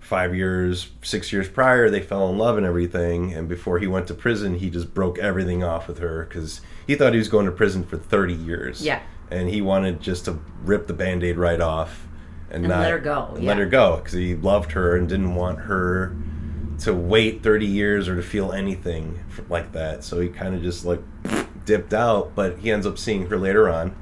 five 0.00 0.34
years, 0.34 0.90
six 1.02 1.32
years 1.32 1.48
prior, 1.48 1.90
they 1.90 2.00
fell 2.00 2.28
in 2.30 2.38
love 2.38 2.56
and 2.56 2.66
everything. 2.66 3.32
And 3.32 3.48
before 3.48 3.78
he 3.78 3.86
went 3.86 4.06
to 4.08 4.14
prison, 4.14 4.56
he 4.56 4.70
just 4.70 4.94
broke 4.94 5.18
everything 5.18 5.62
off 5.64 5.88
with 5.88 5.98
her 5.98 6.24
because 6.24 6.60
he 6.86 6.94
thought 6.94 7.12
he 7.12 7.18
was 7.18 7.28
going 7.28 7.46
to 7.46 7.52
prison 7.52 7.84
for 7.84 7.96
thirty 7.96 8.34
years 8.34 8.82
Yeah. 8.82 9.00
and 9.30 9.48
he 9.48 9.60
wanted 9.60 10.00
just 10.00 10.24
to 10.26 10.38
rip 10.62 10.86
the 10.86 10.92
band-aid 10.94 11.36
right 11.36 11.60
off 11.60 12.06
and, 12.50 12.64
And 12.64 12.68
not 12.68 12.80
let 12.80 12.92
her 12.92 12.98
go, 13.00 13.32
and 13.34 13.44
let 13.44 13.58
her 13.58 13.66
go 13.66 13.96
because 13.96 14.12
he 14.12 14.36
loved 14.36 14.72
her 14.72 14.94
and 14.96 15.08
didn't 15.08 15.34
want 15.34 15.58
her 15.60 16.14
to 16.80 16.92
wait 16.94 17.42
30 17.42 17.66
years 17.66 18.06
or 18.08 18.14
to 18.16 18.22
feel 18.22 18.52
anything 18.52 19.18
like 19.48 19.72
that 19.72 20.04
so 20.04 20.20
he 20.20 20.28
kind 20.28 20.54
of 20.54 20.62
just 20.62 20.84
like 20.84 21.00
dipped 21.64 21.92
out 21.94 22.32
but 22.36 22.58
he 22.58 22.70
ends 22.70 22.86
up 22.86 22.98
seeing 22.98 23.26
her 23.26 23.38
later 23.38 23.68
on 23.68 23.96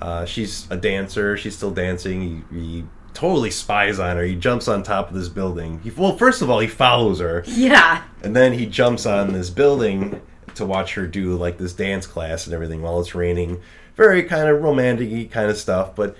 uh, 0.00 0.24
she's 0.24 0.66
a 0.70 0.76
dancer 0.76 1.36
she's 1.36 1.56
still 1.56 1.70
dancing 1.70 2.44
he, 2.50 2.56
he 2.58 2.84
totally 3.14 3.50
spies 3.50 3.98
on 3.98 4.16
her 4.16 4.22
he 4.24 4.36
jumps 4.36 4.68
on 4.68 4.82
top 4.82 5.08
of 5.08 5.14
this 5.14 5.28
building 5.28 5.80
he, 5.82 5.90
well 5.90 6.16
first 6.16 6.40
of 6.42 6.48
all 6.50 6.60
he 6.60 6.68
follows 6.68 7.18
her 7.20 7.42
Yeah. 7.46 8.02
and 8.22 8.34
then 8.36 8.52
he 8.52 8.66
jumps 8.66 9.06
on 9.06 9.32
this 9.32 9.50
building 9.50 10.20
to 10.54 10.64
watch 10.66 10.94
her 10.94 11.06
do 11.06 11.34
like 11.36 11.58
this 11.58 11.72
dance 11.72 12.06
class 12.06 12.46
and 12.46 12.54
everything 12.54 12.82
while 12.82 12.98
it's 13.00 13.14
raining. 13.14 13.60
Very 13.96 14.24
kind 14.24 14.48
of 14.48 14.60
romantic 14.60 15.30
kind 15.30 15.48
of 15.50 15.56
stuff, 15.56 15.94
but 15.94 16.16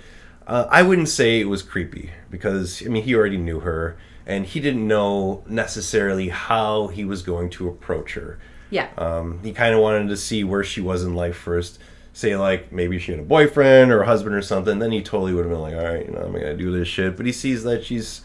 uh, 0.47 0.65
I 0.69 0.81
wouldn't 0.81 1.09
say 1.09 1.41
it 1.41 1.45
was 1.49 1.61
creepy 1.61 2.11
because, 2.29 2.81
I 2.85 2.89
mean, 2.89 3.03
he 3.03 3.15
already 3.15 3.35
knew 3.37 3.59
her 3.59 3.97
and 4.25 4.45
he 4.45 4.61
didn't 4.61 4.87
know 4.87 5.43
necessarily 5.47 6.29
how 6.29 6.87
he 6.87 7.03
was 7.03 7.21
going 7.21 7.49
to 7.51 7.67
approach 7.67 8.13
her. 8.13 8.39
Yeah. 8.69 8.87
Um, 8.97 9.39
he 9.43 9.51
kind 9.51 9.73
of 9.75 9.81
wanted 9.81 10.07
to 10.07 10.15
see 10.17 10.43
where 10.45 10.63
she 10.63 10.79
was 10.79 11.03
in 11.03 11.15
life 11.15 11.35
first. 11.35 11.77
Say 12.19 12.35
like 12.35 12.73
maybe 12.73 12.99
she 12.99 13.13
had 13.13 13.21
a 13.21 13.23
boyfriend 13.23 13.93
or 13.93 14.01
a 14.01 14.05
husband 14.05 14.35
or 14.35 14.41
something. 14.41 14.79
Then 14.79 14.91
he 14.91 15.01
totally 15.01 15.33
would 15.33 15.45
have 15.45 15.51
been 15.53 15.61
like, 15.61 15.73
all 15.73 15.85
right, 15.85 16.05
you 16.05 16.11
know, 16.11 16.19
I'm 16.19 16.33
gonna 16.33 16.57
do 16.57 16.69
this 16.69 16.85
shit. 16.89 17.15
But 17.15 17.25
he 17.25 17.31
sees 17.31 17.63
that 17.63 17.85
she's 17.85 18.19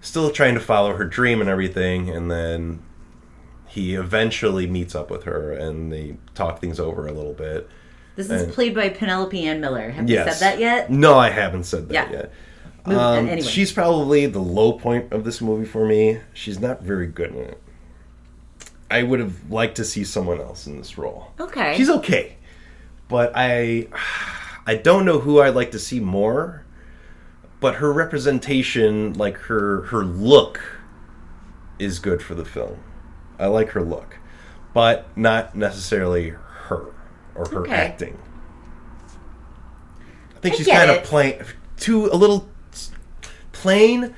still 0.00 0.32
trying 0.32 0.54
to 0.54 0.60
follow 0.60 0.96
her 0.96 1.04
dream 1.04 1.40
and 1.40 1.48
everything, 1.48 2.10
and 2.10 2.28
then 2.28 2.82
he 3.68 3.94
eventually 3.94 4.66
meets 4.66 4.96
up 4.96 5.08
with 5.08 5.22
her 5.22 5.52
and 5.52 5.92
they 5.92 6.16
talk 6.34 6.60
things 6.60 6.80
over 6.80 7.06
a 7.06 7.12
little 7.12 7.32
bit. 7.32 7.68
this 8.16 8.28
is 8.28 8.52
played 8.52 8.74
by 8.74 8.88
Penelope 8.88 9.40
Ann 9.46 9.60
Miller. 9.60 9.90
Have 9.90 10.10
Yes. 10.10 10.26
you 10.26 10.32
said 10.32 10.40
that 10.54 10.58
yet? 10.60 10.90
No, 10.90 11.14
I 11.16 11.30
haven't 11.30 11.62
said 11.64 11.88
that 11.90 11.94
Yeah. 11.94 12.10
yet. 12.10 12.32
Move- 12.84 12.98
Um, 12.98 13.28
anyway. 13.28 13.40
She's 13.48 13.70
probably 13.72 14.26
the 14.26 14.40
low 14.40 14.72
point 14.72 15.12
of 15.12 15.22
this 15.22 15.40
movie 15.40 15.64
for 15.64 15.86
me. 15.86 16.18
She's 16.34 16.58
not 16.58 16.82
very 16.82 17.06
good 17.06 17.30
in 17.30 17.38
it. 17.38 17.62
I 18.90 19.04
would 19.04 19.20
have 19.20 19.48
liked 19.48 19.76
to 19.76 19.84
see 19.84 20.02
someone 20.04 20.40
else 20.40 20.66
in 20.66 20.76
this 20.76 20.98
role. 20.98 21.28
Okay. 21.40 21.74
She's 21.76 21.88
okay, 21.88 22.36
but 23.12 23.32
I, 23.36 23.88
I 24.66 24.74
don't 24.74 25.04
know 25.04 25.20
who 25.20 25.40
I'd 25.40 25.54
like 25.54 25.70
to 25.72 25.78
see 25.78 26.00
more. 26.00 26.64
But 27.60 27.76
her 27.76 27.92
representation, 27.92 29.12
like 29.12 29.36
her 29.38 29.82
her 29.82 30.04
look, 30.04 30.60
is 31.78 32.00
good 32.00 32.20
for 32.20 32.34
the 32.34 32.44
film. 32.44 32.80
I 33.38 33.46
like 33.46 33.68
her 33.70 33.82
look, 33.82 34.18
but 34.74 35.06
not 35.16 35.54
necessarily 35.54 36.30
her 36.30 36.86
or 37.36 37.48
her 37.50 37.60
Okay. 37.60 37.72
acting. 37.72 38.18
I 40.36 40.40
think 40.40 40.54
I 40.54 40.58
she's 40.58 40.66
kind 40.66 40.90
of 40.90 41.04
plain, 41.04 41.40
too 41.76 42.06
a 42.06 42.16
little 42.16 42.48
plain, 43.52 44.14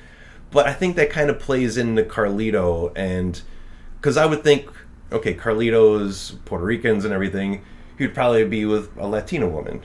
but 0.49 0.65
I 0.65 0.73
think 0.73 0.95
that 0.95 1.11
kind 1.11 1.29
of 1.29 1.39
plays 1.39 1.77
into 1.77 2.01
Carlito 2.03 2.91
and 2.95 3.39
because 4.01 4.17
I 4.17 4.25
would 4.25 4.43
think, 4.43 4.69
okay, 5.11 5.35
Carlito's 5.35 6.31
Puerto 6.45 6.65
Ricans 6.65 7.05
and 7.05 7.13
everything, 7.13 7.63
he'd 7.97 8.13
probably 8.13 8.45
be 8.45 8.65
with 8.65 8.95
a 8.97 9.07
Latina 9.07 9.47
woman, 9.47 9.81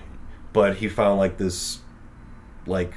but 0.53 0.77
he 0.77 0.89
found 0.89 1.19
like 1.19 1.37
this, 1.39 1.79
like 2.67 2.95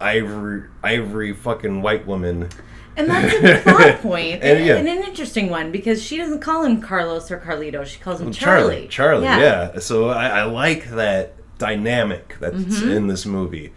ivory 0.00 0.68
ivory 0.82 1.32
fucking 1.32 1.82
white 1.82 2.06
woman. 2.06 2.48
And 2.96 3.10
that's 3.10 3.34
a 3.34 3.62
plot 3.70 4.00
point, 4.02 4.34
And, 4.34 4.58
and, 4.58 4.66
yeah. 4.66 4.76
and 4.76 4.88
an 4.88 5.02
interesting 5.02 5.50
one 5.50 5.72
because 5.72 6.00
she 6.00 6.16
doesn't 6.16 6.40
call 6.40 6.64
him 6.64 6.80
Carlos 6.80 7.28
or 7.30 7.38
Carlito. 7.40 7.84
She 7.84 7.98
calls 7.98 8.20
him 8.20 8.30
Charlie. 8.32 8.86
Charlie, 8.86 9.24
Charlie, 9.24 9.24
yeah. 9.24 9.78
So 9.80 10.10
I, 10.10 10.28
I 10.28 10.44
like 10.44 10.90
that 10.90 11.34
dynamic 11.58 12.36
that's 12.38 12.54
Mm-hmm. 12.56 12.90
in 12.90 13.06
this 13.08 13.26
movie. 13.26 13.72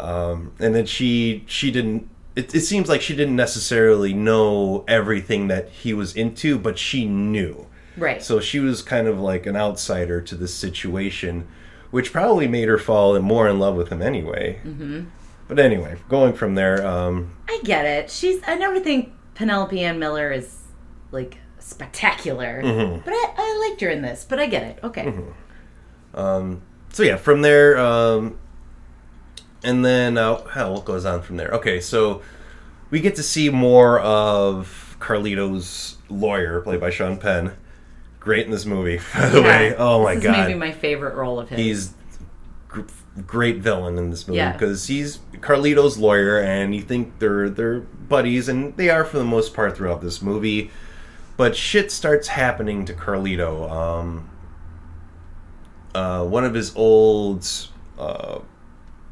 Um, 0.00 0.52
and 0.58 0.74
then 0.74 0.86
she 0.86 1.44
she 1.46 1.70
didn't. 1.70 2.08
It, 2.34 2.54
it 2.54 2.60
seems 2.62 2.88
like 2.88 3.02
she 3.02 3.14
didn't 3.14 3.36
necessarily 3.36 4.14
know 4.14 4.84
everything 4.88 5.48
that 5.48 5.68
he 5.68 5.92
was 5.92 6.16
into, 6.16 6.58
but 6.58 6.78
she 6.78 7.04
knew. 7.04 7.66
Right. 7.96 8.22
So 8.22 8.40
she 8.40 8.58
was 8.60 8.82
kind 8.82 9.06
of 9.06 9.18
like 9.20 9.46
an 9.46 9.56
outsider 9.56 10.20
to 10.22 10.34
this 10.34 10.54
situation, 10.54 11.46
which 11.90 12.12
probably 12.12 12.48
made 12.48 12.68
her 12.68 12.78
fall 12.78 13.18
more 13.20 13.48
in 13.48 13.58
love 13.58 13.76
with 13.76 13.88
him 13.90 14.00
anyway. 14.02 14.60
Mm-hmm. 14.64 15.04
But 15.48 15.58
anyway, 15.58 15.96
going 16.08 16.32
from 16.32 16.54
there, 16.54 16.86
um, 16.86 17.36
I 17.48 17.60
get 17.64 17.84
it. 17.84 18.10
She's. 18.10 18.40
I 18.46 18.54
never 18.54 18.80
think 18.80 19.12
Penelope 19.34 19.78
Ann 19.78 19.98
Miller 19.98 20.30
is 20.32 20.60
like 21.10 21.36
spectacular, 21.58 22.62
Mm-hmm. 22.62 23.02
but 23.04 23.12
I, 23.12 23.34
I 23.36 23.68
liked 23.68 23.80
her 23.82 23.88
in 23.90 24.00
this. 24.02 24.24
But 24.26 24.38
I 24.38 24.46
get 24.46 24.62
it. 24.62 24.78
Okay. 24.82 25.12
Um. 26.14 26.62
so 26.90 27.02
yeah, 27.02 27.16
from 27.16 27.42
there, 27.42 27.76
um, 27.78 28.38
and 29.64 29.84
then 29.84 30.16
uh, 30.16 30.42
hell, 30.46 30.74
what 30.74 30.84
goes 30.84 31.04
on 31.04 31.22
from 31.22 31.36
there? 31.36 31.48
Okay, 31.50 31.80
so 31.80 32.22
we 32.90 33.00
get 33.00 33.16
to 33.16 33.22
see 33.22 33.48
more 33.50 34.00
of 34.00 34.96
Carlito's 35.00 35.96
lawyer, 36.08 36.60
played 36.60 36.80
by 36.80 36.90
Sean 36.90 37.16
Penn. 37.18 37.52
Great 38.22 38.44
in 38.46 38.52
this 38.52 38.64
movie, 38.64 39.00
by 39.14 39.28
the 39.30 39.42
way. 39.42 39.74
Oh 39.76 40.02
my 40.04 40.14
this 40.14 40.22
god, 40.24 40.46
maybe 40.46 40.54
my 40.58 40.70
favorite 40.70 41.14
role 41.16 41.40
of 41.40 41.48
his. 41.48 41.58
he's 41.58 41.94
gr- 42.68 42.82
great 43.26 43.56
villain 43.58 43.98
in 43.98 44.10
this 44.10 44.28
movie 44.28 44.36
Yeah. 44.36 44.52
because 44.52 44.86
he's 44.86 45.18
Carlito's 45.40 45.98
lawyer, 45.98 46.38
and 46.38 46.72
you 46.72 46.82
think 46.82 47.18
they're 47.18 47.50
they're 47.50 47.80
buddies, 47.80 48.48
and 48.48 48.76
they 48.76 48.90
are 48.90 49.04
for 49.04 49.18
the 49.18 49.24
most 49.24 49.54
part 49.54 49.76
throughout 49.76 50.00
this 50.02 50.22
movie. 50.22 50.70
But 51.36 51.56
shit 51.56 51.90
starts 51.90 52.28
happening 52.28 52.84
to 52.84 52.94
Carlito. 52.94 53.68
Um, 53.68 54.30
uh, 55.94 56.24
one 56.24 56.44
of 56.44 56.54
his 56.54 56.74
old 56.76 57.44
uh, 57.98 58.38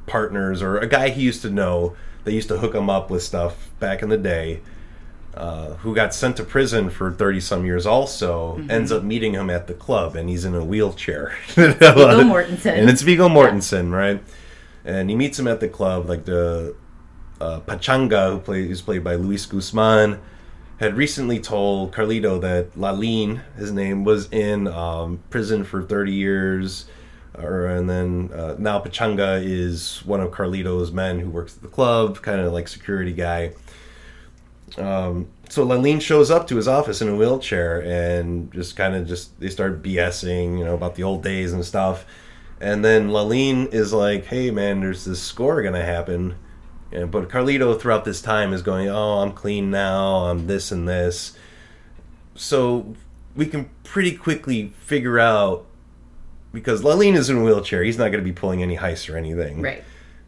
partners, 0.07 0.63
or 0.63 0.79
a 0.79 0.87
guy 0.87 1.09
he 1.09 1.23
used 1.23 1.43
to 1.43 1.51
know, 1.51 1.97
they 2.25 2.33
used 2.33 2.49
to 2.49 2.59
hook 2.59 2.75
him 2.75 2.89
up 2.89 3.11
with 3.11 3.23
stuff 3.25 3.71
back 3.81 4.03
in 4.03 4.09
the 4.09 4.17
day. 4.17 4.61
Uh, 5.33 5.75
who 5.75 5.95
got 5.95 6.13
sent 6.13 6.37
to 6.37 6.43
prison 6.43 6.91
for 6.91 7.13
30 7.13 7.39
some 7.41 7.65
years 7.65 7.87
also 7.87 8.57
Mm-hmm. 8.57 8.71
ends 8.71 8.91
up 8.91 9.05
meeting 9.05 9.33
him 9.35 9.49
at 9.49 9.69
the 9.69 9.75
club 9.75 10.17
and 10.17 10.29
he's 10.29 10.45
in 10.45 10.57
a 10.57 10.65
wheelchair 10.65 11.33
Viggo 11.55 12.25
Mortensen. 12.25 12.73
and 12.75 12.91
it's 12.91 13.03
Viggo 13.03 13.29
Mortensen 13.29 13.93
right 13.93 14.21
and 14.85 15.09
he 15.09 15.15
meets 15.15 15.39
him 15.39 15.47
at 15.47 15.61
the 15.61 15.69
club 15.69 16.09
like 16.09 16.25
the 16.25 16.75
uh, 17.41 17.61
Pachanga 17.61 18.33
who 18.33 18.39
plays 18.41 18.67
who's 18.67 18.83
played 18.83 19.05
by 19.05 19.15
Luis 19.15 19.47
Guzman 19.47 20.19
had 20.79 20.97
recently 20.97 21.39
told 21.39 21.93
Carlito 21.95 22.41
that 22.41 22.73
Lalin 22.77 23.41
his 23.57 23.71
name 23.71 24.03
was 24.03 24.29
in 24.33 24.67
um, 24.67 25.21
prison 25.31 25.63
for 25.63 25.81
30 25.83 26.13
years 26.13 26.87
or 27.39 27.67
and 27.67 27.89
then 27.89 28.31
uh, 28.35 28.57
now 28.59 28.81
Pachanga 28.81 29.41
is 29.45 30.03
one 30.05 30.21
of 30.21 30.33
Carlito's 30.33 30.91
men 30.91 31.21
who 31.21 31.31
works 31.31 31.55
at 31.57 31.63
the 31.63 31.69
club 31.69 32.21
kind 32.21 32.41
of 32.41 32.53
like 32.53 32.67
security 32.67 33.13
guy 33.13 33.53
um, 34.79 35.29
so 35.49 35.67
Lalin 35.67 36.01
shows 36.01 36.31
up 36.31 36.47
to 36.49 36.57
his 36.57 36.69
office 36.69 37.01
in 37.03 37.09
a 37.09 37.17
wheelchair 37.17 37.81
and 37.83 38.53
just 38.53 38.77
kind 38.77 38.95
of 38.95 39.07
just 39.07 39.39
they 39.41 39.49
start 39.49 39.83
BSing, 39.83 40.59
you 40.59 40.65
know, 40.65 40.75
about 40.75 40.95
the 40.95 41.03
old 41.03 41.23
days 41.23 41.53
and 41.53 41.65
stuff. 41.65 42.05
And 42.61 42.85
then 42.85 43.09
Lalin 43.09 43.73
is 43.73 43.93
like, 43.93 44.27
"Hey, 44.27 44.51
man, 44.51 44.81
there's 44.81 45.05
this 45.05 45.21
score 45.23 45.63
gonna 45.63 45.85
happen." 45.85 46.35
And 46.93 47.11
but 47.11 47.29
Carlito 47.29 47.79
throughout 47.81 48.05
this 48.05 48.21
time 48.21 48.53
is 48.53 48.63
going, 48.63 48.89
"Oh, 48.89 49.19
I'm 49.21 49.33
clean 49.33 49.71
now. 49.71 50.27
I'm 50.27 50.47
this 50.47 50.71
and 50.71 50.89
this." 50.89 51.37
So 52.35 52.95
we 53.35 53.47
can 53.47 53.71
pretty 53.85 54.13
quickly 54.17 54.73
figure 54.79 55.19
out 55.19 55.67
because 56.53 56.83
Lalin 56.83 57.15
is 57.17 57.31
in 57.31 57.39
a 57.39 57.45
wheelchair. 57.45 57.83
He's 57.83 57.99
not 57.99 58.11
going 58.11 58.23
to 58.23 58.29
be 58.29 58.33
pulling 58.33 58.63
any 58.63 58.77
heists 58.77 59.13
or 59.13 59.17
anything 59.17 59.63
Right. 59.63 59.85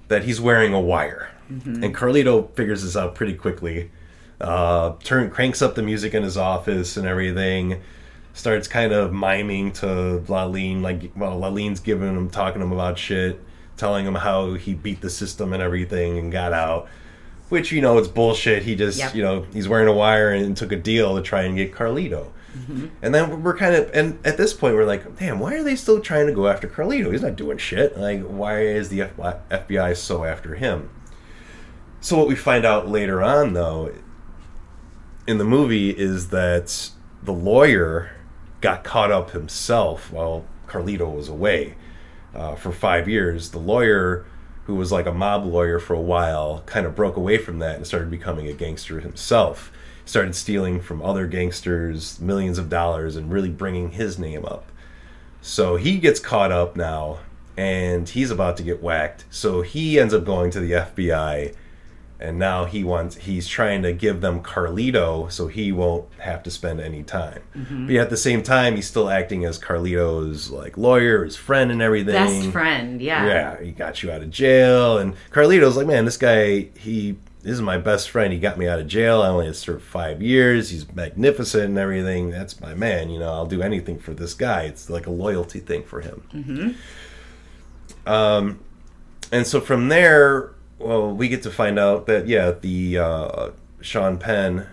that 0.08 0.22
he's 0.24 0.40
wearing 0.40 0.72
a 0.72 0.80
wire. 0.80 1.28
And 1.48 1.94
Carlito 1.94 2.48
figures 2.54 2.82
this 2.82 2.96
out 2.96 3.14
pretty 3.14 3.34
quickly. 3.34 3.90
Uh, 4.42 4.94
turn 5.04 5.30
cranks 5.30 5.62
up 5.62 5.74
the 5.74 5.82
music 5.82 6.14
in 6.14 6.22
his 6.22 6.36
office 6.36 6.96
and 6.96 7.06
everything. 7.06 7.80
Starts 8.34 8.66
kind 8.66 8.92
of 8.92 9.12
miming 9.12 9.72
to 9.74 9.86
Lalin, 10.26 10.80
like 10.82 11.12
well, 11.14 11.38
Lalin's 11.38 11.80
giving 11.80 12.08
him, 12.16 12.30
talking 12.30 12.60
to 12.60 12.66
him 12.66 12.72
about 12.72 12.98
shit, 12.98 13.40
telling 13.76 14.06
him 14.06 14.14
how 14.14 14.54
he 14.54 14.74
beat 14.74 15.00
the 15.00 15.10
system 15.10 15.52
and 15.52 15.62
everything 15.62 16.18
and 16.18 16.32
got 16.32 16.52
out. 16.52 16.88
Which 17.50 17.70
you 17.70 17.82
know 17.82 17.98
it's 17.98 18.08
bullshit. 18.08 18.62
He 18.62 18.74
just 18.74 18.98
Yep. 18.98 19.14
you 19.14 19.22
know 19.22 19.46
he's 19.52 19.68
wearing 19.68 19.88
a 19.88 19.92
wire 19.92 20.30
and 20.30 20.56
took 20.56 20.72
a 20.72 20.76
deal 20.76 21.16
to 21.16 21.22
try 21.22 21.42
and 21.42 21.56
get 21.56 21.72
Carlito. 21.72 22.28
And 23.00 23.14
then 23.14 23.42
we're 23.42 23.56
kind 23.56 23.74
of, 23.74 23.90
and 23.94 24.18
at 24.26 24.36
this 24.36 24.52
point, 24.52 24.74
we're 24.74 24.84
like, 24.84 25.16
damn, 25.18 25.38
why 25.38 25.54
are 25.54 25.62
they 25.62 25.74
still 25.74 26.00
trying 26.00 26.26
to 26.26 26.34
go 26.34 26.48
after 26.48 26.68
Carlito? 26.68 27.10
He's 27.10 27.22
not 27.22 27.34
doing 27.34 27.56
shit. 27.56 27.96
Like, 27.98 28.22
why 28.24 28.60
is 28.60 28.90
the 28.90 29.00
FBI 29.00 29.96
so 29.96 30.24
after 30.24 30.54
him? 30.54 30.90
So, 32.02 32.18
what 32.18 32.28
we 32.28 32.34
find 32.36 32.66
out 32.66 32.88
later 32.88 33.22
on, 33.22 33.54
though, 33.54 33.92
in 35.26 35.38
the 35.38 35.44
movie 35.44 35.90
is 35.90 36.28
that 36.28 36.90
the 37.22 37.32
lawyer 37.32 38.10
got 38.60 38.84
caught 38.84 39.10
up 39.10 39.30
himself 39.30 40.12
while 40.12 40.44
Carlito 40.66 41.14
was 41.14 41.28
away 41.28 41.74
uh, 42.34 42.54
for 42.54 42.72
five 42.72 43.08
years. 43.08 43.50
The 43.50 43.58
lawyer, 43.58 44.24
who 44.64 44.74
was 44.74 44.90
like 44.90 45.06
a 45.06 45.12
mob 45.12 45.44
lawyer 45.44 45.78
for 45.78 45.94
a 45.94 46.00
while, 46.00 46.62
kind 46.66 46.86
of 46.86 46.96
broke 46.96 47.16
away 47.16 47.38
from 47.38 47.58
that 47.60 47.76
and 47.76 47.86
started 47.86 48.10
becoming 48.10 48.48
a 48.48 48.52
gangster 48.52 49.00
himself. 49.00 49.72
Started 50.04 50.34
stealing 50.34 50.80
from 50.80 51.00
other 51.02 51.26
gangsters 51.26 52.20
millions 52.20 52.58
of 52.58 52.68
dollars 52.68 53.14
and 53.14 53.32
really 53.32 53.50
bringing 53.50 53.92
his 53.92 54.18
name 54.18 54.44
up. 54.44 54.66
So 55.40 55.76
he 55.76 55.98
gets 55.98 56.18
caught 56.18 56.50
up 56.50 56.76
now 56.76 57.20
and 57.56 58.08
he's 58.08 58.30
about 58.30 58.56
to 58.56 58.62
get 58.62 58.82
whacked. 58.82 59.24
So 59.30 59.62
he 59.62 60.00
ends 60.00 60.14
up 60.14 60.24
going 60.24 60.50
to 60.52 60.60
the 60.60 60.72
FBI 60.72 61.54
and 62.22 62.38
now 62.38 62.64
he 62.64 62.84
wants 62.84 63.16
he's 63.16 63.48
trying 63.48 63.82
to 63.82 63.92
give 63.92 64.20
them 64.20 64.42
Carlito 64.42 65.30
so 65.30 65.48
he 65.48 65.72
won't 65.72 66.08
have 66.18 66.42
to 66.44 66.50
spend 66.50 66.80
any 66.80 67.02
time. 67.02 67.42
But 67.52 67.90
yet 67.92 68.02
at 68.04 68.10
the 68.10 68.16
same 68.16 68.42
time 68.42 68.76
he's 68.76 68.86
still 68.86 69.10
acting 69.10 69.44
as 69.44 69.58
Carlito's 69.58 70.50
like 70.50 70.78
lawyer, 70.78 71.24
his 71.24 71.36
friend 71.36 71.70
and 71.72 71.82
everything. 71.82 72.14
Best 72.14 72.50
friend, 72.50 73.02
yeah. 73.02 73.26
Yeah, 73.26 73.60
he 73.60 73.72
got 73.72 74.02
you 74.02 74.12
out 74.12 74.22
of 74.22 74.30
jail 74.30 74.98
and 74.98 75.14
Carlito's 75.30 75.76
like, 75.76 75.86
Man, 75.86 76.04
this 76.04 76.16
guy 76.16 76.68
he 76.78 77.16
this 77.42 77.54
is 77.54 77.60
my 77.60 77.76
best 77.76 78.08
friend. 78.08 78.32
He 78.32 78.38
got 78.38 78.56
me 78.56 78.68
out 78.68 78.78
of 78.78 78.86
jail. 78.86 79.20
I 79.20 79.26
only 79.26 79.46
had 79.46 79.56
served 79.56 79.82
five 79.82 80.22
years. 80.22 80.70
He's 80.70 80.90
magnificent 80.94 81.64
and 81.64 81.78
everything. 81.78 82.30
That's 82.30 82.60
my 82.60 82.72
man. 82.72 83.10
You 83.10 83.18
know, 83.18 83.32
I'll 83.32 83.46
do 83.46 83.62
anything 83.62 83.98
for 83.98 84.14
this 84.14 84.32
guy. 84.32 84.62
It's 84.62 84.88
like 84.88 85.08
a 85.08 85.10
loyalty 85.10 85.58
thing 85.58 85.82
for 85.82 86.00
him. 86.00 86.76
Um, 88.06 88.60
and 89.32 89.44
so 89.44 89.60
from 89.60 89.88
there, 89.88 90.52
well, 90.82 91.12
we 91.12 91.28
get 91.28 91.42
to 91.44 91.50
find 91.50 91.78
out 91.78 92.06
that 92.06 92.26
yeah, 92.26 92.50
the 92.50 92.98
uh, 92.98 93.50
Sean 93.80 94.18
Penn 94.18 94.66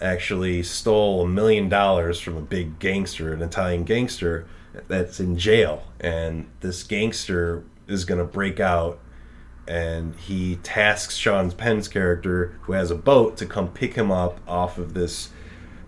actually 0.00 0.62
stole 0.62 1.22
a 1.22 1.28
million 1.28 1.68
dollars 1.68 2.20
from 2.20 2.36
a 2.36 2.42
big 2.42 2.78
gangster, 2.78 3.32
an 3.32 3.42
Italian 3.42 3.84
gangster 3.84 4.46
that's 4.88 5.20
in 5.20 5.38
jail, 5.38 5.84
and 6.00 6.46
this 6.60 6.82
gangster 6.82 7.64
is 7.86 8.04
going 8.04 8.18
to 8.18 8.24
break 8.24 8.60
out. 8.60 8.98
And 9.68 10.14
he 10.14 10.56
tasks 10.56 11.16
Sean 11.16 11.50
Penn's 11.50 11.88
character, 11.88 12.56
who 12.62 12.72
has 12.74 12.92
a 12.92 12.94
boat, 12.94 13.36
to 13.38 13.46
come 13.46 13.68
pick 13.68 13.94
him 13.94 14.12
up 14.12 14.38
off 14.46 14.78
of 14.78 14.94
this 14.94 15.30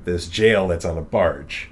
this 0.04 0.26
jail 0.26 0.66
that's 0.66 0.84
on 0.84 0.98
a 0.98 1.02
barge. 1.02 1.70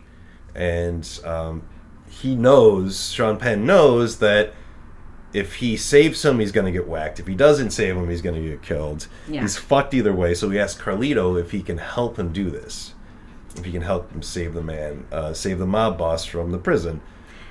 And 0.55 1.09
um, 1.25 1.63
he 2.09 2.35
knows, 2.37 3.11
Sean 3.11 3.39
Penn 3.39 3.67
knows 3.67 4.19
that 4.19 4.53
if 5.37 5.57
he 5.57 5.77
saves 5.77 6.25
him, 6.25 6.39
he's 6.41 6.53
going 6.53 6.67
to 6.67 6.73
get 6.73 6.89
whacked. 6.89 7.21
If 7.21 7.27
he 7.27 7.35
doesn't 7.35 7.71
save 7.71 7.97
him, 7.97 8.09
he's 8.09 8.23
going 8.23 8.41
to 8.41 8.49
get 8.49 8.63
killed. 8.63 9.07
Yeah. 9.29 9.43
He's 9.43 9.57
fucked 9.57 9.93
either 9.95 10.15
way. 10.15 10.35
So 10.35 10.49
he 10.51 10.59
asks 10.59 10.81
Carlito 10.81 11.39
if 11.41 11.51
he 11.51 11.63
can 11.63 11.79
help 11.79 12.19
him 12.19 12.33
do 12.33 12.51
this. 12.51 12.95
If 13.57 13.65
he 13.65 13.73
can 13.73 13.83
help 13.83 14.11
him 14.13 14.23
save 14.23 14.55
the 14.55 14.63
man, 14.63 15.07
uh, 15.13 15.33
save 15.33 15.59
the 15.59 15.67
mob 15.67 15.99
boss 15.99 16.25
from 16.25 16.53
the 16.53 16.59
prison. 16.59 17.01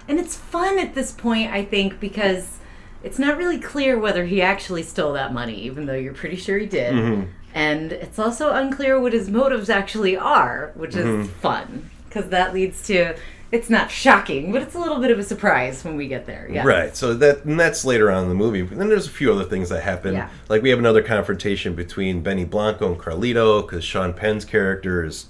And 0.07 0.19
it's 0.19 0.35
fun 0.35 0.77
at 0.79 0.93
this 0.95 1.11
point, 1.11 1.51
I 1.51 1.65
think, 1.65 1.99
because 1.99 2.59
it's 3.03 3.17
not 3.19 3.37
really 3.37 3.59
clear 3.59 3.99
whether 3.99 4.25
he 4.25 4.41
actually 4.41 4.83
stole 4.83 5.13
that 5.13 5.33
money, 5.33 5.59
even 5.61 5.85
though 5.85 5.95
you're 5.95 6.13
pretty 6.13 6.35
sure 6.35 6.57
he 6.57 6.67
did. 6.67 6.93
Mm-hmm. 6.93 7.31
And 7.53 7.91
it's 7.91 8.19
also 8.19 8.51
unclear 8.51 8.99
what 8.99 9.13
his 9.13 9.29
motives 9.29 9.69
actually 9.69 10.15
are, 10.17 10.71
which 10.75 10.95
is 10.95 11.05
Mm-hmm. 11.05 11.23
fun, 11.39 11.89
because 12.07 12.29
that 12.29 12.53
leads 12.53 12.85
to. 12.87 13.15
It's 13.55 13.69
not 13.69 13.89
shocking, 13.89 14.51
but 14.51 14.61
it's 14.61 14.75
a 14.75 14.79
little 14.79 14.99
bit 14.99 15.11
of 15.11 15.17
a 15.17 15.23
surprise 15.23 15.83
when 15.85 15.95
we 15.95 16.07
get 16.07 16.25
there. 16.25 16.47
Yeah. 16.51 16.63
Right. 16.65 16.95
So 16.95 17.13
that 17.15 17.45
and 17.45 17.59
that's 17.59 17.85
later 17.85 18.11
on 18.11 18.23
in 18.23 18.29
the 18.29 18.35
movie. 18.35 18.61
But 18.63 18.77
then 18.77 18.89
there's 18.89 19.07
a 19.07 19.11
few 19.11 19.31
other 19.31 19.45
things 19.45 19.69
that 19.69 19.81
happen. 19.83 20.13
Yeah. 20.13 20.29
Like 20.49 20.61
we 20.61 20.69
have 20.69 20.79
another 20.79 21.01
confrontation 21.01 21.73
between 21.73 22.21
Benny 22.21 22.43
Blanco 22.45 22.91
and 22.91 22.99
Carlito 23.01 23.61
because 23.61 23.83
Sean 23.83 24.13
Penn's 24.13 24.43
character 24.45 25.03
is 25.05 25.27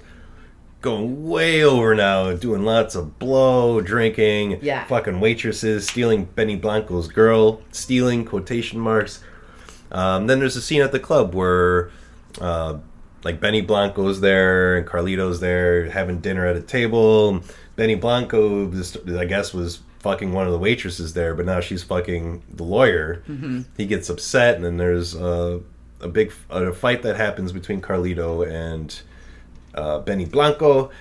going 0.81 1.27
way 1.27 1.64
over 1.64 1.95
now, 1.95 2.34
doing 2.34 2.64
lots 2.64 2.95
of 2.95 3.18
blow, 3.19 3.81
drinking, 3.81 4.60
Yeah. 4.61 4.85
fucking 4.85 5.19
waitresses, 5.19 5.88
stealing 5.88 6.26
Benny 6.26 6.56
Blanco's 6.56 7.07
girl, 7.07 7.61
stealing 7.72 8.23
quotation 8.26 8.80
marks. 8.80 9.23
Um, 9.91 10.27
then 10.27 10.39
there's 10.39 10.56
a 10.56 10.61
scene 10.61 10.81
at 10.81 10.91
the 10.91 10.99
club 10.99 11.34
where, 11.34 11.89
uh, 12.41 12.77
like 13.23 13.39
Benny 13.39 13.61
Blanco's 13.61 14.22
there 14.22 14.77
and 14.77 14.85
Carlito's 14.85 15.39
there 15.39 15.89
having 15.89 16.19
dinner 16.19 16.45
at 16.45 16.56
a 16.56 16.61
table. 16.61 17.41
Benny 17.76 17.95
Blanco, 17.95 18.72
just, 18.72 18.97
I 19.10 19.26
guess, 19.26 19.53
was 19.53 19.80
fucking 19.99 20.31
one 20.34 20.45
of 20.45 20.53
the 20.53 20.60
waitresses 20.60 21.14
there, 21.14 21.34
but 21.34 21.45
now 21.45 21.60
she's 21.60 21.84
fucking 21.84 22.43
the 22.53 22.64
lawyer. 22.64 23.23
He 23.76 23.85
gets 23.85 24.10
upset, 24.10 24.56
and 24.56 24.64
then 24.64 24.77
there's 24.77 25.15
uh, 25.15 25.60
a 25.99 26.07
big 26.07 26.31
a 26.49 26.72
fight 26.73 27.02
that 27.03 27.15
happens 27.18 27.52
between 27.52 27.81
Carlito 27.81 28.47
and 28.49 28.99
uh, 29.73 29.99
Benny 29.99 30.26
Blanco. 30.26 30.91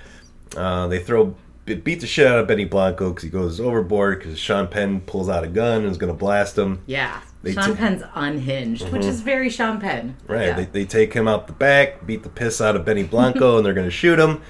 Uh, 0.56 0.86
they 0.88 0.98
throw 1.00 1.34
beat 1.66 2.00
the 2.00 2.06
shit 2.06 2.26
out 2.26 2.38
of 2.38 2.46
Benny 2.46 2.66
Blanco 2.66 3.08
because 3.10 3.22
he 3.24 3.30
goes 3.30 3.58
overboard 3.58 4.18
because 4.18 4.38
Sean 4.38 4.68
Penn 4.68 5.00
pulls 5.00 5.30
out 5.30 5.44
a 5.44 5.48
gun 5.48 5.78
and 5.82 5.90
is 5.90 5.96
going 5.96 6.12
to 6.12 6.18
blast 6.18 6.58
him. 6.58 6.82
Yeah. 6.86 7.20
They 7.42 7.52
Sean 7.52 7.64
Mm-hmm. 7.64 7.74
Penn's 7.74 8.02
unhinged, 8.14 8.88
which 8.90 9.04
is 9.04 9.20
very 9.22 9.48
Sean 9.48 9.80
Penn. 9.80 10.16
Right. 10.26 10.48
Yeah. 10.48 10.56
They, 10.56 10.64
they 10.66 10.84
take 10.84 11.12
him 11.14 11.26
out 11.26 11.46
the 11.46 11.52
back, 11.54 12.06
beat 12.06 12.22
the 12.22 12.28
piss 12.28 12.60
out 12.60 12.76
of 12.76 12.84
Benny 12.84 13.02
Blanco, 13.02 13.56
and 13.56 13.64
they're 13.66 13.74
going 13.74 13.86
to 13.86 13.90
shoot 13.90 14.18
him. 14.18 14.42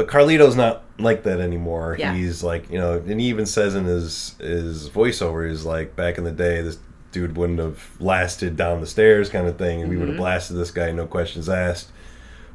But 0.00 0.08
Carlito's 0.08 0.56
not 0.56 0.82
like 0.98 1.24
that 1.24 1.40
anymore. 1.40 1.94
Yeah. 1.98 2.14
He's 2.14 2.42
like, 2.42 2.70
you 2.70 2.78
know, 2.78 2.94
and 3.06 3.20
he 3.20 3.26
even 3.28 3.44
says 3.44 3.74
in 3.74 3.84
his 3.84 4.34
his 4.38 4.88
voiceover, 4.88 5.46
he's 5.46 5.66
like, 5.66 5.94
back 5.94 6.16
in 6.16 6.24
the 6.24 6.32
day, 6.32 6.62
this 6.62 6.78
dude 7.12 7.36
wouldn't 7.36 7.58
have 7.58 7.86
lasted 8.00 8.56
down 8.56 8.80
the 8.80 8.86
stairs, 8.86 9.28
kind 9.28 9.46
of 9.46 9.58
thing, 9.58 9.82
and 9.82 9.90
we 9.90 9.96
would 9.98 10.04
Mm-hmm. 10.04 10.12
have 10.12 10.18
blasted 10.18 10.56
this 10.56 10.70
guy, 10.70 10.90
no 10.92 11.06
questions 11.06 11.50
asked. 11.50 11.90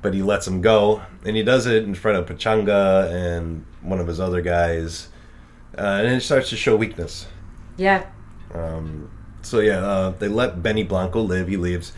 But 0.02 0.16
he 0.16 0.24
lets 0.24 0.48
him 0.48 0.62
go, 0.62 1.04
and 1.24 1.36
he 1.36 1.44
does 1.44 1.68
it 1.68 1.84
in 1.84 1.94
front 1.94 2.18
of 2.18 2.26
Pachanga 2.26 3.12
and 3.12 3.64
one 3.84 4.00
of 4.00 4.08
his 4.08 4.20
other 4.20 4.42
guys, 4.42 5.10
uh, 5.78 5.82
and 6.04 6.08
it 6.16 6.22
starts 6.22 6.50
to 6.50 6.56
show 6.58 6.76
weakness. 6.76 7.28
yeah. 7.78 8.06
Um, 8.56 9.12
So 9.44 9.60
yeah, 9.60 9.86
uh, 9.86 10.10
they 10.18 10.30
let 10.30 10.64
Benny 10.64 10.82
Blanco 10.84 11.22
live. 11.22 11.48
He 11.48 11.58
leaves, 11.58 11.92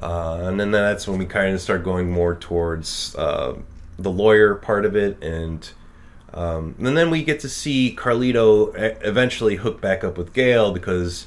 uh, 0.00 0.40
and 0.44 0.58
then 0.58 0.70
that's 0.70 1.06
when 1.06 1.18
we 1.18 1.26
kind 1.26 1.52
of 1.54 1.60
start 1.60 1.84
going 1.84 2.10
more 2.10 2.34
towards 2.34 3.14
uh, 3.16 3.54
the 4.02 4.10
lawyer 4.10 4.54
part 4.54 4.84
of 4.84 4.96
it, 4.96 5.22
and 5.22 5.70
um, 6.32 6.74
and 6.78 6.96
then 6.96 7.10
we 7.10 7.22
get 7.22 7.40
to 7.40 7.48
see 7.48 7.94
Carlito 7.96 8.72
eventually 9.04 9.56
hook 9.56 9.80
back 9.80 10.04
up 10.04 10.16
with 10.16 10.32
Gail 10.32 10.72
because 10.72 11.26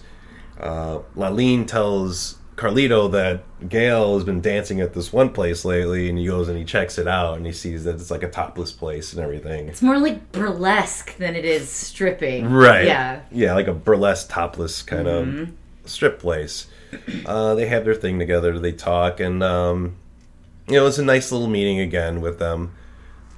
uh, 0.60 1.00
Lalin 1.16 1.68
tells 1.68 2.38
Carlito 2.56 3.12
that 3.12 3.44
Gail 3.68 4.16
has 4.16 4.24
been 4.24 4.40
dancing 4.42 4.80
at 4.80 4.94
this 4.94 5.12
one 5.12 5.30
place 5.32 5.66
lately, 5.66 6.10
and 6.10 6.18
he 6.18 6.28
goes 6.28 6.48
and 6.48 6.58
he 6.58 6.64
checks 6.64 6.98
it 6.98 7.08
out, 7.08 7.38
and 7.38 7.46
he 7.46 7.52
sees 7.52 7.84
that 7.84 7.96
it's 7.96 8.12
like 8.12 8.24
a 8.24 8.30
topless 8.30 8.72
place 8.72 9.14
and 9.14 9.22
everything. 9.22 9.68
It's 9.68 9.82
more 9.82 9.98
like 9.98 10.32
burlesque 10.32 11.18
than 11.18 11.36
it 11.36 11.46
is 11.46 11.70
stripping. 11.70 12.50
Right. 12.50 12.86
Yeah. 12.86 13.22
Yeah, 13.32 13.56
like 13.56 13.68
a 13.68 13.74
burlesque 13.74 14.30
topless 14.30 14.84
kind 14.84 15.08
of 15.08 15.50
strip 15.86 16.20
place. 16.20 16.68
Uh, 17.26 17.56
they 17.56 17.66
have 17.66 17.86
their 17.86 17.96
thing 17.96 18.20
together. 18.20 18.60
They 18.60 18.72
talk, 18.72 19.20
and 19.20 19.42
um, 19.42 19.96
you 20.68 20.76
know, 20.76 20.88
it's 20.88 20.98
a 20.98 21.04
nice 21.04 21.32
little 21.32 21.48
meeting 21.48 21.80
again 21.80 22.22
with 22.22 22.40
them. 22.40 22.74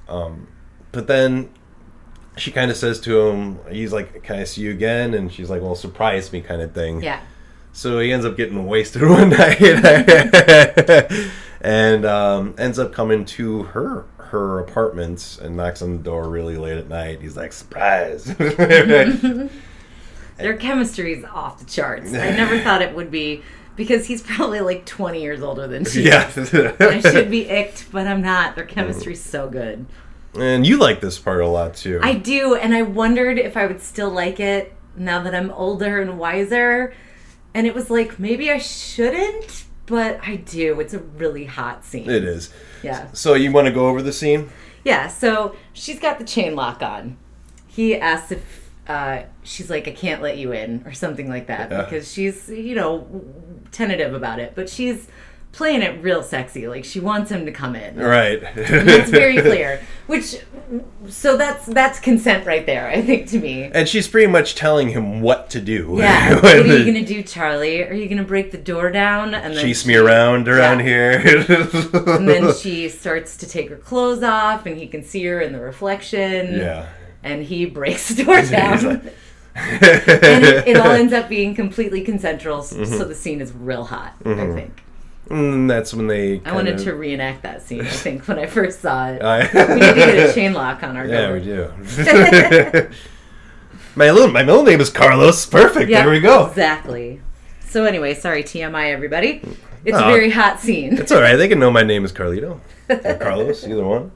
Um, 0.07 0.47
but 0.91 1.07
then 1.07 1.49
she 2.37 2.51
kind 2.51 2.69
of 2.69 2.77
says 2.77 2.99
to 3.01 3.27
him, 3.27 3.59
he's 3.69 3.93
like, 3.93 4.23
"Can 4.23 4.37
I 4.37 4.43
see 4.43 4.61
you 4.61 4.71
again?" 4.71 5.13
And 5.13 5.31
she's 5.31 5.49
like, 5.49 5.61
"Well, 5.61 5.75
surprise 5.75 6.31
me," 6.31 6.41
kind 6.41 6.61
of 6.61 6.73
thing. 6.73 7.01
Yeah. 7.01 7.21
So 7.73 7.99
he 7.99 8.13
ends 8.13 8.25
up 8.25 8.37
getting 8.37 8.65
wasted 8.67 9.01
one 9.03 9.29
night, 9.29 9.61
and 11.61 12.05
um, 12.05 12.55
ends 12.57 12.79
up 12.79 12.93
coming 12.93 13.25
to 13.25 13.63
her 13.63 14.05
her 14.17 14.59
apartment 14.59 15.39
and 15.41 15.55
knocks 15.55 15.81
on 15.81 15.97
the 15.97 16.03
door 16.03 16.29
really 16.29 16.57
late 16.57 16.77
at 16.77 16.89
night. 16.89 17.21
He's 17.21 17.37
like, 17.37 17.53
"Surprise!" 17.53 18.25
Their 20.37 20.57
chemistry 20.57 21.13
is 21.13 21.23
off 21.23 21.59
the 21.59 21.65
charts. 21.65 22.13
I 22.13 22.31
never 22.31 22.59
thought 22.59 22.81
it 22.81 22.93
would 22.93 23.09
be 23.09 23.41
because 23.75 24.05
he's 24.05 24.21
probably 24.21 24.61
like 24.61 24.85
20 24.85 25.21
years 25.21 25.41
older 25.41 25.67
than 25.67 25.85
she 25.85 26.03
yeah. 26.03 26.29
is. 26.35 26.53
I 26.53 26.99
should 26.99 27.29
be 27.29 27.45
icked, 27.49 27.91
but 27.91 28.07
I'm 28.07 28.21
not. 28.21 28.55
Their 28.55 28.65
chemistry's 28.65 29.21
mm. 29.21 29.29
so 29.29 29.49
good. 29.49 29.85
and 30.37 30.65
you 30.65 30.77
like 30.77 31.01
this 31.01 31.19
part 31.19 31.41
a 31.41 31.47
lot 31.47 31.75
too. 31.75 31.99
I 32.01 32.13
do, 32.13 32.55
and 32.55 32.73
I 32.73 32.81
wondered 32.81 33.37
if 33.37 33.57
I 33.57 33.65
would 33.65 33.81
still 33.81 34.09
like 34.09 34.39
it 34.39 34.73
now 34.95 35.21
that 35.23 35.35
I'm 35.35 35.51
older 35.51 36.01
and 36.01 36.17
wiser. 36.17 36.93
And 37.53 37.65
it 37.65 37.73
was 37.73 37.89
like, 37.89 38.19
maybe 38.19 38.51
I 38.51 38.57
shouldn't, 38.57 39.65
but 39.85 40.19
I 40.21 40.35
do. 40.37 40.79
It's 40.79 40.93
a 40.93 40.99
really 40.99 41.45
hot 41.45 41.85
scene. 41.85 42.09
it 42.09 42.23
is. 42.23 42.53
Yeah. 42.83 43.07
So 43.13 43.33
you 43.33 43.51
want 43.51 43.67
to 43.67 43.73
go 43.73 43.87
over 43.87 44.01
the 44.01 44.11
scene? 44.11 44.49
Yeah, 44.83 45.07
so 45.07 45.55
she's 45.73 45.99
got 45.99 46.19
the 46.19 46.25
chain 46.25 46.55
lock 46.55 46.81
on. 46.81 47.17
He 47.67 47.95
asks 47.95 48.31
if 48.31 48.64
uh, 48.87 49.23
she's 49.43 49.69
like, 49.69 49.87
I 49.87 49.91
can't 49.91 50.21
let 50.21 50.37
you 50.37 50.51
in, 50.51 50.83
or 50.85 50.93
something 50.93 51.27
like 51.29 51.47
that, 51.47 51.71
Yeah. 51.71 51.83
because 51.83 52.11
she's, 52.11 52.49
you 52.49 52.75
know, 52.75 53.07
tentative 53.71 54.13
about 54.13 54.39
it. 54.39 54.53
But 54.55 54.69
she's 54.69 55.07
playing 55.51 55.81
it 55.81 56.03
real 56.03 56.21
sexy. 56.21 56.67
Like, 56.67 56.83
she 56.83 56.99
wants 56.99 57.31
him 57.31 57.45
to 57.45 57.51
come 57.51 57.75
in. 57.75 57.95
Right. 57.97 58.43
It's 58.55 59.09
very 59.09 59.41
clear. 59.41 59.81
Which, 60.07 60.35
so 61.07 61.37
that's 61.37 61.65
that's 61.65 61.99
consent 61.99 62.45
right 62.45 62.65
there, 62.65 62.87
I 62.89 63.01
think, 63.01 63.27
to 63.29 63.39
me. 63.39 63.63
And 63.73 63.87
she's 63.87 64.07
pretty 64.07 64.27
much 64.27 64.55
telling 64.55 64.89
him 64.89 65.21
what 65.21 65.49
to 65.51 65.61
do. 65.61 65.95
Yeah. 65.97 66.35
what 66.41 66.43
are 66.57 66.61
you 66.61 66.83
going 66.83 66.93
to 66.95 67.05
do, 67.05 67.23
Charlie? 67.23 67.83
Are 67.83 67.93
you 67.93 68.05
going 68.07 68.17
to 68.19 68.23
break 68.25 68.51
the 68.51 68.57
door 68.57 68.91
down? 68.91 69.33
And 69.33 69.55
then 69.55 69.63
Chase 69.63 69.85
me 69.85 69.95
around 69.95 70.47
around 70.49 70.79
Yeah. 70.85 71.19
here. 71.19 71.45
And 72.05 72.27
then 72.27 72.53
she 72.61 72.89
starts 72.89 73.37
to 73.37 73.47
take 73.47 73.69
her 73.69 73.77
clothes 73.77 74.23
off, 74.23 74.65
and 74.65 74.77
he 74.77 74.87
can 74.87 75.03
see 75.03 75.23
her 75.25 75.39
in 75.41 75.53
the 75.53 75.59
reflection. 75.61 76.55
yeah. 76.59 76.87
And 77.25 77.43
he 77.43 77.65
breaks 77.65 78.09
the 78.13 78.23
door 78.23 78.41
down. 78.43 79.01
And 79.57 80.43
it, 80.43 80.67
it 80.67 80.77
all 80.77 80.91
ends 80.91 81.13
up 81.13 81.27
being 81.29 81.55
completely 81.55 82.01
consensual, 82.01 82.59
Mm-hmm. 82.59 82.85
so 82.97 83.05
the 83.05 83.15
scene 83.15 83.41
is 83.41 83.51
real 83.53 83.83
hot. 83.85 84.13
I 84.25 84.33
think 84.53 84.83
And 85.29 85.69
that's 85.69 85.93
when 85.93 86.07
they. 86.07 86.41
I 86.45 86.53
wanted 86.53 86.77
to 86.79 86.93
reenact 86.93 87.43
that 87.43 87.61
scene. 87.61 87.81
I 87.81 87.89
think 87.89 88.27
when 88.27 88.37
I 88.39 88.45
first 88.47 88.81
saw 88.81 89.07
it, 89.09 89.21
we 89.53 89.75
need 89.75 89.79
to 89.81 89.95
get 89.95 90.29
a 90.29 90.33
chain 90.35 90.53
lock 90.53 90.83
on 90.83 90.95
our 90.97 91.05
Yeah, 91.05 91.27
door. 91.27 91.33
we 91.35 91.43
do. 91.43 92.89
my 93.95 94.11
little, 94.11 94.27
my 94.29 94.43
middle 94.43 94.63
name 94.63 94.81
is 94.81 94.89
Carlos. 94.89 95.45
Perfect. 95.45 95.89
Yeah, 95.89 96.03
There 96.03 96.11
we 96.11 96.19
go. 96.19 96.47
Exactly. 96.47 97.21
So 97.67 97.85
anyway, 97.85 98.13
sorry 98.13 98.43
TMI, 98.43 98.91
everybody. 98.91 99.41
It's 99.85 99.97
a 99.97 100.05
Oh. 100.05 100.07
very 100.09 100.31
hot 100.31 100.59
scene. 100.59 100.97
It's 100.97 101.11
all 101.11 101.21
right. 101.21 101.35
They 101.35 101.47
can 101.47 101.59
know 101.59 101.71
my 101.71 101.83
name 101.83 102.03
is 102.05 102.11
Carlito 102.11 102.59
or 102.89 103.15
Carlos, 103.15 103.65
either 103.67 103.85
one. 103.85 104.11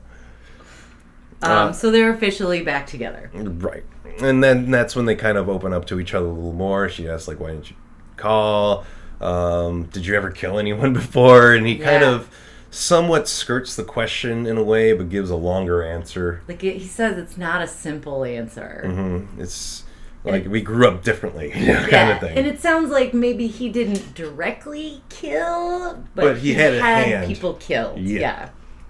Um, 1.42 1.74
so 1.74 1.90
they're 1.92 2.14
officially 2.14 2.62
back 2.62 2.86
together. 2.88 3.32
Right. 3.34 3.84
And 4.22 4.44
then 4.44 4.70
that's 4.72 4.96
when 4.96 5.06
they 5.06 5.16
kind 5.16 5.38
of 5.38 5.48
open 5.48 5.72
up 5.74 5.86
to 5.86 6.00
each 6.00 6.14
other 6.14 6.26
a 6.26 6.32
little 6.32 6.52
more. 6.54 6.90
She 6.90 7.08
asks, 7.08 7.28
like, 7.28 7.40
why 7.40 7.52
didn't 7.52 7.70
you 7.70 7.76
call? 8.18 8.86
Um, 9.22 9.84
did 9.86 10.06
you 10.06 10.16
ever 10.16 10.32
kill 10.32 10.60
anyone 10.60 10.94
before? 11.02 11.54
And 11.54 11.66
he 11.66 11.78
kind 11.78 12.04
of 12.04 12.30
somewhat 12.72 13.28
skirts 13.28 13.76
the 13.76 13.84
question 13.84 14.46
in 14.46 14.58
a 14.58 14.64
way, 14.64 14.94
but 14.94 15.10
gives 15.10 15.30
a 15.30 15.36
longer 15.36 15.82
answer. 15.84 16.42
Like 16.48 16.64
it, 16.64 16.78
he 16.78 16.88
says, 16.88 17.18
it's 17.18 17.38
not 17.38 17.62
a 17.62 17.68
simple 17.68 18.24
answer. 18.26 18.84
Mm-hmm. 18.86 19.42
It's 19.42 19.84
like 20.26 20.46
we 20.48 20.62
grew 20.62 20.88
up 20.88 21.04
differently, 21.04 21.52
you 21.56 21.68
know, 21.68 21.88
kind 21.88 22.12
of 22.12 22.20
thing. 22.20 22.38
and 22.38 22.46
it 22.46 22.60
sounds 22.60 22.92
like 22.92 23.14
maybe 23.14 23.48
he 23.48 23.70
didn't 23.70 24.14
directly 24.14 25.02
kill, 25.10 26.04
but, 26.14 26.22
But 26.24 26.38
he 26.40 26.54
had 26.54 26.74
a 26.74 26.82
hand. 26.82 27.28
people 27.28 27.54
killed. 27.56 28.00
Yeah. 28.00 28.20
Yeah. 28.20 28.50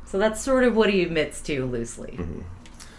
So 0.10 0.18
that's 0.18 0.42
sort 0.42 0.64
of 0.64 0.76
what 0.76 0.90
he 0.90 1.04
admits 1.04 1.40
to 1.42 1.68
loosely. 1.68 2.16
Mm-hmm. 2.18 2.42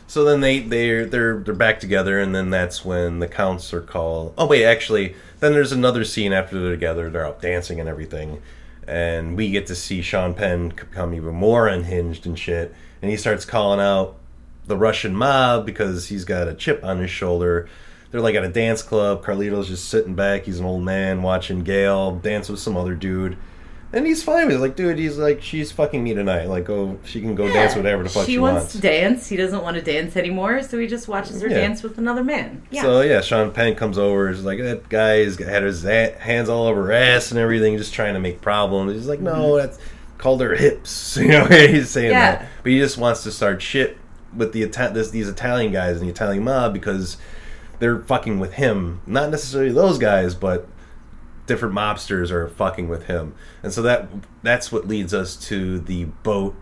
So 0.07 0.23
then 0.23 0.41
they 0.41 0.61
they're 0.61 1.05
they're 1.05 1.39
they're 1.39 1.55
back 1.55 1.81
together, 1.81 2.21
and 2.21 2.33
then 2.33 2.51
that's 2.51 2.85
when 2.85 3.19
the 3.19 3.27
counts 3.27 3.75
are 3.75 3.81
called. 3.81 4.33
Oh 4.39 4.47
wait, 4.47 4.65
actually, 4.65 5.17
then 5.41 5.53
there's 5.53 5.73
another 5.73 6.05
scene 6.05 6.33
after 6.33 6.61
they're 6.61 6.71
together. 6.71 7.11
They're 7.11 7.27
out 7.27 7.43
dancing 7.43 7.81
and 7.81 7.89
everything, 7.89 8.41
and 8.87 9.37
we 9.37 9.51
get 9.51 9.67
to 9.67 9.75
see 9.75 10.03
Sean 10.03 10.35
Penn 10.35 10.69
become 10.69 11.13
even 11.13 11.35
more 11.35 11.67
unhinged 11.67 12.27
and 12.27 12.39
shit. 12.39 12.73
And 13.03 13.11
he 13.11 13.17
starts 13.17 13.45
calling 13.45 13.81
out 13.81 14.15
the 14.67 14.77
Russian 14.77 15.17
mob 15.17 15.67
because 15.67 16.09
he's 16.09 16.25
got 16.25 16.47
a 16.47 16.55
chip 16.55 16.85
on 16.85 16.99
his 16.99 17.11
shoulder. 17.11 17.69
They're 18.13 18.21
like 18.21 18.37
at 18.37 18.45
a 18.45 18.49
dance 18.49 18.83
club. 18.83 19.25
Carlito's 19.25 19.67
just 19.67 19.89
sitting 19.89 20.15
back. 20.15 20.45
He's 20.45 20.61
an 20.61 20.67
old 20.67 20.85
man 20.85 21.23
watching 21.23 21.65
Gail 21.65 22.15
dance 22.17 22.49
with 22.49 22.61
some 22.61 22.77
other 22.77 22.95
dude. 22.95 23.37
And 23.93 24.07
he's 24.07 24.23
fine 24.23 24.47
with 24.47 24.57
it. 24.57 24.61
Like, 24.61 24.77
dude, 24.77 24.99
he's 24.99 25.19
like, 25.19 25.43
she's 25.43 25.73
fucking 25.73 26.05
me 26.05 26.15
tonight. 26.15 26.45
Like, 26.49 26.65
go, 26.67 26.97
she 27.05 27.21
can 27.21 27.35
go 27.35 27.49
dance 27.49 27.75
whatever 27.75 28.05
the 28.05 28.09
fuck 28.09 28.25
she, 28.27 28.33
she 28.33 28.39
wants, 28.39 28.71
to 28.73 28.81
dance. 28.81 29.29
He 29.29 29.37
doesn't 29.37 29.63
want 29.65 29.77
to 29.79 29.83
dance 29.83 30.17
anymore, 30.17 30.63
so 30.63 30.79
he 30.79 30.87
just 30.87 31.09
watches 31.09 31.43
her 31.43 31.49
Yeah. 31.49 31.57
dance 31.61 31.83
with 31.83 31.99
another 31.99 32.23
man. 32.23 32.63
Yeah. 32.71 32.83
So 32.83 33.01
yeah, 33.01 33.21
Sean 33.21 33.51
Penn 33.51 33.75
comes 33.75 33.99
over. 33.99 34.31
He's 34.31 34.43
like 34.45 34.61
that 34.61 34.89
guy's 34.89 35.39
had 35.39 35.65
his 35.65 35.85
a- 35.85 36.17
hands 36.21 36.49
all 36.49 36.67
over 36.67 36.85
her 36.87 36.93
ass 36.93 37.33
and 37.33 37.41
everything, 37.41 37.77
just 37.79 37.93
trying 37.93 38.15
to 38.15 38.21
make 38.21 38.41
problems. 38.41 38.93
He's 38.93 39.09
like, 39.09 39.19
no, 39.21 39.57
that's 39.57 39.79
called 40.19 40.41
her 40.41 40.55
hips. 40.55 41.17
You 41.21 41.29
know, 41.29 41.45
he's 41.47 41.91
saying 41.91 42.13
Mm-hmm. 42.13 42.13
Yeah. 42.13 42.37
that, 42.37 42.49
but 42.63 42.71
he 42.71 42.79
just 42.79 42.97
wants 42.97 43.25
to 43.25 43.33
start 43.33 43.61
shit 43.61 43.97
with 44.37 44.53
the 44.53 44.63
Ita- 44.63 44.93
this, 44.95 45.11
these 45.11 45.29
Italian 45.29 45.73
guys 45.73 45.97
and 45.99 46.07
the 46.07 46.13
Italian 46.13 46.45
mob 46.45 46.73
because 46.73 47.17
they're 47.81 47.99
fucking 48.03 48.39
with 48.39 48.53
him. 48.53 49.01
Not 49.05 49.31
necessarily 49.31 49.73
those 49.73 49.99
guys, 49.99 50.37
but 50.37 50.69
different 51.51 51.75
mobsters 51.75 52.31
are 52.31 52.49
fucking 52.49 52.89
with 52.89 53.05
him, 53.07 53.35
and 53.63 53.73
so 53.73 53.83
that 53.83 54.09
that's 54.43 54.71
what 54.73 54.89
leads 54.89 55.13
us 55.13 55.37
to 55.49 55.79
the 55.81 56.05
boat 56.23 56.55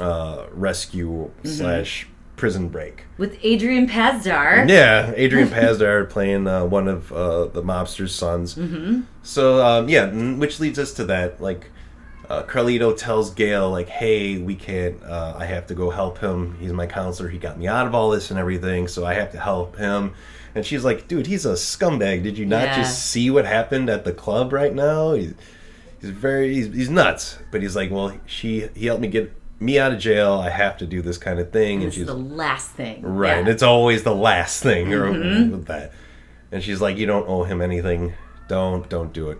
uh, 0.00 0.44
rescue 0.52 1.30
Mm-hmm. 1.38 1.48
slash 1.48 2.08
prison 2.36 2.68
break. 2.68 3.04
with 3.16 3.36
Adrian 3.42 3.88
Pasdar. 3.88 4.68
Yeah, 4.68 5.12
Adrian 5.16 5.48
Pasdar 5.56 6.08
playing 6.08 6.46
uh, 6.46 6.64
one 6.66 6.86
of 6.86 7.10
uh, 7.12 7.46
the 7.46 7.62
mobster's 7.62 8.14
sons. 8.14 8.54
Mm-hmm. 8.54 9.00
So 9.22 9.64
um, 9.66 9.88
yeah, 9.88 10.06
which 10.34 10.60
leads 10.60 10.78
us 10.78 10.92
to 10.94 11.04
that. 11.06 11.40
Like, 11.40 11.70
uh, 12.28 12.42
Carlito 12.44 12.96
tells 12.96 13.30
Gail, 13.34 13.70
like, 13.70 13.88
"Hey, 13.88 14.38
we 14.38 14.54
can't. 14.54 15.02
Uh, 15.02 15.34
I 15.36 15.46
have 15.46 15.66
to 15.68 15.74
go 15.74 15.90
help 15.90 16.18
him. 16.18 16.56
He's 16.60 16.72
my 16.72 16.86
counselor. 16.86 17.28
He 17.28 17.38
got 17.38 17.58
me 17.58 17.66
out 17.66 17.86
of 17.86 17.94
all 17.94 18.10
this 18.10 18.30
and 18.30 18.38
everything. 18.38 18.86
So 18.88 19.04
I 19.06 19.14
have 19.14 19.32
to 19.32 19.40
help 19.40 19.76
him." 19.76 20.12
And 20.58 20.66
she's 20.66 20.84
like, 20.84 21.06
"Dude, 21.06 21.28
he's 21.28 21.46
a 21.46 21.52
scumbag. 21.52 22.24
Did 22.24 22.36
you 22.36 22.44
not 22.44 22.64
Yeah. 22.64 22.76
just 22.78 23.06
see 23.06 23.30
what 23.30 23.44
happened 23.44 23.88
at 23.88 24.04
the 24.04 24.12
club 24.12 24.52
right 24.52 24.74
now? 24.74 25.12
He's, 25.12 25.32
he's 26.00 26.10
very 26.10 26.52
he's, 26.52 26.66
he's 26.74 26.90
nuts." 26.90 27.38
But 27.52 27.62
he's 27.62 27.76
like, 27.76 27.92
"Well, 27.92 28.12
she 28.26 28.68
he 28.74 28.86
helped 28.86 29.00
me 29.02 29.08
get." 29.08 29.32
Me 29.60 29.76
out 29.76 29.90
of 29.92 29.98
jail, 29.98 30.34
I 30.34 30.50
have 30.50 30.76
to 30.78 30.86
do 30.86 31.02
this 31.02 31.18
kind 31.18 31.40
of 31.40 31.50
thing, 31.50 31.78
and 31.82 31.88
This 31.88 31.94
she's 31.96 32.06
the 32.06 32.14
last 32.14 32.70
thing. 32.70 33.02
Right. 33.02 33.28
Yeah. 33.28 33.32
Mm-hmm. 33.34 33.38
And 33.40 33.48
it's 33.48 33.62
always 33.64 34.04
the 34.04 34.14
last 34.14 34.62
thing 34.62 34.92
or 34.94 35.10
with 35.10 35.66
that. 35.66 35.92
And 36.52 36.62
she's 36.62 36.80
like, 36.80 36.96
You 36.96 37.06
don't 37.06 37.28
owe 37.28 37.42
him 37.42 37.60
anything. 37.60 38.14
Don't, 38.48 38.88
don't 38.88 39.12
do 39.12 39.30
it. 39.30 39.38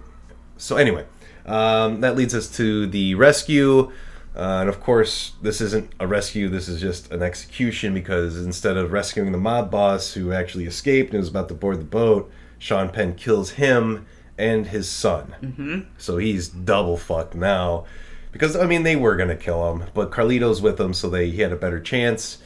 So, 0.56 0.76
anyway, 0.76 1.04
um, 1.46 2.00
that 2.00 2.16
leads 2.16 2.34
us 2.34 2.48
to 2.56 2.88
the 2.88 3.14
rescue. 3.14 3.92
Uh, 4.38 4.60
and 4.60 4.68
of 4.68 4.80
course, 4.80 5.32
this 5.42 5.60
isn't 5.60 5.90
a 5.98 6.06
rescue, 6.06 6.48
this 6.48 6.68
is 6.68 6.80
just 6.80 7.10
an 7.10 7.22
execution 7.22 7.92
because 7.92 8.36
instead 8.42 8.76
of 8.76 8.92
rescuing 8.92 9.32
the 9.32 9.38
mob 9.38 9.68
boss 9.70 10.12
who 10.14 10.32
actually 10.32 10.64
escaped 10.64 11.10
and 11.10 11.18
was 11.18 11.28
about 11.28 11.48
to 11.48 11.54
board 11.54 11.80
the 11.80 11.84
boat, 11.84 12.30
Sean 12.58 12.88
Penn 12.88 13.14
kills 13.16 13.50
him 13.52 14.06
and 14.38 14.68
his 14.68 14.88
son. 14.88 15.34
Mm-hmm. 15.42 15.80
So 15.98 16.18
he's 16.18 16.48
double 16.48 16.96
fucked 16.96 17.34
now. 17.34 17.84
Because, 18.30 18.54
I 18.54 18.66
mean, 18.66 18.84
they 18.84 18.94
were 18.94 19.16
going 19.16 19.30
to 19.30 19.36
kill 19.36 19.72
him, 19.72 19.88
but 19.94 20.10
Carlito's 20.12 20.62
with 20.62 20.78
him, 20.80 20.94
so 20.94 21.10
they, 21.10 21.30
he 21.30 21.40
had 21.42 21.50
a 21.52 21.56
better 21.56 21.80
chance 21.80 22.38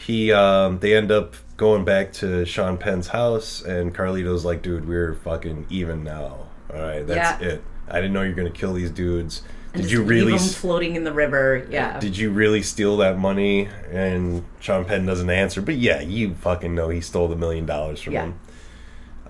he 0.00 0.32
um 0.32 0.78
they 0.78 0.94
end 0.96 1.10
up 1.10 1.34
going 1.56 1.84
back 1.84 2.12
to 2.12 2.44
Sean 2.46 2.78
Penn's 2.78 3.08
house 3.08 3.60
and 3.62 3.92
Carlito's 3.92 4.44
like, 4.44 4.62
dude, 4.62 4.86
we're 4.86 5.12
fucking 5.14 5.66
even 5.70 6.04
now. 6.04 6.46
All 6.72 6.80
right, 6.80 7.04
that's 7.04 7.42
Yeah. 7.42 7.48
it. 7.48 7.64
I 7.88 7.96
didn't 7.96 8.12
know 8.12 8.22
you're 8.22 8.34
gonna 8.34 8.50
kill 8.50 8.74
these 8.74 8.92
dudes. 8.92 9.42
Did 9.74 9.90
you 9.90 10.02
really? 10.02 10.38
floating 10.38 10.96
in 10.96 11.04
the 11.04 11.12
river? 11.12 11.66
Yeah. 11.70 11.98
Did 12.00 12.16
you 12.16 12.30
really 12.30 12.62
steal 12.62 12.96
that 12.98 13.18
money? 13.18 13.68
And 13.90 14.44
Sean 14.60 14.84
Penn 14.84 15.06
doesn't 15.06 15.28
answer, 15.30 15.60
but 15.60 15.76
yeah, 15.76 16.00
you 16.00 16.34
fucking 16.34 16.74
know 16.74 16.88
he 16.88 17.00
stole 17.00 17.28
the 17.28 17.36
million 17.36 17.66
dollars 17.66 18.00
from 18.00 18.12
Yeah. 18.14 18.22
him. 18.24 18.40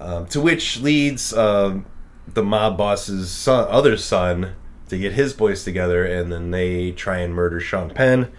Um, 0.00 0.26
to 0.26 0.40
which 0.40 0.80
leads 0.80 1.32
um, 1.32 1.84
the 2.32 2.42
mob 2.44 2.78
boss's 2.78 3.30
son, 3.30 3.66
other 3.68 3.96
son 3.96 4.54
to 4.88 4.96
get 4.96 5.12
his 5.14 5.32
boys 5.32 5.64
together, 5.64 6.04
and 6.04 6.32
then 6.32 6.50
they 6.52 6.92
try 6.92 7.18
and 7.18 7.34
murder 7.34 7.58
Sean 7.60 7.90
Penn. 7.90 8.30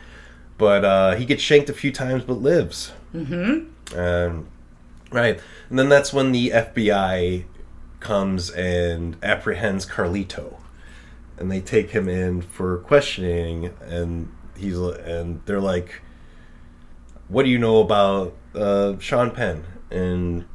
But 0.58 0.86
uh, 0.86 1.16
he 1.16 1.26
gets 1.26 1.42
shanked 1.42 1.70
a 1.70 1.74
few 1.74 1.92
times, 1.92 2.24
but 2.24 2.36
lives. 2.42 2.92
Mm-hmm. 3.14 4.00
Um, 4.00 4.48
right, 5.12 5.40
and 5.70 5.78
then 5.80 5.90
that's 5.90 6.14
when 6.14 6.32
the 6.32 6.50
FBI 6.52 7.44
comes 8.00 8.50
and 8.52 9.18
apprehends 9.22 9.86
Carlito, 9.86 10.59
and 11.40 11.50
they 11.52 11.62
take 11.62 11.92
him 11.92 12.08
in 12.10 12.42
for 12.42 12.78
questioning, 12.80 13.72
and 13.82 14.32
he's 14.58 14.78
and 14.78 15.42
they're 15.46 15.62
like, 15.62 16.02
"What 17.30 17.44
do 17.44 17.50
you 17.50 17.58
know 17.58 17.80
about 17.80 18.36
uh, 18.54 19.00
Sean 19.00 19.32
Penn?" 19.32 19.64
And 19.90 20.46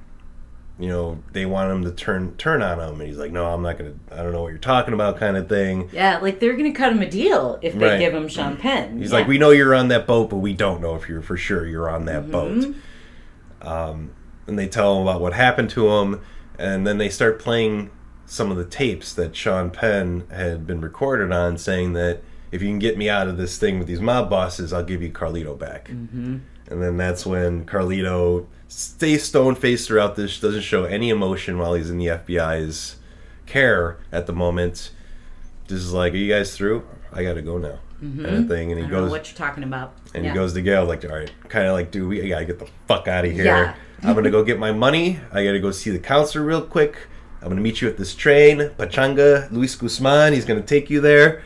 you 0.78 0.89
know 0.89 1.23
they 1.32 1.47
want 1.47 1.70
him 1.70 1.85
to 1.85 1.90
turn 1.90 2.36
turn 2.36 2.61
on 2.62 2.78
him, 2.81 3.01
and 3.01 3.09
he's 3.09 3.16
like, 3.19 3.32
"No, 3.32 3.47
I'm 3.47 3.62
not 3.62 3.78
gonna. 3.78 3.94
I 4.12 4.16
don't 4.23 4.32
know 4.32 4.43
what 4.43 4.48
you're 4.51 4.59
talking 4.59 4.93
about," 4.94 5.16
kind 5.19 5.36
of 5.36 5.48
thing. 5.48 5.89
Yeah, 5.93 6.19
like 6.19 6.39
they're 6.39 6.56
gonna 6.56 6.73
cut 6.74 6.93
him 6.93 7.01
a 7.01 7.09
deal 7.09 7.59
if 7.62 7.74
they 7.74 7.86
Right. 7.86 7.98
give 7.98 8.15
him 8.15 8.28
Sean 8.28 8.56
Penn. 8.56 8.98
He's 8.98 9.11
Yeah. 9.11 9.19
like, 9.19 9.27
"We 9.27 9.39
know 9.39 9.51
you're 9.51 9.74
on 9.74 9.89
that 9.89 10.06
boat, 10.06 10.31
but 10.31 10.36
we 10.36 10.52
don't 10.52 10.81
know 10.82 10.94
if 10.97 11.09
you're 11.09 11.23
for 11.23 11.36
sure 11.36 11.66
you're 11.66 11.89
on 11.89 12.05
that 12.05 12.31
boat." 12.31 12.52
Mm-hmm. 12.59 13.66
Um, 13.69 14.11
and 14.47 14.59
they 14.59 14.69
tell 14.69 14.97
him 15.01 15.09
about 15.09 15.23
what 15.23 15.32
happened 15.32 15.70
to 15.70 15.89
him, 15.89 16.20
and 16.59 16.86
then 16.86 16.98
they 16.98 17.09
start 17.09 17.39
playing 17.39 17.90
some 18.26 18.51
of 18.51 18.56
the 18.56 18.64
tapes 18.64 19.12
that 19.14 19.36
Sean 19.36 19.70
Penn 19.70 20.24
had 20.30 20.66
been 20.66 20.80
recorded 20.80 21.32
on, 21.32 21.59
saying 21.59 21.92
that 21.94 22.22
if 22.51 22.62
you 22.62 22.68
can 22.68 22.78
get 22.78 22.96
me 22.96 23.09
out 23.09 23.28
of 23.28 23.36
this 23.36 23.59
thing 23.59 23.78
with 23.78 23.88
these 23.88 24.01
mob 24.01 24.30
bosses, 24.30 24.72
I'll 24.72 24.84
give 24.84 25.02
you 25.02 25.10
Carlito 25.10 25.59
back. 25.59 25.88
Mm-hmm. 25.88 26.38
And 26.68 26.82
then 26.82 26.96
that's 26.96 27.26
when 27.26 27.66
Carlito 27.66 28.46
stays 28.68 29.24
stone 29.24 29.55
faced 29.55 29.86
throughout 29.88 30.16
this, 30.16 30.40
doesn't 30.40 30.62
show 30.62 30.84
any 30.84 31.10
emotion 31.10 31.59
while 31.59 31.74
he's 31.74 31.90
in 31.90 31.98
the 31.98 32.06
FBI's 32.06 32.96
care 33.46 33.98
at 34.10 34.26
the 34.26 34.32
moment. 34.32 34.90
Just 35.68 35.84
is 35.86 35.92
like, 35.92 36.12
are 36.12 36.16
you 36.16 36.32
guys 36.32 36.56
through? 36.56 36.86
I 37.12 37.22
gotta 37.22 37.42
go 37.42 37.59
now, 37.59 37.78
kind 38.01 38.26
of 38.26 38.48
thing. 38.48 38.72
And 38.72 38.80
I 38.80 38.84
he 38.84 38.90
goes, 38.90 39.10
what 39.10 39.28
you're 39.30 39.36
talking 39.36 39.62
about. 39.64 39.94
and 40.14 40.24
Yeah. 40.24 40.30
he 40.30 40.34
goes 40.34 40.52
to 40.55 40.62
Gail 40.62 40.84
like, 40.84 41.05
all 41.05 41.14
right, 41.16 41.30
kind 41.48 41.66
of 41.66 41.72
like, 41.74 41.90
dude, 41.90 42.09
we 42.09 42.28
gotta 42.28 42.44
get 42.44 42.59
the 42.59 42.68
fuck 42.88 43.06
out 43.09 43.24
of 43.24 43.32
here. 43.32 43.44
Yeah. 43.44 43.74
I'm 44.02 44.14
gonna 44.14 44.30
go 44.30 44.42
get 44.44 44.59
my 44.59 44.72
money. 44.72 45.20
I 45.32 45.44
gotta 45.44 45.60
go 45.60 45.70
see 45.70 45.90
the 45.90 45.98
counselor 45.98 46.44
real 46.44 46.62
quick. 46.62 46.96
I'm 47.44 47.50
gonna 47.50 47.60
meet 47.60 47.82
you 47.82 47.88
at 47.88 47.98
this 47.98 48.14
train, 48.14 48.70
Pachanga, 48.78 49.52
Luis 49.52 49.76
Guzman. 49.76 50.32
He's 50.32 50.46
gonna 50.46 50.62
take 50.62 50.88
you 50.88 51.02
there, 51.02 51.42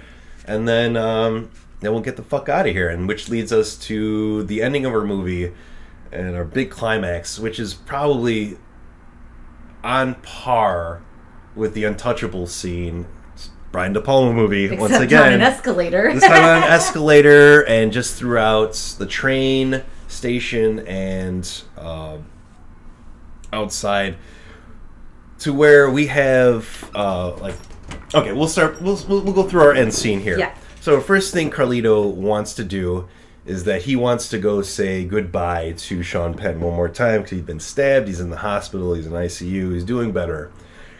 and 0.46 0.68
then 0.68 0.96
um, 0.96 1.50
then 1.80 1.90
we'll 1.90 2.02
get 2.02 2.14
the 2.16 2.22
fuck 2.22 2.48
out 2.48 2.68
of 2.68 2.72
here. 2.72 2.88
And 2.88 3.08
which 3.08 3.28
leads 3.28 3.52
us 3.52 3.76
to 3.78 4.44
the 4.44 4.62
ending 4.62 4.86
of 4.86 4.94
our 4.94 5.04
movie 5.04 5.52
and 6.12 6.36
our 6.36 6.44
big 6.44 6.70
climax, 6.70 7.40
which 7.40 7.58
is 7.58 7.74
probably 7.74 8.58
on 9.82 10.14
par 10.16 11.02
with 11.56 11.74
the 11.74 11.82
Untouchable 11.82 12.46
scene. 12.46 13.06
Brian 13.72 13.92
De 13.92 14.00
Palma 14.00 14.32
movie 14.32 14.64
Except 14.64 14.80
once 14.80 14.94
on 14.94 15.02
again 15.02 15.32
an 15.32 15.40
escalator. 15.42 16.14
this 16.14 16.24
time 16.24 16.42
on 16.42 16.62
an 16.62 16.70
escalator 16.70 17.66
and 17.66 17.92
just 17.92 18.14
throughout 18.14 18.72
the 18.98 19.04
train 19.04 19.82
station 20.06 20.78
and 20.86 21.62
uh, 21.76 22.16
outside 23.52 24.16
to 25.40 25.52
where 25.52 25.90
we 25.90 26.06
have 26.06 26.90
uh, 26.94 27.34
like 27.36 27.54
okay 28.14 28.32
we'll 28.32 28.48
start 28.48 28.80
we'll, 28.82 28.98
we'll, 29.08 29.22
we'll 29.22 29.34
go 29.34 29.42
through 29.42 29.62
our 29.62 29.72
end 29.72 29.92
scene 29.94 30.20
here 30.20 30.38
Yeah. 30.38 30.54
so 30.80 31.00
first 31.00 31.32
thing 31.32 31.50
carlito 31.50 32.12
wants 32.12 32.54
to 32.54 32.64
do 32.64 33.08
is 33.46 33.64
that 33.64 33.82
he 33.82 33.96
wants 33.96 34.28
to 34.30 34.38
go 34.38 34.62
say 34.62 35.04
goodbye 35.04 35.72
to 35.78 36.02
sean 36.02 36.34
penn 36.34 36.60
one 36.60 36.74
more 36.74 36.88
time 36.88 37.18
because 37.22 37.30
he's 37.32 37.42
been 37.42 37.60
stabbed 37.60 38.08
he's 38.08 38.20
in 38.20 38.30
the 38.30 38.38
hospital 38.38 38.94
he's 38.94 39.06
in 39.06 39.12
icu 39.12 39.72
he's 39.74 39.84
doing 39.84 40.12
better 40.12 40.50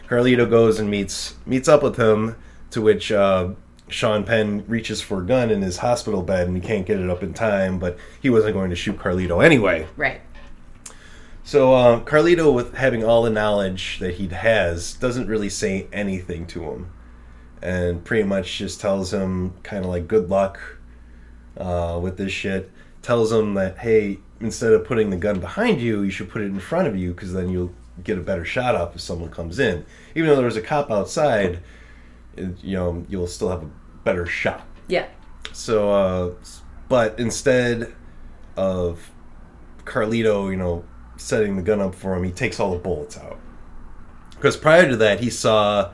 Carlito 0.09 0.49
goes 0.49 0.79
and 0.79 0.89
meets 0.89 1.35
meets 1.45 1.67
up 1.67 1.83
with 1.83 1.95
him, 1.97 2.35
to 2.71 2.81
which 2.81 3.11
uh, 3.11 3.49
Sean 3.89 4.23
Penn 4.23 4.65
reaches 4.67 5.01
for 5.01 5.19
a 5.21 5.23
gun 5.23 5.51
in 5.51 5.61
his 5.61 5.77
hospital 5.77 6.23
bed 6.23 6.47
and 6.47 6.57
he 6.57 6.63
can't 6.67 6.83
get 6.87 6.97
it 6.99 7.07
up 7.11 7.21
in 7.21 7.31
time, 7.31 7.77
but 7.77 7.95
he 8.19 8.27
wasn't 8.27 8.55
going 8.55 8.71
to 8.71 8.75
shoot 8.75 8.97
Carlito 8.97 9.45
anyway. 9.45 9.85
right. 9.97 10.19
So 11.49 11.73
uh, 11.73 12.01
Carlito, 12.01 12.53
with 12.53 12.75
having 12.75 13.03
all 13.03 13.23
the 13.23 13.31
knowledge 13.31 13.97
that 14.01 14.13
he 14.13 14.27
has, 14.27 14.93
doesn't 14.93 15.25
really 15.25 15.49
say 15.49 15.87
anything 15.91 16.45
to 16.45 16.61
him, 16.61 16.91
and 17.59 18.05
pretty 18.05 18.21
much 18.21 18.59
just 18.59 18.79
tells 18.79 19.11
him 19.11 19.55
kind 19.63 19.83
of 19.83 19.89
like 19.89 20.07
good 20.07 20.29
luck 20.29 20.59
uh, 21.57 21.99
with 21.99 22.17
this 22.17 22.31
shit. 22.31 22.69
Tells 23.01 23.31
him 23.31 23.55
that 23.55 23.79
hey, 23.79 24.19
instead 24.39 24.73
of 24.73 24.85
putting 24.85 25.09
the 25.09 25.17
gun 25.17 25.39
behind 25.39 25.81
you, 25.81 26.03
you 26.03 26.11
should 26.11 26.29
put 26.29 26.43
it 26.43 26.51
in 26.51 26.59
front 26.59 26.87
of 26.87 26.95
you 26.95 27.15
because 27.15 27.33
then 27.33 27.49
you'll 27.49 27.73
get 28.03 28.19
a 28.19 28.21
better 28.21 28.45
shot 28.45 28.75
off 28.75 28.93
if 28.93 29.01
someone 29.01 29.31
comes 29.31 29.57
in. 29.57 29.87
Even 30.13 30.29
though 30.29 30.35
there's 30.35 30.55
a 30.55 30.61
cop 30.61 30.91
outside, 30.91 31.63
you 32.37 32.75
know 32.75 33.03
you'll 33.09 33.25
still 33.25 33.49
have 33.49 33.63
a 33.63 33.69
better 34.03 34.27
shot. 34.27 34.67
Yeah. 34.87 35.07
So, 35.51 35.91
uh, 35.91 36.33
but 36.89 37.19
instead 37.19 37.95
of 38.55 39.09
Carlito, 39.83 40.51
you 40.51 40.55
know, 40.55 40.83
setting 41.19 41.55
the 41.55 41.61
gun 41.61 41.79
up 41.81 41.93
for 41.95 42.15
him, 42.15 42.23
he 42.23 42.31
takes 42.31 42.59
all 42.59 42.71
the 42.71 42.79
bullets 42.79 43.17
out. 43.17 43.37
Because 44.31 44.55
prior 44.57 44.87
to 44.89 44.95
that, 44.97 45.19
he 45.19 45.29
saw 45.29 45.91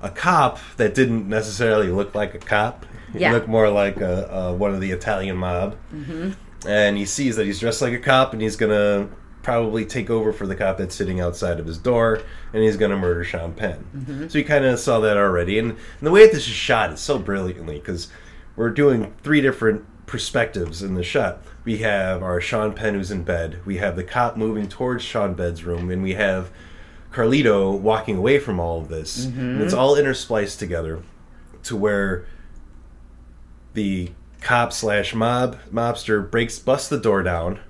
a 0.00 0.10
cop 0.10 0.58
that 0.76 0.94
didn't 0.94 1.28
necessarily 1.28 1.88
look 1.88 2.14
like 2.14 2.34
a 2.34 2.38
cop. 2.38 2.86
He 3.12 3.20
Yeah. 3.20 3.32
looked 3.32 3.48
more 3.48 3.68
like 3.70 4.00
a, 4.00 4.24
a, 4.26 4.52
one 4.54 4.74
of 4.74 4.80
the 4.80 4.90
Italian 4.92 5.36
mob. 5.36 5.76
Mm-hmm. 5.92 6.30
And 6.68 6.96
he 6.96 7.04
sees 7.04 7.36
that 7.36 7.46
he's 7.46 7.60
dressed 7.60 7.82
like 7.82 7.92
a 7.92 7.98
cop 7.98 8.32
and 8.32 8.40
he's 8.40 8.56
going 8.56 8.70
to 8.72 9.08
probably 9.42 9.84
take 9.84 10.08
over 10.08 10.32
for 10.32 10.46
the 10.46 10.56
cop 10.56 10.78
that's 10.78 10.94
sitting 10.94 11.20
outside 11.20 11.60
of 11.60 11.66
his 11.66 11.76
door 11.76 12.22
and 12.54 12.62
he's 12.62 12.76
going 12.78 12.90
to 12.90 12.96
murder 12.96 13.22
Sean 13.24 13.52
Penn. 13.52 13.84
Mm-hmm. 13.94 14.28
So 14.28 14.38
he 14.38 14.44
kind 14.44 14.64
of 14.64 14.78
saw 14.78 15.00
that 15.00 15.16
already. 15.16 15.58
And, 15.58 15.70
and 15.72 15.78
the 16.00 16.10
way 16.10 16.24
that 16.26 16.32
this 16.32 16.46
is 16.46 16.52
shot 16.54 16.92
is 16.92 17.00
so 17.00 17.18
brilliantly 17.18 17.78
because 17.78 18.08
we're 18.56 18.70
doing 18.70 19.14
three 19.22 19.40
different 19.40 19.84
perspectives 20.06 20.82
in 20.82 20.94
the 20.94 21.02
shot. 21.02 21.42
We 21.64 21.78
have 21.78 22.22
our 22.22 22.40
Sean 22.40 22.74
Penn 22.74 22.94
who's 22.94 23.10
in 23.10 23.22
bed, 23.24 23.60
we 23.64 23.78
have 23.78 23.96
the 23.96 24.04
cop 24.04 24.36
moving 24.36 24.68
towards 24.68 25.02
Sean 25.02 25.34
Penn's 25.34 25.64
room, 25.64 25.90
and 25.90 26.02
we 26.02 26.12
have 26.14 26.50
Carlito 27.12 27.78
walking 27.78 28.16
away 28.18 28.38
from 28.38 28.60
all 28.60 28.80
of 28.80 28.88
this. 28.88 29.24
And 29.26 29.62
it's 29.62 29.72
all 29.72 29.96
interspliced 29.96 30.58
together 30.58 31.02
to 31.62 31.76
where 31.76 32.26
the 33.72 34.10
cop 34.40 34.72
slash 34.72 35.14
mob 35.14 35.58
mobster 35.72 36.30
breaks 36.30 36.58
busts 36.58 36.88
the 36.88 36.98
door 36.98 37.22
down 37.22 37.60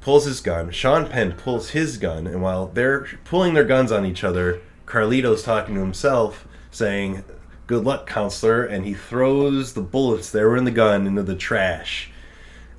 pulls 0.00 0.24
his 0.24 0.40
gun. 0.40 0.70
Sean 0.70 1.08
penn 1.08 1.32
pulls 1.32 1.70
his 1.70 1.96
gun 1.98 2.26
and 2.26 2.40
while 2.40 2.68
they're 2.68 3.06
pulling 3.24 3.54
their 3.54 3.64
guns 3.64 3.90
on 3.90 4.06
each 4.06 4.22
other 4.22 4.60
carlito's 4.86 5.42
talking 5.42 5.74
to 5.74 5.80
himself 5.80 6.46
saying 6.70 7.24
good 7.66 7.84
luck 7.84 8.06
counselor 8.06 8.64
and 8.64 8.86
he 8.86 8.94
throws 8.94 9.72
the 9.72 9.82
bullets 9.82 10.30
that 10.30 10.42
were 10.42 10.56
in 10.56 10.64
the 10.64 10.70
gun 10.70 11.06
into 11.06 11.22
the 11.22 11.34
trash 11.36 12.09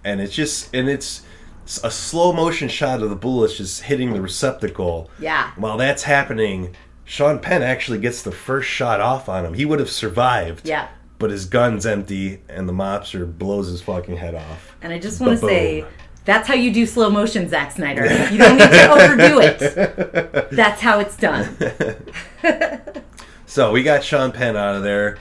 and 0.04 0.20
it's 0.22 0.34
just 0.34 0.74
and 0.76 0.90
it's 0.90 1.22
a 1.84 1.92
slow 1.92 2.34
motion 2.34 2.68
shot 2.68 3.02
of 3.02 3.10
the 3.10 3.16
bullets 3.16 3.56
just 3.58 3.84
hitting 3.84 4.14
the 4.14 4.22
receptacle 4.22 5.10
Yeah. 5.20 5.52
while 5.56 5.78
that's 5.78 6.04
happening 6.04 6.76
sean 7.06 7.40
penn 7.40 7.62
actually 7.62 8.00
gets 8.00 8.22
the 8.24 8.32
first 8.32 8.68
shot 8.70 9.00
off 9.00 9.30
on 9.30 9.46
him 9.46 9.54
he 9.54 9.66
would 9.66 9.80
have 9.80 9.90
survived 9.90 10.68
Yeah. 10.68 10.88
but 11.20 11.30
his 11.30 11.46
gun's 11.46 11.86
empty 11.86 12.42
and 12.50 12.68
the 12.68 12.74
mobster 12.74 13.26
blows 13.38 13.68
his 13.70 13.82
fucking 13.82 14.18
head 14.18 14.34
off. 14.36 14.76
And 14.82 14.92
I 14.92 14.98
just 15.00 15.22
want 15.22 15.40
to 15.40 15.46
say 15.46 15.86
that's 16.26 16.48
how 16.48 16.54
you 16.56 16.72
do 16.74 16.86
slow 16.86 17.10
motion, 17.10 17.48
Zack 17.50 17.72
Snyder. 17.72 18.06
You 18.32 18.38
don't 18.38 18.58
need 18.58 18.70
to 18.70 18.92
overdo 18.92 19.40
it. 19.40 20.52
That's 20.52 20.82
how 20.82 21.00
it's 21.00 21.16
done. 21.18 21.56
So 23.46 23.72
we 23.74 23.84
got 23.84 24.02
Sean 24.02 24.32
Penn 24.32 24.56
out 24.56 24.76
of 24.76 24.84
there. 24.84 25.18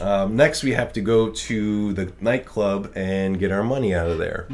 Um, 0.00 0.36
next, 0.36 0.62
we 0.62 0.72
have 0.72 0.92
to 0.94 1.00
go 1.00 1.30
to 1.30 1.92
the 1.94 2.12
nightclub 2.20 2.92
and 2.94 3.38
get 3.38 3.50
our 3.50 3.64
money 3.64 3.94
out 3.94 4.10
of 4.10 4.18
there. 4.18 4.46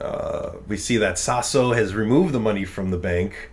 Uh, 0.00 0.52
we 0.68 0.76
see 0.76 0.96
that 0.98 1.18
Sasso 1.18 1.72
has 1.72 1.94
removed 1.94 2.32
the 2.32 2.40
money 2.40 2.64
from 2.64 2.90
the 2.90 2.96
bank, 2.96 3.50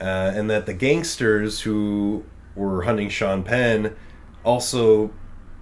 uh, 0.00 0.04
and 0.34 0.50
that 0.50 0.66
the 0.66 0.74
gangsters 0.74 1.60
who 1.60 2.24
were 2.54 2.82
hunting 2.82 3.08
Sean 3.08 3.42
Penn 3.42 3.94
also 4.44 5.10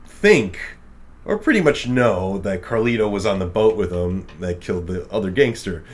think, 0.06 0.58
or 1.24 1.38
pretty 1.38 1.60
much 1.60 1.88
know, 1.88 2.38
that 2.38 2.62
Carlito 2.62 3.10
was 3.10 3.26
on 3.26 3.38
the 3.38 3.46
boat 3.46 3.76
with 3.76 3.90
them 3.90 4.26
that 4.40 4.60
killed 4.60 4.86
the 4.86 5.10
other 5.10 5.30
gangster. 5.30 5.84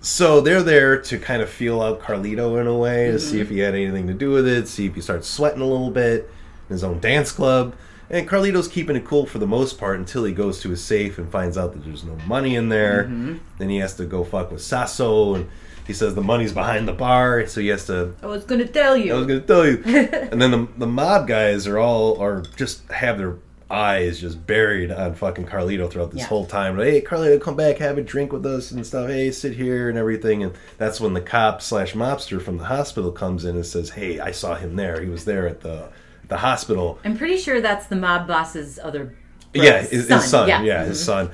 So 0.00 0.40
they're 0.40 0.62
there 0.62 1.00
to 1.02 1.18
kind 1.18 1.42
of 1.42 1.48
feel 1.48 1.80
out 1.80 2.00
Carlito 2.00 2.60
in 2.60 2.66
a 2.66 2.76
way 2.76 3.10
to 3.10 3.18
see 3.18 3.40
if 3.40 3.48
he 3.48 3.58
had 3.60 3.74
anything 3.74 4.06
to 4.06 4.14
do 4.14 4.30
with 4.30 4.46
it, 4.46 4.68
see 4.68 4.86
if 4.86 4.94
he 4.94 5.00
starts 5.00 5.28
sweating 5.28 5.60
a 5.60 5.66
little 5.66 5.90
bit 5.90 6.30
in 6.68 6.74
his 6.74 6.84
own 6.84 7.00
dance 7.00 7.32
club. 7.32 7.74
And 8.10 8.26
Carlito's 8.28 8.68
keeping 8.68 8.96
it 8.96 9.04
cool 9.04 9.26
for 9.26 9.38
the 9.38 9.46
most 9.46 9.78
part 9.78 9.98
until 9.98 10.24
he 10.24 10.32
goes 10.32 10.60
to 10.60 10.70
his 10.70 10.82
safe 10.82 11.18
and 11.18 11.30
finds 11.30 11.58
out 11.58 11.72
that 11.74 11.84
there's 11.84 12.04
no 12.04 12.16
money 12.26 12.54
in 12.56 12.68
there. 12.70 13.04
Mm-hmm. 13.04 13.36
Then 13.58 13.68
he 13.68 13.78
has 13.78 13.94
to 13.96 14.06
go 14.06 14.24
fuck 14.24 14.50
with 14.50 14.62
Sasso, 14.62 15.34
and 15.34 15.48
he 15.86 15.92
says 15.92 16.14
the 16.14 16.22
money's 16.22 16.52
behind 16.52 16.88
the 16.88 16.92
bar, 16.94 17.46
so 17.46 17.60
he 17.60 17.68
has 17.68 17.86
to 17.86 18.14
I 18.22 18.26
was 18.26 18.44
going 18.44 18.60
to 18.60 18.66
tell 18.66 18.96
you. 18.96 19.14
I 19.14 19.18
was 19.18 19.26
gonna 19.26 19.40
tell 19.40 19.66
you. 19.66 19.82
and 19.84 20.40
then 20.40 20.50
the 20.50 20.68
the 20.78 20.86
mob 20.86 21.26
guys 21.28 21.66
are 21.66 21.78
all 21.78 22.18
are 22.20 22.42
just 22.56 22.90
have 22.90 23.18
their 23.18 23.36
eyes 23.70 24.18
just 24.18 24.46
buried 24.46 24.90
on 24.90 25.14
fucking 25.14 25.44
Carlito 25.44 25.90
throughout 25.90 26.10
this 26.10 26.20
Yeah. 26.20 26.26
whole 26.28 26.46
time. 26.46 26.78
Like, 26.78 26.86
hey, 26.86 27.00
Carlito, 27.02 27.38
come 27.38 27.54
back, 27.56 27.76
have 27.76 27.98
a 27.98 28.02
drink 28.02 28.32
with 28.32 28.46
us 28.46 28.70
and 28.70 28.86
stuff. 28.86 29.08
Hey, 29.10 29.30
sit 29.30 29.52
here 29.52 29.90
and 29.90 29.98
everything. 29.98 30.42
And 30.42 30.54
that's 30.78 30.98
when 31.00 31.12
the 31.12 31.20
cop 31.20 31.60
slash 31.60 31.92
mobster 31.92 32.40
from 32.40 32.56
the 32.56 32.64
hospital 32.64 33.12
comes 33.12 33.44
in 33.44 33.56
and 33.56 33.66
says, 33.66 33.90
"Hey, 33.90 34.18
I 34.20 34.30
saw 34.30 34.54
him 34.54 34.76
there. 34.76 35.02
He 35.02 35.10
was 35.10 35.26
there 35.26 35.46
at 35.46 35.60
the 35.60 35.88
the 36.28 36.38
hospital." 36.38 36.98
I'm 37.04 37.16
pretty 37.16 37.36
sure 37.38 37.60
that's 37.60 37.86
the 37.86 37.96
mob 37.96 38.26
boss's 38.26 38.78
other. 38.82 39.14
yeah, 39.54 39.80
his, 39.82 40.08
his 40.08 40.24
son. 40.24 40.48
Yeah, 40.48 40.62
Yeah, 40.62 40.84
his 40.84 41.00
mhm. 41.00 41.04
son. 41.04 41.30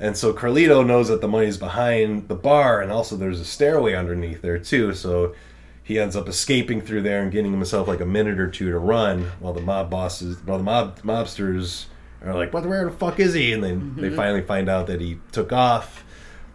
And 0.00 0.16
so 0.16 0.32
Carlito 0.32 0.86
knows 0.86 1.08
that 1.08 1.20
the 1.20 1.28
money's 1.28 1.56
behind 1.56 2.28
the 2.28 2.36
bar, 2.36 2.80
and 2.80 2.92
also 2.92 3.16
there's 3.16 3.40
a 3.40 3.44
stairway 3.44 3.94
underneath 3.94 4.42
there 4.42 4.58
too. 4.58 4.94
So 4.94 5.34
he 5.82 5.98
ends 5.98 6.14
up 6.16 6.28
escaping 6.28 6.80
through 6.82 7.02
there 7.02 7.20
and 7.22 7.32
getting 7.32 7.50
himself 7.52 7.88
like 7.88 8.00
a 8.00 8.06
minute 8.06 8.38
or 8.38 8.48
two 8.48 8.70
to 8.70 8.78
run, 8.78 9.32
while 9.40 9.52
the 9.52 9.60
mob 9.60 9.90
bosses, 9.90 10.38
while 10.44 10.58
the 10.58 10.64
mob 10.64 11.00
mobsters 11.02 11.86
are 12.24 12.34
like, 12.34 12.52
"What? 12.52 12.64
Where 12.66 12.84
the 12.84 12.90
fuck 12.92 13.18
is 13.18 13.34
he?" 13.34 13.52
And 13.52 13.62
then 13.64 13.80
Mm-hmm. 13.80 14.00
they 14.02 14.10
finally 14.10 14.42
find 14.42 14.68
out 14.68 14.86
that 14.86 15.00
he 15.00 15.18
took 15.32 15.52
off. 15.52 16.04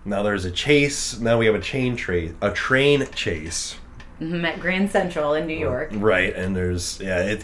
Now 0.05 0.23
there's 0.23 0.45
a 0.45 0.51
chase. 0.51 1.19
Now 1.19 1.37
we 1.37 1.45
have 1.45 1.55
a 1.55 1.59
chain 1.61 1.95
trace, 1.95 2.31
a 2.41 2.51
train 2.51 3.05
chase. 3.13 3.75
Mhm, 4.21 4.43
at 4.45 4.59
Grand 4.59 4.89
Central 4.91 5.33
in 5.33 5.47
New 5.47 5.57
York. 5.57 5.89
Right, 5.93 6.33
and 6.35 6.55
there's 6.55 6.99
yeah, 7.01 7.19
it's 7.23 7.43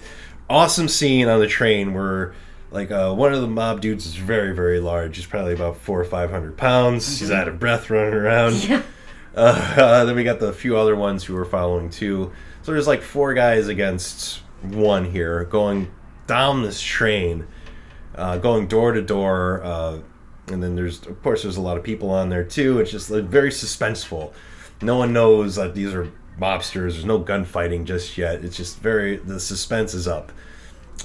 awesome 0.49 0.87
scene 0.87 1.27
on 1.27 1.39
the 1.39 1.47
train 1.47 1.93
where 1.93 2.33
like 2.71 2.91
uh, 2.91 3.13
one 3.13 3.33
of 3.33 3.41
the 3.41 3.47
mob 3.47 3.81
dudes 3.81 4.05
is 4.05 4.15
very 4.15 4.53
very 4.53 4.79
large. 4.79 5.17
He's 5.17 5.25
probably 5.25 5.53
about 5.53 5.77
four 5.77 5.99
or 5.99 6.05
five 6.05 6.31
hundred 6.31 6.57
pounds. 6.57 7.19
He's 7.19 7.31
out 7.31 7.47
of 7.47 7.59
breath 7.59 7.89
running 7.89 8.13
around. 8.13 8.55
Yeah. 8.69 8.83
Uh, 9.35 10.03
then 10.05 10.15
we 10.15 10.23
got 10.23 10.39
the 10.39 10.51
few 10.51 10.75
other 10.75 10.95
ones 10.95 11.23
who 11.23 11.33
were 11.33 11.45
following 11.45 11.89
too. 11.89 12.31
So 12.63 12.73
there's 12.73 12.87
like 12.87 13.01
four 13.01 13.33
guys 13.33 13.67
against 13.67 14.41
one 14.61 15.05
here 15.05 15.45
going 15.45 15.91
down 16.27 16.63
this 16.63 16.81
train, 16.81 17.47
uh, 18.15 18.37
going 18.37 18.67
door 18.67 18.91
to 18.91 19.01
door. 19.01 19.61
Uh, 19.63 19.99
and 20.47 20.61
then 20.61 20.75
there's, 20.75 21.05
of 21.05 21.21
course, 21.23 21.43
there's 21.43 21.57
a 21.57 21.61
lot 21.61 21.77
of 21.77 21.83
people 21.83 22.09
on 22.09 22.29
there 22.29 22.43
too. 22.43 22.79
It's 22.79 22.91
just 22.91 23.09
like, 23.09 23.25
very 23.25 23.51
suspenseful. 23.51 24.33
No 24.81 24.97
one 24.97 25.13
knows 25.13 25.55
that 25.55 25.75
these 25.75 25.93
are 25.93 26.11
mobsters. 26.39 26.93
There's 26.93 27.05
no 27.05 27.19
gunfighting 27.19 27.85
just 27.85 28.17
yet. 28.17 28.43
It's 28.43 28.57
just 28.57 28.79
very, 28.79 29.17
the 29.17 29.39
suspense 29.39 29.93
is 29.93 30.07
up. 30.07 30.31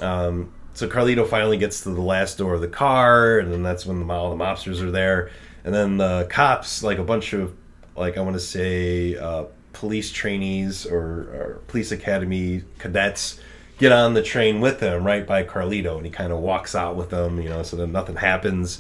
Um, 0.01 0.53
so 0.75 0.89
Carlito 0.89 1.27
finally 1.27 1.57
gets 1.57 1.83
to 1.83 1.91
the 1.91 2.01
last 2.01 2.39
door 2.39 2.55
of 2.55 2.61
the 2.61 2.69
car, 2.69 3.39
and 3.39 3.53
then 3.53 3.63
that's 3.63 3.87
when 3.87 4.05
the, 4.05 4.13
all 4.13 4.37
the 4.37 4.43
mobsters 4.43 4.81
are 4.81 4.91
there. 4.91 5.31
And 5.65 5.73
then 5.73 5.97
the 5.97 6.27
cops, 6.29 6.83
like 6.83 6.99
a 6.99 7.05
bunch 7.05 7.33
of, 7.33 7.55
like 7.97 8.19
I 8.19 8.21
want 8.21 8.35
to 8.35 8.41
say, 8.41 9.17
uh, 9.17 9.45
police 9.73 10.11
trainees 10.11 10.87
or, 10.87 11.01
or 11.01 11.61
police 11.69 11.93
academy 11.93 12.63
cadets, 12.79 13.41
get 13.79 13.91
on 13.93 14.15
the 14.15 14.23
train 14.23 14.61
with 14.61 14.81
him 14.81 15.05
right 15.05 15.27
by 15.27 15.43
Carlito, 15.43 15.97
and 15.97 16.07
he 16.07 16.11
kind 16.11 16.33
of 16.33 16.39
walks 16.39 16.75
out 16.75 16.97
with 16.97 17.11
them, 17.11 17.41
you 17.41 17.49
know, 17.49 17.63
so 17.63 17.77
then 17.77 17.91
nothing 17.93 18.17
happens. 18.17 18.79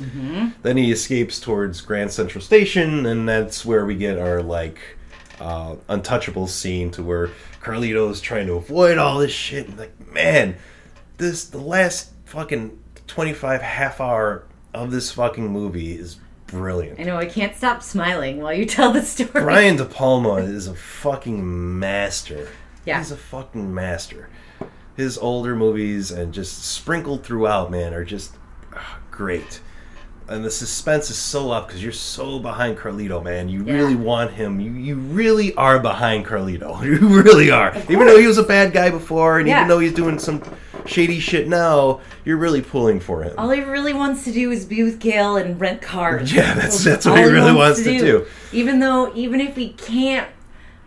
Then 0.62 0.76
he 0.76 0.93
escapes 0.93 1.40
towards 1.40 1.81
Grand 1.81 2.12
Central 2.12 2.43
Station, 2.43 3.06
and 3.06 3.28
that's 3.28 3.64
where 3.64 3.85
we 3.86 3.97
get 3.97 4.18
our 4.18 4.40
like 4.43 4.78
uh, 5.40 5.77
untouchable 5.89 6.47
scene 6.47 6.90
to 6.93 7.02
where 7.02 7.31
Carlito 7.61 8.11
is 8.11 8.20
trying 8.20 8.47
to 8.47 8.55
avoid 8.55 8.98
all 8.98 9.19
this 9.19 9.32
shit. 9.32 9.69
And 9.69 9.78
like, 9.78 10.12
man, 10.12 10.56
this 11.19 11.47
the 11.47 11.59
last 11.59 12.12
fucking 12.24 12.78
twenty 13.06 13.32
five 13.32 13.62
half 13.62 14.01
hour 14.01 14.47
of 14.73 14.90
this 14.90 15.12
fucking 15.12 15.48
movie 15.48 15.93
is 15.93 16.19
brilliant. 16.47 17.01
I 17.01 17.05
know 17.05 17.16
I 17.16 17.27
can't 17.27 17.56
stop 17.56 17.82
smiling 17.82 18.40
while 18.40 18.55
you 18.55 18.66
tell 18.66 18.93
the 18.93 19.02
story. 19.02 19.31
Brian 19.32 19.77
De 19.77 19.85
Palma 19.85 20.35
is 20.36 20.66
a 20.66 20.74
fucking 20.74 21.78
master. 21.78 22.48
Yeah. 22.85 22.98
He's 22.98 23.11
a 23.11 23.16
fucking 23.16 23.73
master. 23.73 24.28
His 24.97 25.19
older 25.19 25.56
movies 25.56 26.11
and 26.11 26.32
just 26.32 26.65
sprinkled 26.65 27.24
throughout, 27.24 27.70
man, 27.70 27.93
are 27.94 28.05
just 28.05 28.36
ah, 28.74 28.98
great. 29.11 29.61
And 30.26 30.42
the 30.42 30.51
suspense 30.51 31.10
is 31.10 31.18
so 31.18 31.51
up 31.51 31.66
because 31.66 31.82
you're 31.82 31.92
so 31.92 32.38
behind 32.38 32.78
Carlito, 32.78 33.22
man. 33.22 33.48
You 33.48 33.64
Yeah. 33.64 33.74
really 33.74 33.94
want 33.94 34.32
him. 34.32 34.59
You 34.59 34.72
you 34.72 34.94
really 34.96 35.55
are 35.55 35.78
behind 35.78 36.24
Carlito. 36.24 36.82
You 36.84 37.22
really 37.22 37.51
are. 37.51 37.74
Even 37.90 38.06
though 38.06 38.18
he 38.18 38.26
was 38.26 38.38
a 38.38 38.42
bad 38.42 38.72
guy 38.72 38.90
before, 38.90 39.38
and 39.38 39.48
Yeah. 39.48 39.59
even 39.59 39.68
though 39.68 39.78
he's 39.80 39.92
doing 39.92 40.18
some 40.18 40.40
shady 40.86 41.20
shit 41.20 41.48
now, 41.48 42.01
you're 42.24 42.36
really 42.36 42.62
pulling 42.62 43.01
for 43.01 43.22
him. 43.22 43.34
All 43.36 43.51
he 43.51 43.60
really 43.60 43.92
wants 43.92 44.24
to 44.24 44.32
do 44.32 44.51
is 44.51 44.64
be 44.64 44.82
with 44.82 44.98
Gail 44.98 45.36
and 45.36 45.60
rent 45.60 45.82
cars. 45.82 46.32
Yeah, 46.32 46.55
that's- 46.55 46.82
that's 46.84 47.06
what 47.06 47.18
he 47.18 47.24
really 47.24 47.52
wants 47.52 47.82
to 47.82 47.98
do. 47.98 48.26
Even 48.52 48.80
though, 48.80 49.12
even 49.14 49.40
if 49.40 49.56
he 49.56 49.70
can't 49.70 50.28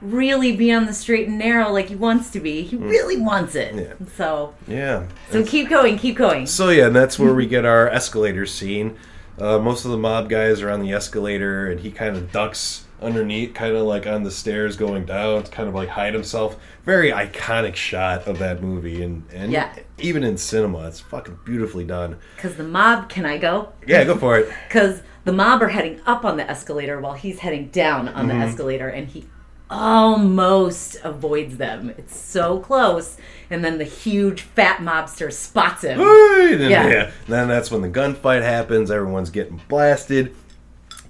really 0.01 0.55
be 0.55 0.71
on 0.71 0.85
the 0.85 0.93
straight 0.93 1.27
and 1.27 1.39
narrow 1.39 1.71
like 1.71 1.89
he 1.89 1.95
wants 1.95 2.29
to 2.31 2.39
be, 2.39 2.61
he 2.63 2.77
hmm. 2.77 2.87
really 2.87 3.17
wants 3.17 3.55
it. 3.55 3.73
Yeah. 3.75 4.07
So, 4.15 4.53
yeah. 4.67 5.03
so 5.31 5.43
keep 5.43 5.69
going, 5.69 5.97
keep 5.97 6.15
going. 6.15 6.45
So 6.45 6.69
yeah, 6.69 6.87
and 6.87 6.95
that's 6.95 7.17
where 7.17 7.33
we 7.33 7.47
get 7.47 7.65
our 7.65 7.89
escalator 7.89 8.45
scene. 8.45 8.95
Uh, 9.39 9.59
most 9.59 9.85
of 9.85 9.91
the 9.91 9.97
mob 9.97 10.29
guys 10.29 10.61
are 10.61 10.69
on 10.71 10.81
the 10.81 10.91
escalator, 10.93 11.69
and 11.69 11.79
he 11.81 11.91
kind 11.91 12.15
of 12.15 12.31
ducks 12.31 12.85
underneath, 13.01 13.53
kind 13.53 13.75
of 13.75 13.83
like 13.85 14.07
on 14.07 14.23
the 14.23 14.31
stairs 14.31 14.75
going 14.75 15.05
down, 15.05 15.43
to 15.43 15.51
kind 15.51 15.69
of 15.69 15.75
like 15.75 15.89
hide 15.89 16.13
himself. 16.13 16.57
Very 16.83 17.11
iconic 17.11 17.75
shot 17.75 18.27
of 18.27 18.39
that 18.39 18.63
movie, 18.63 19.03
and 19.03 19.23
and 19.31 19.51
Yeah. 19.51 19.71
even 19.99 20.23
in 20.23 20.37
cinema, 20.37 20.87
it's 20.87 20.99
fucking 20.99 21.37
beautifully 21.45 21.83
done. 21.83 22.17
Because 22.35 22.55
the 22.55 22.63
mob, 22.63 23.09
can 23.09 23.25
I 23.25 23.37
go? 23.37 23.73
Yeah, 23.85 24.03
go 24.05 24.15
for 24.17 24.39
it. 24.39 24.49
Because 24.67 25.01
the 25.25 25.33
mob 25.33 25.61
are 25.61 25.67
heading 25.67 25.99
up 26.07 26.23
on 26.25 26.37
the 26.37 26.49
escalator 26.49 26.99
while 26.99 27.13
he's 27.13 27.39
heading 27.39 27.67
down 27.69 28.07
on 28.07 28.27
Mm-hmm. 28.27 28.39
the 28.39 28.45
escalator, 28.45 28.87
and 28.89 29.07
he 29.07 29.27
almost 29.69 30.97
avoids 31.03 31.57
them. 31.57 31.89
It's 31.97 32.17
so 32.17 32.59
close, 32.59 33.17
and 33.49 33.63
then 33.63 33.77
the 33.77 33.83
huge 33.83 34.41
fat 34.41 34.79
mobster 34.79 35.31
spots 35.31 35.83
him. 35.83 35.99
Hey, 35.99 36.55
then, 36.55 36.71
Yeah. 36.71 36.87
yeah. 36.87 37.11
Then 37.27 37.47
that's 37.47 37.71
when 37.71 37.81
the 37.81 37.89
gunfight 37.89 38.41
happens. 38.43 38.91
Everyone's 38.91 39.29
getting 39.29 39.61
blasted. 39.67 40.35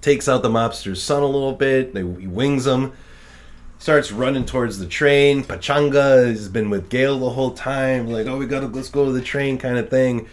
Takes 0.00 0.28
out 0.28 0.42
the 0.42 0.48
mobster's 0.48 1.02
son 1.02 1.22
a 1.22 1.26
little 1.26 1.52
bit. 1.54 1.94
They, 1.94 2.00
he 2.00 2.26
wings 2.26 2.66
him. 2.66 2.92
Starts 3.80 4.10
running 4.10 4.44
towards 4.44 4.78
the 4.78 4.86
train. 4.86 5.44
Pachanga 5.44 6.26
has 6.26 6.48
been 6.48 6.68
with 6.70 6.88
Gail 6.88 7.18
the 7.18 7.30
whole 7.30 7.52
time. 7.52 8.08
Like, 8.08 8.26
oh, 8.26 8.36
we 8.36 8.46
gotta 8.46 8.66
let's 8.66 8.88
go 8.90 9.04
to 9.04 9.12
the 9.12 9.22
train, 9.22 9.58
kind 9.58 9.78
of 9.78 9.88
thing. 9.88 10.26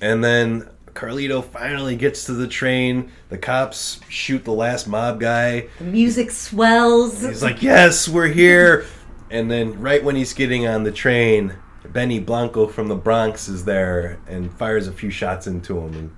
And 0.00 0.22
then 0.24 0.68
Carlito 0.94 1.42
finally 1.44 1.96
gets 1.96 2.24
to 2.24 2.32
the 2.32 2.46
train. 2.48 3.10
The 3.28 3.38
cops 3.38 4.00
shoot 4.08 4.44
the 4.44 4.52
last 4.52 4.86
mob 4.86 5.20
guy. 5.20 5.68
The 5.78 5.84
music 5.84 6.30
swells. 6.30 7.22
He's 7.22 7.42
like, 7.42 7.62
"Yes, 7.62 8.08
we're 8.08 8.28
here." 8.28 8.84
And 9.32 9.48
then 9.48 9.80
right 9.80 10.02
when 10.02 10.16
he's 10.16 10.32
getting 10.34 10.66
on 10.66 10.82
the 10.82 10.90
train, 10.90 11.54
Benny 11.88 12.18
Blanco 12.18 12.66
from 12.66 12.88
the 12.88 12.96
Bronx 12.96 13.48
is 13.48 13.64
there 13.64 14.18
and 14.26 14.52
fires 14.52 14.88
a 14.88 14.92
few 14.92 15.10
shots 15.10 15.46
into 15.46 15.78
him 15.78 15.94
and 15.94 16.16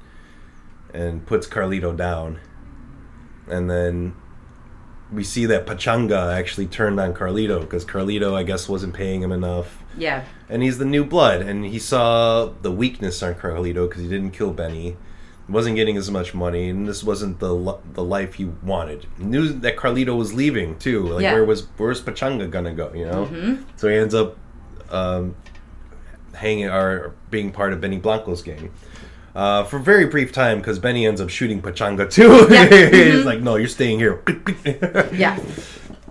and 0.95 1.27
puts 1.27 1.47
Carlito 1.47 1.95
down. 1.95 2.39
And 3.49 3.69
then 3.71 4.15
we 5.13 5.25
see 5.25 5.45
that 5.45 5.67
Pachanga 5.67 6.33
actually 6.35 6.67
turned 6.67 6.99
on 6.99 7.13
Carlito 7.13 7.61
because 7.61 7.85
Carlito, 7.85 8.35
I 8.35 8.45
guess, 8.45 8.67
wasn't 8.67 8.95
paying 8.95 9.23
him 9.23 9.33
enough. 9.33 9.83
yeah. 9.97 10.25
And 10.53 10.63
he's 10.63 10.77
the 10.77 10.85
new 10.85 11.05
blood, 11.05 11.41
and 11.41 11.65
he 11.65 11.79
saw 11.79 12.51
the 12.61 12.71
weakness 12.71 13.23
on 13.23 13.35
Carlito 13.37 13.89
because 13.89 14.03
he 14.03 14.09
didn't 14.09 14.33
kill 14.33 14.53
Benny. 14.53 14.97
Wasn't 15.49 15.77
getting 15.77 15.97
as 15.97 16.11
much 16.11 16.35
money, 16.35 16.69
and 16.69 16.87
this 16.87 17.03
wasn't 17.03 17.41
the 17.41 17.79
the 17.95 18.05
life 18.05 18.35
he 18.35 18.45
wanted. 18.63 19.07
He 19.19 19.25
knew 19.25 19.49
that 19.49 19.77
Carlito 19.77 20.17
was 20.17 20.35
leaving 20.35 20.79
too. 20.79 21.09
Like, 21.09 21.23
Yeah. 21.23 21.33
where 21.35 21.45
was 21.45 21.67
where's 21.79 22.01
Pachanga 22.03 22.51
gonna 22.51 22.73
go? 22.75 22.93
You 22.95 23.07
know. 23.07 23.59
So 23.77 23.89
he 23.89 23.97
ends 23.97 24.15
up 24.15 24.37
um, 24.91 25.35
hanging 26.35 26.67
or 26.69 27.15
being 27.31 27.51
part 27.51 27.73
of 27.73 27.81
Benny 27.81 27.99
Blanco's 27.99 28.43
gang. 28.43 28.71
Uh, 29.35 29.65
for 29.65 29.79
a 29.79 29.81
very 29.81 30.05
brief 30.07 30.31
time, 30.33 30.59
because 30.59 30.79
Benny 30.79 31.07
ends 31.07 31.21
up 31.21 31.31
shooting 31.31 31.63
Pachanga 31.63 32.09
too. 32.11 32.47
Yeah. 32.51 32.69
He's 33.13 33.25
like, 33.25 33.41
"No, 33.41 33.57
you're 33.57 33.69
staying 33.69 33.99
here." 33.99 34.23
Yeah. 35.13 35.39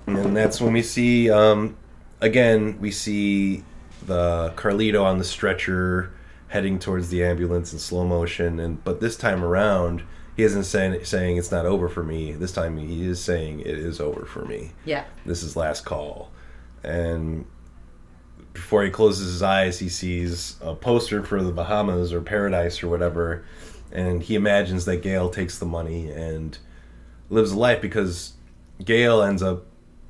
And 0.07 0.35
that's 0.35 0.59
when 0.59 0.73
we 0.73 0.81
see, 0.81 1.30
um, 1.30 1.77
again, 2.19 2.77
we 2.81 2.89
see 2.91 3.63
the 4.06 4.53
Carlito 4.56 5.03
on 5.03 5.18
the 5.18 5.23
stretcher 5.23 6.14
heading 6.48 6.80
towards 6.80 7.10
the 7.10 7.23
ambulance 7.23 7.72
in 7.73 7.80
slow 7.80 8.06
motion. 8.06 8.60
And 8.60 8.84
but 8.84 8.99
this 8.99 9.15
time 9.15 9.44
around, 9.44 10.03
he 10.36 10.44
isn't 10.44 10.65
saying 10.65 11.03
saying 11.06 11.38
it's 11.38 11.52
not 11.52 11.65
over 11.65 11.90
for 11.90 12.03
me. 12.03 12.34
This 12.34 12.52
time 12.52 12.78
he 12.78 13.06
is 13.06 13.22
saying 13.22 13.61
it 13.61 13.68
is 13.68 13.99
over 13.99 14.26
for 14.26 14.45
me. 14.45 14.72
Yeah. 14.86 15.06
This 15.26 15.44
is 15.44 15.56
last 15.56 15.86
call. 15.86 16.32
And 16.84 17.45
before 18.53 18.84
he 18.84 18.90
closes 18.90 19.32
his 19.32 19.41
eyes, 19.41 19.80
he 19.80 19.90
sees 19.90 20.57
a 20.61 20.76
poster 20.76 21.23
for 21.23 21.41
the 21.41 21.52
Bahamas 21.52 22.11
or 22.11 22.22
Paradise 22.22 22.84
or 22.84 22.90
whatever, 22.90 23.45
and 23.91 24.22
he 24.22 24.36
imagines 24.36 24.86
that 24.86 24.98
Gail 24.98 25.30
takes 25.30 25.57
the 25.57 25.65
money 25.65 26.11
and 26.11 26.57
lives 27.30 27.52
a 27.52 27.57
life 27.57 27.82
because 27.82 28.34
Gail 28.84 29.22
ends 29.22 29.41
up 29.41 29.65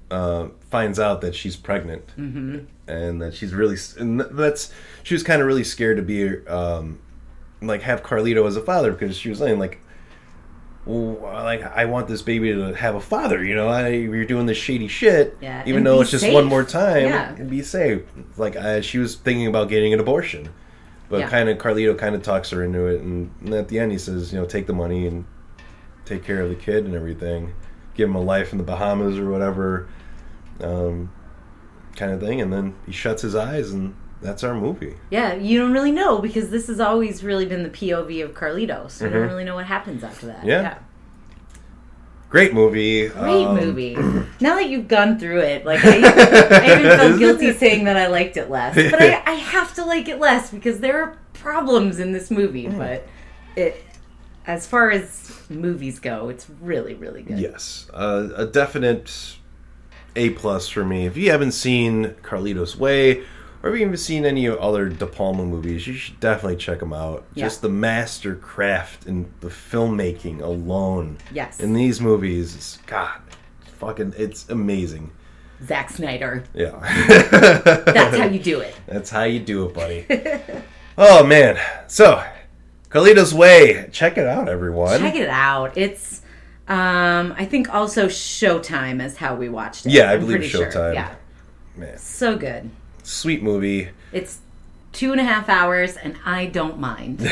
uh, 0.09 0.47
finds 0.69 0.99
out 0.99 1.21
that 1.21 1.33
she's 1.33 1.55
pregnant 1.55 2.05
mm-hmm. 2.17 2.59
And 2.91 3.21
that 3.21 3.33
she's 3.33 3.53
really 3.53 3.77
and 3.97 4.19
that's 4.19 4.71
she 5.03 5.13
was 5.13 5.23
kind 5.23 5.41
of 5.41 5.47
really 5.47 5.63
scared 5.63 5.97
to 5.97 6.03
be 6.03 6.45
um, 6.47 6.99
like 7.61 7.81
have 7.83 8.03
Carlito 8.03 8.45
as 8.47 8.55
a 8.55 8.61
father 8.61 8.91
because 8.91 9.15
she 9.17 9.29
was 9.29 9.39
saying 9.39 9.59
like 9.59 9.79
well, 10.85 11.19
like 11.43 11.61
I 11.63 11.85
want 11.85 12.07
this 12.07 12.23
baby 12.23 12.51
to 12.53 12.73
have 12.73 12.95
a 12.95 12.99
father, 12.99 13.43
you 13.43 13.53
know. 13.53 13.67
I, 13.67 13.89
you're 13.89 14.25
doing 14.25 14.47
this 14.47 14.57
shady 14.57 14.87
shit, 14.87 15.37
Yeah, 15.39 15.61
even 15.67 15.83
though 15.83 16.01
it's 16.01 16.09
just 16.09 16.23
safe. 16.23 16.33
one 16.33 16.45
more 16.45 16.63
time 16.63 17.03
Yeah. 17.05 17.35
and 17.35 17.47
be 17.49 17.61
safe. 17.61 18.01
Like 18.35 18.55
uh, 18.55 18.81
she 18.81 18.97
was 18.97 19.15
thinking 19.15 19.45
about 19.45 19.69
getting 19.69 19.93
an 19.93 19.99
abortion, 19.99 20.49
But 21.07 21.19
Yeah. 21.19 21.29
kind 21.29 21.49
of 21.49 21.59
Carlito 21.59 21.95
kind 21.95 22.15
of 22.15 22.23
talks 22.23 22.49
her 22.49 22.63
into 22.63 22.87
it, 22.87 23.01
and, 23.01 23.29
and 23.41 23.53
at 23.53 23.67
the 23.67 23.77
end 23.77 23.91
he 23.91 23.99
says, 23.99 24.33
you 24.33 24.39
know, 24.39 24.45
take 24.47 24.65
the 24.65 24.73
money 24.73 25.05
and 25.05 25.25
take 26.05 26.23
care 26.23 26.41
of 26.41 26.49
the 26.49 26.55
kid 26.55 26.85
and 26.85 26.95
everything, 26.95 27.53
give 27.93 28.09
him 28.09 28.15
a 28.15 28.21
life 28.21 28.51
in 28.51 28.57
the 28.57 28.63
Bahamas 28.63 29.19
or 29.19 29.29
whatever, 29.29 29.87
um, 30.61 31.11
kind 31.95 32.11
of 32.11 32.19
thing, 32.19 32.41
and 32.41 32.51
then 32.51 32.75
he 32.85 32.91
shuts 32.91 33.21
his 33.21 33.35
eyes, 33.35 33.71
and 33.71 33.95
that's 34.21 34.43
our 34.43 34.53
movie. 34.53 34.95
Yeah, 35.09 35.33
you 35.33 35.59
don't 35.59 35.73
really 35.73 35.91
know 35.91 36.19
because 36.19 36.49
this 36.49 36.67
has 36.67 36.79
always 36.79 37.23
really 37.23 37.45
been 37.45 37.63
the 37.63 37.69
POV 37.69 38.23
of 38.23 38.33
Carlitos. 38.33 39.01
You 39.01 39.07
Mhm. 39.07 39.13
don't 39.13 39.27
really 39.27 39.43
know 39.43 39.55
what 39.55 39.65
happens 39.65 40.03
after 40.03 40.27
that. 40.27 40.45
Yeah. 40.45 40.77
Great 42.29 42.53
movie. 42.53 43.09
Great 43.09 43.45
um, 43.45 43.55
movie. 43.57 43.95
Now 44.41 44.55
that 44.55 44.69
you've 44.69 44.87
gone 44.87 45.19
through 45.19 45.41
it, 45.41 45.65
like 45.65 45.81
I, 45.85 45.97
I 45.97 46.79
even 46.79 46.97
feel 46.99 47.17
guilty 47.19 47.53
saying 47.53 47.83
that 47.83 47.95
I 47.95 48.07
liked 48.07 48.37
it 48.37 48.49
less, 48.49 48.73
but 48.73 48.99
I, 48.99 49.21
I 49.27 49.33
have 49.33 49.75
to 49.75 49.85
like 49.85 50.07
it 50.09 50.17
less 50.19 50.49
because 50.49 50.79
there 50.79 51.03
are 51.03 51.17
problems 51.33 51.99
in 51.99 52.11
this 52.11 52.31
movie. 52.31 52.65
Mm. 52.65 52.77
But 52.79 53.07
it, 53.55 53.83
as 54.47 54.65
far 54.65 54.89
as 54.89 55.31
movies 55.49 55.99
go, 55.99 56.29
it's 56.29 56.49
really, 56.59 56.95
really 56.95 57.21
good. 57.21 57.37
Yes, 57.37 57.87
uh, 57.93 58.29
a 58.35 58.47
definite 58.47 59.35
A 60.15 60.31
plus 60.31 60.67
for 60.67 60.83
me. 60.83 61.05
If 61.05 61.17
you 61.17 61.31
haven't 61.31 61.53
seen 61.53 62.15
Carlitos 62.21 62.75
Way, 62.75 63.23
or 63.63 63.69
if 63.69 63.79
you 63.79 63.85
haven't 63.85 63.97
seen 63.97 64.25
any 64.25 64.47
other 64.47 64.89
De 64.89 65.05
Palma 65.05 65.45
movies, 65.45 65.85
you 65.85 65.93
should 65.93 66.19
definitely 66.19 66.57
check 66.57 66.79
them 66.79 66.93
out. 66.93 67.25
Yeah. 67.35 67.45
Just 67.45 67.61
the 67.61 67.69
master 67.69 68.35
craft 68.35 69.05
in 69.05 69.31
the 69.41 69.49
filmmaking 69.49 70.41
alone 70.41 71.17
Yes, 71.31 71.59
in 71.59 71.73
these 71.73 72.01
movies, 72.01 72.79
God, 72.87 73.19
it's 73.61 73.71
fucking, 73.71 74.15
it's 74.17 74.49
amazing. 74.49 75.11
Zack 75.63 75.91
Snyder. 75.91 76.43
Yeah, 76.55 76.71
That's 77.85 78.17
how 78.17 78.25
you 78.25 78.39
do 78.39 78.61
it. 78.61 78.75
That's 78.87 79.11
how 79.11 79.23
you 79.23 79.39
do 79.39 79.65
it, 79.65 79.73
buddy. 79.75 80.07
oh 80.97 81.23
man, 81.23 81.59
so 81.87 82.23
Carlitos 82.89 83.31
Way, 83.31 83.87
check 83.91 84.17
it 84.17 84.25
out, 84.25 84.49
everyone. 84.49 84.99
Check 84.99 85.15
it 85.15 85.29
out. 85.29 85.77
It's, 85.77 86.20
um, 86.71 87.33
I 87.37 87.45
think 87.45 87.73
also 87.73 88.07
Showtime 88.07 89.03
is 89.03 89.17
how 89.17 89.35
we 89.35 89.49
watched 89.49 89.85
it. 89.85 89.91
Yeah, 89.91 90.09
I 90.09 90.13
I'm 90.13 90.21
believe 90.21 90.37
pretty 90.37 90.47
sure. 90.47 90.71
Showtime. 90.71 90.93
Yeah, 90.93 91.15
Man, 91.75 91.97
so 91.97 92.37
good. 92.37 92.69
sweet 93.03 93.43
movie. 93.43 93.89
It's 94.13 94.39
two 94.93 95.11
and 95.11 95.19
a 95.19 95.23
half 95.25 95.49
hours, 95.49 95.97
and 95.97 96.15
I 96.25 96.45
don't 96.45 96.79
mind. 96.79 97.19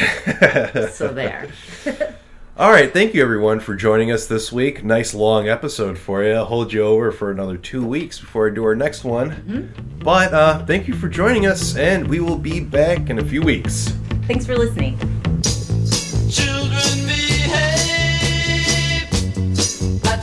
so 0.92 1.14
there. 1.14 1.48
All 2.58 2.70
right, 2.70 2.92
thank 2.92 3.14
you 3.14 3.22
everyone 3.22 3.62
for 3.62 3.74
joining 3.76 4.12
us 4.12 4.28
this 4.28 4.52
week. 4.52 4.84
Nice 4.84 5.14
long 5.14 5.48
episode 5.48 5.98
for 5.98 6.22
you. 6.26 6.34
I'll 6.34 6.44
hold 6.46 6.74
you 6.74 6.82
over 6.82 7.10
for 7.10 7.32
another 7.32 7.56
two 7.56 7.86
weeks 7.86 8.20
before 8.20 8.50
I 8.50 8.54
do 8.54 8.66
our 8.66 8.76
next 8.76 9.06
one. 9.06 9.72
But 10.04 10.34
uh, 10.34 10.66
thank 10.66 10.86
you 10.90 10.94
for 10.94 11.08
joining 11.08 11.46
us, 11.46 11.78
and 11.78 12.06
we 12.10 12.20
will 12.20 12.38
be 12.38 12.60
back 12.60 13.10
in 13.10 13.20
a 13.20 13.24
few 13.24 13.42
weeks. 13.42 13.94
Thanks 14.28 14.46
for 14.46 14.58
listening. 14.58 14.98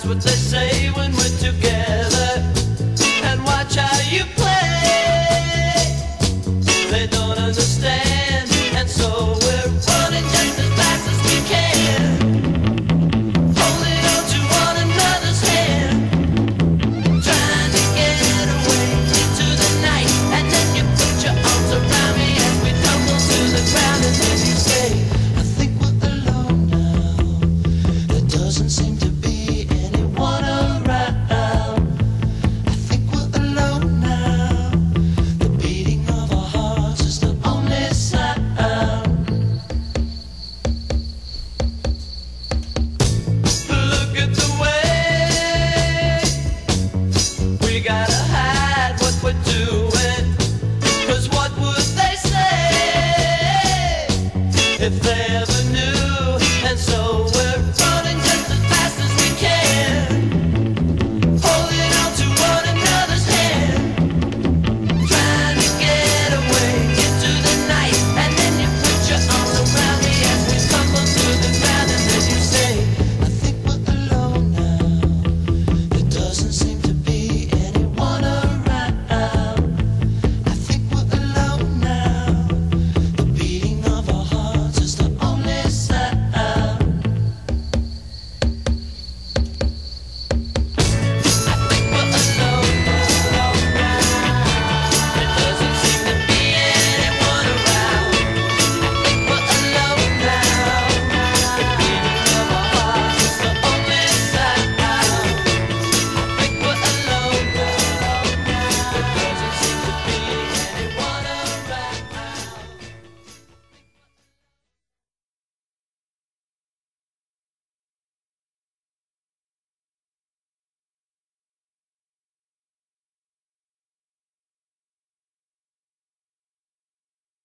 What 0.06 0.20
they 0.20 0.30
say. 0.30 0.85